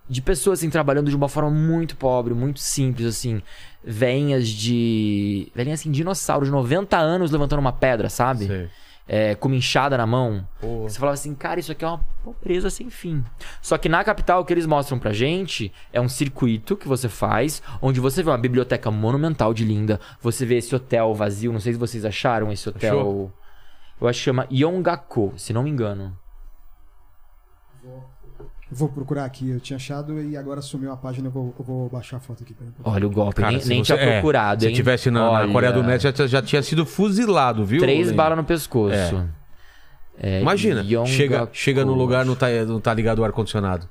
[0.10, 3.42] De pessoas, assim, trabalhando de uma forma muito pobre, muito simples, assim.
[3.84, 5.50] Venhas de.
[5.56, 8.48] Velhinhas, assim, dinossauros, 90 anos levantando uma pedra, sabe?
[8.48, 8.70] Sei.
[9.08, 10.48] É, com uma enxada na mão.
[10.84, 13.24] Você falava assim, cara, isso aqui é uma pobreza sem fim.
[13.62, 17.10] Só que na capital, o que eles mostram pra gente é um circuito que você
[17.10, 21.60] faz, onde você vê uma biblioteca monumental de linda, você vê esse hotel vazio, não
[21.60, 23.00] sei se vocês acharam esse hotel.
[23.00, 23.34] Achou?
[24.00, 26.18] Eu acho que chama Yongako, se não me engano.
[28.74, 31.90] Vou procurar aqui, eu tinha achado e agora sumiu a página, eu vou, eu vou
[31.90, 32.56] baixar a foto aqui.
[32.84, 34.74] Olha o golpe, Cara, nem, se nem você- tinha é, procurado, Se hein?
[34.76, 37.80] tivesse na, na Olha, Coreia do Norte, já, já tinha sido fuzilado, viu?
[37.80, 39.24] Três balas no pescoço.
[40.18, 41.08] É, Imagina, Yongako.
[41.08, 43.90] chega, chega no lugar, não tá, não tá ligado o ar-condicionado.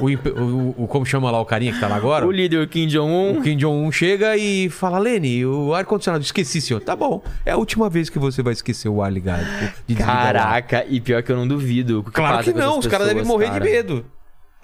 [0.00, 0.10] O, o,
[0.42, 2.26] o- o- Como chama lá o carinha que tá lá agora?
[2.26, 3.38] O líder Kim Jong-un.
[3.38, 6.80] O Kim Jong-un chega e fala: Lene, o ar-condicionado, esqueci, senhor.
[6.80, 7.22] Tá bom.
[7.44, 9.44] É a última vez que você vai esquecer o ar ligado.
[9.88, 9.94] o.
[9.94, 12.00] Caraca, e pior que eu não duvido.
[12.00, 13.64] o que Claro que essas não, os caras devem morrer cara.
[13.64, 14.06] de medo.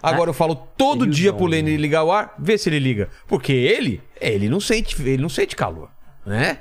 [0.03, 1.47] Agora eu falo todo o dia pro?
[1.47, 3.09] Lene ligar o ar, vê se ele liga.
[3.27, 5.89] Porque ele, ele não sente, ele não sente calor,
[6.25, 6.59] né?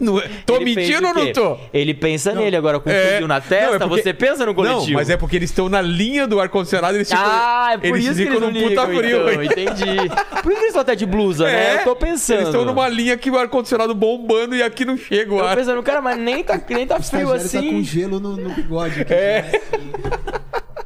[0.00, 1.56] Não é- tô Ele mentindo ou não tô?
[1.72, 4.54] Ele pensa nele agora com É, fuzil na testa, não, é porque- você pensa no
[4.54, 4.80] coletivo.
[4.86, 7.86] Não, mas é porque eles estão na linha do ar-condicionado, eles ficam, Ah, é por
[7.86, 9.28] eles isso que eles não num puta frio.
[9.30, 10.08] então, entendi.
[10.42, 11.76] Por que eles estão até de blusa, né?
[11.80, 12.36] Eu tô pensando.
[12.36, 15.48] É, Eles estão numa linha que o ar-condicionado bombando e aqui não chega o Eu
[15.48, 17.84] tô pensando, cara, mas nem tá, nem tá frio estagiário tá com assim.
[17.84, 19.12] gelo no, no bigode aqui.
[19.14, 19.60] É.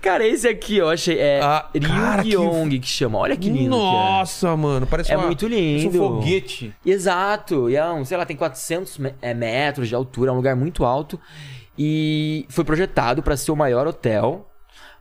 [0.00, 1.18] Cara, esse aqui, eu achei.
[1.18, 3.18] É Ah, cara, Ryu Yong que chama.
[3.18, 3.62] Olha que lindo.
[3.62, 6.02] que Nossa, mano, parece É uma- muito parece lindo.
[6.02, 6.74] um foguete.
[6.84, 6.90] é.
[6.90, 7.70] Exato.
[7.70, 10.56] E é um, sei lá, tem 400 me- é, metros de altura, é um lugar
[10.56, 11.18] muito alto.
[11.78, 14.48] E foi projetado pra ser o maior hotel.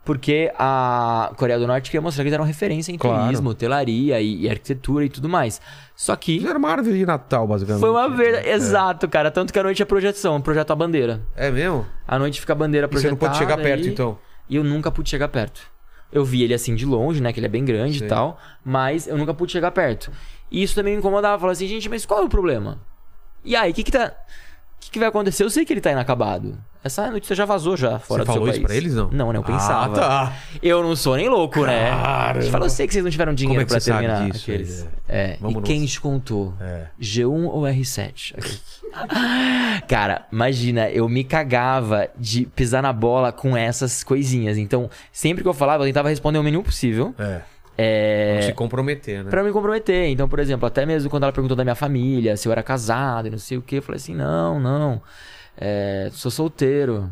[0.04, 3.24] Porque a Coreia do Norte queria mostrar que eles eram referência em Claro.
[3.26, 5.62] turismo, hotelaria e, e arquitetura e tudo mais.
[5.96, 7.82] Só que Fizeram uma árvore de Natal, basicamente.
[7.82, 8.50] Foi uma verdade.
[8.50, 9.30] Exato, cara.
[9.30, 11.22] Tanto que a noite é projeção, projeta a bandeira.
[11.36, 11.86] É mesmo?
[12.08, 13.12] À noite fica a bandeira E você projetada.
[13.12, 14.18] não pode chegar perto, e- então?
[14.52, 15.62] E eu nunca pude chegar perto.
[16.12, 17.32] Eu vi ele assim de longe, né?
[17.32, 18.06] Que ele é bem grande Sim.
[18.06, 18.38] e tal.
[18.66, 20.12] Mas eu nunca pude chegar perto.
[20.52, 21.40] E isso também me incomodava.
[21.40, 22.78] Falava assim, gente, mas qual é o problema?
[23.46, 24.14] E aí, o que que tá...
[24.82, 25.44] O que, que vai acontecer?
[25.44, 26.58] Eu sei que ele tá inacabado.
[26.84, 28.66] Essa notícia já vazou já fora Você do falou seu isso país.
[28.66, 29.12] pra eles, não?
[29.12, 29.38] Não, né?
[29.38, 29.96] Eu pensava.
[29.96, 30.34] Ah, tá.
[30.64, 31.92] Eu não sou nem louco, né?
[32.42, 34.42] Gente fala, eu sei que vocês não tiveram dinheiro Como é pra você terminar disso?
[34.44, 34.88] aqueles.
[35.08, 35.38] É.
[35.40, 36.56] Vamos e quem te contou?
[36.60, 36.86] É.
[37.00, 38.34] G1 ou R7?
[38.36, 38.60] Aqui.
[39.88, 44.58] Cara, imagina, eu me cagava de pisar na bola com essas coisinhas.
[44.58, 47.14] Então, sempre que eu falava, eu tentava responder o mínimo possível.
[47.20, 47.42] É.
[47.82, 48.36] É.
[48.36, 49.30] Não se comprometer, né?
[49.30, 50.08] Pra me comprometer.
[50.10, 53.28] Então, por exemplo, até mesmo quando ela perguntou da minha família, se eu era casado
[53.28, 55.02] e não sei o que, eu falei assim: não, não.
[55.58, 57.12] É, sou solteiro.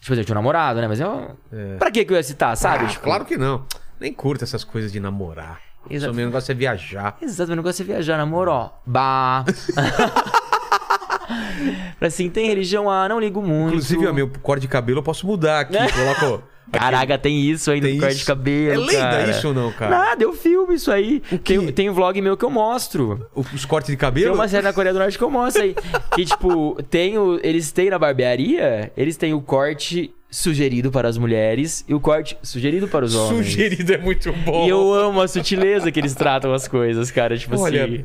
[0.00, 0.88] Tipo, eu tinha um namorado, né?
[0.88, 1.36] Mas eu.
[1.52, 1.76] É.
[1.76, 2.84] Pra que eu ia citar, sabe?
[2.84, 3.64] Ah, Tipo, claro que não.
[3.98, 5.60] Nem curta essas coisas de namorar.
[5.98, 7.16] Seu meu negócio é viajar.
[7.20, 8.70] Exato, meu negócio é viajar, namoro, ó.
[8.84, 9.44] Bah.
[12.00, 12.90] assim, tem religião?
[12.90, 13.68] Ah, não ligo muito.
[13.68, 15.76] Inclusive, ó, meu corte de cabelo eu posso mudar aqui.
[15.92, 16.44] Coloco.
[16.70, 18.72] Caraca, tem isso ainda Tem no corte de cabelo.
[18.82, 19.30] É lenda cara.
[19.30, 19.90] isso ou não, cara?
[19.90, 21.20] Nada, eu filmo isso aí.
[21.42, 23.26] Tem, tem um vlog meu que eu mostro.
[23.34, 24.34] Os cortes de Tem cabelo?
[24.34, 25.74] uma série na Coreia do Norte que eu mostro aí.
[26.14, 31.16] Que, tipo, tem o, eles têm na barbearia, eles têm o corte sugerido para as
[31.16, 33.46] mulheres e o corte sugerido para os homens.
[33.46, 34.66] Sugerido é muito bom.
[34.66, 37.36] E eu amo a sutileza que eles tratam as coisas, cara.
[37.38, 38.04] Tipo Olha, assim.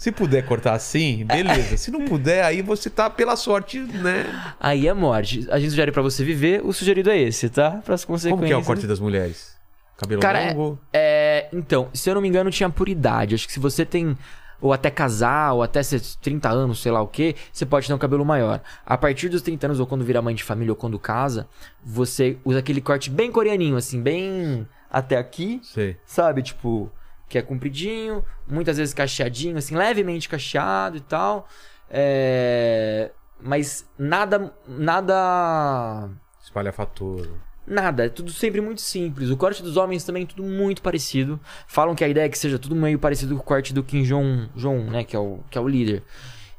[0.00, 1.76] Se puder cortar assim, beleza.
[1.76, 4.24] Se não puder, aí você tá pela sorte, né?
[4.58, 5.46] Aí é morte.
[5.50, 7.82] A gente sugere pra você viver, o sugerido é esse, tá?
[7.84, 8.30] Para as consequências.
[8.30, 9.54] Como que é o corte das mulheres?
[9.98, 10.78] Cabelo Cara, longo?
[10.90, 13.34] É, então, se eu não me engano, tinha por idade.
[13.34, 14.16] Acho que se você tem.
[14.58, 17.92] Ou até casar, ou até ser 30 anos, sei lá o que, você pode ter
[17.92, 18.62] um cabelo maior.
[18.86, 21.46] A partir dos 30 anos, ou quando vira mãe de família, ou quando casa,
[21.84, 25.98] você usa aquele corte bem coreaninho, assim, bem até aqui, Sei.
[26.06, 26.42] sabe?
[26.42, 26.90] Tipo,
[27.30, 31.48] que é compridinho, muitas vezes cacheadinho, assim, levemente cacheado e tal.
[31.88, 33.12] É...
[33.40, 34.52] Mas nada.
[34.66, 36.10] Nada.
[36.42, 37.32] Espalhafatoso.
[37.66, 39.30] Nada, é tudo sempre muito simples.
[39.30, 41.38] O corte dos homens também é tudo muito parecido.
[41.68, 44.02] Falam que a ideia é que seja tudo meio parecido com o corte do Kim
[44.02, 46.02] Jong, Jong, né, que é o que é o líder.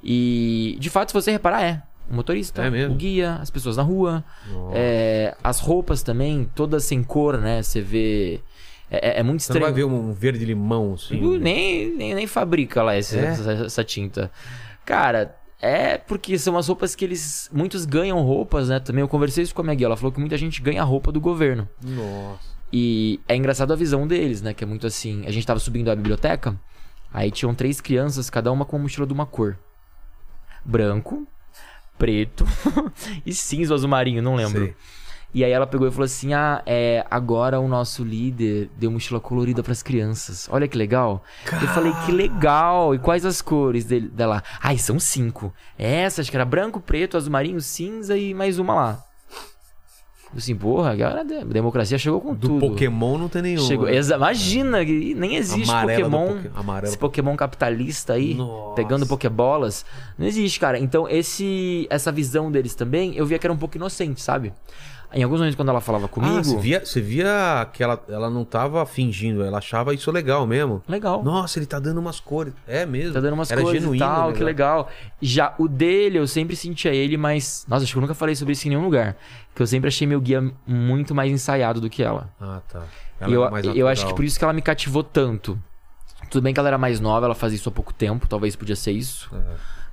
[0.02, 3.84] E de fato, se você reparar, é o motorista, É o guia, as pessoas na
[3.84, 4.24] rua,
[4.74, 7.62] é, as roupas também, todas sem cor, né?
[7.62, 8.42] Você vê
[8.92, 9.90] é, é- é muito Você não vai estranho.
[9.90, 11.20] ver um verde limão, assim.
[11.40, 13.26] Nem, nem, nem fabrica lá esse- É?
[13.28, 14.30] essa, essa tinta.
[14.86, 17.50] Cara, é porque são as roupas que eles.
[17.54, 18.80] Muitos ganham roupas, né?
[18.80, 19.86] Também eu conversei isso com a minha guia.
[19.88, 21.68] Ela falou que muita gente ganha roupa do governo.
[21.84, 22.52] Nossa.
[22.74, 24.54] E é engraçado a visão deles, né?
[24.54, 25.24] Que é muito assim.
[25.26, 26.56] A gente tava subindo a biblioteca,
[27.14, 29.58] aí tinham três crianças, cada uma com uma mochila de uma cor:
[30.66, 31.28] branco,
[31.98, 32.46] preto
[33.26, 34.66] e cinza azul marinho, não lembro.
[34.66, 34.76] Sei.
[35.34, 39.20] E aí ela pegou e falou assim: Ah, é, agora o nosso líder deu mochila
[39.20, 40.48] colorida pras crianças.
[40.52, 41.24] Olha que legal.
[41.52, 42.94] Eu falei, que legal.
[42.94, 44.44] E quais as cores dele, dela?
[44.62, 45.54] Ai, são cinco.
[45.78, 49.04] Essa, acho que era branco, preto, azul marinho, cinza e mais uma lá.
[50.36, 52.70] Assim, porra, agora a de- democracia chegou com Do tudo.
[52.70, 53.62] Pokémon não tem nenhum.
[53.68, 53.98] Chegou, né?
[53.98, 56.38] imagina, que nem existe Amarela do Pokémon.
[56.38, 56.88] Poké- amarela.
[56.88, 58.76] Esse Pokémon capitalista aí, Nossa.
[58.76, 59.86] pegando Pokébolas.
[60.18, 60.80] Não existe, cara.
[60.80, 64.54] Então, esse essa visão deles também, eu via que era um pouco inocente, sabe?
[65.14, 66.38] Em alguns momentos, quando ela falava comigo.
[66.38, 70.48] Ah, você via, você via que ela, ela não tava fingindo, ela achava isso legal
[70.48, 70.82] mesmo.
[70.88, 71.22] Legal.
[71.24, 72.54] Nossa, ele tá dando umas cores.
[72.66, 73.14] É mesmo.
[73.14, 74.90] Tá dando umas Era coisas genuíno, e tal, que legal.
[75.22, 77.66] Já o dele, eu sempre sentia ele, mas.
[77.68, 79.18] Nossa, acho que eu nunca falei sobre isso em nenhum lugar.
[79.54, 82.30] Que eu sempre achei meu guia muito mais ensaiado do que ela.
[82.40, 82.84] Ah, tá.
[83.20, 85.62] E Ela eu, mais eu acho que por isso que ela me cativou tanto.
[86.30, 88.76] Tudo bem que ela era mais nova, ela fazia isso há pouco tempo, talvez podia
[88.76, 89.30] ser isso.
[89.36, 89.42] É,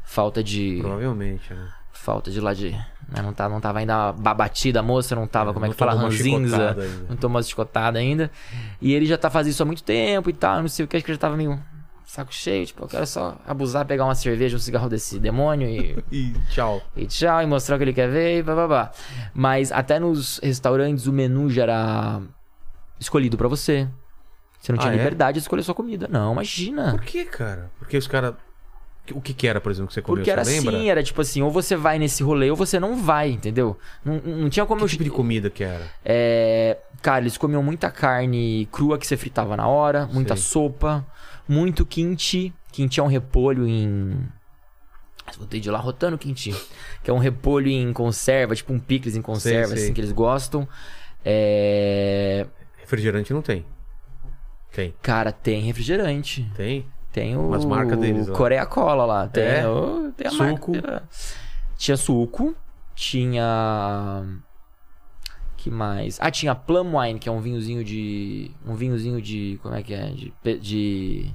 [0.04, 0.78] Falta de.
[0.80, 1.68] provavelmente, né?
[1.92, 2.74] Falta de lá de.
[3.09, 5.94] Né, Não, tá, não tava ainda babatida a moça, não tava, como é que fala,
[5.94, 6.76] ranzinza.
[7.09, 8.30] Não tomou chicotada ainda.
[8.80, 10.97] E ele já tá fazendo isso há muito tempo e tal, não sei o que,
[10.97, 11.59] acho que ele já tava meio
[12.05, 16.02] saco cheio, tipo, eu quero só abusar, pegar uma cerveja, um cigarro desse demônio e,
[16.10, 16.80] E tchau.
[16.97, 18.90] e tchau, e mostrar o que ele quer ver e bababá.
[19.35, 22.22] Mas até nos restaurantes o menu já era
[22.98, 23.86] escolhido pra você.
[24.59, 24.98] Você não tinha Ah, é?
[24.98, 26.09] liberdade de escolher sua comida.
[26.10, 26.93] Não, imagina.
[26.93, 27.70] Por que, cara?
[27.78, 28.35] Porque os caras.
[29.14, 30.18] O que que era, por exemplo, que você comeu?
[30.18, 30.76] Porque era você lembra?
[30.76, 33.76] assim, era tipo assim, ou você vai nesse rolê ou você não vai, entendeu?
[34.05, 35.90] Não, não tinha como Que eu tipo de comida que era?
[36.05, 40.44] É, cara, eles comiam muita carne crua que você fritava na hora, muita Sei.
[40.44, 41.06] sopa,
[41.48, 42.52] muito kimchi.
[42.72, 44.28] Kimchi é um repolho em.
[45.36, 46.55] Voltei de lá rotando kimchi.
[47.02, 49.85] Que é um repolho em conserva, tipo um picles em conserva, sei.
[49.85, 50.66] assim, que eles gostam.
[51.24, 52.47] É...
[52.78, 53.64] Refrigerante não tem.
[54.72, 54.94] Tem.
[55.02, 56.51] Cara, tem refrigerante.
[56.56, 56.86] Tem?
[57.12, 57.48] Tem o.
[57.48, 58.28] Umas marcas deles.
[58.30, 59.28] Coreia Cola lá.
[59.28, 59.68] Tem, É?
[59.68, 60.12] o...
[60.16, 60.72] tem a Suco.
[60.72, 61.02] marca.
[61.76, 62.55] Tinha suco.
[62.94, 64.24] Tinha.
[65.56, 66.18] Que mais?
[66.20, 68.51] Ah, tinha Plum Wine, que é um vinhozinho de.
[68.66, 69.59] Um vinhozinho de.
[69.62, 70.10] Como é que é?
[70.10, 70.32] De.
[70.60, 71.35] de...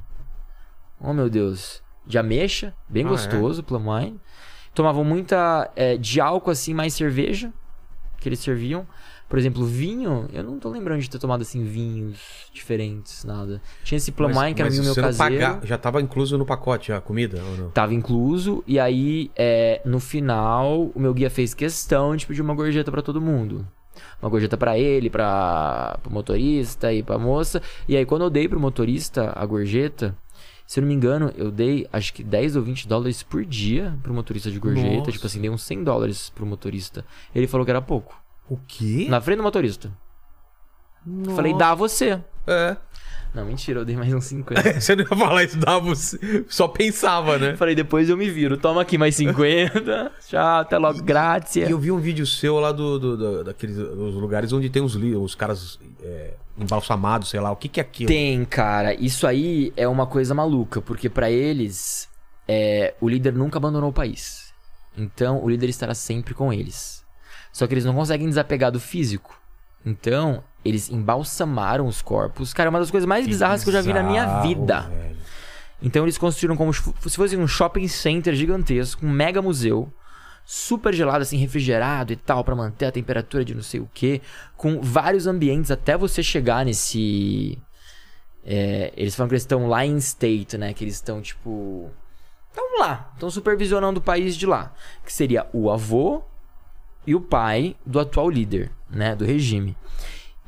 [0.99, 1.81] Oh meu Deus.
[2.05, 2.73] De ameixa.
[2.87, 4.19] Bem Ah, gostoso, Plum Wine.
[4.73, 5.69] Tomavam muita.
[5.75, 7.51] é, de álcool, assim, mais cerveja.
[8.19, 8.87] Que eles serviam.
[9.33, 10.27] Por exemplo, vinho.
[10.31, 12.19] Eu não tô lembrando de ter tomado assim vinhos
[12.53, 13.59] diferentes, nada.
[13.83, 15.33] Tinha esse Plum Mas- Wine, que era mas vinho meu caseiro.
[15.41, 17.69] pagar- já tava incluso no pacote a comida ou não?
[17.71, 22.53] Tava incluso, e aí, é, no final, o meu guia fez questão de pedir uma
[22.53, 23.67] gorjeta pra todo mundo.
[24.21, 27.59] Uma gorjeta pra ele, pra pro motorista e pra moça.
[27.89, 30.15] E aí, quando eu dei pro motorista a gorjeta,
[30.67, 33.97] se eu não me engano, eu dei acho que 10 ou 20 dólares por dia
[34.03, 34.95] pro motorista de gorjeta.
[34.95, 35.11] Nossa.
[35.11, 37.03] Tipo assim, dei uns 100 dólares pro motorista.
[37.33, 38.21] Ele falou que era pouco.
[38.53, 39.07] O quê?
[39.09, 39.91] Na frente do motorista.
[41.25, 42.21] Eu Falei, dá você.
[42.47, 42.77] É.
[43.33, 44.73] Não, mentira, eu dei mais uns 50.
[44.79, 47.55] Você não ia falar isso, dava, você só pensava, né?
[47.57, 48.57] Falei, depois eu me viro.
[48.57, 50.11] Toma aqui mais 50.
[50.29, 51.55] Tchau, até logo, grátis.
[51.55, 54.83] E eu vi um vídeo seu lá do, do, do- daqueles os lugares onde tem
[54.83, 57.49] os, os caras é, embalsamado, sei lá.
[57.51, 58.07] O que, que é aquilo?
[58.07, 58.93] Tem, cara.
[58.93, 62.07] Isso aí é uma coisa maluca, porque pra eles,
[62.47, 64.53] é, o líder nunca abandonou o país.
[64.95, 67.02] Então, o líder estará sempre com eles.
[67.53, 69.39] Só que eles não conseguem desapegar do físico.
[69.85, 72.53] Então, eles embalsamaram os corpos.
[72.53, 74.79] Cara, é uma das coisas mais bizarras que eu já vi na minha Bizarro, vida.
[74.81, 75.17] velho.
[75.81, 79.91] Então eles construíram como se fosse um shopping center gigantesco, um mega museu,
[80.45, 84.21] super gelado, assim, refrigerado e tal, pra manter a temperatura de não sei o que,
[84.55, 87.57] com vários ambientes até você chegar nesse.
[88.45, 90.73] é, eles falam que eles estão lá em state, né?
[90.73, 91.91] Que eles estão tipo.
[92.49, 94.71] Estão lá, estão supervisionando o país de lá.
[95.05, 96.23] Que seria o avô
[97.05, 99.15] e o pai do atual líder, né?
[99.15, 99.75] Do regime.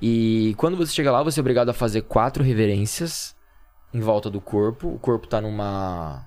[0.02, 3.36] E quando você chega lá, você é obrigado a fazer quatro reverências
[3.94, 4.88] em volta do corpo.
[4.90, 6.26] O corpo tá numa.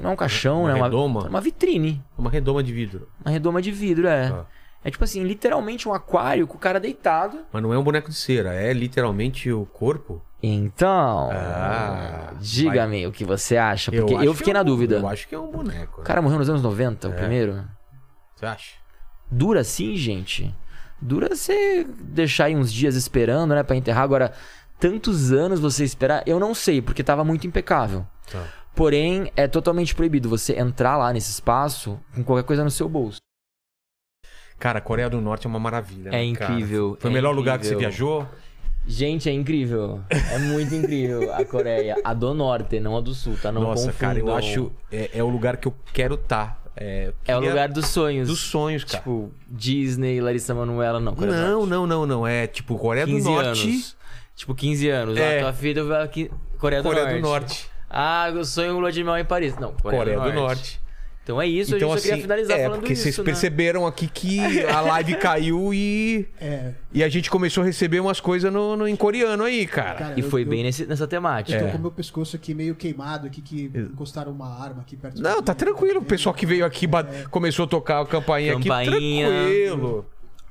[0.00, 0.74] Não é um caixão, Uma né?
[0.74, 1.22] Uma, redoma?
[1.22, 2.04] tá numa vitrine.
[2.18, 3.08] Uma redoma de vidro.
[3.24, 4.26] Uma redoma de vidro, é.
[4.28, 4.44] Ah.
[4.84, 7.40] É tipo assim, literalmente um aquário com o cara deitado.
[7.50, 10.22] Mas não é um boneco de cera, é literalmente o corpo.
[10.42, 11.30] Então.
[11.32, 14.96] Ah, Diga-me o que você acha, porque eu, acho fiquei que é na um- dúvida.
[14.98, 15.96] Eu acho que é um boneco.
[15.96, 16.06] O né?
[16.06, 17.16] cara morreu nos anos 90, o É.
[17.16, 17.64] primeiro.
[18.36, 18.74] Você acha?
[19.30, 20.54] Dura assim, gente?
[21.00, 24.04] Dura você deixar aí uns dias esperando, né, Pra enterrar.
[24.04, 24.32] Agora,
[24.78, 28.06] tantos anos você esperar, eu não sei, porque tava muito impecável.
[28.30, 28.46] Tá.
[28.74, 33.18] Porém, é totalmente proibido você entrar lá nesse espaço com qualquer coisa no seu bolso.
[34.58, 36.10] Cara, a Coreia do Norte é uma maravilha.
[36.10, 36.52] É né, cara?
[36.52, 37.90] incrível, Foi o é melhor lugar que você incrível.
[37.90, 38.28] viajou?
[38.86, 40.00] Gente, é incrível.
[40.10, 41.96] É muito incrível a Coreia.
[42.04, 43.50] A do Norte, não a do Sul, tá?
[43.50, 44.36] Não Nossa, cara, eu confundam.
[44.38, 44.72] acho.
[44.92, 46.62] É, é o lugar que eu quero estar.
[46.76, 48.28] É, É o lugar dos sonhos.
[48.28, 48.98] dos sonhos, cara.
[48.98, 51.14] Tipo, Disney, Larissa Manoela, não.
[51.14, 51.70] Coreia do não, Norte.
[51.70, 52.26] não, não, não.
[52.26, 53.46] É tipo Coreia do 15 Norte.
[53.68, 53.96] anos.
[54.34, 55.16] Tipo, 15 anos.
[55.18, 55.38] É.
[55.38, 56.30] Ah, tua filha vai aqui.
[56.58, 57.22] Coreia do Coreia Norte.
[57.22, 57.70] do Norte.
[57.88, 59.56] Ah, eu sonho lua de mel em Paris.
[59.58, 60.80] Não, Coreia, Coreia, do, Norte.
[61.26, 63.18] Então é isso, Então, a gente assim, só queria finalizar é, falando porque isso, vocês
[63.18, 63.24] né?
[63.24, 68.20] perceberam aqui que a live caiu e, É, e a gente começou a receber umas
[68.20, 69.94] coisas no, no- em coreano aí, cara.
[69.96, 71.58] cara, E eu- foi eu- bem nesse- nessa Eu temática.
[71.64, 75.20] tô com o meu pescoço aqui meio queimado aqui, que encostaram uma arma aqui perto
[75.20, 75.42] Não, mim.
[75.42, 75.98] tá tranquilo.
[75.98, 79.26] O pessoal que veio aqui ba- começou a tocar a campainha, Campainha.
[79.26, 79.64] aqui.
[79.66, 80.06] Tranquilo.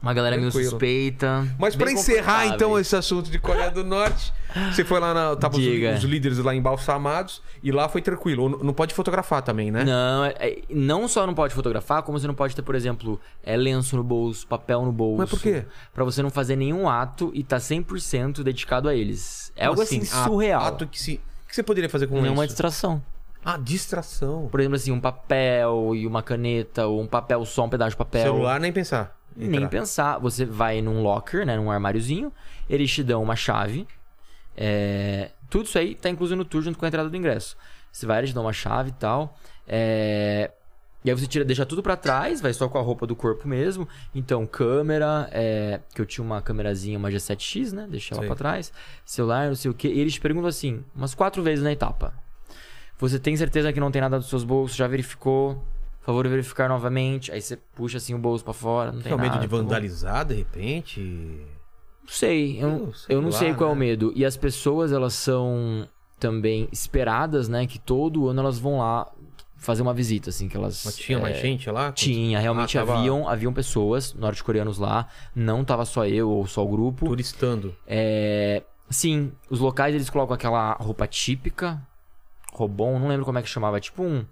[0.05, 0.69] Uma galera meio Tranquilo.
[0.69, 1.47] suspeita.
[1.57, 4.31] Mas pra bem encerrar então esse assunto de Coreia do Norte,
[4.71, 5.35] você foi lá na.
[5.35, 8.63] Tava os, os líderes lá embalsamados e lá foi tranquilo.
[8.63, 9.83] Não pode fotografar também, né?
[9.83, 13.19] Não, é- é- não só não pode fotografar, como você não pode ter, por exemplo,
[13.43, 15.17] é, lenço no bolso, papel no bolso.
[15.17, 15.65] Mas por quê?
[15.91, 19.51] Pra você não fazer nenhum ato e tá 100% dedicado a eles.
[19.55, 20.61] É algo assim, a- surreal.
[20.65, 21.19] Ato que se.
[21.45, 22.53] O que você poderia fazer com Não é uma isso?
[22.53, 23.01] distração.
[23.43, 24.47] Ah, distração.
[24.51, 27.97] Por exemplo, assim, um papel e uma caneta, ou um papel só, um pedaço de
[27.97, 28.21] papel.
[28.23, 29.15] Celular, nem pensar.
[29.35, 29.69] Nem Entrar.
[29.69, 30.17] pensar.
[30.19, 31.57] Você vai num locker, né?
[31.57, 32.31] Num armáriozinho.
[32.69, 33.87] Eles te dão uma chave.
[34.55, 37.55] é, Tudo isso aí tá incluso no tour junto com a entrada do ingresso.
[37.91, 39.37] Você vai, eles te dão uma chave e tal.
[39.67, 40.51] é,
[41.03, 43.47] E aí você tira, deixa tudo pra trás, vai só com a roupa do corpo
[43.47, 43.87] mesmo.
[44.13, 47.87] Então, câmera, é, que eu tinha uma câmerazinha, uma G7X, né?
[47.89, 48.71] Deixei ela pra trás.
[49.05, 49.87] Celular, não sei o quê.
[49.89, 52.13] E eles te perguntam assim, umas quatro vezes na etapa.
[52.97, 54.75] Você tem certeza que não tem nada dos seus bolsos?
[54.77, 55.61] Já verificou?
[56.05, 57.31] Por favor, verificar novamente.
[57.31, 58.91] Aí você puxa assim o bolso pra fora.
[58.91, 60.99] Não tem É o medo nada, de tá vandalizar, de repente?
[61.01, 63.79] Não sei, eu, Eu sei eu não lá, sei qual é o né?
[63.87, 64.13] medo.
[64.15, 67.65] E as pessoas, elas são também esperadas, né?
[67.65, 69.11] Que todo ano elas vão lá
[69.57, 70.83] fazer uma visita, assim, que elas...
[70.85, 71.91] Mas tinha mais é, gente lá?
[71.91, 75.07] Tinha, realmente Ah, tava haviam, haviam pessoas norte-coreanos lá.
[75.35, 77.07] Não tava só eu ou só o grupo.
[77.07, 77.75] Turistando.
[77.87, 78.61] É,
[78.91, 81.81] sim, os locais eles colocam aquela roupa típica,
[82.53, 84.23] robon, não lembro como é que chamava, tipo um,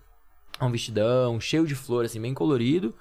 [0.65, 2.93] um vestidão cheio de flor, assim, bem colorido.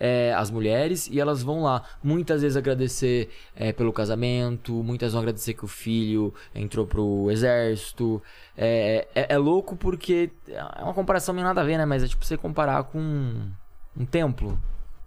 [0.00, 5.20] É, as mulheres e elas vão lá muitas vezes agradecer é, pelo casamento, muitas vão
[5.22, 8.22] agradecer que o filho entrou pro exército.
[8.56, 11.84] É, é, é louco porque é uma comparação meio nada a ver, né?
[11.84, 13.50] Mas é tipo você comparar com um,
[13.98, 14.56] um templo.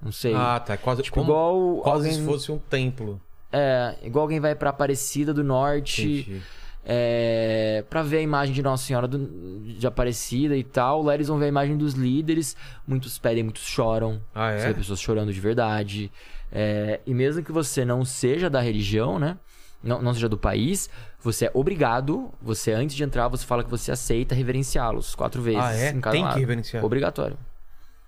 [0.01, 0.33] Não sei.
[0.35, 0.75] Ah, tá.
[0.75, 1.77] Quase, tipo, como- igual.
[1.83, 3.21] quase alguém- se fosse um templo.
[3.49, 6.41] É, igual alguém vai pra Aparecida do Norte Entendi.
[6.85, 11.01] É, para ver a imagem de Nossa Senhora do- de Aparecida e tal.
[11.03, 12.55] Lá eles vão ver a imagem dos líderes.
[12.87, 14.21] Muitos pedem, muitos choram.
[14.33, 14.67] Ah, Você é?
[14.69, 16.11] vê pessoas chorando de verdade.
[16.51, 19.37] É, e mesmo que você não seja da religião, né?
[19.83, 22.29] Não, não seja do país, você é obrigado.
[22.41, 25.59] Você, antes de entrar, você fala que você aceita reverenciá-los quatro vezes.
[25.61, 25.89] Ah, é?
[25.89, 26.39] em cada Tem que lado.
[26.39, 26.85] reverenciar.
[26.85, 27.37] Obrigatório.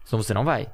[0.06, 0.70] Senão você não vai.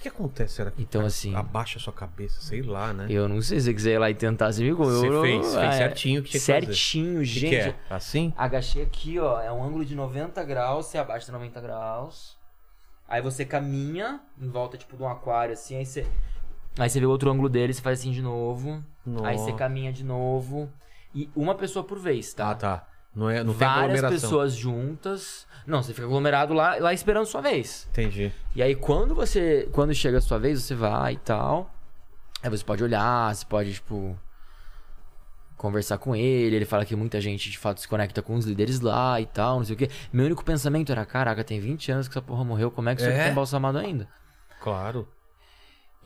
[0.00, 0.54] O que, que acontece?
[0.54, 2.40] Será que Então, assim- abaixa a sua cabeça?
[2.40, 3.06] Sei lá, né?
[3.10, 5.52] Eu não sei se você quiser ir lá e tentar, você me Você eu- fez,
[5.52, 6.46] fez é, certinho o que tinha que.
[6.46, 7.50] Certinho, que gente.
[7.50, 7.76] que é?
[7.90, 8.32] Assim?
[8.34, 9.38] Agachei aqui, ó.
[9.42, 10.86] É um ângulo de 90 graus.
[10.86, 12.38] Você abaixa 90 graus.
[13.06, 15.76] Aí você caminha em volta, tipo, de um aquário, assim.
[15.76, 16.06] Aí você.
[16.78, 18.82] Aí você vê o outro ângulo dele, você faz assim de novo.
[19.22, 19.52] Aí você Nossa.
[19.52, 20.72] caminha de novo.
[21.14, 22.50] E uma pessoa por vez, tá?
[22.50, 22.88] Ah, tá.
[23.14, 24.10] Não, é, não tem Várias aglomeração.
[24.28, 25.46] pessoas juntas.
[25.66, 27.86] Não, você fica aglomerado lá, lá esperando sua vez.
[27.90, 28.32] Entendi.
[28.54, 29.68] E aí quando você.
[29.72, 31.70] Quando chega a sua vez, você vai e tal.
[32.42, 34.16] Aí você pode olhar, você pode, tipo.
[35.56, 36.56] conversar com ele.
[36.56, 39.58] Ele fala que muita gente de fato se conecta com os líderes lá e tal,
[39.58, 39.90] não sei o quê.
[40.12, 43.02] Meu único pensamento era: caraca, tem 20 anos que essa porra morreu, como é que
[43.02, 43.24] isso aqui É?
[43.24, 44.08] tá embalsamado ainda?
[44.60, 45.06] Claro.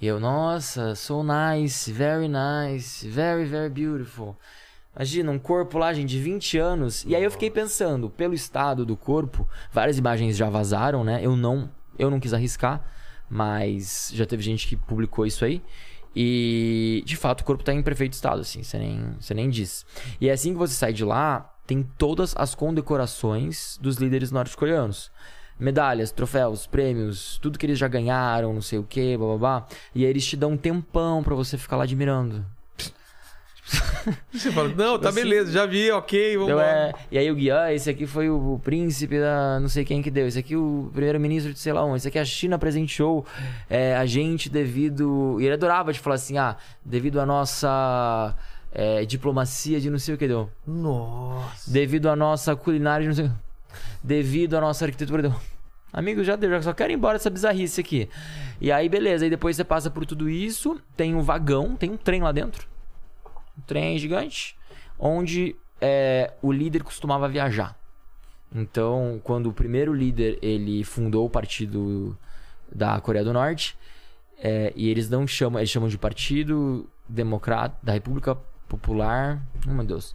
[0.01, 4.37] E eu, nossa, so nice, very nice, very, very beautiful.
[4.95, 7.05] Imagina, um corpo lá, gente, de 20 anos.
[7.05, 11.21] E aí eu fiquei pensando, pelo estado do corpo, várias imagens já vazaram, né?
[11.23, 12.85] Eu não, eu não quis arriscar,
[13.29, 15.63] mas já teve gente que publicou isso aí.
[16.15, 19.85] E de fato o corpo tá em perfeito estado, assim, você nem, você nem diz.
[20.21, 25.11] E é assim que você sai de lá, tem todas as condecorações dos líderes norte-coreanos.
[25.59, 29.67] Medalhas, troféus, prêmios, tudo que eles já ganharam, não sei o que, blá blá blá.
[29.95, 32.45] E aí eles te dão um tempão pra você ficar lá admirando.
[34.33, 36.65] Você fala, não, tá assim, beleza, já vi, ok, vamos Então, lá.
[36.65, 40.03] é, e aí o Guia, ah, esse aqui foi o, príncipe da não sei quem
[40.03, 43.25] que deu, esse aqui o primeiro-ministro de sei lá onde, esse aqui a China presenteou
[43.69, 45.39] é, a gente devido.
[45.41, 48.35] E ele adorava de falar assim, ah, devido à nossa
[48.73, 50.51] é, diplomacia de não sei o que deu.
[50.67, 51.71] Nossa.
[51.71, 53.35] Devido à nossa culinária de não sei o que.
[54.03, 55.35] Devido à nossa arquitetura deu.
[55.93, 58.09] Amigo, já deu, já só quero ir embora dessa bizarrice aqui.
[58.61, 61.97] E aí, beleza, aí depois você passa por tudo isso, tem um vagão, tem um
[61.97, 62.67] trem lá dentro.
[63.59, 64.57] Um trem gigante,
[64.99, 67.79] onde é, o líder costumava viajar.
[68.55, 72.17] Então, quando o primeiro líder ele fundou o partido
[72.73, 73.77] da Coreia do Norte,
[74.39, 78.37] é, e eles não chamam, eles chamam de Partido Democrata da República
[78.69, 80.15] Popular, oh meu Deus,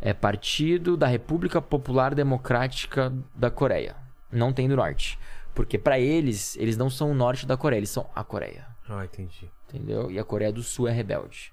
[0.00, 3.96] é Partido da República Popular Democrática da Coreia.
[4.30, 5.18] Não tem do Norte,
[5.54, 9.04] porque pra eles eles não são o norte da Coreia, eles são a Coreia Ah,
[9.04, 9.50] entendi.
[9.68, 10.10] entendeu?
[10.10, 11.52] E a Coreia do Sul é rebelde.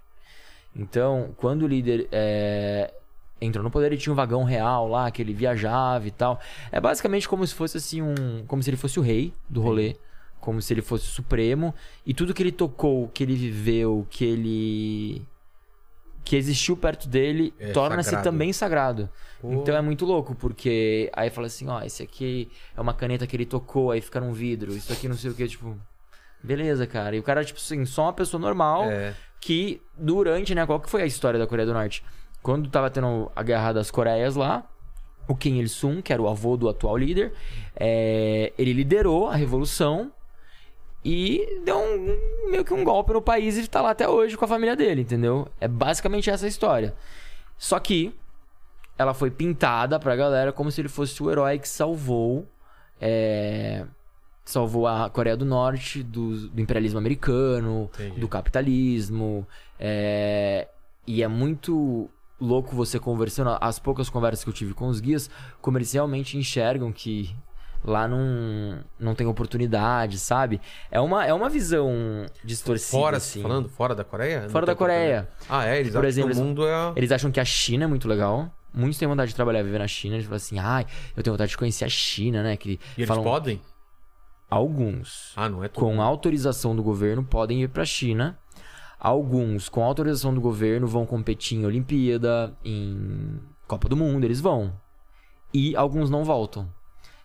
[0.76, 2.94] Então, quando o líder é,
[3.40, 6.40] entrou no poder, ele tinha um vagão real lá, que ele viajava e tal.
[6.72, 8.44] É basicamente como se fosse assim um.
[8.48, 9.96] Como se ele fosse o rei do rolê.
[10.40, 11.74] Como se ele fosse o supremo.
[12.06, 15.26] E tudo que ele tocou, que ele viveu, que ele.
[16.24, 19.10] que existiu perto dele, É torna-se também sagrado.
[19.42, 19.52] Pô.
[19.54, 23.36] Então é muito louco, porque aí fala assim, ó, esse aqui é uma caneta que
[23.36, 25.78] ele tocou, aí fica num vidro, isso aqui não sei o que, tipo.
[26.42, 27.16] Beleza, cara.
[27.16, 29.14] E o cara, tipo assim, só uma pessoa normal É.
[29.44, 32.04] que durante, né, qual que foi a história da Coreia do Norte?
[32.42, 34.70] Quando tava tendo a guerra das Coreias lá,
[35.28, 37.34] o Kim Il-sung, que era o avô do atual líder,
[37.76, 40.12] é, ele liderou a revolução
[41.04, 44.46] e deu um, meio que um golpe no país e tá lá até hoje com
[44.46, 45.48] a família dele, entendeu?
[45.60, 46.96] É basicamente essa a história.
[47.58, 48.14] Só que
[48.98, 52.48] ela foi pintada pra galera como se ele fosse o herói que salvou
[53.02, 53.86] é,
[54.46, 58.20] salvou a Coreia do Norte do, do imperialismo americano, Entendi.
[58.20, 59.48] do capitalismo.
[59.80, 60.68] é,
[61.06, 65.30] e é muito louco você conversando, as poucas conversas que eu tive com os guias,
[65.62, 67.34] como eles realmente enxergam que
[67.84, 70.60] lá não, não tem oportunidade, sabe?
[70.90, 73.42] É uma, é uma visão distorcida, Fora, assim.
[73.42, 74.48] falando fora da Coreia?
[74.50, 75.28] Fora da Coreia.
[75.50, 75.80] Ah, é?
[75.80, 76.94] Eles Por acham exemplo, que o mundo é...
[76.96, 78.50] Eles acham que a China é muito legal.
[78.74, 80.16] Muitos têm vontade de trabalhar e viver na China.
[80.16, 82.56] Eles falam assim, ai, eu tenho vontade de conhecer a China, né?
[82.58, 83.62] Que E eles falam podem?
[84.54, 85.86] Alguns Ah, não é tudo.
[85.86, 88.38] com autorização do governo podem ir pra China.
[89.00, 94.74] Alguns com autorização do governo vão competir em Olimpíada, em Copa do Mundo, eles vão.
[95.54, 96.70] E alguns não voltam.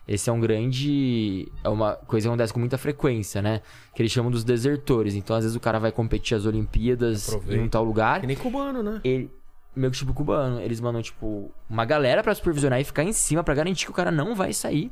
[0.07, 1.49] Esse é um grande.
[1.63, 3.61] É uma coisa que acontece com muita frequência, né?
[3.95, 5.13] Que eles chamam dos desertores.
[5.13, 7.61] Então, às vezes, o cara vai competir as Olimpíadas Aproveita.
[7.61, 8.99] em um tal lugar Que nem cubano, né?
[9.03, 9.31] ele,
[9.75, 13.43] meio que tipo cubano, eles mandam, tipo, uma galera pra supervisionar e ficar em cima
[13.43, 14.91] pra garantir que o cara não vai sair.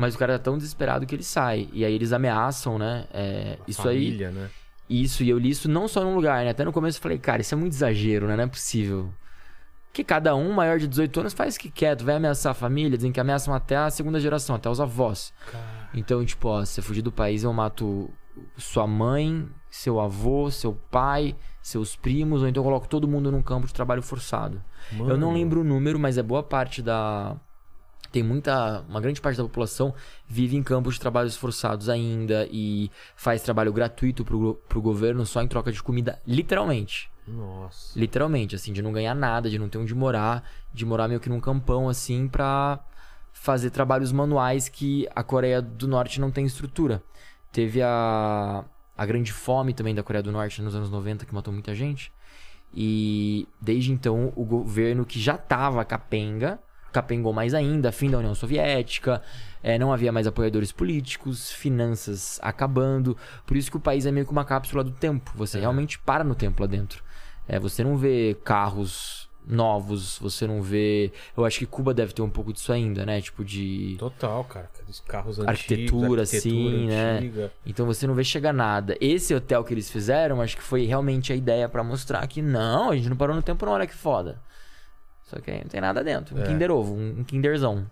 [0.00, 1.68] Mas o cara tá tão desesperado que ele sai.
[1.72, 3.06] E aí eles ameaçam, né?
[3.12, 4.06] É, isso aí.
[4.06, 4.50] Família, né?
[4.88, 6.50] Isso, e eu li isso não só num lugar, né?
[6.50, 8.34] Até no começo eu falei, cara, isso é muito exagero, né?
[8.34, 9.12] Não é possível.
[9.92, 12.54] Que cada um maior de 18 anos faz o que quer, tu vai ameaçar a
[12.54, 15.32] família, dizem que ameaçam até a segunda geração, até os avós.
[15.94, 18.10] Então, tipo, ó, se você fugir do país, eu mato
[18.56, 23.42] sua mãe, seu avô, seu pai, seus primos, ou então eu coloco todo mundo num
[23.42, 24.62] campo de trabalho forçado.
[24.92, 25.32] Eu não Mano.
[25.32, 27.36] lembro o número, mas é boa parte da.
[28.10, 28.84] Tem muita.
[28.88, 29.94] Uma grande parte da população
[30.26, 35.42] vive em campos de trabalhos forçados ainda e faz trabalho gratuito pro, pro governo só
[35.42, 37.10] em troca de comida, literalmente.
[37.26, 37.98] Nossa.
[37.98, 41.28] Literalmente, assim, de não ganhar nada, de não ter onde morar, de morar meio que
[41.28, 42.80] num campão, assim, pra
[43.32, 47.02] fazer trabalhos manuais que a Coreia do Norte não tem estrutura.
[47.52, 48.64] Teve a,
[48.96, 52.12] a grande fome também da Coreia do Norte nos anos 90, que matou muita gente.
[52.72, 56.60] E desde então, o governo que já tava capenga,
[56.92, 59.22] capengou mais ainda, fim da União Soviética,
[59.62, 63.16] eh, não havia mais apoiadores políticos, finanças acabando.
[63.46, 65.30] Por isso que o país é meio que uma cápsula do tempo.
[65.34, 67.02] Você realmente para no tempo lá dentro.
[67.48, 71.12] É, você não vê carros novos, você não vê.
[71.36, 73.20] Eu acho que Cuba deve ter um pouco disso ainda, né?
[73.20, 74.70] Tipo de Total, cara.
[74.72, 75.48] Aqueles carros antigos.
[75.60, 77.50] arquitetura, assim, né?
[77.66, 78.96] Então você não vê chegar nada.
[79.00, 82.90] Esse hotel que eles fizeram, acho que foi realmente a ideia pra mostrar que não,
[82.90, 84.40] a gente não parou no tempo, não, olha que foda.
[85.30, 86.36] Só que aí não tem nada dentro.
[86.36, 86.46] Um É.
[86.46, 87.86] Kinder Ovo, um, Kinderzão.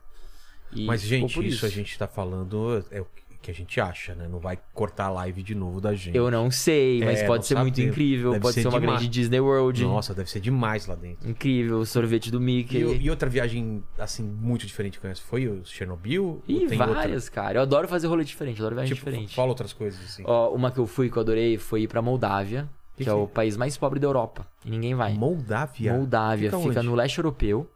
[0.73, 3.07] E Mas, gente, por isso, a gente tá falando é o
[3.41, 4.27] que a gente acha, né?
[4.29, 6.17] Não vai cortar a live de novo da gente.
[6.17, 7.93] Eu não sei, mas É, pode ser muito sabemos.
[7.95, 8.31] incrível.
[8.33, 8.99] Deve pode ser ser, uma demais.
[8.99, 9.85] grande Disney World.
[9.85, 11.31] Nossa, deve ser demais lá dentro.
[11.31, 12.79] Incrível, sorvete do Mickey.
[12.83, 16.43] E, e outra viagem, assim, muito diferente que conhece foi o Chernobyl?
[16.49, 16.95] Ih, tem outra?
[16.95, 17.59] várias, cara.
[17.59, 19.35] Eu adoro fazer rolê diferente, eu adoro viagem Tipo, diferente.
[19.37, 20.25] fala outras coisas, assim.
[20.27, 22.69] Ó, uma que eu fui que eu adorei foi ir pra Moldávia,
[22.99, 23.27] que, Que é o é?
[23.27, 24.47] país mais pobre da Europa.
[24.65, 25.15] E ninguém vai.
[25.15, 25.95] Moldávia?
[25.95, 27.69] Moldávia, Fica fica, no leste europeu,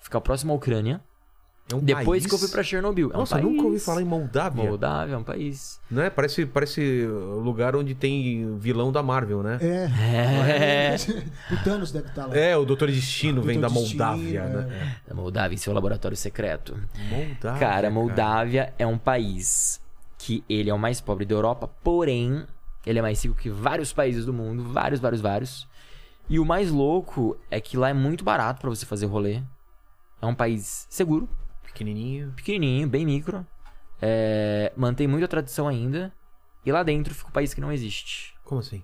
[0.00, 1.00] fica próximo à Ucrânia.
[1.70, 2.26] É um Depois país?
[2.26, 3.10] que eu fui pra Chernobyl.
[3.12, 3.84] É um Nossa, eu nunca ouvi país.
[3.84, 4.64] falar em Moldávia.
[4.64, 5.78] Moldávia é um país.
[5.90, 6.08] Não é?
[6.08, 9.58] Parece, parece lugar onde tem vilão da Marvel, né?
[9.60, 10.94] É.
[10.94, 10.96] É.
[11.52, 12.34] o Thanos deve estar lá.
[12.34, 14.48] É, o Doutor Destino vem da Doutor Destino, Moldávia, é.
[14.48, 14.96] né?
[15.06, 16.74] Da Moldávia, em seu laboratório secreto.
[17.10, 17.60] Moldávia.
[17.60, 19.78] Cara, Moldávia é um país
[20.16, 22.46] que ele é o mais pobre da Europa, porém,
[22.88, 25.68] ele é mais rico que vários países do mundo, vários, vários, vários.
[26.26, 29.42] E o mais louco é que lá é muito barato pra você fazer rolê.
[30.22, 31.28] É um país seguro,
[31.62, 32.32] Pequenininho.
[32.34, 33.46] pequenininho, bem micro.
[34.00, 36.12] É, mantém muito a tradição ainda.
[36.64, 38.34] E lá dentro fica o país que não existe.
[38.42, 38.82] Como assim?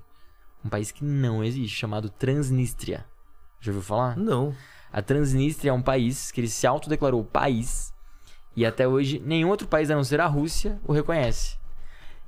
[0.62, 3.06] Um país que não existe, chamado Transnistria.
[3.58, 4.16] Já ouviu falar?
[4.16, 4.54] Não.
[4.92, 7.92] A Transnistria é um país que ele se autodeclarou país
[8.54, 11.56] e até hoje nenhum outro país a não ser a Rússia o reconhece.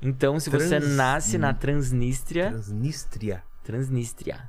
[0.01, 3.43] Então, se você Trans- nasce na Transnistria, Transnistria.
[3.65, 4.49] Transnistria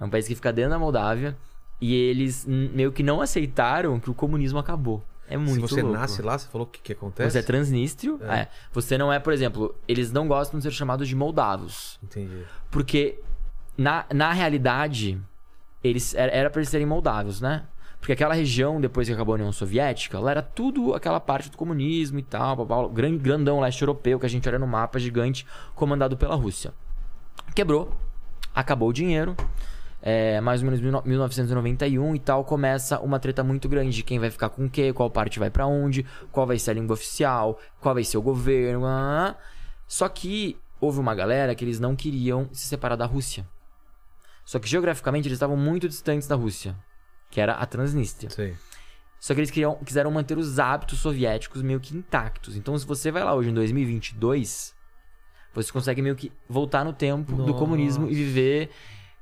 [0.00, 1.36] é um país que fica dentro da Moldávia
[1.80, 5.02] e eles meio que não aceitaram que o comunismo acabou.
[5.30, 5.98] É muito Se você louco.
[5.98, 7.30] nasce lá, você falou o que, que acontece?
[7.32, 8.40] Você é transnístrio, É.
[8.40, 8.48] é.
[8.72, 11.98] Você não é, por exemplo, eles não gostam de ser chamados de moldavos.
[12.02, 12.44] Entendi.
[12.70, 13.20] Porque,
[13.76, 15.20] na, na realidade,
[15.84, 17.64] eles era pra eles serem moldávios, né?
[17.98, 21.56] Porque aquela região, depois que acabou a União Soviética, ela era tudo aquela parte do
[21.56, 24.98] comunismo e tal, blá, blá, blá, grandão leste europeu que a gente olha no mapa
[24.98, 26.72] gigante, comandado pela Rússia.
[27.54, 27.92] Quebrou,
[28.54, 29.36] acabou o dinheiro,
[30.00, 34.18] é, mais ou menos 19- 1991 e tal, começa uma treta muito grande de quem
[34.18, 36.94] vai ficar com o quê, qual parte vai pra onde, qual vai ser a língua
[36.94, 38.86] oficial, qual vai ser o governo.
[39.86, 43.46] Só que houve uma galera que eles não queriam se separar da Rússia.
[44.44, 46.76] Só que geograficamente eles estavam muito distantes da Rússia,
[47.30, 48.30] que era a Transnistria.
[48.30, 48.56] Sei.
[49.20, 52.56] Só que eles queriam, quiseram manter os hábitos soviéticos meio que intactos.
[52.56, 54.74] Então, se você vai lá hoje em 2022,
[55.52, 57.58] você consegue meio que voltar no tempo do Nossa.
[57.58, 58.70] comunismo e viver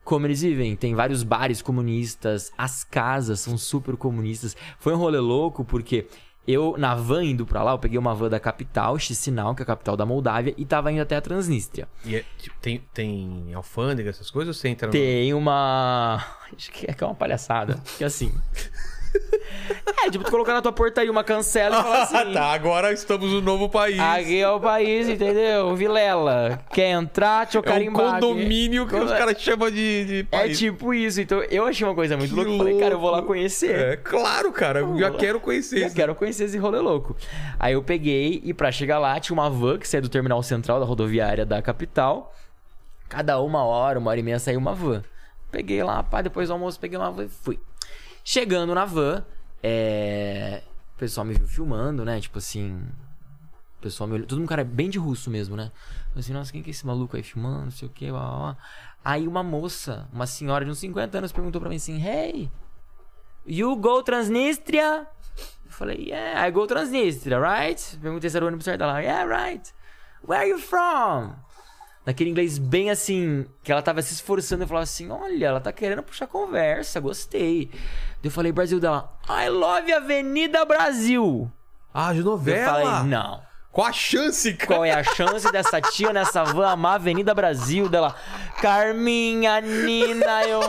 [0.04, 0.76] como eles vivem.
[0.76, 4.56] Tem vários bares comunistas, as casas são super comunistas.
[4.78, 6.06] Foi um rolê louco porque
[6.46, 9.64] eu, na van indo pra lá, eu peguei uma van da capital, Chisinau, que é
[9.64, 11.88] a capital da Moldávia, e tava indo até a Transnistria.
[12.04, 14.54] E é, tipo, tem, tem alfândega, essas coisas?
[14.54, 14.92] Ou você entra no...
[14.92, 16.24] Tem uma.
[16.56, 17.80] Acho que é que é uma palhaçada.
[17.98, 18.32] Que assim.
[20.04, 22.16] É, tipo, tu colocar na tua portaria uma cancela e falar assim.
[22.16, 22.44] Ah, tá.
[22.52, 23.98] Agora estamos no novo país.
[23.98, 25.74] Aqui é o país, entendeu?
[25.74, 26.60] Vilela.
[26.72, 28.14] Quer entrar, deixa eu é um carimbar.
[28.20, 30.58] condomínio que os caras chamam de, de É país.
[30.58, 31.20] tipo isso.
[31.20, 32.50] Então, eu achei uma coisa muito Que louca.
[32.52, 33.74] Eu falei, cara, eu vou lá conhecer.
[33.74, 34.80] É, claro, cara.
[34.80, 35.96] Eu já quero conhecer Eu isso.
[35.96, 37.16] quero conhecer esse rolê louco.
[37.58, 40.78] Aí eu peguei e pra chegar lá tinha uma van que saía do terminal central
[40.80, 42.32] da rodoviária da capital.
[43.08, 45.02] Cada uma hora, uma hora e meia saía uma van.
[45.50, 47.58] Peguei lá, pá, depois do almoço peguei uma van e fui.
[48.28, 49.24] Chegando na van,
[49.62, 50.64] é...
[50.96, 52.20] o pessoal me viu filmando, né?
[52.20, 52.84] Tipo assim.
[53.78, 54.26] O pessoal me olhou.
[54.26, 55.70] Todo mundo, cara, é bem de russo mesmo, né?
[56.12, 57.66] Eu assim, nossa, quem que é esse maluco aí filmando?
[57.66, 58.56] Não sei o que, blá, blá, blá.
[59.04, 62.50] Aí uma moça, uma senhora de uns 50 anos, perguntou pra mim assim: Hey,
[63.46, 65.06] You go Transnistria?
[65.64, 67.96] Eu falei, yeah, I go Transnistria, right?
[68.02, 69.00] Perguntei se era o ônibus certo dela.
[69.00, 69.72] Yeah, right.
[70.26, 71.36] Where are you from?
[72.04, 74.62] Naquele inglês bem assim, que ela tava se esforçando.
[74.62, 77.68] Eu falava assim, olha, ela tá querendo puxar conversa, gostei.
[78.26, 81.48] Eu falei, Brasil dela, I love Avenida Brasil.
[81.94, 82.82] Ah, de Eu novela.
[82.82, 83.40] falei, não.
[83.70, 84.66] Qual a chance, cara?
[84.66, 88.16] Qual é a chance dessa tia nessa van amar Avenida Brasil dela?
[88.60, 90.60] Carminha, Nina, eu.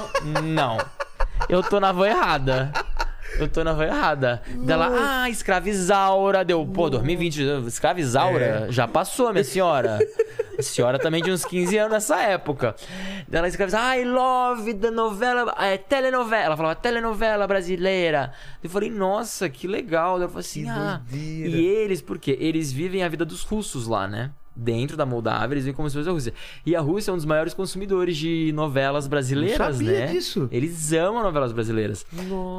[0.44, 0.78] Não.
[1.50, 2.72] Eu tô na van errada.
[3.40, 4.42] Eu tô na van errada.
[4.66, 6.44] Dela, ah, escravizaura.
[6.44, 8.68] Deu, pô, 2020, escravizaura?
[8.70, 10.00] Já passou, minha senhora.
[10.58, 12.76] A senhora também de uns 15 anos nessa época.
[13.28, 16.46] Dela escravizaura, I love the novela, é, telenovela.
[16.46, 18.34] Ela falava, telenovela brasileira.
[18.64, 20.20] Eu falei, nossa, que legal.
[20.20, 21.02] Eu falei assim, Que ah.
[21.08, 21.58] doideira.
[21.58, 24.32] E eles, porque eles vivem a vida dos russos lá, né?
[24.60, 26.34] Dentro da Moldávia, eles vivem como se fosse a Rússia.
[26.66, 30.08] E a Rússia é um dos maiores consumidores de novelas brasileiras, sabia né?
[30.08, 30.50] disso.
[30.52, 32.04] Eles amam novelas brasileiras.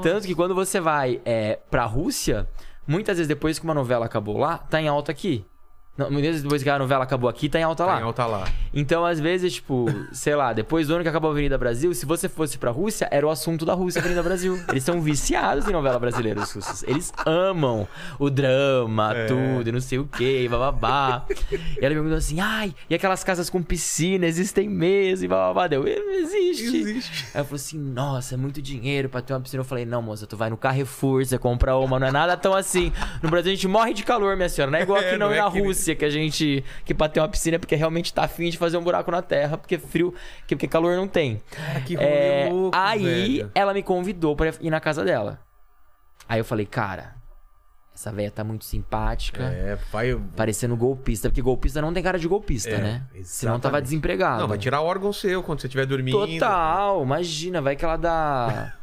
[0.02, 2.48] Tanto que quando você vai é, pra Rússia,
[2.86, 5.44] muitas vezes depois que uma novela acabou lá, tá em alta aqui.
[5.98, 7.94] Não, mesmo depois que a novela acabou aqui, tá em alta lá.
[7.96, 8.44] Tá em alta lá.
[8.72, 12.06] Então, às vezes, tipo, sei lá, depois do ano que acabou a Avenida Brasil, se
[12.06, 14.56] você fosse pra Rússia, era o assunto da Rússia, Avenida Brasil.
[14.68, 16.84] Eles são viciados em novela brasileira, os russos.
[16.84, 19.26] Eles amam o drama, É.
[19.26, 21.24] tudo, e não sei o quê, e bababá.
[21.50, 25.66] E ela me perguntou assim, ai, e aquelas casas com piscina existem mesmo, e bababá.
[25.66, 26.76] Deu, existe.
[26.76, 27.24] Existe.
[27.26, 29.60] Aí ela falou assim, nossa, é muito dinheiro pra ter uma piscina.
[29.62, 32.54] Eu falei, não, moça, tu vai no Carrefour, você compra uma, não é nada tão
[32.54, 32.92] assim.
[33.22, 34.70] No Brasil a gente morre de calor, minha senhora.
[34.70, 35.58] Não é igual aqui É, não, não é na que
[35.94, 36.64] que a gente.
[36.84, 39.22] que pra ter uma piscina é porque realmente tá afim de fazer um buraco na
[39.22, 40.14] terra, porque frio,
[40.46, 41.40] que- porque calor não tem.
[41.86, 43.50] que rolê É, louco, aí velho.
[43.54, 45.38] ela me convidou pra ir na casa dela.
[46.28, 47.14] Aí eu falei, cara,
[47.94, 49.42] essa velha tá muito simpática.
[49.42, 50.14] É, vai.
[50.36, 53.02] Parecendo golpista, porque golpista não tem cara de golpista, É, né?
[53.24, 53.82] Senão tava exatamente.
[53.84, 54.40] desempregado.
[54.42, 56.16] Não, vai tirar órgão seu quando você estiver dormindo.
[56.26, 58.74] Total, imagina, vai que ela dá,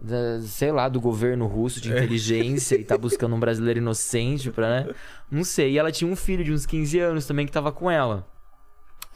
[0.00, 1.82] da- sei lá, do governo russo É.
[1.82, 4.94] de inteligência e tá buscando um brasileiro inocente pra, né?
[5.30, 5.72] Não sei.
[5.72, 8.26] E ela tinha um filho de uns 15 anos também que tava com ela.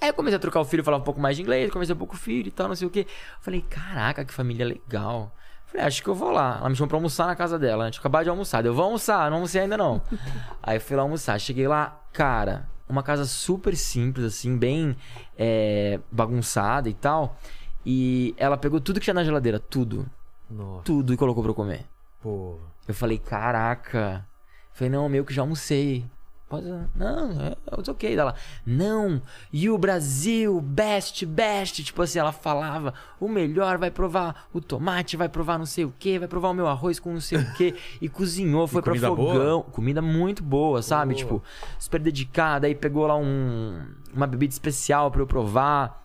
[0.01, 1.99] Aí eu comecei a trocar o filho, falava um pouco mais de inglês, comecei um
[1.99, 3.07] pouco o filho e tal, não sei o quê.
[3.41, 5.35] Falei, caraca, que família legal.
[5.67, 6.59] Falei, acho que eu vou lá.
[6.61, 7.85] Ela me chamou pra almoçar na casa dela.
[7.85, 8.65] A gente acabou de almoçar.
[8.67, 10.03] Eu vou almoçar, não almocei ainda não.
[10.63, 11.39] Aí eu fui lá almoçar.
[11.41, 14.95] Cheguei lá, cara, uma casa super simples, assim, bem
[15.39, 17.39] é, bagunçada e tal.
[17.87, 20.07] E ela pegou tudo que tinha na geladeira, tudo.
[20.51, 21.87] Nossa, Tudo e colocou pra eu comer.
[22.23, 22.57] pô.
[22.87, 24.27] Eu falei, caraca.
[24.73, 26.05] Eu falei, não, meio que já almocei.
[26.49, 26.67] Pode.
[26.95, 28.15] Não, é, é ok.
[28.15, 28.35] Ela,
[28.67, 31.83] não, e o Brasil, best, best.
[31.83, 35.95] Tipo assim, ela falava, o melhor vai provar o tomate, vai provar não sei o
[35.99, 37.75] que, vai provar o meu arroz com não sei o que.
[38.01, 39.63] E cozinhou, foi pra comida fogão.
[39.63, 41.15] Comida muito boa, sabe?
[41.15, 41.19] Boa.
[41.25, 41.43] Tipo,
[41.79, 42.67] super dedicada.
[42.67, 43.83] Aí pegou lá um,
[44.13, 46.05] uma bebida especial pra eu provar.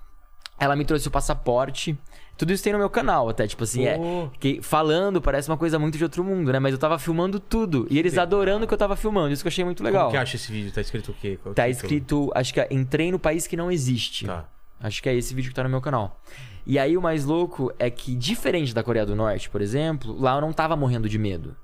[0.57, 1.97] Ela me trouxe o passaporte.
[2.39, 3.97] Tudo isso tem no meu canal, até, tipo assim, é.
[3.97, 4.29] Pô.
[4.39, 6.57] Que falando parece uma coisa muito de outro mundo, né?
[6.57, 7.85] Mas eu tava filmando tudo.
[7.89, 9.33] E eles adorando que eu tava filmando.
[9.33, 10.03] Isso que eu achei muito legal.
[10.05, 10.71] Como que acha esse vídeo?
[10.71, 11.37] Tá escrito o quê?
[11.43, 11.75] Qual o Tá título?
[11.83, 14.25] escrito, acho que é Entrei no País que Não Existe.
[14.25, 14.45] Tá.
[14.79, 16.21] Acho que é esse vídeo que tá no meu canal.
[16.65, 20.35] E aí o mais louco é que, diferente da Coreia do Norte, por exemplo, lá
[20.35, 21.55] eu não tava morrendo de medo.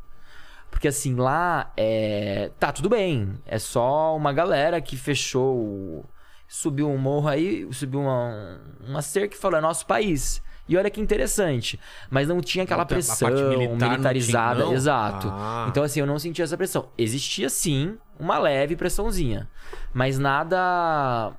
[0.69, 2.51] Porque assim, lá é.
[2.59, 3.29] Tá, tudo bem.
[3.45, 5.55] É só uma galera que fechou.
[5.55, 6.05] o-
[6.47, 10.43] Subiu um morro aí, subiu uma, uma cerca e falou: é nosso país.
[10.67, 11.79] E olha que interessante.
[12.09, 14.65] Mas não tinha aquela pressão militar não tinha, militarizada.
[14.65, 14.73] não?
[14.73, 15.27] Exato.
[15.31, 15.67] Ah.
[15.69, 16.89] Então, assim, eu não sentia essa pressão.
[16.97, 19.49] Existia sim uma leve pressãozinha.
[19.93, 21.31] Mas nada.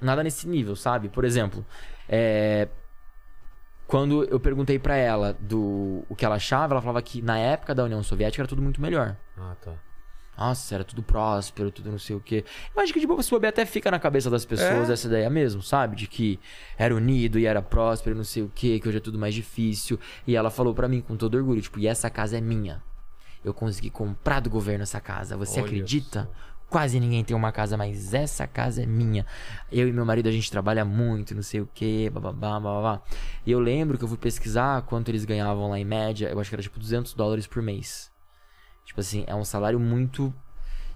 [0.00, 1.08] Nada nesse nível, sabe?
[1.08, 1.64] Por exemplo,
[2.08, 2.68] é,
[3.86, 7.74] quando eu perguntei pra ela do o que ela achava, ela falava que na época
[7.74, 9.16] da União Soviética era tudo muito melhor.
[9.36, 9.72] Ah, tá.
[10.36, 12.44] Nossa, era tudo próspero, tudo não sei o quê.
[12.74, 14.92] Eu acho que de boa se bobear até fica na cabeça das pessoas É.
[14.92, 15.96] essa ideia mesmo, sabe?
[15.96, 16.40] De que
[16.76, 19.98] era unido e era próspero, não sei o quê, que hoje é tudo mais difícil.
[20.26, 22.82] E ela falou pra mim com todo orgulho, tipo, e essa casa é minha.
[23.44, 25.36] Eu consegui comprar do governo essa casa.
[25.36, 26.30] Você Olha acredita?
[26.68, 29.24] Quase ninguém tem uma casa, mas essa casa é minha.
[29.70, 33.02] Eu e meu marido a gente trabalha muito, não sei o que, bababá, bababá.
[33.46, 36.28] E eu lembro que eu fui pesquisar quanto eles ganhavam lá em média.
[36.30, 38.10] Eu acho que era tipo 200 dólares por mês.
[38.84, 40.32] Tipo assim, é um salário muito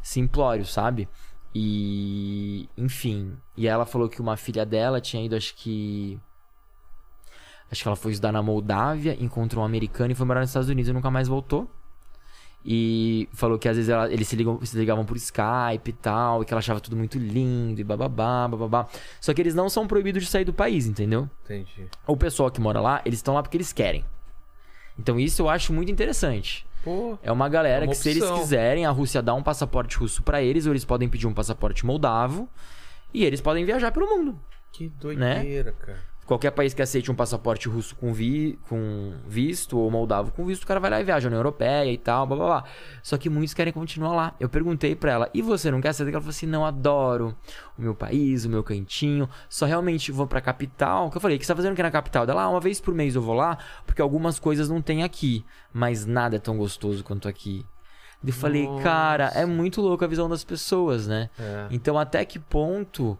[0.02, 1.08] simplório, sabe?
[1.54, 2.68] E.
[2.76, 3.36] Enfim.
[3.56, 6.18] E ela falou que uma filha dela tinha ido, acho que.
[7.70, 10.68] Acho que ela foi estudar na Moldávia, encontrou um americano e foi morar nos Estados
[10.70, 11.70] Unidos e nunca mais voltou.
[12.64, 16.42] E falou que às vezes ela- eles se, ligam, se ligavam por Skype e tal,
[16.42, 18.88] e que ela achava tudo muito lindo e bababá, bababá.
[19.20, 21.28] Só que eles não são proibidos de sair do país, entendeu?
[21.44, 21.86] Entendi.
[22.06, 24.04] O pessoal que mora lá, eles estão lá porque eles querem.
[24.98, 26.66] Então isso eu acho muito interessante.
[26.82, 27.18] Pô.
[27.22, 30.22] É uma galera É uma que, se eles quiserem, a Rússia dá um passaporte russo
[30.22, 32.48] pra eles, ou eles podem pedir um passaporte moldavo,
[33.12, 34.38] e eles podem viajar pelo mundo.
[34.72, 35.98] Que doideira, cara.
[36.28, 40.64] Qualquer país que aceite um passaporte russo com, vi, com visto, ou moldavo com visto,
[40.64, 42.64] o cara vai lá e viaja, União Europeia e tal, blá blá blá.
[43.02, 44.34] Só que muitos querem continuar lá.
[44.38, 46.16] Eu perguntei pra ela, e você não quer sair daqui?
[46.16, 47.34] Ela falou assim: não, adoro
[47.78, 51.10] o meu país, o meu cantinho, só realmente vou pra capital.
[51.10, 52.26] Que eu falei, o que você tá fazendo aqui na capital?
[52.26, 55.42] Dela, ah, uma vez por mês eu vou lá, porque algumas coisas não tem aqui,
[55.72, 57.64] mas nada é tão gostoso quanto aqui.
[58.22, 58.82] Eu falei, Nossa.
[58.82, 61.30] cara, é muito louco a visão das pessoas, né?
[61.38, 61.68] É.
[61.70, 63.16] Então, até que ponto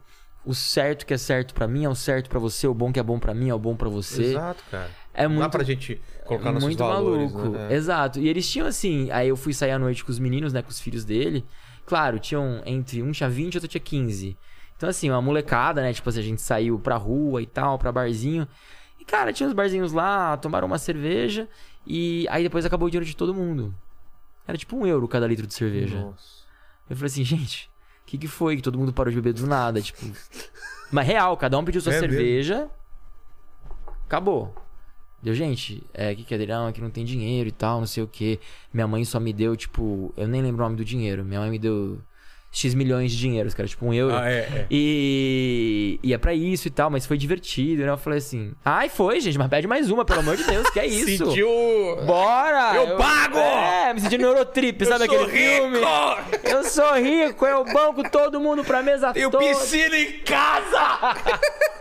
[0.49, 2.99] o certo que é certo pra mim é o certo pra você, o bom que
[2.99, 4.31] é bom pra mim é o bom pra você?
[4.31, 4.91] Exato, cara.
[5.13, 7.51] É Não dá muito pra gente colocar nossos muito valores, maluco.
[7.51, 7.69] né?
[7.71, 7.75] É.
[7.77, 8.19] Exato.
[8.19, 10.71] E eles tinham assim, aí eu fui sair à noite com os meninos, né, com
[10.71, 11.45] os filhos dele.
[11.85, 14.39] Claro, tinham entre um tinha 20 e outro tinha 15.
[14.77, 17.93] Então assim, uma molecada, né, tipo assim, a gente saiu pra rua e tal, pra
[17.93, 18.49] barzinho.
[18.99, 21.47] E cara, tinha uns barzinhos lá, tomaram uma cerveja
[21.87, 23.75] e aí depois acabou o dinheiro de todo mundo.
[24.47, 26.01] Era tipo um euro cada litro de cerveja.
[26.01, 26.39] Nossa.
[26.89, 27.71] Eu falei assim, gente,
[28.09, 29.81] que, que foi que todo mundo parou de beber do nada?
[29.81, 30.01] Tipo.
[30.91, 32.15] Mas real, cada um pediu sua É mesmo?
[32.17, 32.69] cerveja.
[34.07, 34.55] Acabou.
[35.23, 36.53] Deu, gente, é, que, que é dele?
[36.53, 38.39] Não, é que não tem dinheiro e tal, não sei o que.
[38.73, 41.25] Minha mãe só me deu, tipo, eu nem lembro o nome do dinheiro.
[41.25, 42.01] Minha mãe me deu
[42.51, 44.15] X milhões de dinheiros, que era tipo um euro.
[44.17, 44.67] Ah, é, é.
[44.71, 47.91] E ia pra isso e tal, mas foi divertido, né?
[47.91, 50.81] Eu falei assim, ai, foi, gente, mas pede mais uma, pelo amor de Deus, que
[50.81, 51.27] é isso?
[51.27, 51.49] Sentiu.
[52.07, 52.75] Bora!
[52.75, 53.39] Eu pago!
[53.39, 55.77] É, me senti no Eurotrip, sabe Eu sou aquele filme?
[55.79, 56.49] rico!
[56.49, 59.45] Eu sou rico, eu banco todo mundo pra mesa Tenho toda.
[59.45, 61.15] piscina em casa!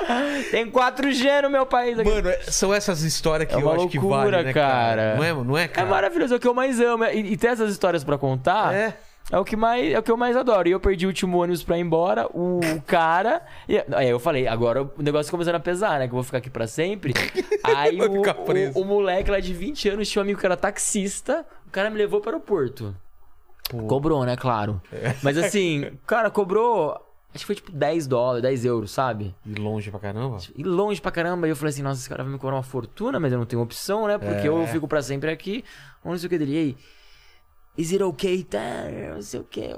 [0.50, 2.08] Tem 4G no meu país aqui.
[2.10, 5.16] Mano, são essas histórias que É eu uma acho que loucura, vale, né, cara.
[5.16, 5.88] Não é, não é, É cara?
[5.88, 7.04] maravilhoso, é o que eu mais amo.
[7.04, 8.94] E, e ter essas histórias pra contar É.
[9.30, 9.38] é.
[9.38, 10.68] o que mais, é o que eu mais adoro.
[10.68, 13.42] E eu perdi o último ônibus pra ir embora, o cara.
[13.68, 16.06] E, aí eu falei, agora o negócio começando a pesar, né?
[16.06, 17.12] Que eu vou ficar aqui pra sempre.
[17.62, 18.22] Aí o,
[18.76, 21.44] o, o moleque lá de 20 anos tinha um amigo que era taxista.
[21.66, 22.94] O cara me levou para o aeroporto.
[23.86, 24.36] Cobrou, né?
[24.36, 24.80] Claro.
[24.92, 25.14] É.
[25.22, 27.00] Mas assim, cara cobrou.
[27.32, 29.34] Acho que foi tipo 10 dólares, 10 euros, sabe?
[29.46, 30.38] E longe pra caramba?
[30.56, 31.46] E longe pra caramba.
[31.46, 33.46] E eu falei assim, nossa, esse cara vai me cobrar uma fortuna, mas eu não
[33.46, 34.18] tenho opção, né?
[34.18, 34.48] Porque É.
[34.48, 35.64] eu fico pra sempre aqui.
[36.04, 36.52] Ou não sei o que dele.
[36.52, 36.76] E aí,
[37.78, 38.42] is it okay?
[38.42, 38.58] Tá,
[39.14, 39.74] não sei o que.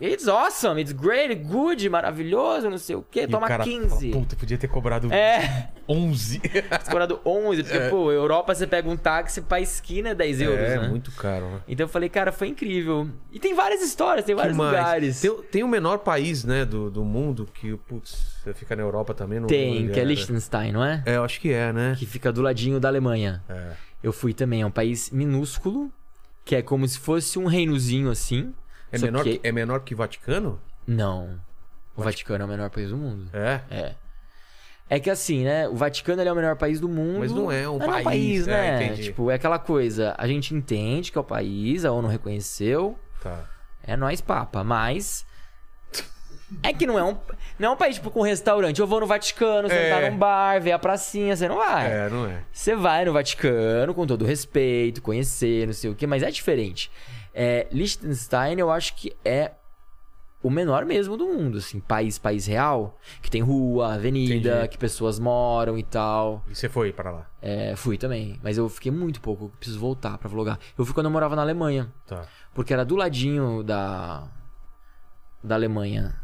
[0.00, 3.20] It's awesome, it's great, good, maravilhoso, não sei o que.
[3.22, 4.10] E Toma o cara 15.
[4.10, 6.40] Fala, Puta, podia ter cobrado É, 11.
[6.90, 10.80] cobrado 11, porque, pô, Europa você pega um táxi pra esquina é 10 euros, é,
[10.80, 10.88] né?
[10.88, 11.60] muito caro, né?
[11.68, 13.08] Então eu falei, cara, foi incrível.
[13.30, 15.20] E tem várias histórias, tem vários lugares.
[15.20, 19.14] Tem, tem o menor país, né, do, do mundo que, putz, você fica na Europa
[19.14, 19.38] também.
[19.38, 21.02] Não Tem, não- que é Liechtenstein, não é?
[21.06, 21.94] É, eu acho que é, né?
[21.96, 23.42] Que fica do ladinho da Alemanha.
[23.48, 23.72] É.
[24.02, 25.90] Eu fui também, é um país minúsculo,
[26.44, 28.52] que é como se fosse um reinozinho assim.
[28.94, 29.40] É só menor que...
[29.42, 30.60] é menor que Vaticano?
[30.86, 31.40] Não.
[31.96, 33.28] O Vaticano é o menor país do mundo.
[33.32, 33.60] É.
[33.70, 33.94] É.
[34.90, 35.66] É que assim, né?
[35.68, 37.20] O Vaticano é o menor país do mundo.
[37.20, 38.84] Mas não é um Mas não país, é, né?
[38.84, 39.04] entendi.
[39.04, 40.14] Tipo, é aquela coisa.
[40.18, 42.98] A gente entende que é o país, a ONU reconheceu.
[43.22, 43.44] Tá.
[43.82, 45.24] É nós papa, mas.
[46.62, 47.16] É que não é um.
[47.58, 48.78] Não é um país, tipo, com restaurante.
[48.78, 50.10] Eu vou no Vaticano, sentar É.
[50.10, 51.90] num bar, ver a pracinha, você não vai.
[51.90, 52.42] É, não é.
[52.52, 56.90] Você vai no Vaticano com todo respeito, conhecer, não sei o que, mas é diferente.
[57.34, 59.52] É, Liechtenstein, eu acho que é
[60.42, 64.68] o menor mesmo do mundo, assim, país, país real, que tem rua, avenida, Entendi.
[64.68, 66.44] que pessoas moram e tal.
[66.48, 67.26] E você foi para lá?
[67.40, 70.58] É, fui também, mas eu fiquei muito pouco, preciso voltar pra vlogar.
[70.76, 72.26] Eu fui quando eu morava na Alemanha, Tá.
[72.54, 74.28] porque era do ladinho da
[75.42, 76.14] da Alemanha.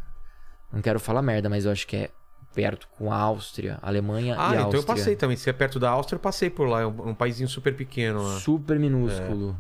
[0.73, 2.11] Não quero falar merda, mas eu acho que é
[2.55, 4.81] perto com a Áustria, Alemanha Ah, e então Áustria.
[4.81, 5.37] eu passei também.
[5.37, 6.81] Se é perto da Áustria, eu passei por lá.
[6.83, 8.39] É um, um paísinho super pequeno lá.
[8.41, 9.57] Super minúsculo.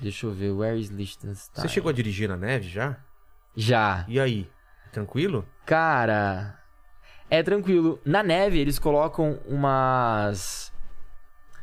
[0.00, 1.60] Deixa eu ver, where is Liechtenstein?
[1.62, 2.96] Você chegou a dirigir na neve já?
[3.54, 4.04] Já.
[4.08, 4.50] E aí?
[4.92, 5.46] Tranquilo?
[5.66, 6.58] Cara,
[7.28, 8.00] é tranquilo.
[8.04, 10.72] Na neve eles colocam umas.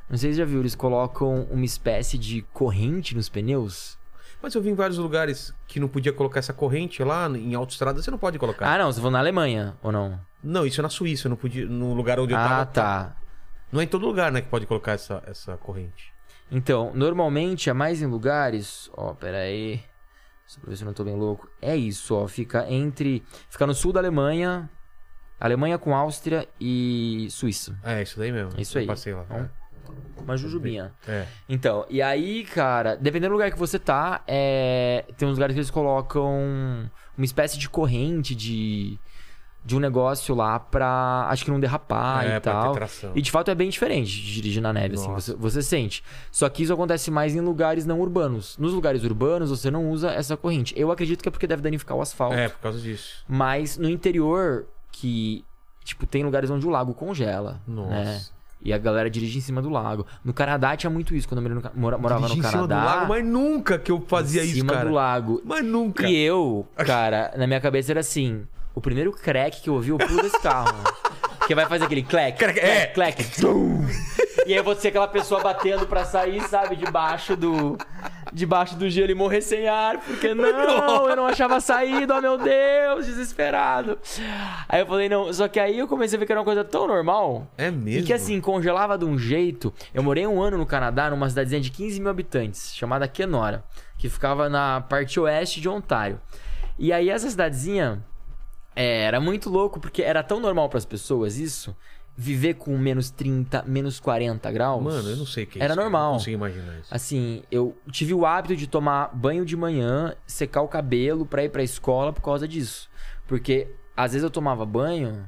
[0.09, 3.97] Não sei se você já viu, eles colocam uma espécie de corrente nos pneus.
[4.41, 8.01] Mas eu vi em vários lugares que não podia colocar essa corrente lá em autoestrada,
[8.01, 8.71] você não pode colocar.
[8.71, 10.19] Ah, não, você falou na Alemanha, ou não?
[10.43, 11.65] Não, isso é na Suíça, não podia.
[11.65, 12.65] No lugar onde eu Ah, tava.
[12.67, 13.15] tá.
[13.71, 16.13] Não é em todo lugar, né, que pode colocar essa, essa corrente.
[16.51, 18.89] Então, normalmente é mais em lugares.
[18.93, 19.81] Ó, pera aí.
[20.45, 21.49] Só pra ver se eu não tô bem louco.
[21.61, 22.27] É isso, ó.
[22.27, 23.23] Fica entre.
[23.49, 24.69] Fica no sul da Alemanha.
[25.39, 27.77] Alemanha com Áustria e Suíça.
[27.83, 28.59] É, isso daí mesmo.
[28.59, 28.87] Isso Eu aí.
[28.87, 29.23] passei lá.
[29.25, 29.49] Então,
[30.23, 30.93] Uma jujubinha.
[31.07, 31.27] É.
[31.47, 35.05] Então, e aí, cara, dependendo do lugar que você tá, é...
[35.15, 38.99] tem uns lugares que eles colocam uma espécie de corrente de,
[39.67, 42.73] de um negócio lá pra, acho que não derrapar É, e tal.
[43.13, 45.33] E de fato é bem diferente de dirigir na neve, assim, Nossa.
[45.33, 46.01] você, você sente.
[46.31, 48.57] Só que isso acontece mais em lugares não urbanos.
[48.57, 50.73] Nos lugares urbanos, você não usa essa corrente.
[50.77, 52.33] Eu acredito que é porque deve danificar o asfalto.
[52.35, 53.25] É, por causa disso.
[53.27, 55.43] Mas no interior, que,
[55.83, 57.59] tipo, tem lugares onde o lago congela.
[57.67, 57.89] Nossa.
[57.89, 58.21] Né?
[58.61, 60.05] E a galera dirige em cima do lago.
[60.23, 62.79] No Canadá tinha muito isso quando eu mora- mora- morava no em cima Canadá.
[62.79, 64.87] do lago, mas nunca que eu fazia em isso, cima cara.
[64.89, 65.41] do lago.
[65.43, 66.07] Mas nunca.
[66.09, 68.47] E eu, cara, na minha cabeça era assim:
[68.77, 70.71] o primeiro crack que eu ouvi, eu pulo desse carro.
[71.47, 72.85] que vai fazer aquele clack, Crack, clack, é.
[72.85, 73.25] clack.
[74.45, 77.75] E aí eu vou ser aquela pessoa batendo pra sair, sabe, debaixo do.
[78.31, 82.37] Debaixo do gelo e morrer sem ar, porque não, eu não achava saída, oh meu
[82.37, 83.97] Deus, desesperado.
[84.69, 86.63] Aí eu falei, não, só que aí eu comecei a ver que era uma coisa
[86.63, 87.47] tão normal.
[87.57, 88.01] É mesmo?
[88.01, 89.73] E que assim, congelava de um jeito.
[89.91, 93.63] Eu morei um ano no Canadá, numa cidadezinha de 15 mil habitantes, chamada Kenora,
[93.97, 96.21] que ficava na parte oeste de Ontário.
[96.77, 98.03] E aí essa cidadezinha
[98.77, 101.75] é, era muito louco, porque era tão normal para as pessoas isso,
[102.15, 104.81] viver com menos 30, menos 40 graus.
[104.83, 105.81] Mano, eu não sei o que é Era isso.
[105.81, 106.11] normal.
[106.11, 106.93] Não consigo imaginar isso.
[106.93, 111.49] Assim, eu tive o hábito de tomar banho de manhã, secar o cabelo pra ir
[111.49, 112.89] pra escola por causa disso.
[113.27, 115.27] Porque às vezes eu tomava banho,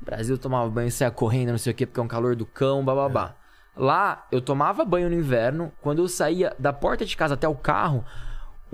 [0.00, 2.36] no Brasil eu tomava banho, saia correndo, não sei o quê, porque é um calor
[2.36, 3.34] do cão, bababá.
[3.76, 7.56] Lá, eu tomava banho no inverno, quando eu saía da porta de casa até o
[7.56, 8.04] carro,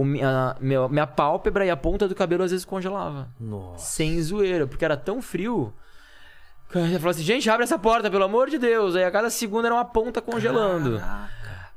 [0.00, 3.28] o minha, meu- minha pálpebra e a ponta do cabelo às vezes congelava.
[3.38, 3.84] Nossa.
[3.86, 5.72] Sem zoeira, porque era tão frio.
[6.70, 8.96] que Eu falava assim, gente, abre essa porta, pelo amor de Deus.
[8.96, 11.00] Aí a cada segundo era uma ponta congelando.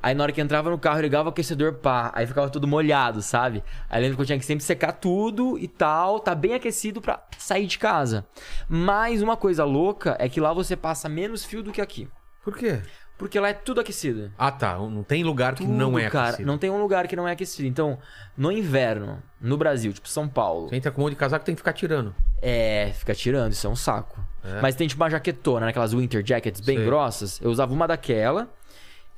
[0.01, 2.11] Aí na hora que entrava no carro, ligava o aquecedor, pá.
[2.13, 3.63] Aí ficava tudo molhado, sabe?
[3.89, 7.23] Aí lembro que eu tinha que sempre secar tudo e tal, tá bem aquecido pra
[7.37, 8.25] sair de casa.
[8.67, 12.09] Mas uma coisa louca é que lá você passa menos fio do que aqui.
[12.43, 12.81] Por quê?
[13.17, 14.31] Porque lá é tudo aquecido.
[14.37, 14.77] Ah, tá.
[14.77, 16.29] Não tem lugar que Tudo, não é cara.
[16.29, 16.47] aquecido.
[16.47, 17.67] Não tem um lugar que não é aquecido.
[17.67, 17.97] Então,
[18.35, 21.53] no inverno, no Brasil, tipo São Paulo, Você entra com um monte de casaco tem
[21.55, 22.13] que ficar tirando.
[22.41, 24.19] é, fica tirando, isso é um saco.
[24.43, 24.59] É?
[24.61, 25.69] Mas tem tipo uma jaquetona, né?
[25.69, 26.85] aquelas winter jackets bem Sei.
[26.85, 27.39] grossas.
[27.39, 28.49] Eu usava uma daquela.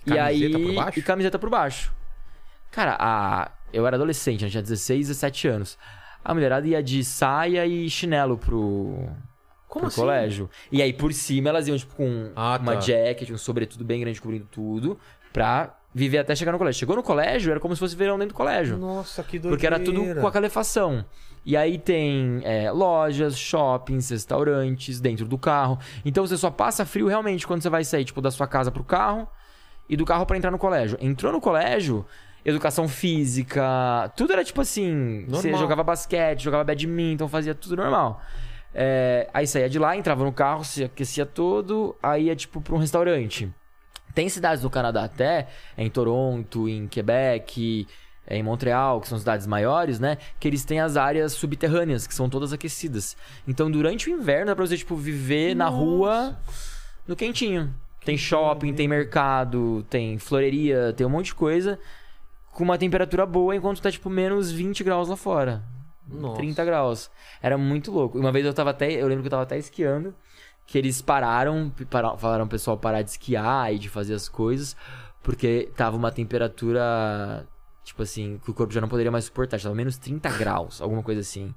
[0.06, 0.66] e Camiseta aí.
[0.66, 1.00] por baixo?
[1.00, 1.94] E camiseta por baixo.
[2.72, 3.50] Cara, a...
[3.74, 5.78] eu era adolescente, eu tinha 16, 17 anos.
[6.24, 9.10] A mulherada ia de saia e chinelo pro.
[9.68, 10.02] Como pro assim?
[10.02, 10.50] colégio.
[10.72, 12.80] E aí por cima elas iam, tipo, com Ah, uma tá.
[12.82, 14.98] jacket, um sobretudo bem grande cobrindo tudo,
[15.34, 16.80] pra viver até chegar no colégio.
[16.80, 18.78] Chegou no colégio, era como se fosse verão dentro do colégio.
[18.78, 19.50] Nossa, que doideira.
[19.56, 21.06] Porque era tudo com a calefação.
[21.46, 25.78] E aí tem é, lojas, shoppings, restaurantes dentro do carro.
[26.04, 28.84] Então você só passa frio realmente quando você vai sair, tipo, da sua casa pro
[28.84, 29.28] carro
[29.88, 30.98] e do carro pra entrar no colégio.
[31.00, 32.04] Entrou no colégio,
[32.44, 35.26] educação física, tudo era tipo assim.
[35.30, 35.62] Você Normal.
[35.62, 38.22] jogava basquete, jogava badminton, fazia tudo normal.
[38.78, 42.76] É, aí saía de lá, entrava no carro, se aquecia todo, aí ia tipo pra
[42.76, 43.50] um restaurante.
[44.14, 45.48] Tem cidades do Canadá até,
[45.78, 47.88] é em Toronto, em Quebec,
[48.28, 50.18] é em Montreal, que são cidades maiores, né?
[50.40, 53.16] Que eles têm as áreas subterrâneas, que são todas aquecidas.
[53.48, 56.38] Então, durante o inverno, dá pra você, tipo, viver na rua
[57.08, 57.74] no quentinho.
[58.04, 61.80] Tem shopping, tem mercado, tem floreria, tem um monte de coisa
[62.52, 65.64] com uma temperatura boa, enquanto tá, tipo, menos 20 graus lá fora.
[66.08, 66.38] Nossa.
[66.38, 67.12] 30 graus.
[67.42, 68.18] Era muito louco.
[68.20, 68.92] Uma vez eu tava até.
[68.92, 70.14] Eu lembro que eu tava até esquiando.
[70.68, 74.76] Que eles pararam, para- falaram pro pessoal parar de esquiar e de fazer as coisas.
[75.22, 77.48] Porque tava uma temperatura.
[77.84, 79.60] Tipo assim, que o corpo já não poderia mais suportar.
[79.60, 81.54] Tava menos 30 graus, alguma coisa assim.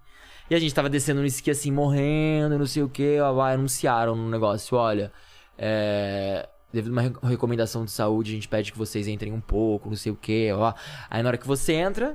[0.51, 3.17] E a gente tava descendo no esqui assim, morrendo, não sei o que.
[3.19, 5.13] Anunciaram no negócio: olha,
[5.57, 6.49] é.
[6.71, 9.89] Devido a uma re- recomendação de saúde, a gente pede que vocês entrem um pouco,
[9.89, 10.75] não sei o que, ó.
[11.09, 12.15] Aí na hora que você entra,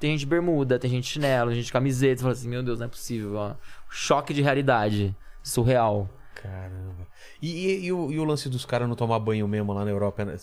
[0.00, 2.16] tem gente de bermuda, tem gente de chinelo, gente de camiseta.
[2.16, 3.52] Você fala assim, meu Deus, não é possível, ó.
[3.88, 5.14] Choque de realidade.
[5.42, 6.08] Surreal.
[6.34, 7.06] Caramba.
[7.42, 9.90] E, e- e o, e o lance dos caras não tomar banho mesmo lá na
[9.90, 10.24] Europa?
[10.24, 10.36] né?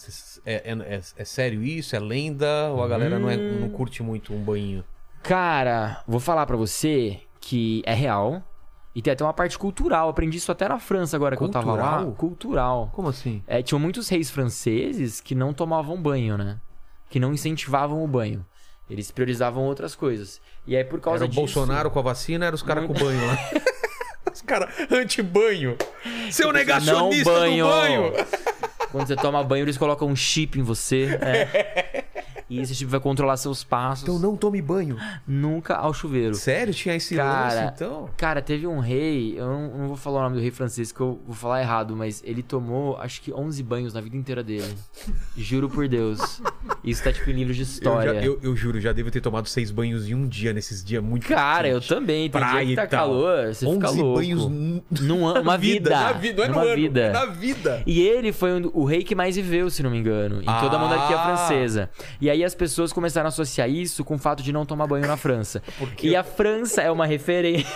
[0.46, 1.96] É, é- é- é sério isso?
[1.96, 2.70] É lenda?
[2.72, 3.58] Ou a galera não, é- Hum.
[3.62, 4.84] não curte muito um banho?
[5.24, 8.44] Cara, vou falar pra você que é real.
[8.96, 10.10] E tem até uma parte cultural.
[10.10, 11.78] Aprendi isso até na França agora que eu tava lá.
[11.98, 12.12] Cultural?
[12.16, 12.90] Cultural.
[12.94, 13.44] Como assim?
[13.48, 16.60] É, tinham muitos reis franceses que não tomavam banho, né?
[17.10, 18.46] Que não incentivavam o banho.
[18.90, 20.40] Eles priorizavam outras coisas.
[20.66, 21.40] E aí, por causa Era o disso...
[21.42, 23.38] Bolsonaro com a vacina, era os caras com Muito- banho lá.
[24.34, 25.78] os caras anti-banho.
[26.32, 27.66] Seu Não negacionista banho.
[27.66, 28.14] do banho.
[28.92, 31.18] Quando você toma banho, eles colocam um chip em você.
[31.22, 32.06] é.
[32.50, 34.04] E esse chip vai controlar seus passos.
[34.04, 34.98] Então não tome banho.
[35.28, 36.34] Nunca ao chuveiro.
[36.36, 36.74] Sério?
[36.74, 38.10] Tinha esse Cara, lance, então?
[38.16, 41.00] Cara, teve um rei, eu não, não vou falar o nome do rei francês, que
[41.02, 44.74] eu vou falar errado, mas ele tomou, acho que 11 banhos na vida inteira dele.
[45.36, 46.42] Juro por Deus.
[46.84, 48.14] Isso tá tipo em livros de Eu, história.
[48.14, 51.04] já- eu- eu juro, já devo ter tomado seis banhos em um dia, nesses dias
[51.04, 51.88] muito Cara, eu quentes.
[51.90, 52.30] também.
[52.30, 54.20] Tem Praia dia que tá e calor, você fica 11 louco.
[54.20, 54.46] banhos
[55.02, 55.90] Num ano, uma na vida.
[55.90, 57.02] Na vida, não é no Uma ano, vida.
[57.02, 57.84] é na vida.
[57.86, 60.76] E ele foi um- o rei que mais viveu, se não me engano, em toda
[60.78, 61.26] a monarquia Ah.
[61.26, 61.90] francesa.
[62.22, 65.08] E aí as pessoas começaram a associar isso com o fato de não tomar banho
[65.08, 65.62] na França.
[65.78, 67.68] Porque- E a França é uma referência.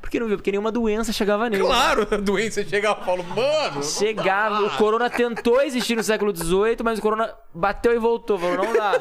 [0.00, 0.36] Porque não viu?
[0.36, 1.62] Porque nenhuma doença chegava nele.
[1.62, 3.82] Claro, a doença chegava e falou, mano.
[3.84, 8.36] Chegava, o corona tentou existir no século XVIII, mas o corona bateu e voltou.
[8.38, 9.00] Falou, não dá.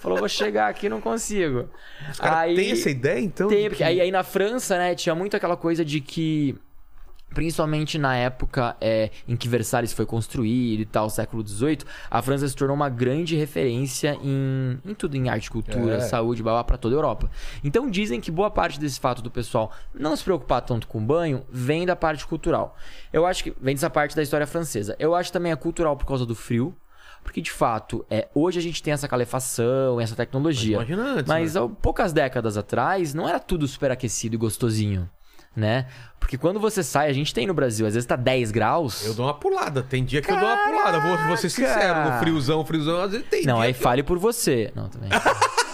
[0.00, 1.68] Falou, vou chegar aqui, não consigo.
[2.10, 3.48] Os caras têm essa ideia, então?
[3.48, 6.56] Tem, porque que- aí, aí na França, né, tinha muito aquela coisa de que.
[7.34, 11.78] Principalmente na época é, em que Versalhes foi construído e tal, século XVIII,
[12.10, 16.00] a França se tornou uma grande referência em, em tudo, em arte, cultura, É.
[16.00, 17.30] saúde, blá, pra toda a Europa.
[17.64, 21.44] Então dizem que boa parte desse fato do pessoal não se preocupar tanto com banho
[21.50, 22.76] vem da parte cultural.
[23.12, 24.94] Eu acho que vem dessa parte da história francesa.
[24.98, 26.74] Eu acho também é cultural por causa do frio.
[27.24, 30.78] Porque, de fato, é, hoje a gente tem essa calefação, essa tecnologia.
[30.78, 31.60] Mas imagina antes, Mas né?
[31.60, 35.08] há poucas décadas atrás, não era tudo super aquecido e gostosinho,
[35.54, 35.86] né?
[36.18, 39.04] Porque quando você sai, a gente tem no Brasil, às vezes tá 10 graus.
[39.04, 39.82] Eu dou uma pulada.
[39.82, 41.00] Tem dia que eu dou uma pulada.
[41.00, 42.10] Vou, vou ser sincero.
[42.10, 44.72] No friozão, friozão, às vezes tem Não, aí que fale por você.
[44.74, 45.10] Não, também.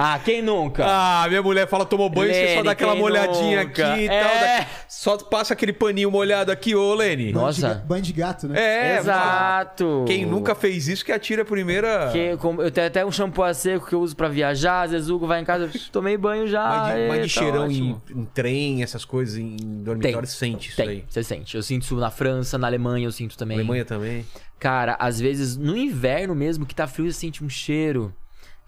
[0.00, 0.84] ah, quem nunca?
[0.86, 3.92] Ah, minha mulher fala, tomou banho, você só Lene, dá aquela quem molhadinha nunca?
[3.92, 4.22] aqui e É.
[4.22, 4.40] tal.
[4.40, 7.32] da- Só passa aquele paninho molhado aqui, ô Lene.
[7.32, 7.84] Banho de Nossa.
[7.86, 8.58] Banho de gato, né?
[8.60, 10.04] É, Exato.
[10.06, 12.10] Quem nunca fez isso que atira a primeira.
[12.12, 14.82] Que- como- eu tenho até um shampoo a seco que eu uso pra viajar.
[14.82, 16.62] Às vezes o Hugo vai em casa, tomei banho já.
[16.64, 20.68] Mas de, mas de e tá cheirão em, em trem, essas coisas, em dormitório, sente
[20.68, 21.04] isso Tem, aí.
[21.08, 21.56] você sente.
[21.56, 23.56] Eu sinto isso na França, na Alemanha eu sinto também.
[23.58, 24.24] Alemanha também.
[24.58, 28.12] Cara, às vezes no inverno mesmo, que tá frio, você sente um cheiro.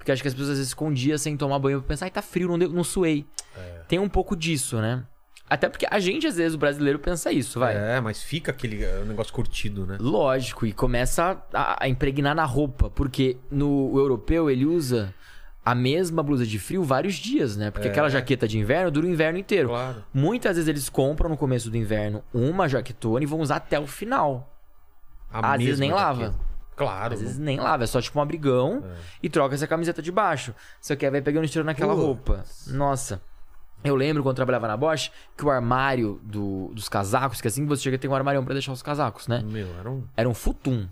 [0.00, 1.82] Porque acho que as pessoas às vezes escondiam sem tomar banho.
[1.82, 3.26] Pensar, ai, tá frio, não, deu, não suei.
[3.54, 3.82] É.
[3.86, 5.04] Tem um pouco disso, né?
[5.48, 7.76] Até porque a gente, às vezes, o brasileiro pensa isso, vai.
[7.76, 9.98] É, mas fica aquele eh, negócio curtido, né?
[10.00, 15.14] Lógico, e começa a, a impregnar na roupa, porque no o europeu ele usa
[15.62, 17.70] a mesma blusa de frio vários dias, né?
[17.70, 19.68] Porque aquela jaqueta de inverno dura o inverno inteiro.
[19.68, 19.72] É.
[19.72, 20.04] Claro.
[20.14, 23.86] Muitas vezes eles compram no começo do inverno uma jaquetona e vão usar até o
[23.86, 24.56] final.
[25.30, 26.34] A Às vezes nem lava.
[26.81, 27.12] Claro.
[27.12, 28.83] Às vezes nem lava, é só tipo um abrigão
[29.23, 30.55] e troca essa camiseta de baixo.
[30.81, 32.07] Você quer vai pegando estilo naquela Putz.
[32.07, 32.44] roupa.
[32.68, 33.20] Nossa.
[33.84, 37.62] Eu lembro quando eu trabalhava na Bosch que o armário do- dos casacos, que assim
[37.65, 39.42] que você chega tem um armário pra deixar os casacos, né?
[39.44, 40.05] Meu, era um...
[40.17, 40.86] Era um futum.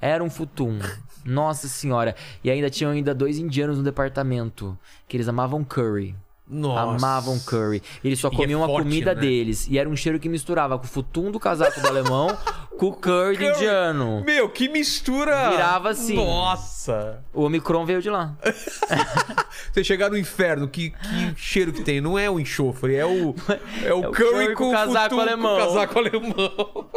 [0.00, 0.78] Era um futum.
[1.24, 2.14] Nossa senhora.
[2.42, 4.76] E ainda tinham ainda dois indianos no departamento.
[5.06, 6.16] Que eles amavam curry.
[6.52, 7.06] Nossa.
[7.06, 7.82] Amavam curry.
[8.04, 9.20] Eles só é comiam a forte, comida né?
[9.22, 9.66] deles.
[9.68, 12.28] E era um cheiro que misturava com o futum do casaco do alemão
[12.78, 14.22] com o curry do indiano.
[14.22, 15.50] Meu, que mistura!
[15.50, 16.14] Virava assim.
[16.14, 17.24] Nossa!
[17.32, 18.36] O Omicron veio de lá.
[19.72, 22.00] Você chegar no inferno, que, que cheiro que tem?
[22.00, 23.34] Não é o enxofre, é o,
[23.82, 25.58] é o, É o curry, curry com, com casaco futum, alemão.
[25.58, 26.90] Com casaco alemão.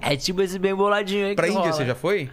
[0.00, 1.72] É tipo esse bem boladinho aí pra que Índia rola.
[1.74, 2.30] você já foi?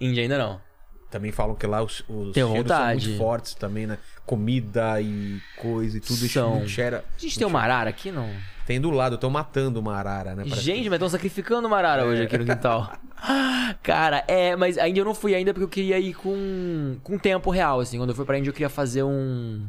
[0.00, 0.69] Índia ainda não.
[1.10, 3.00] Também falam que lá os, os cheiros vontade.
[3.00, 3.98] são muito fortes também, né?
[4.24, 6.28] Comida e coisa e tudo.
[6.28, 6.56] São.
[6.56, 7.04] Muito cheira.
[7.16, 8.30] A gente tem uma arara aqui, não?
[8.64, 10.44] Tem do lado, estão matando uma arara, né?
[10.48, 12.92] Parece Gente, mas estão sacrificando uma arara hoje aqui no quintal.
[13.82, 17.50] Cara, é, mas ainda eu não fui ainda porque eu queria ir com, com tempo
[17.50, 17.98] real, assim.
[17.98, 19.66] Quando eu fui pra Índia, eu queria fazer um.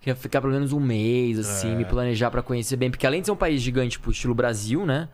[0.00, 2.90] Queria ficar pelo menos um mês, assim, me planejar pra conhecer bem.
[2.90, 5.08] Porque além de ser um país gigante, tipo, estilo Brasil, né?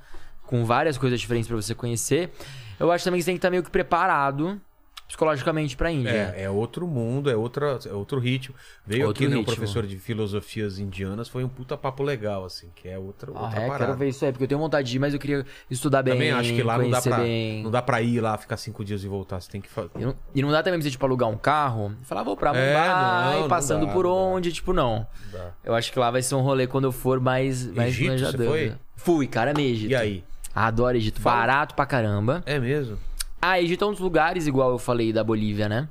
[0.46, 2.32] Com várias coisas diferentes pra você conhecer,
[2.80, 4.60] eu acho também que você tem que estar meio que preparado
[5.08, 6.34] psicologicamente pra Índia.
[6.36, 8.54] É, é outro mundo, é, outra, é outro ritmo.
[8.86, 12.68] Veio Outro aqui, né, um professor de filosofias indianas, foi um puta papo legal, assim,
[12.76, 13.86] que é outra, Ah, outra é, parada.
[13.86, 16.12] quero ver isso aí, porque eu tenho vontade de ir, mas eu queria estudar bem.
[16.12, 17.62] Também acho que lá não dá, pra, bem.
[17.62, 19.40] não dá pra ir lá, ficar cinco dias e voltar.
[19.40, 19.88] Você tem que fazer.
[19.96, 22.36] E não, e não dá também pra você, tipo, alugar um carro e falar, vou
[22.36, 24.16] pra É, Mumbai, não, não passando dá, por não dá.
[24.36, 25.06] onde, tipo, não.
[25.32, 25.52] Dá.
[25.64, 28.36] Eu acho que lá vai ser um rolê quando eu for mais, mais Egito, você
[28.38, 28.72] foi?
[28.94, 29.90] Fui, cara, amei Egito.
[29.90, 30.22] E aí?
[30.54, 31.20] Adoro Egito.
[31.20, 31.36] Fala.
[31.40, 32.42] Barato pra caramba.
[32.44, 32.98] É mesmo?
[33.40, 35.88] Ah, Egito é um dos lugares, igual eu falei da Bolívia, né?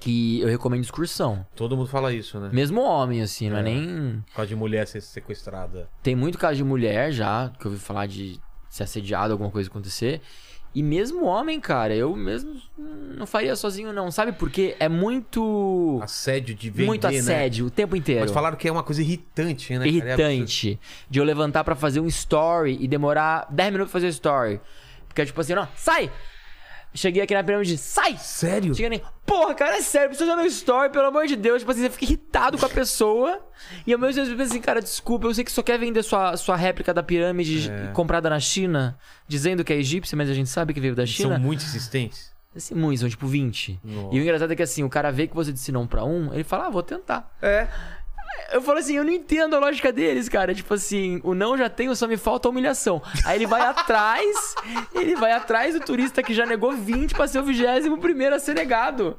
[0.00, 1.44] Que eu recomendo excursão.
[1.56, 2.50] Todo mundo fala isso, né?
[2.52, 4.22] Mesmo homem, assim, não é nem...
[4.28, 5.88] Por causa de mulher ser sequestrada.
[6.02, 9.68] Tem muito caso de mulher já, que eu ouvi falar de ser assediado, alguma coisa
[9.68, 10.20] acontecer.
[10.74, 12.60] E mesmo homem, cara, eu mesmo
[13.16, 14.10] não faria sozinho, não.
[14.10, 14.76] Sabe por quê?
[14.78, 15.98] É muito.
[16.02, 17.18] Assédio de vender, muito né?
[17.18, 18.20] assédio o tempo inteiro.
[18.20, 19.78] Mas falaram que é uma coisa irritante, né?
[19.78, 19.88] cara?
[19.88, 19.92] É.
[19.92, 20.78] Irritante.
[21.08, 24.60] De eu levantar pra fazer um story e demorar 10 minutos pra fazer story.
[25.08, 26.12] Porque é tipo assim, não, sai!
[26.94, 28.16] Cheguei aqui na pirâmide, sai!
[28.18, 28.74] Sério?
[28.74, 31.60] Cheguei nem, porra, cara, é sério, precisa ver meu story, pelo amor de Deus.
[31.60, 33.40] Tipo assim, você fica irritado com a pessoa.
[33.86, 36.02] e ao mesmo tempo você pensa assim, cara, desculpa, eu sei que só quer vender
[36.02, 37.92] sua, sua réplica da pirâmide É.
[37.92, 41.34] comprada na China, dizendo que é egípcia, mas a gente sabe que veio da China.
[41.34, 42.32] São muito insistentes.
[42.56, 43.78] Assim, muitos, são tipo 20.
[43.84, 44.16] Nossa.
[44.16, 46.32] E o engraçado é que assim, o cara vê que você disse não pra um,
[46.32, 47.30] ele fala, ah, vou tentar.
[47.40, 47.68] É.
[48.52, 50.54] Eu falo assim, eu não entendo a lógica deles, cara.
[50.54, 53.02] Tipo assim, o não já tenho, só me falta a humilhação.
[53.24, 54.54] Aí ele vai atrás,
[54.94, 58.38] ele vai atrás do turista que já negou 20 pra ser o vigésimo primeiro a
[58.38, 59.16] ser negado.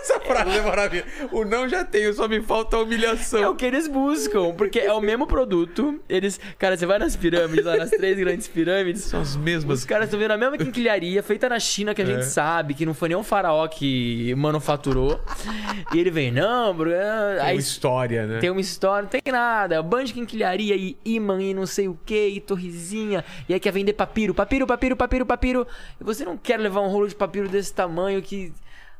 [0.00, 1.08] Essa frase é maravilhosa.
[1.32, 3.40] O não já tenho, só me falta a humilhação.
[3.40, 6.00] É o que eles buscam, porque é o mesmo produto.
[6.08, 9.02] Eles, cara, você vai nas pirâmides, lá nas três grandes pirâmides.
[9.04, 9.80] São as mesmas.
[9.80, 12.22] Os caras estão vendo a mesma quinquilharia feita na China que a gente É.
[12.22, 15.20] sabe, que não foi nem um faraó que manufaturou.
[15.94, 16.90] E ele vem, não, bro.
[16.90, 18.38] é, Tem Aí uma história, né?
[18.38, 19.76] Tem uma história, não tem nada.
[19.76, 23.24] É bando de quinquilharia e imã e não sei o que, e torrezinha.
[23.48, 25.66] E aí quer vender papiro, papiro, papiro, papiro, papiro.
[26.00, 28.52] E você não quer levar um rolo de papiro desse tamanho que.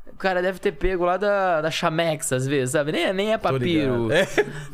[0.07, 2.91] O cara deve ter pego lá da, da Chamex, às vezes, sabe?
[2.91, 4.09] Nem, nem é papiro.
[4.11, 4.25] É,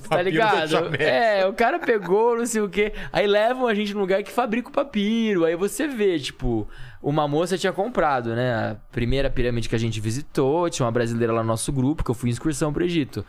[0.09, 0.95] Tá ligado?
[0.95, 2.93] É, o cara pegou, não sei o quê.
[3.11, 5.43] Aí levam a gente num lugar que fabrica o papiro.
[5.45, 6.67] Aí você vê, tipo,
[7.03, 8.53] uma moça tinha comprado, né?
[8.72, 12.09] A primeira pirâmide que a gente visitou, tinha uma brasileira lá no nosso grupo, que
[12.09, 13.24] eu fui em excursão pro Egito.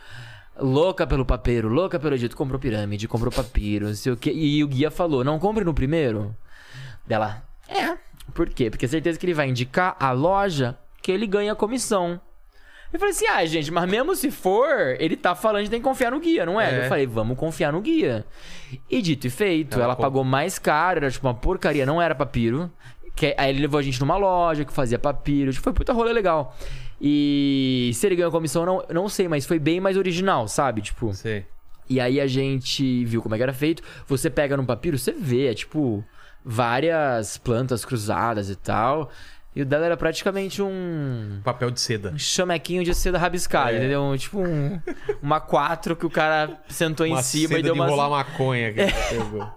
[0.61, 4.31] Louca pelo papiro, louca pelo Egito, comprou pirâmide, comprou papiro, não sei o quê.
[4.31, 6.35] E o guia falou: não compre no primeiro.
[7.07, 7.97] Dela, é.
[8.33, 8.69] Por quê?
[8.69, 12.19] Porque certeza que ele vai indicar a loja que ele ganha comissão.
[12.91, 15.87] Eu falei assim, ah, gente, mas mesmo se for, ele tá falando que tem que
[15.87, 16.73] confiar no guia, não é?
[16.73, 16.85] É.
[16.85, 18.25] Eu falei, vamos confiar no guia.
[18.89, 22.15] E dito e feito, Ela ela, pagou mais caro, era tipo uma porcaria, não era
[22.15, 22.71] papiro.
[23.15, 26.11] Que, aí ele levou a gente numa loja que fazia papiro, tipo, foi puta rolê
[26.11, 26.55] legal.
[27.01, 30.81] E se ele ganhou comissão, não, não sei, mas foi bem mais original, sabe?
[30.81, 31.45] Tipo, Sei.
[31.89, 33.81] e aí a gente viu como é que era feito.
[34.07, 36.03] Você pega no papiro, você vê, é tipo
[36.43, 39.09] várias plantas cruzadas e tal.
[39.55, 42.13] E o dela era praticamente um Papel de seda.
[42.17, 43.77] chamequinho de seda rabiscada, É.
[43.77, 44.15] entendeu?
[44.17, 44.79] Tipo um,
[45.21, 48.09] uma quatro que o cara sentou em Uma cima seda e deu de uma enrolar
[48.09, 48.91] maconha que É.
[49.09, 49.47] pegou.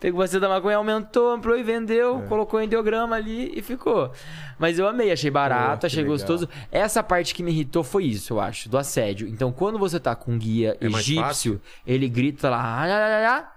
[0.00, 4.10] Pegou você da maconha, aumentou, ampliou e vendeu, colocou em ideograma ali e ficou.
[4.58, 6.14] Mas eu amei, achei barato, que achei legal.
[6.16, 6.48] gostoso.
[6.70, 9.28] Essa parte que me irritou foi isso, eu acho, do assédio.
[9.28, 13.52] Então, quando você tá com um guia É egípcio, ele grita lá, "Ah, ah",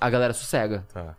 [0.00, 0.84] a galera sossega.
[0.92, 1.16] Tá.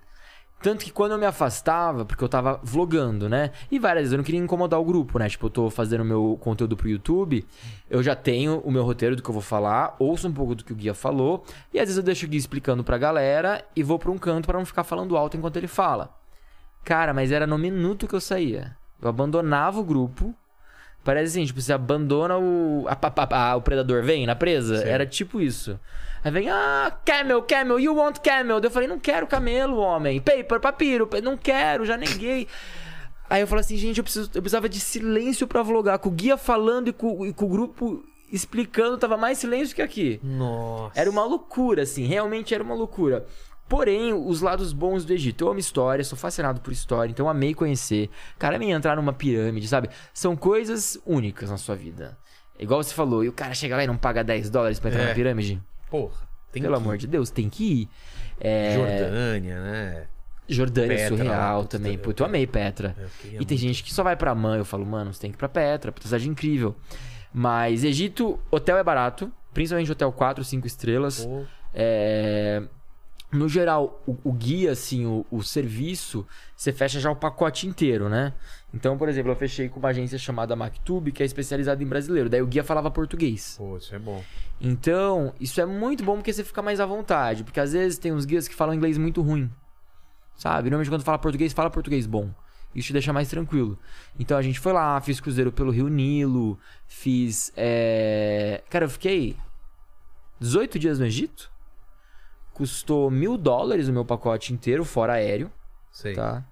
[0.61, 3.51] Tanto que quando eu me afastava, porque eu tava vlogando, né?
[3.71, 5.29] E várias vezes eu não queria incomodar o grupo, né?
[5.29, 7.45] Tipo, eu tô fazendo meu conteúdo pro YouTube,
[7.89, 10.63] eu já tenho o meu roteiro do que eu vou falar, ouço um pouco do
[10.65, 13.81] que o guia falou, e às vezes eu deixo o guia explicando pra galera e
[13.81, 16.13] vou pra um canto pra não ficar falando alto enquanto ele fala.
[16.83, 18.75] Cara, mas era no minuto que eu saía.
[19.01, 20.35] Eu abandonava o grupo.
[21.05, 22.85] Parece assim, tipo, você abandona o.
[22.85, 24.79] a- a- a- a- o predador vem na presa.
[24.79, 24.87] Sim.
[24.89, 25.79] Era tipo isso.
[26.23, 28.59] Aí vem, ah, camel, camel, you want camel.
[28.59, 30.19] Daí eu falei, não quero camelo, homem.
[30.19, 32.47] Paper, papiro, pa- não quero, já neguei.
[33.29, 35.99] Aí eu falei assim, gente, eu, preciso, eu precisava de silêncio pra vlogar.
[35.99, 39.81] Com o guia falando e com, e com o grupo explicando, tava mais silêncio que
[39.81, 40.19] aqui.
[40.23, 40.99] Nossa.
[40.99, 43.25] Era uma loucura, assim, realmente era uma loucura.
[43.67, 45.43] Porém, os lados bons do Egito.
[45.45, 48.09] Eu amo história, sou fascinado por história, então amei conhecer.
[48.39, 49.89] Cara, amei entrar numa pirâmide, sabe?
[50.11, 52.17] São coisas únicas na sua vida.
[52.57, 55.03] Igual você falou, e o cara chega lá e não paga 10 dólares pra entrar
[55.03, 55.07] É.
[55.09, 55.61] na pirâmide?
[55.89, 56.27] Porra.
[56.51, 57.89] Tem Pelo amor de Deus, tem que ir.
[58.39, 60.07] É, Jordânia, né?
[60.47, 61.93] Jordânia Petra surreal também.
[61.93, 62.95] eu- Puta, eu amei Petra.
[63.33, 64.57] Eu E tem gente que só vai pra Man.
[64.57, 66.75] Eu falo, mano, você tem que ir pra Petra, puta cidade incrível.
[67.31, 69.31] Mas Egito, hotel é barato.
[69.53, 71.23] Principalmente hotel 4, 5 estrelas.
[71.25, 72.63] Pô, É,
[73.31, 76.25] No geral, o, o guia, assim, o, o serviço,
[76.55, 78.33] você fecha já o pacote inteiro, né?
[78.73, 82.27] Então, por exemplo, eu fechei com uma agência chamada Mactube, que é especializada em brasileiro.
[82.27, 83.55] Daí o guia falava português.
[83.57, 84.23] pô, isso é bom.
[84.59, 87.43] Então, isso é muito bom porque você fica mais à vontade.
[87.43, 89.49] Porque às vezes tem uns guias que falam inglês muito ruim.
[90.35, 90.69] Sabe?
[90.69, 92.31] Normalmente quando fala português, fala português bom.
[92.73, 93.77] Isso te deixa mais tranquilo.
[94.17, 97.51] Então a gente foi lá, fiz cruzeiro pelo Rio Nilo, fiz.
[97.57, 99.35] é, Cara, eu fiquei
[100.39, 101.51] 18 dias no Egito.
[102.59, 105.49] Custou mil dólares o meu pacote inteiro, fora aéreo,
[105.89, 106.13] Sei.
[106.13, 106.43] tá?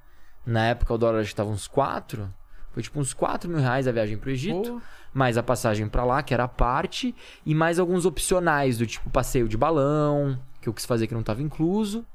[0.46, 2.34] Na época o dólar estava uns 4.
[2.72, 4.82] Foi tipo uns 4 mil reais a viagem pro Egito Pô,
[5.14, 7.14] mais a passagem pra lá, que era a parte,
[7.46, 11.24] e mais alguns opcionais, do tipo passeio de balão, que eu quis fazer que não
[11.24, 12.06] tava incluso.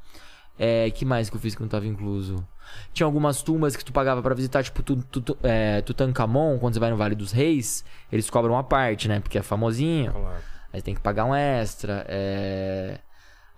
[0.59, 2.43] É, que mais que eu fiz que não tava incluso?
[2.95, 6.73] Tinha algumas tumbas que tu pagava pra visitar, tipo tu, tu, tu, é, Tutankhamon, quando
[6.73, 9.21] você vai no Vale dos Reis, eles cobram a parte, né?
[9.21, 10.13] Porque é famosinho.
[10.13, 10.53] claro.
[10.73, 12.07] Aí tem que pagar um extra.
[12.09, 12.99] É...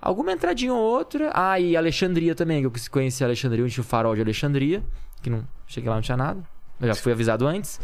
[0.05, 1.31] Alguma entradinha ou outra.
[1.35, 4.83] Ah, e Alexandria também, que eu quis conhecer Alexandria, onde tinha o farol de Alexandria.
[5.23, 5.43] Que não.
[5.67, 6.41] Cheguei lá, não tinha nada.
[6.79, 7.81] Eu já fui avisado antes.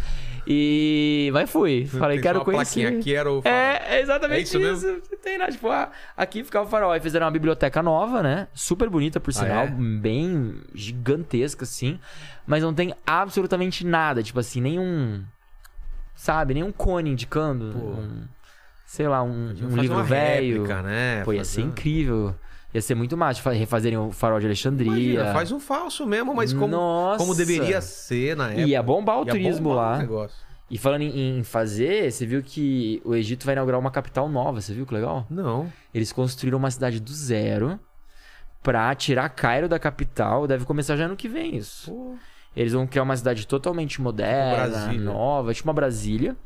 [0.47, 1.31] E.
[1.33, 1.87] Mas fui.
[1.87, 3.01] Falei, Tem quero conhecer.
[3.03, 3.57] Quero o farol.
[3.59, 4.87] É, é exatamente É isso isso.
[4.87, 5.03] mesmo?
[5.23, 6.91] Tem lá, tipo, ah, aqui ficava o farol.
[6.93, 8.49] Aí fizeram uma biblioteca nova, né?
[8.53, 9.65] Super bonita, por sinal.
[9.65, 9.69] é?
[9.71, 11.99] Bem gigantesca, assim.
[12.47, 14.23] Mas não tem absolutamente nada.
[14.23, 15.25] Tipo assim, nenhum.
[16.15, 16.53] Sabe?
[16.55, 17.65] Nenhum cone indicando.
[17.77, 18.25] um-
[18.93, 20.63] sei lá, um, um livro velho.
[20.63, 21.23] réplica, né?
[21.25, 22.35] Pô, ia Fazer ser incrível.
[22.75, 24.91] Ia ser muito fa- refazerem o farol de Alexandria.
[24.93, 27.19] Imagina, faz um falso mesmo, mas como, Nossa.
[27.19, 28.63] como deveria ser na época.
[28.63, 30.29] Ia bombar o Ia turismo bombar lá.
[30.69, 34.61] E falando em, em fazer, você viu que o Egito vai inaugurar uma capital nova,
[34.61, 35.25] você viu que legal?
[35.31, 35.73] Não.
[35.95, 37.79] Eles construíram uma cidade do zero
[38.61, 40.49] pra tirar Cairo da capital.
[40.49, 41.91] Deve começar já ano que vem isso.
[41.93, 42.17] Pô,
[42.57, 45.01] Eles vão criar uma cidade totalmente moderna, Brasília.
[45.05, 46.37] nova, tipo uma Brasília.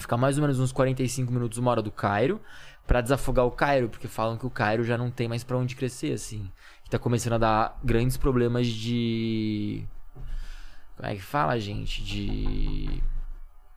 [0.00, 2.40] Ficar mais ou menos uns 45 minutos, uma hora do Cairo,
[2.86, 5.76] pra desafogar o Cairo, porque falam que o Cairo já não tem mais pra onde
[5.76, 6.50] crescer, assim.
[6.82, 9.86] Que tá começando a dar grandes problemas de.
[10.96, 12.02] Como é que fala, gente?
[12.02, 13.02] De.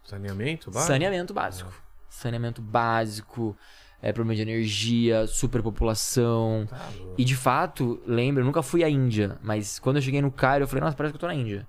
[0.03, 0.83] saneamento, vai?
[0.83, 1.73] Saneamento básico.
[2.09, 3.57] Saneamento básico,
[4.01, 6.65] é, problema de energia, superpopulação.
[6.69, 6.89] Tá.
[7.17, 10.63] E de fato, lembro, eu nunca fui à Índia, mas quando eu cheguei no Cairo,
[10.63, 11.67] eu falei, nossa, parece que eu tô na Índia.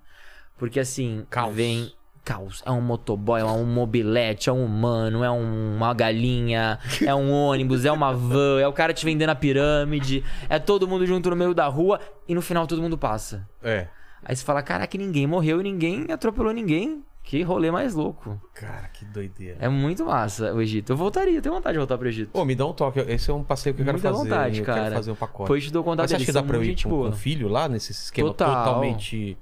[0.57, 1.55] Porque assim, Caos.
[1.55, 1.92] vem
[2.25, 2.62] caos.
[2.65, 7.31] É um motoboy, é um mobilete, é um humano, é um- uma galinha, é um
[7.33, 11.28] ônibus, é uma van, é o cara te vendendo a pirâmide, é todo mundo junto
[11.31, 13.47] no meio da rua e no final todo mundo passa.
[13.62, 13.89] É.
[14.25, 17.05] Aí você fala, caraca, ninguém morreu e ninguém atropelou ninguém.
[17.27, 18.39] Que rolê mais louco.
[18.53, 19.57] Cara, que doideira.
[19.59, 20.93] É muito massa o Egito.
[20.93, 22.31] Eu voltaria, tenho vontade de voltar pro Egito.
[22.31, 23.01] Pô, me dá um toque.
[23.01, 24.25] Esse é um passeio que eu quero Muita fazer.
[24.28, 24.83] vontade, eu cara.
[24.83, 25.44] quero fazer um pacote.
[25.47, 27.12] Depois te dou contato Mas você acha que dá pra eu ir com, com o
[27.12, 28.65] filho lá, nesse esquema Total.
[28.67, 29.39] totalmente...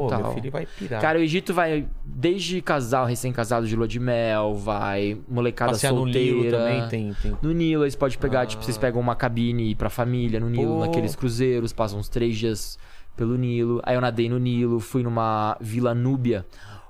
[0.00, 0.18] Total.
[0.20, 1.00] Pô, meu filho vai pirar.
[1.00, 6.00] Cara, o Egito vai desde casal, recém-casado de lua de mel, vai molecada Passear no
[6.00, 6.36] solteira.
[6.36, 7.14] Nilo também tem...
[7.14, 7.36] tem...
[7.42, 8.46] No Nilo, eles podem pegar, Ah.
[8.46, 10.80] tipo, vocês pegam uma cabine e ir pra família no Nilo, Pô.
[10.80, 12.78] naqueles cruzeiros, passam uns três dias
[13.16, 13.80] pelo Nilo.
[13.84, 16.46] Aí eu nadei no Nilo, fui numa vila núbia,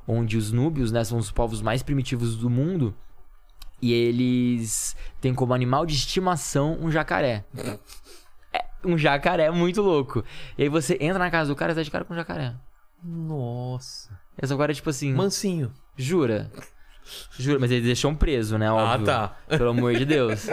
[0.07, 2.95] onde os núbios, né, são os povos mais primitivos do mundo.
[3.81, 7.45] E eles têm como animal de estimação um jacaré.
[8.55, 10.23] É, um jacaré muito louco.
[10.59, 12.53] E aí você entra na casa do cara e tá de cara com um jacaré.
[13.03, 14.19] Nossa.
[14.37, 15.73] Essa agora é tipo assim, Mansinho.
[15.97, 16.51] jura?
[17.39, 18.71] Juro, mas eles deixam preso, né?
[18.71, 19.07] Óbvio.
[19.07, 19.33] tá.
[19.49, 20.49] Pelo amor de Deus.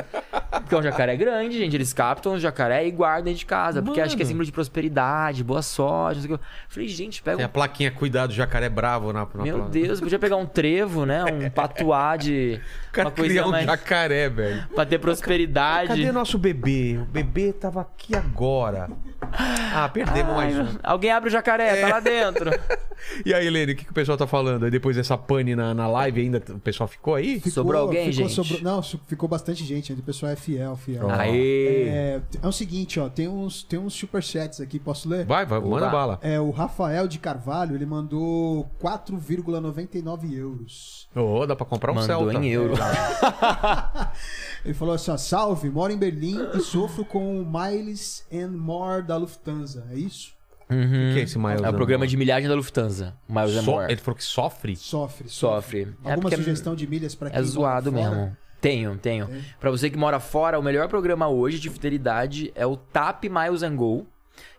[0.52, 1.76] Porque um jacaré é grande, gente.
[1.76, 3.82] Eles captam o jacaré e guardam dentro de casa.
[3.82, 4.30] Porque acho que é Mano.
[4.34, 6.18] símbolo de prosperidade, boa sorte.
[6.18, 6.44] Não sei o que.
[6.44, 7.52] Eu falei, gente, pega Tem a um.
[7.52, 9.72] plaquinha Cuidado, jacaré bravo na, na Meu placa.
[9.72, 11.24] Deus, podia pegar um trevo, né?
[11.26, 12.60] Um patuá de.
[12.90, 13.66] O cara uma coisa um mais.
[13.66, 14.68] jacaré, velho.
[14.74, 15.88] Pra ter prosperidade.
[15.90, 16.98] Cadê nosso bebê?
[17.02, 18.90] O bebê tava aqui agora.
[19.22, 20.78] Ah, perdemos Ai, mais um.
[20.82, 22.50] Alguém abre o jacaré, tá lá dentro.
[23.26, 24.66] E aí, Helene, o que, que o pessoal tá falando?
[24.66, 27.40] Aí depois dessa pane na, na live ainda, o pessoal ficou aí?
[27.50, 28.34] Sobrou alguém, gente?
[28.34, 29.93] sobrou- não, ficou bastante gente.
[29.93, 31.09] O pessoal é fiel, fiel.
[31.09, 31.88] Aê!
[31.88, 33.09] É, é o seguinte, ó.
[33.09, 34.80] Tem uns, tem uns superchats aqui.
[34.80, 35.26] Posso ler?
[35.26, 36.19] Vai, vai, manda bala.
[36.22, 41.08] É, o Rafael de Carvalho, ele mandou 4,99 euros.
[41.16, 42.34] Ô, dá pra comprar um Mandou Celta.
[42.45, 42.74] em euro.
[44.64, 49.01] Ele falou assim, ó, salve, moro em Berlim e sofro com o Miles and More
[49.01, 49.88] da Lufthansa.
[49.92, 50.34] É isso?
[50.70, 51.62] O que, é esse Miles?
[51.64, 53.16] É o programa de milhagem da Lufthansa.
[53.28, 53.92] Miles and So- More.
[53.92, 54.76] Ele falou que sofre?
[54.76, 55.28] Sofre.
[55.28, 55.96] Sofre.
[56.06, 58.16] É Alguma é- sugestão de milhas pra quem É zoado mora fora?
[58.22, 58.38] mesmo.
[58.62, 59.30] Tenho, tenho.
[59.60, 63.64] Pra você que mora fora, o melhor programa hoje de fidelidade é o TAP Miles
[63.64, 64.06] and Go,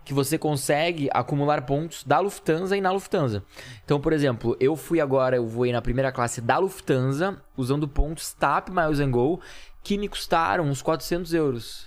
[0.04, 3.42] que você consegue acumular pontos da Lufthansa e na Lufthansa.
[3.84, 8.32] Então, por exemplo, eu fui agora, eu voei na primeira classe da Lufthansa usando pontos
[8.32, 9.38] TAP Miles and Go,
[9.82, 11.86] que me custaram uns 400 euros.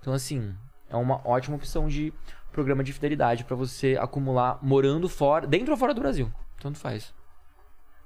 [0.00, 0.54] Então, assim,
[0.90, 2.12] é uma ótima opção de
[2.54, 6.32] programa de fidelidade pra você acumular morando fora, dentro ou fora do Brasil.
[6.60, 7.12] Tanto faz.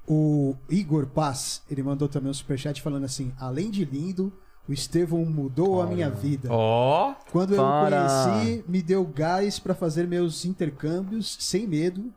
[0.07, 4.33] O Igor Paz, ele mandou também um superchat falando assim: além de lindo,
[4.67, 6.49] o Estevão mudou a minha vida.
[6.51, 8.07] Ó, Quando eu Para.
[8.07, 12.12] o conheci, me deu gás pra fazer meus intercâmbios sem medo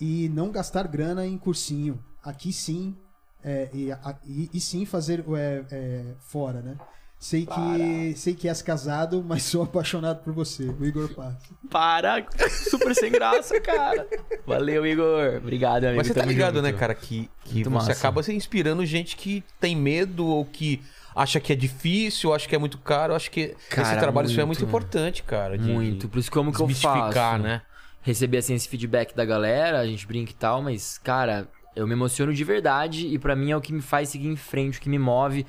[0.00, 1.98] e não gastar grana em cursinho.
[2.22, 2.96] Aqui sim,
[3.44, 6.76] é, e, a- e- e sim fazer é, é, fora, né?
[7.18, 11.34] Sei que, sei que és casado, mas sou apaixonado por você, o Igor Paz.
[11.70, 12.24] Para!
[12.70, 14.06] Super sem graça, cara.
[14.46, 15.36] Valeu, Igor.
[15.38, 15.96] Obrigado, amigo.
[15.96, 16.64] mas você tá Tamo ligado, junto.
[16.64, 17.92] né, cara, que, que Muito você massa.
[17.92, 20.82] acaba se inspirando gente que tem medo ou que
[21.16, 23.14] acha que é difícil, acha que é muito caro.
[23.14, 24.68] Acho que esse Cara, trabalho seu é muito muito.
[24.68, 25.56] importante, cara.
[25.56, 26.08] de- Muito.
[26.10, 27.38] Por isso, como que eu faço?
[27.42, 27.62] né?
[28.02, 31.94] Receber, assim, esse feedback da galera, a gente brinca e tal, mas, cara, eu me
[31.94, 34.80] emociono de verdade e pra mim é o que me faz seguir em frente, o
[34.82, 35.44] que me move.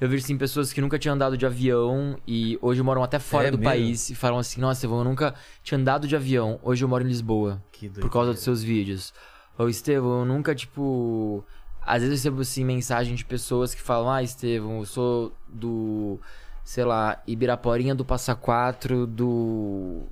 [0.00, 3.48] Eu vejo, assim, pessoas que nunca tinham andado de avião e hoje moram até fora
[3.48, 3.70] É do mesmo?
[3.70, 7.02] país e falam assim, nossa, Estevão, eu nunca tinha andado de avião, hoje eu moro
[7.04, 7.60] em Lisboa.
[7.72, 9.12] Que por causa dos seus vídeos.
[9.58, 11.44] Ô, Estevão, eu nunca, tipo.
[11.84, 16.20] Às vezes eu recebo, assim, mensagem de pessoas que falam: Ah, Estevão, eu sou do.
[16.62, 20.02] Sei lá, Ibiraporinha do Passa Quatro, do.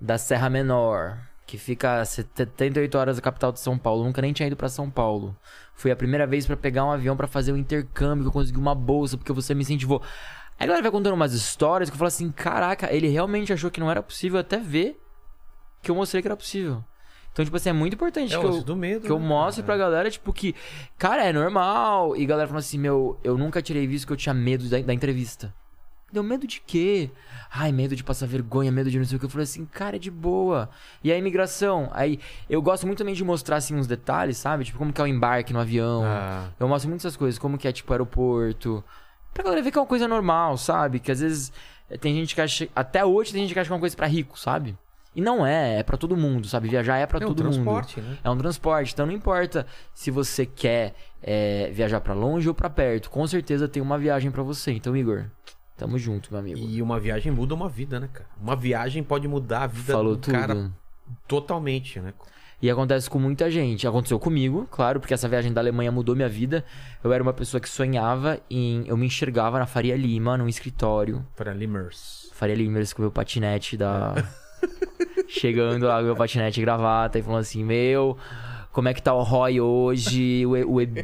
[0.00, 4.04] Da Serra Menor, que fica a 78 horas da capital de São Paulo.
[4.04, 5.36] Nunca nem tinha ido pra São Paulo.
[5.74, 8.58] Foi a primeira vez pra pegar um avião pra fazer o intercâmbio, que eu consegui
[8.58, 10.02] uma bolsa, porque você me incentivou.
[10.58, 13.70] Aí a galera vai contando umas histórias que eu falo assim: caraca, ele realmente achou
[13.70, 15.00] que não era possível até ver
[15.82, 16.82] que eu mostrei que era possível.
[17.32, 19.62] Então, tipo assim, é muito importante É que, eu, do medo, que eu né, mostre
[19.62, 19.76] cara?
[19.76, 20.54] pra galera, tipo, que,
[20.96, 22.16] cara, é normal.
[22.16, 24.80] E a galera falando assim, meu, eu nunca tirei visto que eu tinha medo da,
[24.80, 25.54] da entrevista.
[26.12, 27.10] Deu medo de quê?
[27.50, 29.26] Ai, medo de passar vergonha, medo de não sei o que.
[29.26, 30.70] Eu falei assim, cara, é de boa.
[31.02, 31.90] E a imigração?
[31.92, 34.64] Aí, eu gosto muito também de mostrar, assim, uns detalhes, sabe?
[34.64, 36.02] Tipo, como que é o embarque no avião.
[36.04, 36.48] Ah.
[36.60, 38.82] Eu mostro muito essas coisas, como que é, tipo, aeroporto.
[39.34, 41.00] Pra galera ver que é uma coisa normal, sabe?
[41.00, 41.52] Que às vezes
[41.90, 42.68] eh, tem gente que acha.
[42.74, 44.78] Até hoje tem gente que acha que é uma coisa pra rico, sabe?
[45.14, 46.68] E não é, é pra todo mundo, sabe?
[46.68, 47.52] Viajar é pra É um todo mundo.
[47.54, 48.18] transporte, né?
[48.22, 52.70] É um transporte, então não importa se você quer é, viajar pra longe ou pra
[52.70, 53.10] perto.
[53.10, 54.72] Com certeza tem uma viagem pra você.
[54.72, 55.24] Então, Igor,
[55.76, 56.58] tamo junto, meu amigo.
[56.58, 58.28] E uma viagem muda uma vida, né, cara?
[58.40, 60.32] Uma viagem pode mudar a vida Falou do tudo.
[60.32, 60.70] cara
[61.26, 62.12] totalmente, né?
[62.60, 63.86] E acontece com muita gente.
[63.86, 66.64] Aconteceu comigo, claro, porque essa viagem da Alemanha mudou minha vida.
[67.04, 68.84] Eu era uma pessoa que sonhava em.
[68.86, 71.24] Eu me enxergava na Faria Lima, num escritório.
[71.36, 72.30] Para Limers.
[72.32, 74.14] Faria Limers com o meu patinete da.
[75.28, 78.16] Chegando lá com meu patinete e gravata e falando assim: Meu,
[78.76, 80.44] como é que tá o Roy hoje?
[80.44, 81.00] O, o Ebu?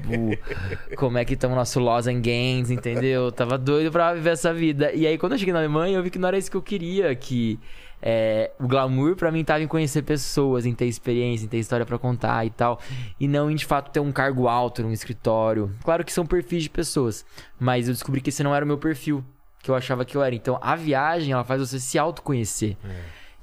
[0.94, 3.32] Como é que tá o nosso Los Games, entendeu?
[3.32, 4.92] Tava doido pra viver essa vida.
[4.92, 6.60] E aí, quando eu cheguei na Alemanha, eu vi que não era isso que eu
[6.60, 7.14] queria.
[7.14, 7.58] Que
[8.02, 11.86] é, o glamour pra mim tava em conhecer pessoas, em ter experiência, em ter história
[11.86, 12.78] pra contar e tal.
[13.18, 15.74] E não em de fato ter um cargo alto num escritório.
[15.82, 17.24] Claro que são perfis de pessoas,
[17.58, 19.24] mas eu descobri que esse não era o meu perfil
[19.62, 20.34] que eu achava que eu era.
[20.34, 22.76] Então, a viagem, ela faz você se autoconhecer.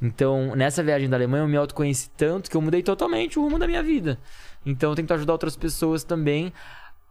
[0.02, 3.60] Então, nessa viagem da Alemanha, eu me autoconheci tanto que eu mudei totalmente o rumo
[3.60, 4.18] da minha vida.
[4.66, 6.53] Então, eu tento ajudar outras pessoas também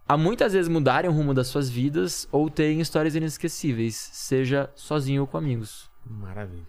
[0.07, 5.21] a muitas vezes mudarem o rumo das suas vidas ou terem histórias inesquecíveis, seja sozinho
[5.21, 5.87] ou com amigos.
[6.03, 6.67] Maravilha.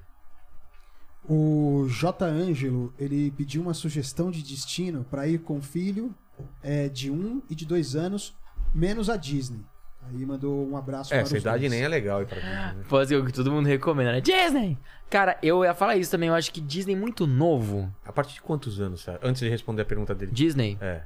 [1.26, 2.26] O J.
[2.26, 6.15] Ângelo, ele pediu uma sugestão de destino para ir com o filho
[6.62, 8.36] é, de um e de dois anos,
[8.74, 9.65] menos a Disney.
[10.12, 11.72] Aí mandou um abraço É, para essa os idade dois.
[11.72, 12.42] nem é legal aí pra mim.
[12.78, 12.84] Né?
[12.84, 14.20] Fazer o que todo mundo recomenda, né?
[14.20, 14.76] Disney!
[15.08, 17.92] Cara, eu ia falar isso também, eu acho que Disney é muito novo.
[18.05, 19.18] A partir de quantos anos, sabe?
[19.22, 20.30] Antes de responder a pergunta dele.
[20.32, 21.02] Disney, É.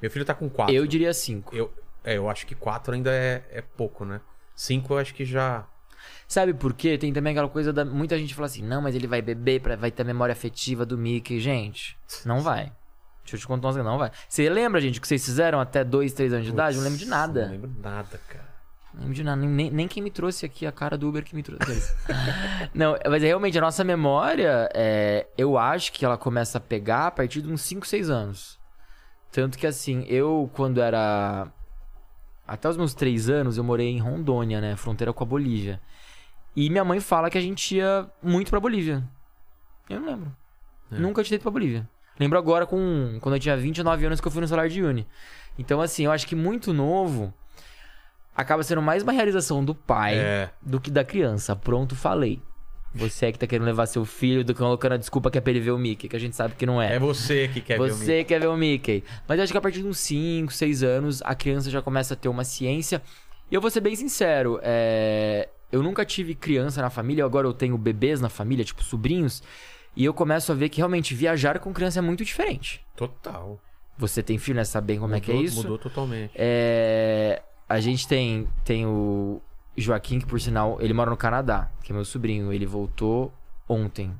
[0.00, 0.72] Meu filho tá com quatro.
[0.74, 1.54] eu diria cinco.
[1.56, 1.72] Eu,
[2.04, 4.20] É, eu acho que quatro ainda é, é pouco, né?
[4.54, 5.66] Cinco eu acho que já.
[6.26, 6.96] Sabe por quê?
[6.96, 7.84] Tem também aquela coisa da.
[7.84, 9.74] Muita gente fala assim, não, mas ele vai beber, pra...
[9.76, 11.40] vai ter a memória afetiva do Mickey.
[11.40, 12.70] Gente, não vai.
[13.28, 14.10] Deixa eu te contar coisas, não vai.
[14.26, 16.76] Você lembra, gente, o que vocês fizeram até 2, 3 anos de idade?
[16.76, 17.44] Eu não lembro de nada.
[17.44, 18.48] Não lembro nada, cara.
[18.94, 19.42] Não lembro de nada.
[19.42, 21.94] Nem, nem quem me trouxe aqui, a cara do Uber que me trouxe.
[22.72, 27.10] não, mas realmente a nossa memória, é, eu acho que ela começa a pegar a
[27.10, 28.58] partir de uns 5, 6 anos.
[29.30, 31.48] Tanto que assim, eu quando era.
[32.46, 34.74] Até os meus 3 anos, eu morei em Rondônia, né?
[34.74, 35.78] Fronteira com a Bolívia.
[36.56, 39.04] E minha mãe fala que a gente ia muito pra Bolívia.
[39.88, 40.36] Eu não lembro.
[40.90, 41.86] Nunca tinha ido pra Bolívia.
[42.18, 45.06] Lembro agora com quando eu tinha 29 anos que eu fui no Solar de Uni.
[45.58, 47.32] Então, assim, eu acho que muito novo
[48.34, 50.50] acaba sendo mais uma realização do pai É.
[50.62, 51.56] do que da criança.
[51.56, 52.40] Pronto, falei.
[52.94, 55.40] Você é que tá querendo levar seu filho do que colocando a desculpa que é
[55.40, 56.94] pra ele ver o Mickey, que a gente sabe que não é.
[56.94, 59.04] É você que quer ver o Você quer ver o Mickey.
[59.26, 62.14] Mas eu acho que a partir de uns 5, 6 anos, a criança já começa
[62.14, 63.02] a ter uma ciência.
[63.50, 65.48] E eu vou ser bem sincero, é...
[65.72, 69.42] eu nunca tive criança na família, agora eu tenho bebês na família, tipo sobrinhos,
[69.98, 72.86] e eu começo a ver que realmente viajar com criança é muito diferente.
[72.96, 73.60] Total.
[73.98, 74.64] Você tem filho, né?
[74.64, 75.62] Sabe bem como é que é Mudou- isso?
[75.62, 76.30] Mudou totalmente.
[76.36, 79.42] É, A gente tem, tem o
[79.76, 82.52] Joaquim, que por sinal, ele mora no Canadá, que é meu sobrinho.
[82.52, 83.32] Ele voltou
[83.68, 84.14] ontem.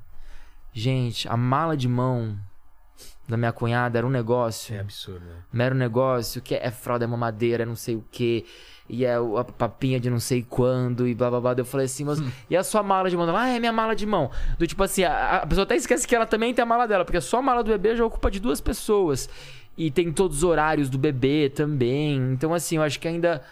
[0.72, 2.36] Gente, a mala de mão
[3.28, 4.74] da minha cunhada era um negócio.
[4.74, 5.36] É absurdo, né?
[5.52, 8.44] Mero negócio, que é fralda, é mamadeira, não sei o que.
[8.88, 11.54] E é a papinha de não sei quando, e blá blá blá.
[11.56, 12.22] Eu falei assim, mas.
[12.48, 13.36] E a sua mala de mão?
[13.36, 14.30] Ah, é minha mala de mão.
[14.58, 17.04] Do tipo assim, a, a pessoa até esquece que ela também tem a mala dela,
[17.04, 19.28] porque só a mala do bebê já ocupa de duas pessoas.
[19.76, 22.16] E tem todos os horários do bebê também.
[22.32, 23.42] Então, assim, eu acho que ainda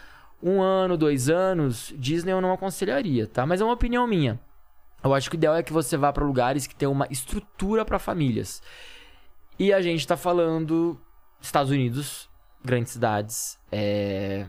[0.41, 3.45] um ano, dois anos, Disney eu não aconselharia, tá?
[3.45, 4.39] Mas é uma opinião minha.
[5.03, 7.85] Eu acho que o ideal é que você vá pra lugares que tem uma estrutura
[7.85, 8.61] pra famílias.
[9.59, 10.99] E a gente tá falando
[11.39, 12.29] Estados Unidos,
[12.63, 13.57] grandes cidades.
[13.71, 14.47] É...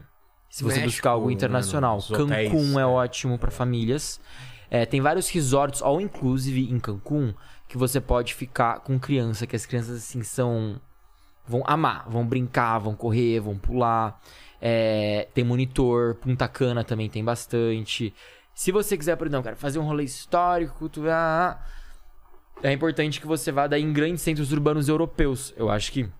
[0.58, 2.84] Se você México, buscar algo mano, internacional, hotéis, Cancún é é.
[2.84, 4.20] ótimo pra famílias.
[4.68, 7.32] É, tem vários resorts all inclusive em Cancún
[7.68, 10.80] que você pode ficar com criança, que as crianças assim são
[11.46, 14.20] vão amar, vão brincar, vão correr, vão pular.
[14.60, 18.12] É, tem monitor, Punta Cana também tem bastante.
[18.52, 21.64] Se você quiser, por exemplo, cara, fazer um rolê histórico, tu ah,
[22.64, 25.54] é importante que você vá daí em grandes centros urbanos europeus.
[25.56, 26.10] Eu acho que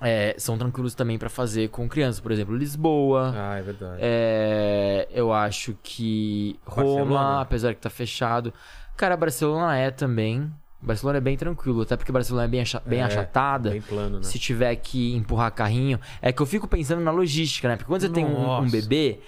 [0.00, 3.32] é, são tranquilos também pra fazer com crianças, por exemplo, Lisboa.
[3.36, 3.98] Ah, é verdade.
[4.00, 7.40] É, eu acho que Roma, Barcelona?
[7.42, 8.52] apesar que tá fechado.
[8.96, 10.50] Cara, Barcelona é também.
[10.82, 13.70] Barcelona é bem tranquilo, até porque Barcelona é bem, acha- bem É, achatada.
[13.70, 14.22] Bem plano, né?
[14.22, 16.00] Se tiver que empurrar carrinho.
[16.22, 17.76] É que eu fico pensando na logística, né?
[17.76, 18.70] Porque quando você tem um, um Nossa.
[18.72, 19.20] bebê,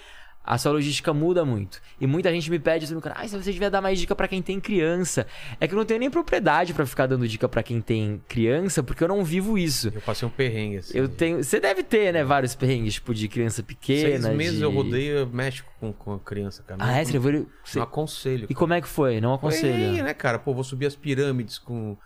[0.43, 1.81] a sua logística muda muito.
[2.01, 4.13] E muita gente me pede assim no canal, ah, se você devia dar mais dica
[4.15, 5.25] pra quem tem criança.
[5.59, 8.83] É que eu não tenho nem propriedade pra ficar dando dica pra quem tem criança,
[8.83, 9.91] porque eu não vivo isso.
[9.93, 10.97] Eu passei um perrengue, assim.
[10.97, 11.43] Eu tenho.
[11.43, 14.21] Você deve ter, né, vários perrengues, tipo, de criança pequena.
[14.23, 14.63] Seis meses de...
[14.63, 16.79] eu rodei México com, com a criança, cara.
[16.83, 17.05] Ah, é?
[17.05, 18.47] Você ele- você- Não aconselho.
[18.49, 19.21] E como é que foi?
[19.21, 19.73] Não aconselho.
[19.73, 20.39] Perrengue, né, cara?
[20.39, 21.97] Pô, vou subir as pirâmides com,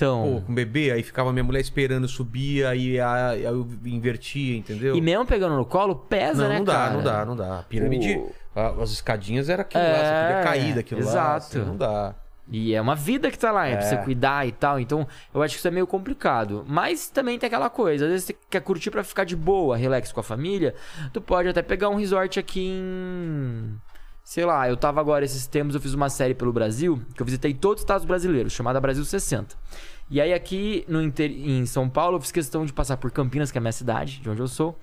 [0.00, 0.40] Então.
[0.40, 4.96] pô, com bebê, aí ficava minha mulher esperando, subia, aí, aí eu invertia, entendeu?
[4.96, 6.92] E mesmo pegando no colo, pesa, não, né, não dá, cara?
[6.94, 7.64] não dá, não dá.
[7.68, 8.16] Pirâmide,
[8.54, 11.06] O- as escadinhas era aquilo lá, É, você podia cair daquilo lá.
[11.10, 11.36] exato.
[11.58, 12.14] assim, não dá.
[12.52, 13.88] E é uma vida que tá lá, é pra É.
[13.88, 14.80] você cuidar e tal.
[14.80, 16.64] Então, eu acho que isso é meio complicado.
[16.66, 20.10] Mas também tem aquela coisa, às vezes você quer curtir pra ficar de boa, relax
[20.10, 20.74] com a família,
[21.12, 23.76] tu pode até pegar um resort aqui em.
[24.24, 27.26] Sei lá, eu tava agora esses tempos, eu fiz uma série pelo Brasil, que eu
[27.26, 29.56] visitei todos os estados brasileiros, chamada Brasil 60.
[30.10, 31.30] E aí aqui no inter...
[31.30, 34.18] em São Paulo, eu fiz questão de passar por Campinas, que é a minha cidade,
[34.20, 34.78] de onde eu sou.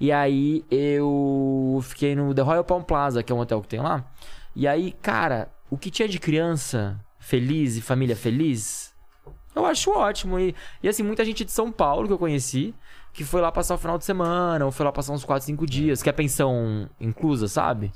[0.00, 3.80] E aí eu fiquei no The Royal Palm Plaza, que é um hotel que tem
[3.80, 4.04] lá.
[4.54, 8.94] E aí, cara, o que tinha de criança feliz e família feliz,
[9.54, 10.38] eu acho ótimo.
[10.38, 12.72] E, e assim, muita gente de São Paulo que eu conheci,
[13.12, 15.66] que foi lá passar o final de semana, ou foi lá passar uns 4, 5
[15.66, 17.90] dias, que é pensão inclusa, sabe?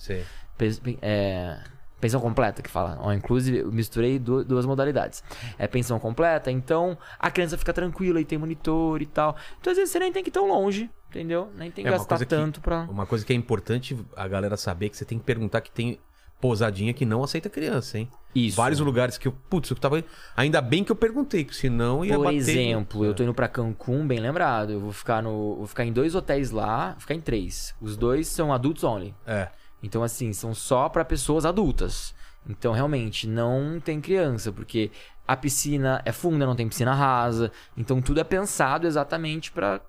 [0.59, 1.59] Pe- é,
[2.03, 2.99] pensão completa que fala.
[3.01, 5.23] Ó, inclusive, eu misturei du- duas modalidades.
[5.57, 9.37] É pensão completa, então a criança fica tranquila e tem monitor e tal.
[9.61, 11.49] Então, às vezes, você nem tem que ir tão longe, entendeu?
[11.57, 12.83] Nem tem que É, gastar coisa que- tanto pra.
[12.91, 15.71] Uma coisa que é importante a galera saber é que você tem que perguntar que
[15.71, 15.99] tem
[16.41, 18.09] pousadinha que não aceita criança, hein?
[18.35, 18.57] Isso.
[18.57, 20.03] Vários lugares que eu, putz, eu tava.
[20.37, 22.37] Ainda bem que eu perguntei, porque senão ia Por bater.
[22.37, 24.71] exemplo, eu tô indo pra Cancún, bem lembrado.
[24.73, 25.55] Eu vou ficar no.
[25.59, 27.73] Vou ficar em dois hotéis lá, vou ficar em três.
[27.81, 29.15] Os dois são adultos only.
[29.25, 29.49] É.
[29.83, 32.15] Então, assim, são só pra pessoas adultas.
[32.49, 34.91] Então, realmente, não tem criança, porque
[35.27, 37.51] a piscina é funda, não tem piscina rasa.
[37.77, 39.81] Então, tudo é pensado exatamente pra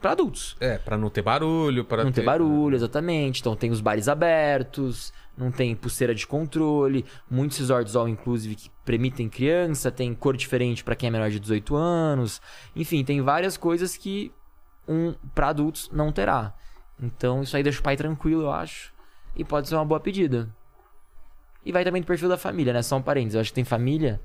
[0.00, 0.56] para adultos.
[0.60, 3.40] É, pra não ter barulho, para Não ter barulho, exatamente.
[3.40, 8.70] Então tem os bares abertos, não tem pulseira de controle, muitos resorts all inclusive que
[8.84, 12.40] permitem criança, tem cor diferente pra quem é menor de 18 anos.
[12.76, 14.32] Enfim, tem várias coisas que
[14.86, 16.54] um para adultos não terá.
[17.00, 18.92] Então isso aí deixa o pai tranquilo, eu acho.
[19.36, 20.48] E pode ser uma boa pedida.
[21.64, 22.82] E vai também do perfil da família, né?
[22.82, 23.34] Só um parênteses.
[23.34, 24.20] Eu acho que tem família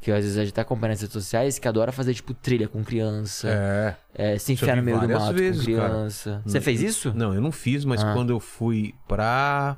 [0.00, 2.66] que às vezes a gente tá acompanhando nas redes sociais que adora fazer, tipo, trilha
[2.66, 3.48] com criança.
[3.48, 3.96] É.
[4.34, 5.88] É, se enfiar no meio do mato vezes, com cara.
[5.90, 6.42] criança.
[6.44, 7.12] Você fez isso?
[7.14, 8.12] Não, eu não fiz, mas Ah.
[8.12, 9.76] quando eu fui pra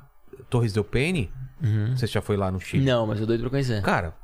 [0.49, 1.31] Torres del Paine,
[1.95, 2.81] você já foi lá no Chile?
[2.81, 2.95] Uhum.
[2.97, 3.83] Não, mas eu doido pra conhecer.
[3.83, 4.15] Cara,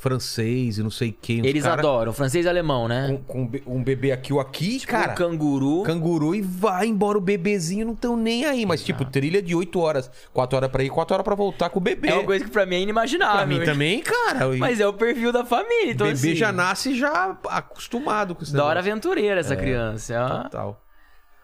[0.00, 1.44] francês e não sei quem.
[1.46, 3.06] Eles cara adoram, francês e alemão, né?
[3.08, 5.12] Com, com um be- bebê aqui ou aqui, cara.
[5.12, 5.82] Um canguru.
[5.82, 8.64] Canguru e vai embora o bebezinho, não tão nem aí.
[8.64, 10.10] Mas, tipo, trilha de 8 horas.
[10.32, 12.08] 4 horas pra ir, 4 horas pra voltar com o bebê.
[12.08, 13.36] É uma coisa que pra mim é inimaginável.
[13.36, 14.48] Pra mim também, cara.
[14.48, 18.42] O Mas é o perfil da família, então bebê assim, já nasce já acostumado com
[18.42, 18.52] isso.
[18.54, 20.14] Da hora aventureira essa criança.
[20.14, 20.82] É uma, Total.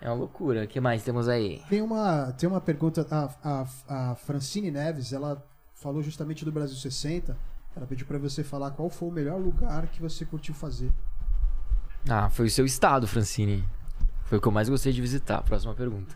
[0.01, 0.65] é uma loucura.
[0.65, 1.61] O que mais temos aí?
[1.69, 5.43] Tem uma, tem uma pergunta, a, a, a Francine Neves, ela
[5.75, 7.37] falou justamente do Brasil 60.
[7.77, 10.91] Ela pediu pra você falar qual foi o melhor lugar que você curtiu fazer.
[12.09, 13.63] Ah, foi o seu estado, Francine.
[14.25, 15.43] Foi o que eu mais gostei de visitar.
[15.43, 16.15] Próxima pergunta.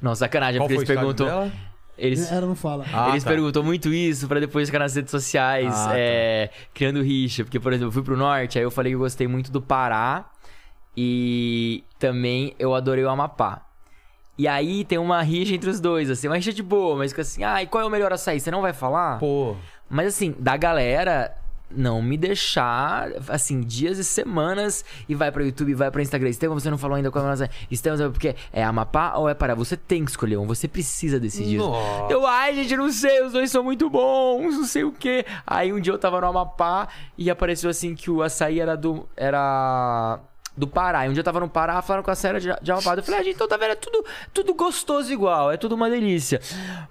[0.00, 1.26] Não, sacanagem, Qual porque foi eles perguntam.
[1.26, 1.52] dela?
[1.96, 2.84] Eles, Ela não fala.
[2.92, 3.30] Ah, eles tá.
[3.30, 5.98] perguntam muito isso pra depois ficar nas redes sociais, Ah, tá.
[5.98, 7.44] é, criando rixa.
[7.44, 9.62] Porque, por exemplo, eu fui pro norte, aí eu falei que eu gostei muito do
[9.62, 10.28] Pará
[10.96, 13.62] e também eu adorei o Amapá.
[14.36, 17.22] E aí tem uma rixa entre os dois, assim, uma rixa de boa, mas fica
[17.22, 18.40] assim, ah, e qual é o melhor açaí?
[18.40, 19.18] Você não vai falar?
[19.18, 19.56] Pô,
[19.92, 21.36] Mas assim, da galera
[21.70, 26.30] não me deixar, assim, dias e semanas e vai pro YouTube, vai pro Instagram.
[26.30, 27.44] Estevam, você não falou ainda qual é o nosso...
[27.70, 28.34] Estevam, sabe por quê?
[28.50, 29.54] É Amapá ou é Pará?
[29.54, 31.58] Você tem que escolher um, você precisa decidir.
[31.58, 32.10] Nossa.
[32.10, 35.26] Eu, ai, gente, não sei, os dois são muito bons, não sei o quê.
[35.46, 36.88] Aí um dia eu tava no Amapá
[37.18, 39.06] e apareceu assim que o açaí era do...
[39.14, 40.20] Era...
[40.56, 41.06] Do Pará.
[41.06, 42.94] E um dia eu tava no Pará, falaram com a Sarah de, de Amapá.
[42.94, 43.72] Eu falei, ah, gente, então tá vendo?
[43.72, 46.40] É tudo, tudo gostoso igual, é tudo uma delícia.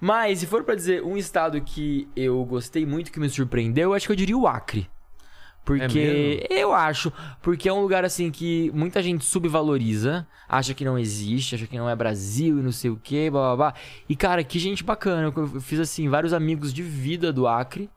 [0.00, 3.94] Mas, se for pra dizer um estado que eu gostei muito, que me surpreendeu, eu
[3.94, 4.90] acho que eu diria o Acre.
[5.64, 10.84] Porque É eu acho, porque é um lugar assim que muita gente subvaloriza, acha que
[10.84, 13.74] não existe, acha que não é Brasil e não sei o que, blá blá blá.
[14.08, 15.32] E cara, que gente bacana.
[15.36, 17.88] Eu fiz assim vários amigos de vida do Acre.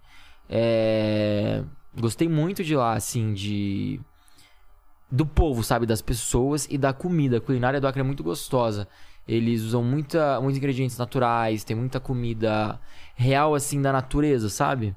[0.47, 1.63] É,
[1.97, 3.99] Gostei muito de lá, assim, de
[5.11, 7.37] do povo, sabe, das pessoas e da comida.
[7.37, 8.87] A culinária do Acre é muito gostosa.
[9.27, 12.79] Eles usam muita, muitos ingredientes naturais, tem muita comida
[13.15, 14.95] real assim da natureza, sabe?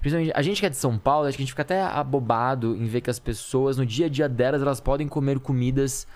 [0.00, 2.74] Principalmente a gente que é de São Paulo, acho que a gente fica até abobado
[2.74, 6.06] em ver que as pessoas no dia a dia delas elas podem comer comidas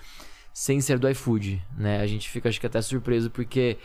[0.51, 2.01] sem ser do iFood, né?
[2.01, 3.77] A gente fica acho que até surpreso porque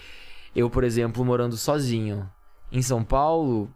[0.57, 2.29] eu, por exemplo, morando sozinho
[2.73, 3.70] em São Paulo,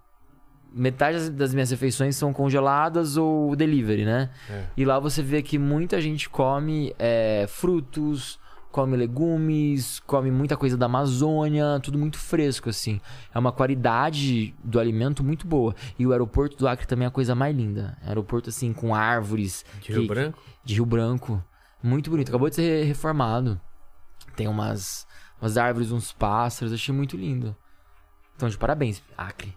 [0.74, 4.30] metade das- minhas refeições são congeladas ou delivery, né?
[4.50, 4.64] É.
[4.76, 8.38] E lá você vê que muita gente come é, frutos,
[8.72, 13.00] come legumes, come muita coisa da Amazônia, tudo muito fresco, assim.
[13.32, 15.74] É uma qualidade do alimento muito boa.
[15.96, 17.96] E o aeroporto do Acre também é a coisa mais linda.
[18.04, 19.64] Aeroporto, assim, com árvores.
[19.80, 20.42] de Rio Branco?
[20.64, 21.44] De Rio Branco.
[21.80, 22.30] Muito bonito.
[22.30, 23.60] Acabou de ser reformado.
[24.34, 25.06] Tem umas,
[25.40, 26.72] umas árvores, uns pássaros.
[26.72, 27.54] Achei muito lindo.
[28.34, 29.54] Então, de parabéns, Acre.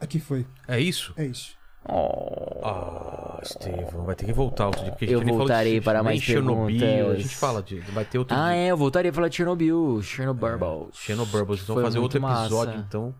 [0.00, 0.46] Aqui foi.
[0.66, 1.12] É isso?
[1.16, 1.56] É isso.
[1.88, 2.60] Oh.
[2.64, 4.90] Ah, Estevão, vai ter que voltar outro dia.
[4.92, 7.16] Porque a gente Eu falou de- voltarei para mais Chernobyl, perguntas.
[7.16, 7.80] A gente fala de.
[7.80, 8.56] Vai ter outro Ah, dia.
[8.56, 10.02] é, eu voltaria a falar de Chernobyl.
[10.02, 10.90] Chernobyl.
[10.92, 11.44] Chernobyl.
[11.46, 12.84] Vocês vão Foi fazer outro muito episódio, massa.
[12.86, 13.14] então,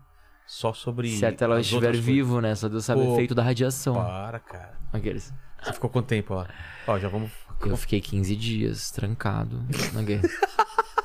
[0.45, 1.09] só sobre.
[1.09, 2.53] Se até ela estiver vivo, né?
[2.53, 3.95] Só Deus sabe o Pô, efeito da radiação.
[3.95, 4.77] Para, cara.
[4.93, 5.33] Aqueles.
[5.63, 6.47] Você ficou quanto tempo lá?
[6.87, 7.31] Ó, já vamos.
[7.65, 9.61] Eu fiquei 15 dias trancado
[9.93, 10.23] na guerra.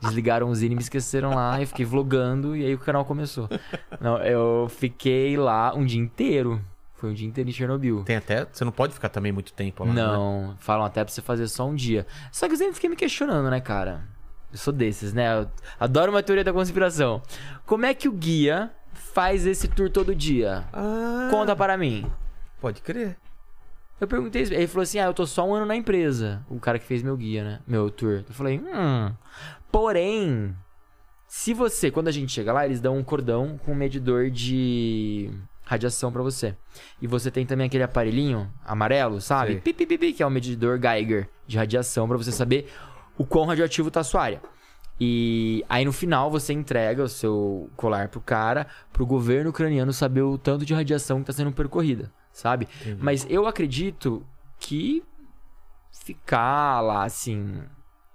[0.00, 1.60] Desligaram o Zine me esqueceram lá.
[1.60, 3.48] Eu fiquei vlogando e aí o canal começou.
[4.00, 6.60] Não, eu fiquei lá um dia inteiro.
[6.94, 8.02] Foi um dia inteiro em Chernobyl.
[8.04, 8.46] Tem até.
[8.52, 9.92] Você não pode ficar também muito tempo lá.
[9.92, 10.02] né?
[10.02, 12.06] Não, falam até pra você fazer só um dia.
[12.30, 14.02] Só que eu sempre fiquei me questionando, né, cara?
[14.52, 15.40] Eu sou desses, né?
[15.40, 15.48] Eu
[15.78, 17.22] adoro uma teoria da conspiração.
[17.64, 20.64] Como é que o guia faz esse tour todo dia?
[20.72, 22.04] Ah, Conta para mim.
[22.60, 23.16] Pode crer.
[24.00, 26.44] Eu perguntei, isso, ele falou assim: ah, eu tô só um ano na empresa.
[26.48, 27.60] O cara que fez meu guia, né?
[27.66, 28.24] Meu tour.
[28.26, 29.12] Eu falei, hum.
[29.70, 30.54] Porém,
[31.28, 35.30] se você, quando a gente chega lá, eles dão um cordão com um medidor de
[35.64, 36.56] radiação pra você.
[37.00, 39.60] E você tem também aquele aparelhinho amarelo, sabe?
[39.60, 42.68] Pi, pi, pi, que é o medidor Geiger de radiação pra você saber
[43.16, 44.42] o quão radioativo tá a sua área.
[45.00, 50.22] E aí no final você entrega o seu colar pro cara, pro governo ucraniano saber
[50.22, 52.66] o tanto de radiação que tá sendo percorrida, sabe?
[52.98, 54.26] Mas eu acredito
[54.58, 55.02] que
[55.92, 57.62] ficar lá assim,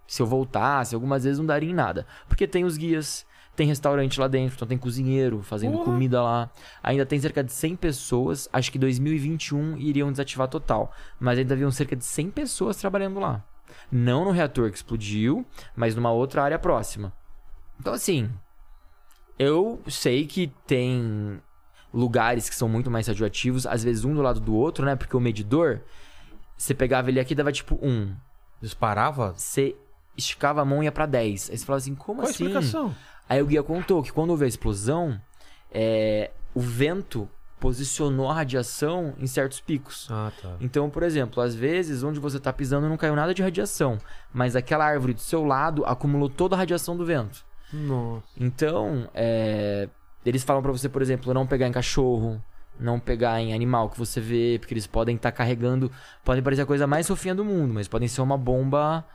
[0.08, 2.06] se eu voltasse, algumas vezes não daria em nada.
[2.28, 5.86] Porque tem os guias, tem restaurante lá dentro, então tem cozinheiro fazendo Porra.
[5.86, 6.52] comida lá.
[6.84, 10.92] Ainda tem cerca de 100 pessoas, acho que 2021 iriam desativar total.
[11.20, 13.44] Mas ainda haviam cerca de 100 pessoas trabalhando lá.
[13.92, 15.46] Não no reator que explodiu,
[15.76, 17.14] mas numa outra área próxima.
[17.80, 18.30] Então assim,
[19.38, 21.42] eu sei que tem
[21.96, 24.96] lugares que são muito mais radioativos, às vezes um do lado do outro, né?
[24.96, 25.80] Porque o medidor,
[26.58, 28.14] você pegava ele aqui dava tipo um.
[28.62, 29.34] Disparava?
[29.34, 29.76] Você
[30.18, 31.50] esticava a mão e ia pra 10.
[31.50, 32.44] Aí você falava assim, como Qual a assim?
[32.46, 32.94] explicação?
[33.28, 35.20] Aí o guia contou que quando houve a explosão,
[35.72, 40.08] é, o vento posicionou a radiação em certos picos.
[40.12, 40.56] Ah, tá.
[40.60, 43.98] Então, por exemplo, às vezes onde você tá pisando não caiu nada de radiação,
[44.34, 47.46] mas aquela árvore do seu lado acumulou toda a radiação do vento.
[47.74, 48.28] Nossa.
[48.38, 49.90] Então, é,
[50.26, 52.42] eles falam pra você, por exemplo, não pegar em cachorro,
[52.80, 55.92] não pegar em animal que você vê, porque eles podem estar carregando,
[56.24, 59.06] podem parecer a coisa mais fofinha do mundo, mas podem ser uma bomba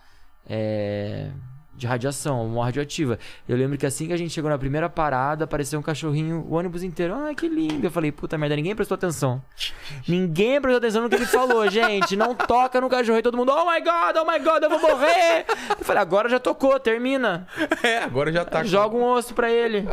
[0.48, 1.30] é,
[1.74, 3.18] de radiação, uma radioativa.
[3.48, 6.54] Eu lembro que assim que a gente chegou na primeira parada, apareceu um cachorrinho, o
[6.54, 7.14] ônibus inteiro.
[7.14, 7.86] Ai, que lindo.
[7.86, 9.42] Eu falei, puta merda, ninguém prestou atenção.
[10.06, 12.16] Ninguém prestou atenção no que ele falou, gente.
[12.16, 13.18] Não toca no cachorro.
[13.18, 15.46] E todo mundo, oh my god, oh my god, eu vou morrer.
[15.70, 17.46] Eu falei, agora já tocou, termina.
[17.82, 18.62] É, agora já tá.
[18.62, 19.88] Joga um osso pra ele.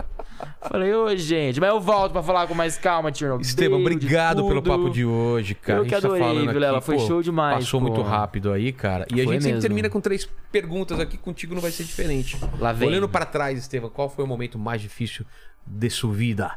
[0.62, 3.40] Falei, ô, gente, mas eu volto pra falar com mais calma, Tino.
[3.40, 5.80] Esteban, obrigado pelo papo de hoje, cara.
[5.80, 7.88] Eu A gente que adorei, tá falando Vilela, aqui, foi show demais, Passou pô.
[7.88, 9.06] muito rápido aí, cara.
[9.10, 9.62] E a Foi gente sempre mesmo.
[9.62, 12.38] termina com três perguntas aqui, contigo não vai ser diferente.
[12.60, 12.90] Lá vem.
[12.90, 15.26] Olhando pra trás, Esteban, qual foi o momento mais difícil
[15.66, 16.52] de sua vida?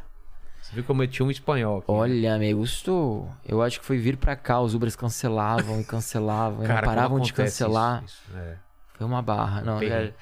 [0.61, 1.85] Você viu como eu tinha um espanhol aqui.
[1.89, 3.27] Olha, me gostou.
[3.47, 6.87] Eu acho que foi vir pra cá, os Ubers cancelavam e cancelavam, e Cara, não
[6.87, 8.03] paravam de cancelar.
[8.05, 8.21] isso?
[8.29, 8.55] Isso, é.
[8.93, 9.61] Foi uma barra.
[9.61, 10.13] Não, Perrengue.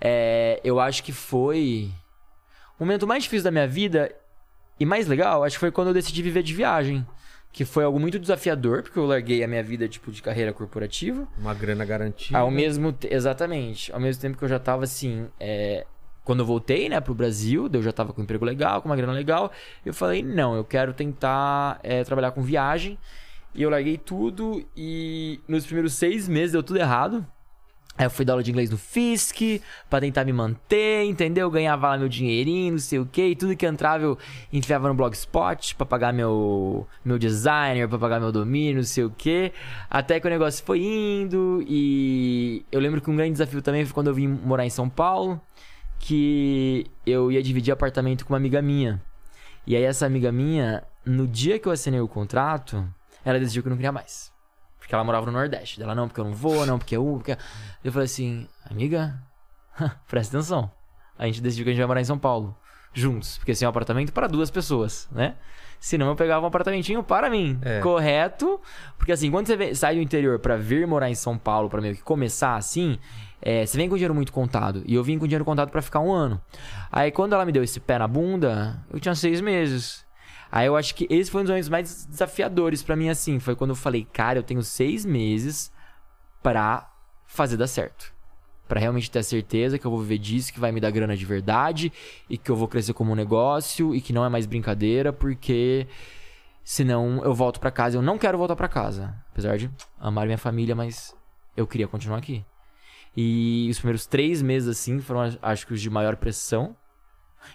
[0.00, 1.90] é, é, eu acho que foi.
[2.78, 4.14] O momento mais difícil da minha vida
[4.78, 7.06] e mais legal, acho que foi quando eu decidi viver de viagem.
[7.52, 11.28] Que foi algo muito desafiador, porque eu larguei a minha vida, tipo, de carreira corporativa.
[11.38, 12.36] Uma grana garantida.
[12.36, 13.92] Ao mesmo te- Exatamente.
[13.92, 15.28] Ao mesmo tempo que eu já tava assim.
[15.38, 15.86] é,
[16.24, 18.96] Quando eu voltei, né, pro Brasil, eu já tava com um emprego legal, com uma
[18.96, 19.52] grana legal.
[19.86, 22.98] Eu falei, não, eu quero tentar é, trabalhar com viagem.
[23.54, 27.24] E eu larguei tudo e nos primeiros seis meses deu tudo errado.
[27.96, 31.46] Aí eu fui dar aula de inglês no FISC pra tentar me manter, entendeu?
[31.46, 33.24] Eu ganhava lá meu dinheirinho, não sei o que.
[33.28, 34.18] E tudo que entrava eu
[34.52, 39.10] enfiava no Blogspot pra pagar meu, meu designer, pra pagar meu domínio, não sei o
[39.10, 39.52] que.
[39.88, 43.94] Até que o negócio foi indo e eu lembro que um grande desafio também foi
[43.94, 45.40] quando eu vim morar em São Paulo,
[46.00, 49.00] que eu ia dividir apartamento com uma amiga minha.
[49.64, 52.84] E aí essa amiga minha, no dia que eu assinei o contrato,
[53.24, 54.33] ela decidiu que não queria mais.
[54.84, 55.82] Porque ela morava no Nordeste.
[55.82, 57.04] Ela, não, porque eu não vou, não, porque eu...
[57.16, 57.38] Porque...
[57.82, 59.18] Eu falei assim, amiga,
[60.06, 60.70] presta atenção.
[61.18, 62.54] A gente decidiu que a gente vai morar em São Paulo.
[62.92, 63.38] Juntos.
[63.38, 65.36] Porque esse é um apartamento para duas pessoas, né?
[65.80, 67.58] Senão eu pegava um apartamentinho para mim.
[67.62, 67.80] É.
[67.80, 68.60] Correto?
[68.98, 71.96] Porque assim, quando você sai do interior pra vir morar em São Paulo, pra meio
[71.96, 72.98] que começar assim,
[73.40, 74.82] é, você vem com dinheiro muito contado.
[74.84, 76.38] E eu vim com dinheiro contado pra ficar um ano.
[76.92, 80.03] Aí quando ela me deu esse pé na bunda, eu tinha seis meses.
[80.54, 83.40] Aí eu acho que esse foi um dos momentos mais desafiadores pra mim, assim.
[83.40, 85.72] Foi quando eu falei, cara, eu tenho seis meses
[86.40, 86.88] pra
[87.26, 88.14] fazer dar certo.
[88.68, 91.16] Pra realmente ter a certeza que eu vou viver disso, que vai me dar grana
[91.16, 91.92] de verdade
[92.30, 95.88] e que eu vou crescer como um negócio e que não é mais brincadeira, porque
[96.62, 97.96] senão eu volto pra casa.
[97.96, 99.68] Eu não quero voltar pra casa, apesar de
[99.98, 101.16] amar minha família, mas
[101.56, 102.44] eu queria continuar aqui.
[103.16, 106.76] E os primeiros três meses, assim, foram, acho que, os de maior pressão.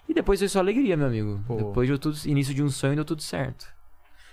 [0.08, 1.42] E depois foi só alegria, meu amigo.
[1.48, 1.56] Pô.
[1.56, 3.68] Depois deu tudo, início de um sonho, deu tudo certo.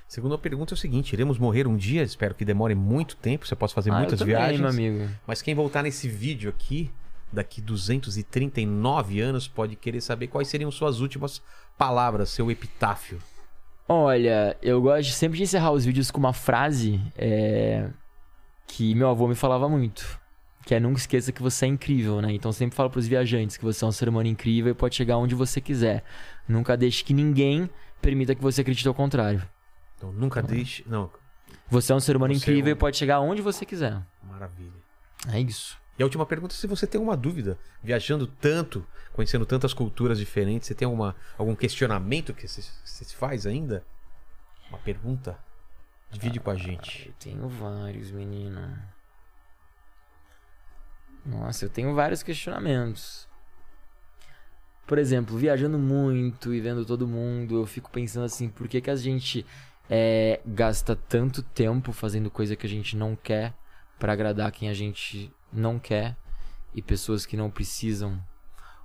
[0.08, 2.02] Segunda pergunta é o seguinte: iremos morrer um dia?
[2.02, 3.46] Espero que demore muito tempo.
[3.46, 4.60] Você possa fazer Ah, eu muitas também, viagens.
[4.60, 5.08] meu amigo.
[5.26, 6.90] Mas quem voltar nesse vídeo aqui,
[7.32, 11.42] daqui 239 anos, pode querer saber quais seriam suas últimas
[11.76, 13.18] palavras, seu epitáfio.
[13.88, 17.88] Olha, eu gosto sempre de encerrar os vídeos com uma frase é,
[18.66, 20.18] que meu avô me falava muito.
[20.66, 22.32] Que é nunca esqueça que você é incrível, né?
[22.32, 25.16] Então sempre falo pros viajantes que você é um ser humano incrível e pode chegar
[25.16, 26.02] onde você quiser.
[26.48, 27.70] Nunca deixe que ninguém
[28.02, 29.42] permita que você acredite ao contrário.
[29.96, 30.84] Então nunca deixe.
[30.86, 31.08] Não,
[31.70, 34.02] Você é um ser humano Você é incrível um- e pode chegar onde você quiser.
[34.22, 34.72] maravilha.
[35.32, 35.78] É isso.
[35.98, 37.56] E a última pergunta é se você tem alguma dúvida.
[37.82, 43.14] Viajando tanto, conhecendo tantas culturas diferentes, você tem alguma, algum questionamento que você, você se
[43.16, 43.82] faz ainda?
[44.68, 45.38] Uma pergunta?
[46.12, 47.06] Divide com a gente.
[47.08, 48.76] Eu tenho vários, menino.
[51.26, 53.26] Nossa, eu tenho vários questionamentos.
[54.86, 58.90] Por exemplo, viajando muito e vendo todo mundo, eu fico pensando assim, por que, que
[58.90, 59.44] a gente
[59.90, 63.52] é, gasta tanto tempo fazendo coisa que a gente não quer
[63.98, 66.16] pra agradar quem a gente não quer
[66.72, 68.22] e pessoas que não precisam?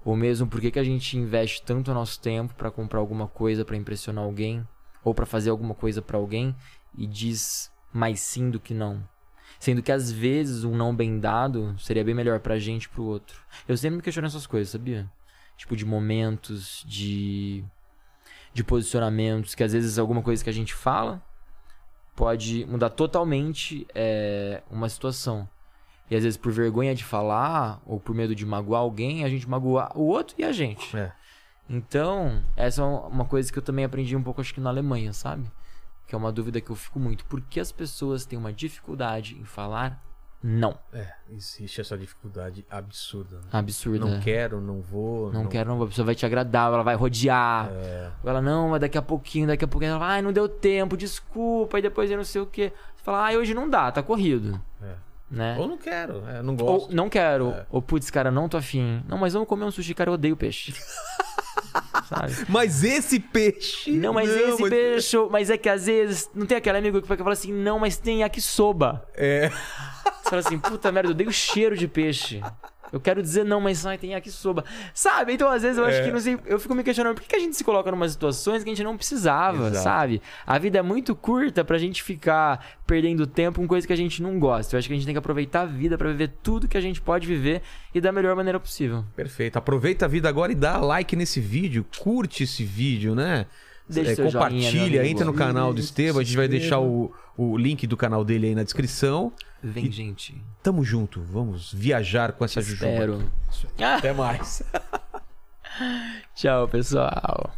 [0.03, 3.64] Ou mesmo por que, que a gente investe tanto nosso tempo pra comprar alguma coisa
[3.64, 4.68] pra impressionar alguém
[5.03, 6.56] ou pra fazer alguma coisa pra alguém
[6.98, 9.08] e diz mais sim do que não.
[9.62, 13.04] Sendo que às vezes um não bem dado seria bem melhor pra gente e pro
[13.04, 13.40] outro.
[13.68, 15.08] Eu sempre me questiono essas coisas, sabia?
[15.56, 17.64] Tipo, de momentos, de.
[18.56, 21.22] de posicionamentos, que às vezes alguma coisa que a gente fala
[22.16, 25.48] pode mudar totalmente é, uma situação.
[26.10, 29.48] E às vezes por vergonha de falar, ou por medo de magoar alguém, a gente
[29.48, 30.98] magoa o outro e a gente.
[30.98, 31.12] É.
[31.70, 35.14] Então, essa é uma coisa que eu também aprendi um pouco, acho que na Alemanha,
[35.14, 35.52] sabe?
[36.12, 37.24] Que é uma dúvida que eu fico muito.
[37.24, 40.04] Por que as pessoas têm uma dificuldade em falar
[40.44, 40.78] Não.
[40.92, 43.38] É, existe essa dificuldade absurda.
[43.38, 43.44] né?
[43.50, 44.06] Absurdo.
[44.06, 45.32] Não quero, não vou.
[45.32, 45.86] Não, quero, não vou.
[45.86, 47.70] A pessoa vai te agradar, ela vai rodear.
[47.72, 48.12] É.
[48.26, 49.92] Ela, não, mas daqui a pouquinho, daqui a pouquinho.
[49.92, 51.80] Ela fala, ai, não deu tempo, desculpa.
[51.80, 52.74] E depois eu não sei o quê.
[52.98, 54.62] Você fala, ai, hoje não dá, tá corrido.
[54.84, 54.96] É.
[55.30, 55.56] Né?
[55.58, 56.94] Ou não quero, é, não Ou gosto.
[56.94, 57.52] não quero.
[57.52, 57.66] É.
[57.70, 59.02] Ou, putz, cara, não tô afim.
[59.08, 60.74] Não, mas vamos comer um sushi, cara, eu odeio peixe.
[62.12, 62.36] Sabe?
[62.50, 63.90] Mas esse peixe.
[63.92, 65.18] Não, mas esse mas- peixe.
[65.30, 66.30] Mas é que às vezes.
[66.36, 69.08] Não tem aquele amigo que fala assim, não, mas tem yakisoba.
[69.16, 69.50] É.
[69.50, 72.42] Você fala assim, puta merda, eu odeio o cheiro de peixe.
[72.92, 74.66] Eu quero dizer não, mas ai, tem yakisoba.
[74.94, 75.34] Sabe?
[75.34, 76.03] Então, às vezes, eu acho É.
[76.06, 78.11] que, não sei, eu fico me questionando por que a gente se coloca em umas
[78.11, 79.84] situações que a gente não precisava, Exato.
[79.84, 80.22] sabe?
[80.45, 84.22] A vida é muito curta pra gente ficar perdendo tempo com coisa que a gente
[84.22, 84.76] não gosta.
[84.76, 86.82] Eu acho que a gente tem que aproveitar a vida pra viver tudo que a
[86.82, 87.61] gente pode viver
[87.95, 89.06] e da melhor maneira possível.
[89.16, 89.58] Perfeito.
[89.58, 91.86] Aproveita a vida agora e dá like nesse vídeo.
[92.00, 93.45] Curte esse vídeo, né?
[93.90, 95.06] Deixa É, seu joinha, compartilha, amigo.
[95.14, 96.22] entra no canal do Estevam.
[96.22, 99.34] A gente vai deixar o, o link do canal dele aí na descrição.
[99.64, 100.42] Vem, gente.
[100.64, 101.22] Tamo junto.
[101.22, 102.92] Vamos viajar com essa jujuba.
[102.92, 103.32] Espero.
[103.74, 103.84] aqui.
[103.84, 104.64] Até mais.
[106.36, 107.54] Tchau, pessoal.